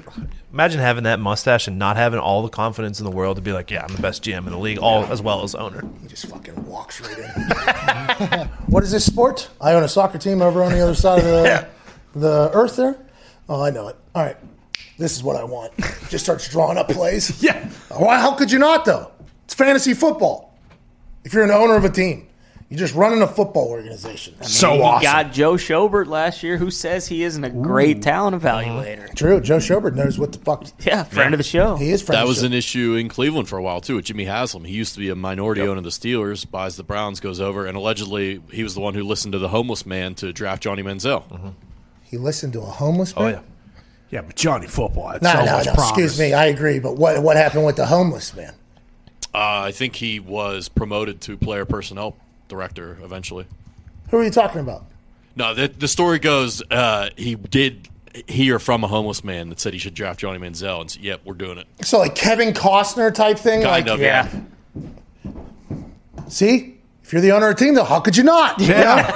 imagine 0.54 0.80
having 0.80 1.04
that 1.04 1.20
mustache 1.20 1.68
and 1.68 1.78
not 1.78 1.98
having 1.98 2.18
all 2.18 2.42
the 2.42 2.48
confidence 2.48 2.98
in 2.98 3.04
the 3.04 3.10
world 3.10 3.36
to 3.36 3.42
be 3.42 3.52
like, 3.52 3.70
yeah, 3.70 3.84
I'm 3.86 3.94
the 3.94 4.00
best 4.00 4.22
GM 4.24 4.38
in 4.46 4.52
the 4.52 4.58
league, 4.58 4.78
all 4.78 5.04
as 5.04 5.20
well 5.20 5.42
as 5.42 5.54
owner. 5.54 5.84
he 6.00 6.08
just 6.08 6.24
fucking 6.30 6.64
walks 6.66 6.98
right 7.02 7.18
in. 7.18 8.48
what 8.68 8.82
is 8.82 8.90
this 8.90 9.04
sport? 9.04 9.50
I 9.60 9.74
own 9.74 9.82
a 9.82 9.88
soccer 9.88 10.16
team 10.16 10.40
over 10.40 10.62
on 10.62 10.72
the 10.72 10.80
other 10.80 10.94
side 10.94 11.18
of 11.18 11.24
the 11.24 11.68
the 12.18 12.50
earth. 12.54 12.76
There. 12.76 12.96
Oh, 13.50 13.62
I 13.62 13.68
know 13.68 13.88
it. 13.88 13.96
All 14.14 14.24
right, 14.24 14.36
this 15.00 15.16
is 15.16 15.22
what 15.22 15.36
I 15.36 15.44
want. 15.44 15.72
Just 16.10 16.24
starts 16.24 16.48
drawing 16.48 16.78
up 16.78 16.88
plays. 16.88 17.42
Yeah. 17.50 17.68
Why? 17.88 18.18
How 18.18 18.34
could 18.34 18.52
you 18.52 18.58
not 18.58 18.84
though? 18.84 19.10
It's 19.44 19.54
fantasy 19.54 19.94
football. 19.94 20.54
If 21.24 21.32
you're 21.32 21.42
an 21.42 21.50
owner 21.50 21.74
of 21.74 21.84
a 21.84 21.90
team, 21.90 22.28
you're 22.68 22.78
just 22.78 22.94
running 22.94 23.22
a 23.22 23.26
football 23.26 23.68
organization. 23.68 24.40
So 24.42 24.74
he 24.74 24.82
awesome. 24.82 25.02
got 25.02 25.32
Joe 25.32 25.54
Schobert 25.54 26.06
last 26.06 26.42
year, 26.42 26.56
who 26.56 26.70
says 26.70 27.08
he 27.08 27.24
isn't 27.24 27.42
a 27.42 27.50
great 27.50 28.02
talent 28.02 28.36
uh-huh. 28.36 28.62
evaluator. 28.62 29.14
True. 29.14 29.40
Joe 29.40 29.56
Schobert 29.56 29.94
knows 29.94 30.18
what 30.18 30.32
the 30.32 30.38
fuck. 30.38 30.66
Yeah, 30.80 31.04
friend 31.04 31.34
of 31.34 31.38
the 31.38 31.44
show. 31.44 31.76
He 31.76 31.90
is. 31.90 32.02
friend 32.02 32.18
That 32.18 32.22
of 32.22 32.28
was 32.28 32.42
the 32.42 32.46
an 32.46 32.52
issue 32.52 32.94
in 32.94 33.08
Cleveland 33.08 33.48
for 33.48 33.58
a 33.58 33.62
while 33.62 33.80
too 33.80 33.96
with 33.96 34.04
Jimmy 34.04 34.24
Haslam. 34.24 34.64
He 34.64 34.74
used 34.74 34.94
to 34.94 35.00
be 35.00 35.08
a 35.08 35.16
minority 35.16 35.62
owner 35.62 35.78
of 35.78 35.84
the 35.84 35.90
Steelers, 35.90 36.48
buys 36.48 36.76
the 36.76 36.84
Browns, 36.84 37.20
goes 37.20 37.40
over, 37.40 37.66
and 37.66 37.76
allegedly 37.76 38.42
he 38.52 38.62
was 38.62 38.74
the 38.74 38.80
one 38.80 38.94
who 38.94 39.02
listened 39.02 39.32
to 39.32 39.38
the 39.38 39.48
homeless 39.48 39.86
man 39.86 40.14
to 40.16 40.32
draft 40.32 40.62
Johnny 40.62 40.82
Manziel. 40.82 41.26
Mm-hmm. 41.28 41.48
He 42.04 42.18
listened 42.18 42.52
to 42.52 42.60
a 42.60 42.66
homeless 42.66 43.14
oh, 43.16 43.24
man. 43.24 43.34
Oh 43.34 43.38
yeah. 43.38 43.42
Yeah, 44.10 44.22
but 44.22 44.34
Johnny 44.34 44.66
football 44.66 45.08
had 45.08 45.22
No, 45.22 45.32
so 45.32 45.44
no, 45.44 45.52
much 45.52 45.66
no. 45.66 45.74
promise. 45.74 45.90
Excuse 45.90 46.18
me. 46.18 46.32
I 46.32 46.46
agree. 46.46 46.78
But 46.80 46.96
what 46.96 47.22
what 47.22 47.36
happened 47.36 47.64
with 47.64 47.76
the 47.76 47.86
homeless 47.86 48.34
man? 48.34 48.54
Uh, 49.32 49.62
I 49.66 49.72
think 49.72 49.94
he 49.96 50.18
was 50.18 50.68
promoted 50.68 51.20
to 51.22 51.36
player 51.36 51.64
personnel 51.64 52.16
director 52.48 52.98
eventually. 53.04 53.46
Who 54.10 54.18
are 54.18 54.24
you 54.24 54.30
talking 54.30 54.60
about? 54.60 54.84
No, 55.36 55.54
the, 55.54 55.68
the 55.68 55.86
story 55.86 56.18
goes 56.18 56.62
uh, 56.70 57.10
he 57.16 57.36
did 57.36 57.88
hear 58.26 58.58
from 58.58 58.82
a 58.82 58.88
homeless 58.88 59.22
man 59.22 59.48
that 59.50 59.60
said 59.60 59.72
he 59.72 59.78
should 59.78 59.94
draft 59.94 60.18
Johnny 60.18 60.38
Manziel, 60.40 60.80
and 60.80 60.90
said, 60.90 61.02
"Yep, 61.02 61.20
we're 61.24 61.34
doing 61.34 61.58
it." 61.58 61.66
So 61.82 61.98
like 61.98 62.16
Kevin 62.16 62.52
Costner 62.52 63.14
type 63.14 63.38
thing. 63.38 63.62
Kind 63.62 63.86
like, 63.86 63.94
of, 63.94 64.00
yeah. 64.00 64.28
See, 66.28 66.78
if 67.04 67.12
you're 67.12 67.22
the 67.22 67.30
owner 67.32 67.48
of 67.48 67.54
a 67.54 67.58
team, 67.58 67.74
though, 67.74 67.84
how 67.84 68.00
could 68.00 68.16
you 68.16 68.24
not? 68.24 68.60
You 68.60 68.68
know? 68.74 69.08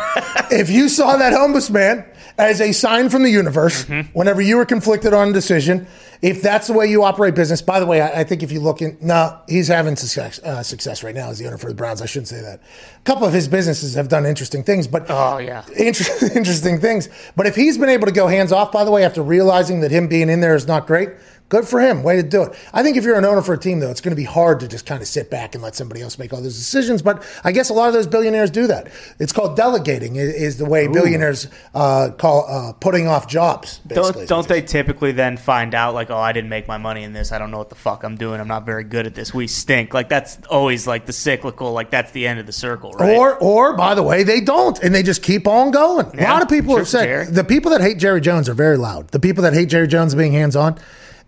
if 0.51 0.71
you 0.71 0.89
saw 0.89 1.16
that 1.16 1.33
homeless 1.33 1.71
man 1.71 2.05
as 2.39 2.61
a 2.61 2.73
sign 2.73 3.09
from 3.11 3.23
the 3.23 3.31
universe, 3.31 3.85
whenever 4.12 4.40
you 4.43 4.56
were 4.56 4.65
conflicted 4.66 5.12
on 5.15 5.28
a 5.28 5.32
decision, 5.32 5.86
if 6.23 6.40
that's 6.43 6.66
the 6.69 6.73
way 6.73 6.86
you 6.86 7.05
operate 7.05 7.35
business, 7.35 7.61
by 7.62 7.78
the 7.81 7.86
way, 7.86 8.01
I, 8.01 8.20
I 8.20 8.24
think 8.24 8.43
if 8.43 8.51
you 8.51 8.59
look 8.61 8.81
in, 8.82 8.97
no, 9.01 9.39
he's 9.48 9.69
having 9.69 9.94
success, 9.94 10.39
uh, 10.40 10.62
success 10.62 11.02
right 11.05 11.15
now 11.15 11.28
as 11.31 11.39
the 11.39 11.47
owner 11.47 11.59
for 11.59 11.69
the 11.69 11.74
Browns. 11.74 12.01
I 12.02 12.06
shouldn't 12.06 12.28
say 12.28 12.40
that. 12.40 12.61
A 12.61 13.01
couple 13.05 13.27
of 13.27 13.32
his 13.35 13.47
businesses 13.47 13.94
have 13.94 14.09
done 14.09 14.24
interesting 14.27 14.65
things, 14.65 14.89
but 14.89 15.06
Oh, 15.11 15.39
yeah. 15.39 15.65
inter- 15.77 16.27
interesting 16.35 16.81
things. 16.81 17.09
But 17.36 17.47
if 17.47 17.55
he's 17.55 17.77
been 17.78 17.90
able 17.90 18.06
to 18.06 18.12
go 18.12 18.27
hands 18.27 18.52
off, 18.52 18.73
by 18.73 18.85
the 18.85 18.90
way, 18.90 19.05
after 19.05 19.23
realizing 19.23 19.81
that 19.81 19.90
him 19.90 20.09
being 20.09 20.28
in 20.31 20.40
there 20.40 20.55
is 20.56 20.66
not 20.66 20.86
great, 20.86 21.11
good 21.49 21.66
for 21.66 21.81
him. 21.81 22.03
Way 22.03 22.16
to 22.16 22.23
do 22.23 22.43
it. 22.43 22.57
I 22.73 22.83
think 22.83 22.97
if 22.97 23.05
you're 23.05 23.16
an 23.16 23.25
owner 23.25 23.43
for 23.43 23.55
a 23.55 23.59
team, 23.59 23.81
though, 23.81 23.91
it's 23.91 24.01
going 24.01 24.12
to 24.12 24.16
be 24.16 24.25
hard 24.25 24.61
to 24.61 24.69
just 24.69 24.87
kind 24.87 25.01
of 25.01 25.09
sit 25.09 25.31
back 25.31 25.55
and 25.55 25.62
let 25.62 25.75
somebody 25.75 26.01
else 26.03 26.19
make 26.19 26.33
all 26.33 26.41
those 26.41 26.57
decisions. 26.57 27.03
But 27.03 27.23
I 27.45 27.53
guess 27.53 27.71
a 27.71 27.75
lot 27.75 27.89
of 27.89 27.95
those 27.95 28.07
billionaires 28.07 28.51
do 28.51 28.66
that. 28.66 28.91
It's 29.19 29.33
called 29.33 29.57
delegating. 29.57 30.16
Is 30.16 30.59
the 30.59 30.65
way 30.65 30.89
billionaires 30.89 31.49
uh, 31.75 32.11
call 32.16 32.47
uh, 32.49 32.73
putting 32.73 33.07
off 33.07 33.29
jobs. 33.29 33.79
Basically, 33.87 34.27
Don't 34.27 34.29
don't 34.29 34.49
they 34.49 34.62
typically 34.62 35.12
then 35.12 35.37
find 35.37 35.75
out 35.75 35.95
like, 35.95 36.11
oh, 36.11 36.19
I 36.19 36.33
didn't 36.33 36.51
make 36.51 36.66
my 36.69 36.79
money 36.79 37.03
in 37.03 37.12
this. 37.12 37.33
I 37.33 37.39
don't 37.39 37.51
know 37.51 37.59
what 37.59 37.69
the 37.69 37.75
fuck 37.75 38.05
I'm 38.05 38.16
doing. 38.16 38.41
I'm 38.41 38.49
not 38.49 38.66
very 38.66 38.85
good 38.85 39.07
at 39.07 39.15
this. 39.15 39.33
We 39.33 39.47
stink. 39.47 39.95
Like 39.95 40.09
that's 40.09 40.39
always 40.51 40.87
like 40.87 41.07
the 41.07 41.12
cyclical. 41.12 41.73
Like 41.73 41.91
that's 41.91 42.11
the 42.12 42.27
end 42.27 42.41
of 42.41 42.47
the 42.47 42.53
circle, 42.53 42.93
right? 42.93 43.16
Or, 43.16 43.37
or 43.39 43.77
by 43.77 43.95
the 43.95 44.03
way, 44.03 44.23
they 44.23 44.41
don't, 44.41 44.79
and 44.83 44.95
they 44.95 45.03
just 45.03 45.23
keep 45.23 45.47
on 45.47 45.71
going. 45.71 46.07
a 46.19 46.23
lot 46.25 46.43
of 46.43 46.49
people 46.49 46.75
true 46.75 46.79
have 46.79 46.89
said 46.89 47.35
the 47.35 47.45
people 47.45 47.71
that 47.71 47.81
hate 47.81 47.99
Jerry 47.99 48.21
Jones 48.21 48.49
are 48.49 48.55
very 48.55 48.77
loud. 48.77 49.09
The 49.09 49.21
people 49.21 49.43
that 49.43 49.55
hate 49.55 49.69
Jerry 49.69 49.87
Jones 49.87 50.15
being 50.15 50.33
hands 50.33 50.57
on. 50.57 50.79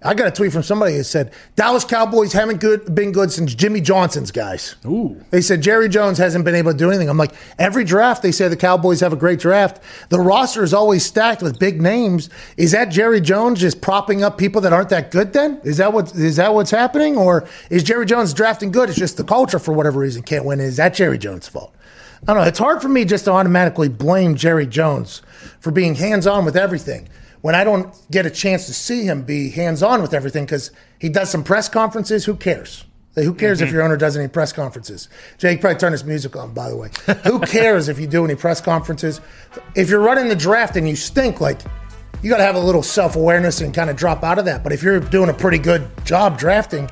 I 0.06 0.14
got 0.14 0.28
a 0.28 0.30
tweet 0.30 0.52
from 0.52 0.62
somebody 0.62 0.96
that 0.96 1.04
said 1.04 1.32
Dallas 1.56 1.84
Cowboys 1.84 2.32
haven't 2.32 2.60
good 2.60 2.94
been 2.94 3.10
good 3.10 3.32
since 3.32 3.54
Jimmy 3.54 3.80
Johnson's 3.80 4.30
guys. 4.30 4.76
Ooh. 4.86 5.20
They 5.30 5.40
said 5.40 5.62
Jerry 5.62 5.88
Jones 5.88 6.16
hasn't 6.18 6.44
been 6.44 6.54
able 6.54 6.72
to 6.72 6.78
do 6.78 6.88
anything. 6.88 7.08
I'm 7.08 7.18
like, 7.18 7.32
every 7.58 7.84
draft 7.84 8.22
they 8.22 8.30
say 8.32 8.46
the 8.48 8.56
Cowboys 8.56 9.00
have 9.00 9.12
a 9.12 9.16
great 9.16 9.40
draft. 9.40 9.82
The 10.08 10.20
roster 10.20 10.62
is 10.62 10.72
always 10.72 11.04
stacked 11.04 11.42
with 11.42 11.58
big 11.58 11.82
names. 11.82 12.30
Is 12.56 12.70
that 12.72 12.86
Jerry 12.86 13.20
Jones 13.20 13.60
just 13.60 13.80
propping 13.80 14.22
up 14.22 14.38
people 14.38 14.60
that 14.60 14.72
aren't 14.72 14.90
that 14.90 15.10
good 15.10 15.32
then? 15.32 15.60
Is 15.64 15.78
that 15.78 15.92
what 15.92 16.14
is 16.14 16.36
that 16.36 16.54
what's 16.54 16.70
happening? 16.70 17.16
Or 17.16 17.48
is 17.68 17.82
Jerry 17.82 18.06
Jones 18.06 18.32
drafting 18.32 18.70
good? 18.70 18.88
It's 18.88 18.98
just 18.98 19.16
the 19.16 19.24
culture 19.24 19.58
for 19.58 19.72
whatever 19.72 19.98
reason 19.98 20.22
can't 20.22 20.44
win. 20.44 20.60
Is 20.60 20.76
that 20.76 20.94
Jerry 20.94 21.18
Jones' 21.18 21.48
fault? 21.48 21.74
I 22.22 22.32
don't 22.32 22.42
know. 22.42 22.48
It's 22.48 22.58
hard 22.58 22.80
for 22.80 22.88
me 22.88 23.04
just 23.04 23.24
to 23.26 23.32
automatically 23.32 23.88
blame 23.88 24.36
Jerry 24.36 24.66
Jones 24.66 25.22
for 25.60 25.70
being 25.70 25.96
hands 25.96 26.26
on 26.26 26.44
with 26.44 26.56
everything 26.56 27.08
when 27.46 27.54
I 27.54 27.62
don't 27.62 27.94
get 28.10 28.26
a 28.26 28.30
chance 28.30 28.66
to 28.66 28.74
see 28.74 29.04
him 29.04 29.22
be 29.22 29.50
hands 29.50 29.80
on 29.80 30.02
with 30.02 30.12
everything 30.12 30.46
because 30.46 30.72
he 30.98 31.08
does 31.08 31.30
some 31.30 31.44
press 31.44 31.68
conferences. 31.68 32.24
Who 32.24 32.34
cares? 32.34 32.84
Like, 33.14 33.24
Who 33.24 33.34
cares 33.34 33.60
if 33.60 33.68
mm-hmm. 33.68 33.76
your 33.76 33.84
owner 33.84 33.96
does 33.96 34.16
any 34.16 34.26
press 34.26 34.52
conferences? 34.52 35.08
Jake 35.38 35.60
probably 35.60 35.78
turn 35.78 35.92
his 35.92 36.02
music 36.02 36.34
on, 36.34 36.52
by 36.52 36.68
the 36.68 36.76
way. 36.76 36.90
Who 37.22 37.38
cares 37.46 37.88
if 37.88 38.00
you 38.00 38.08
do 38.08 38.24
any 38.24 38.34
press 38.34 38.60
conferences? 38.60 39.20
If 39.76 39.88
you're 39.88 40.00
running 40.00 40.28
the 40.28 40.34
draft 40.34 40.74
and 40.76 40.88
you 40.88 40.96
stink, 40.96 41.40
like 41.40 41.60
you 42.20 42.28
got 42.28 42.38
to 42.38 42.42
have 42.42 42.56
a 42.56 42.60
little 42.60 42.82
self 42.82 43.14
awareness 43.14 43.60
and 43.60 43.72
kind 43.72 43.90
of 43.90 43.94
drop 43.94 44.24
out 44.24 44.40
of 44.40 44.44
that. 44.46 44.64
But 44.64 44.72
if 44.72 44.82
you're 44.82 44.98
doing 44.98 45.30
a 45.30 45.34
pretty 45.34 45.58
good 45.58 45.88
job 46.04 46.40
drafting, 46.40 46.90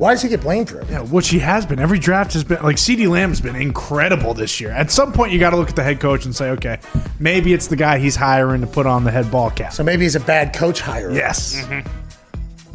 why 0.00 0.14
does 0.14 0.22
he 0.22 0.30
get 0.30 0.40
blamed 0.40 0.70
for 0.70 0.80
it? 0.80 0.88
Yeah, 0.88 1.02
which 1.02 1.28
he 1.28 1.38
has 1.40 1.66
been. 1.66 1.78
Every 1.78 1.98
draft 1.98 2.32
has 2.32 2.42
been 2.42 2.62
like 2.62 2.76
CeeDee 2.76 3.06
Lamb's 3.06 3.38
been 3.38 3.54
incredible 3.54 4.32
this 4.32 4.58
year. 4.58 4.70
At 4.70 4.90
some 4.90 5.12
point, 5.12 5.30
you 5.30 5.38
got 5.38 5.50
to 5.50 5.58
look 5.58 5.68
at 5.68 5.76
the 5.76 5.82
head 5.82 6.00
coach 6.00 6.24
and 6.24 6.34
say, 6.34 6.48
okay, 6.52 6.80
maybe 7.18 7.52
it's 7.52 7.66
the 7.66 7.76
guy 7.76 7.98
he's 7.98 8.16
hiring 8.16 8.62
to 8.62 8.66
put 8.66 8.86
on 8.86 9.04
the 9.04 9.10
head 9.10 9.30
ball 9.30 9.50
cap. 9.50 9.74
So 9.74 9.84
maybe 9.84 10.04
he's 10.04 10.16
a 10.16 10.20
bad 10.20 10.54
coach 10.54 10.80
hire. 10.80 11.12
yes, 11.12 11.60
mm-hmm. 11.60 11.86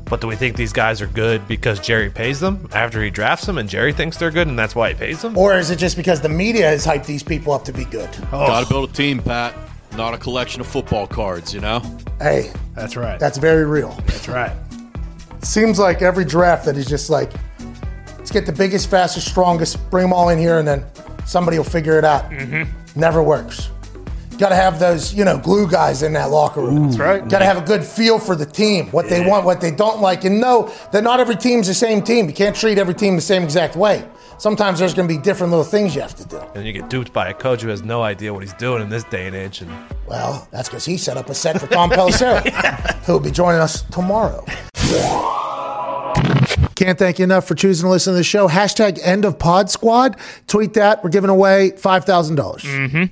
But 0.08 0.22
do 0.22 0.28
we 0.28 0.36
think 0.36 0.56
these 0.56 0.72
guys 0.72 1.02
are 1.02 1.08
good 1.08 1.48
because 1.48 1.80
Jerry 1.80 2.12
pays 2.12 2.40
them 2.40 2.70
after 2.74 3.04
he 3.04 3.10
drafts 3.10 3.48
them 3.48 3.58
and 3.58 3.68
Jerry 3.68 3.92
thinks 3.92 4.18
they're 4.18 4.30
good 4.30 4.48
and 4.48 4.58
that's 4.58 4.76
why 4.76 4.90
he 4.90 4.94
pays 4.94 5.24
them? 5.24 5.36
Or 5.36 5.58
is 5.58 5.72
it 5.72 5.78
just 5.78 5.98
because 5.98 6.22
the 6.22 6.30
media 6.30 6.68
has 6.68 6.86
hyped 6.86 7.08
these 7.08 7.24
people 7.24 7.54
up 7.54 7.66
to 7.66 7.74
be 7.74 7.86
good? 7.86 8.10
Oh. 8.32 8.46
Got 8.46 8.62
to 8.62 8.70
build 8.70 8.92
a 8.92 8.94
team, 8.94 9.18
Pat. 9.18 9.56
Not 9.98 10.14
a 10.14 10.20
collection 10.20 10.62
of 10.62 10.68
football 10.68 11.08
cards, 11.08 11.56
you 11.56 11.60
know. 11.60 11.82
Hey, 12.20 12.52
that's 12.76 12.96
right. 12.96 13.20
that's 13.20 13.40
very 13.40 13.66
real. 13.66 13.94
that's 14.06 14.28
right. 14.28 14.56
Seems 15.46 15.80
like 15.80 16.02
every 16.02 16.26
draft 16.26 16.66
that 16.66 16.78
is 16.78 16.86
just 16.86 17.10
like, 17.10 17.32
let's 18.18 18.32
get 18.32 18.46
the 18.46 18.54
biggest, 18.54 18.90
fastest, 18.90 19.28
strongest, 19.28 19.90
bring 19.90 20.04
them 20.04 20.14
all 20.14 20.30
in 20.30 20.40
here, 20.40 20.60
and 20.60 20.68
then 20.68 20.86
somebody 21.26 21.58
will 21.58 21.64
figure 21.64 21.98
it 21.98 22.06
out. 22.06 22.30
Mm-hmm. 22.32 23.00
Never 23.00 23.22
works. 23.22 23.70
Got 24.38 24.50
to 24.50 24.56
have 24.56 24.80
those, 24.80 25.14
you 25.14 25.24
know, 25.24 25.38
glue 25.38 25.70
guys 25.70 26.04
in 26.04 26.12
that 26.14 26.30
locker 26.30 26.62
room. 26.62 26.86
That's 26.86 26.98
right. 26.98 27.28
Got 27.28 27.40
to 27.40 27.46
have 27.46 27.58
a 27.58 27.66
good 27.66 27.86
feel 27.86 28.20
for 28.20 28.36
the 28.36 28.46
team, 28.46 28.88
what 28.88 29.08
they 29.08 29.26
want, 29.26 29.46
what 29.46 29.62
they 29.62 29.72
don't 29.72 30.02
like, 30.02 30.26
and 30.26 30.42
know 30.42 30.74
that 30.92 31.04
not 31.04 31.22
every 31.22 31.38
team's 31.38 31.68
the 31.68 31.74
same 31.74 32.02
team. 32.02 32.28
You 32.28 32.34
can't 32.34 32.56
treat 32.56 32.78
every 32.78 32.94
team 32.94 33.16
the 33.16 33.22
same 33.22 33.44
exact 33.44 33.78
way. 33.78 34.06
Sometimes 34.38 34.80
there's 34.80 34.94
going 34.94 35.08
to 35.08 35.14
be 35.14 35.22
different 35.22 35.52
little 35.52 35.66
things 35.66 35.96
you 35.96 36.02
have 36.02 36.16
to 36.16 36.26
do. 36.26 36.38
And 36.56 36.66
you 36.66 36.74
get 36.74 36.90
duped 36.90 37.14
by 37.14 37.30
a 37.30 37.34
coach 37.34 37.62
who 37.62 37.70
has 37.70 37.84
no 37.84 38.04
idea 38.04 38.34
what 38.34 38.44
he's 38.44 38.54
doing 38.54 38.82
in 38.82 38.90
this 38.90 39.04
day 39.06 39.28
and 39.28 39.36
age. 39.36 39.62
And 39.62 39.72
Well, 40.08 40.48
that's 40.52 40.70
because 40.70 40.86
he 40.86 40.98
set 40.98 41.18
up 41.18 41.30
a 41.30 41.34
set 41.34 41.60
for 41.60 41.68
Tom 41.68 41.90
Pelissero, 41.90 42.42
who 43.06 43.14
will 43.14 43.20
be 43.20 43.32
joining 43.32 43.62
us 43.62 43.84
tomorrow. 43.84 44.44
Can't 46.76 47.00
thank 47.00 47.20
you 47.20 47.24
enough 47.24 47.48
for 47.48 47.56
choosing 47.56 47.86
to 47.86 47.90
listen 47.90 48.14
to 48.14 48.18
the 48.18 48.24
show. 48.24 48.50
Hashtag 48.50 49.00
end 49.02 49.24
of 49.24 49.40
pod 49.40 49.70
squad. 49.70 50.18
Tweet 50.48 50.74
that. 50.74 51.04
We're 51.04 51.10
giving 51.10 51.30
away 51.30 51.72
$5,000. 51.72 52.36
dollars 52.36 52.64
mm-hmm. 52.64 53.06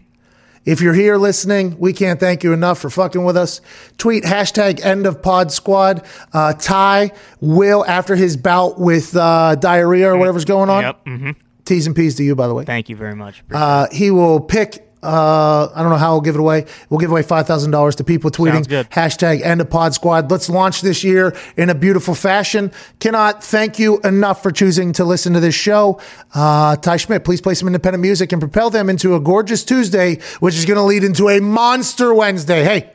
If 0.65 0.79
you're 0.81 0.93
here 0.93 1.17
listening, 1.17 1.77
we 1.77 1.91
can't 1.91 2.19
thank 2.19 2.43
you 2.43 2.53
enough 2.53 2.79
for 2.79 2.89
fucking 2.89 3.23
with 3.25 3.35
us. 3.35 3.59
Tweet 3.97 4.23
hashtag 4.23 4.83
end 4.83 5.05
of 5.05 5.21
pod 5.21 5.51
squad. 5.51 6.05
Uh, 6.31 6.53
Ty 6.53 7.11
will, 7.41 7.85
after 7.85 8.15
his 8.15 8.37
bout 8.37 8.79
with 8.79 9.15
uh, 9.15 9.55
diarrhea 9.55 10.09
or 10.11 10.17
whatever's 10.17 10.45
going 10.45 10.69
on, 10.69 10.83
Yep. 10.83 11.05
Mm-hmm. 11.05 11.31
T's 11.65 11.87
and 11.87 11.95
P's 11.95 12.15
to 12.15 12.23
you, 12.23 12.35
by 12.35 12.47
the 12.47 12.53
way. 12.53 12.63
Thank 12.65 12.89
you 12.89 12.95
very 12.95 13.15
much. 13.15 13.43
Uh, 13.51 13.87
he 13.91 14.11
will 14.11 14.39
pick. 14.39 14.89
Uh, 15.03 15.69
I 15.75 15.81
don't 15.81 15.91
know 15.91 15.97
how 15.97 16.13
we'll 16.13 16.21
give 16.21 16.35
it 16.35 16.39
away. 16.39 16.65
We'll 16.89 16.99
give 16.99 17.11
away 17.11 17.23
five 17.23 17.45
thousand 17.45 17.71
dollars 17.71 17.95
to 17.97 18.03
people 18.03 18.31
tweeting 18.31 18.65
hashtag 18.89 19.41
end 19.41 19.61
of 19.61 19.69
pod 19.69 19.93
squad. 19.93 20.31
Let's 20.31 20.49
launch 20.49 20.81
this 20.81 21.03
year 21.03 21.35
in 21.57 21.69
a 21.69 21.75
beautiful 21.75 22.15
fashion. 22.15 22.71
Cannot 22.99 23.43
thank 23.43 23.79
you 23.79 23.99
enough 24.01 24.41
for 24.41 24.51
choosing 24.51 24.93
to 24.93 25.05
listen 25.05 25.33
to 25.33 25.39
this 25.39 25.55
show. 25.55 25.99
Uh, 26.33 26.75
Ty 26.77 26.97
Schmidt, 26.97 27.23
please 27.23 27.41
play 27.41 27.53
some 27.53 27.67
independent 27.67 28.01
music 28.01 28.31
and 28.31 28.41
propel 28.41 28.69
them 28.69 28.89
into 28.89 29.15
a 29.15 29.19
gorgeous 29.19 29.63
Tuesday, 29.63 30.19
which 30.39 30.55
is 30.55 30.65
going 30.65 30.77
to 30.77 30.83
lead 30.83 31.03
into 31.03 31.29
a 31.29 31.39
monster 31.39 32.13
Wednesday. 32.13 32.63
Hey, 32.63 32.91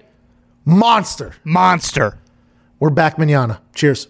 monster! 0.64 1.34
Monster. 1.44 2.18
We're 2.80 2.90
back, 2.90 3.18
manana. 3.18 3.60
Cheers. 3.74 4.08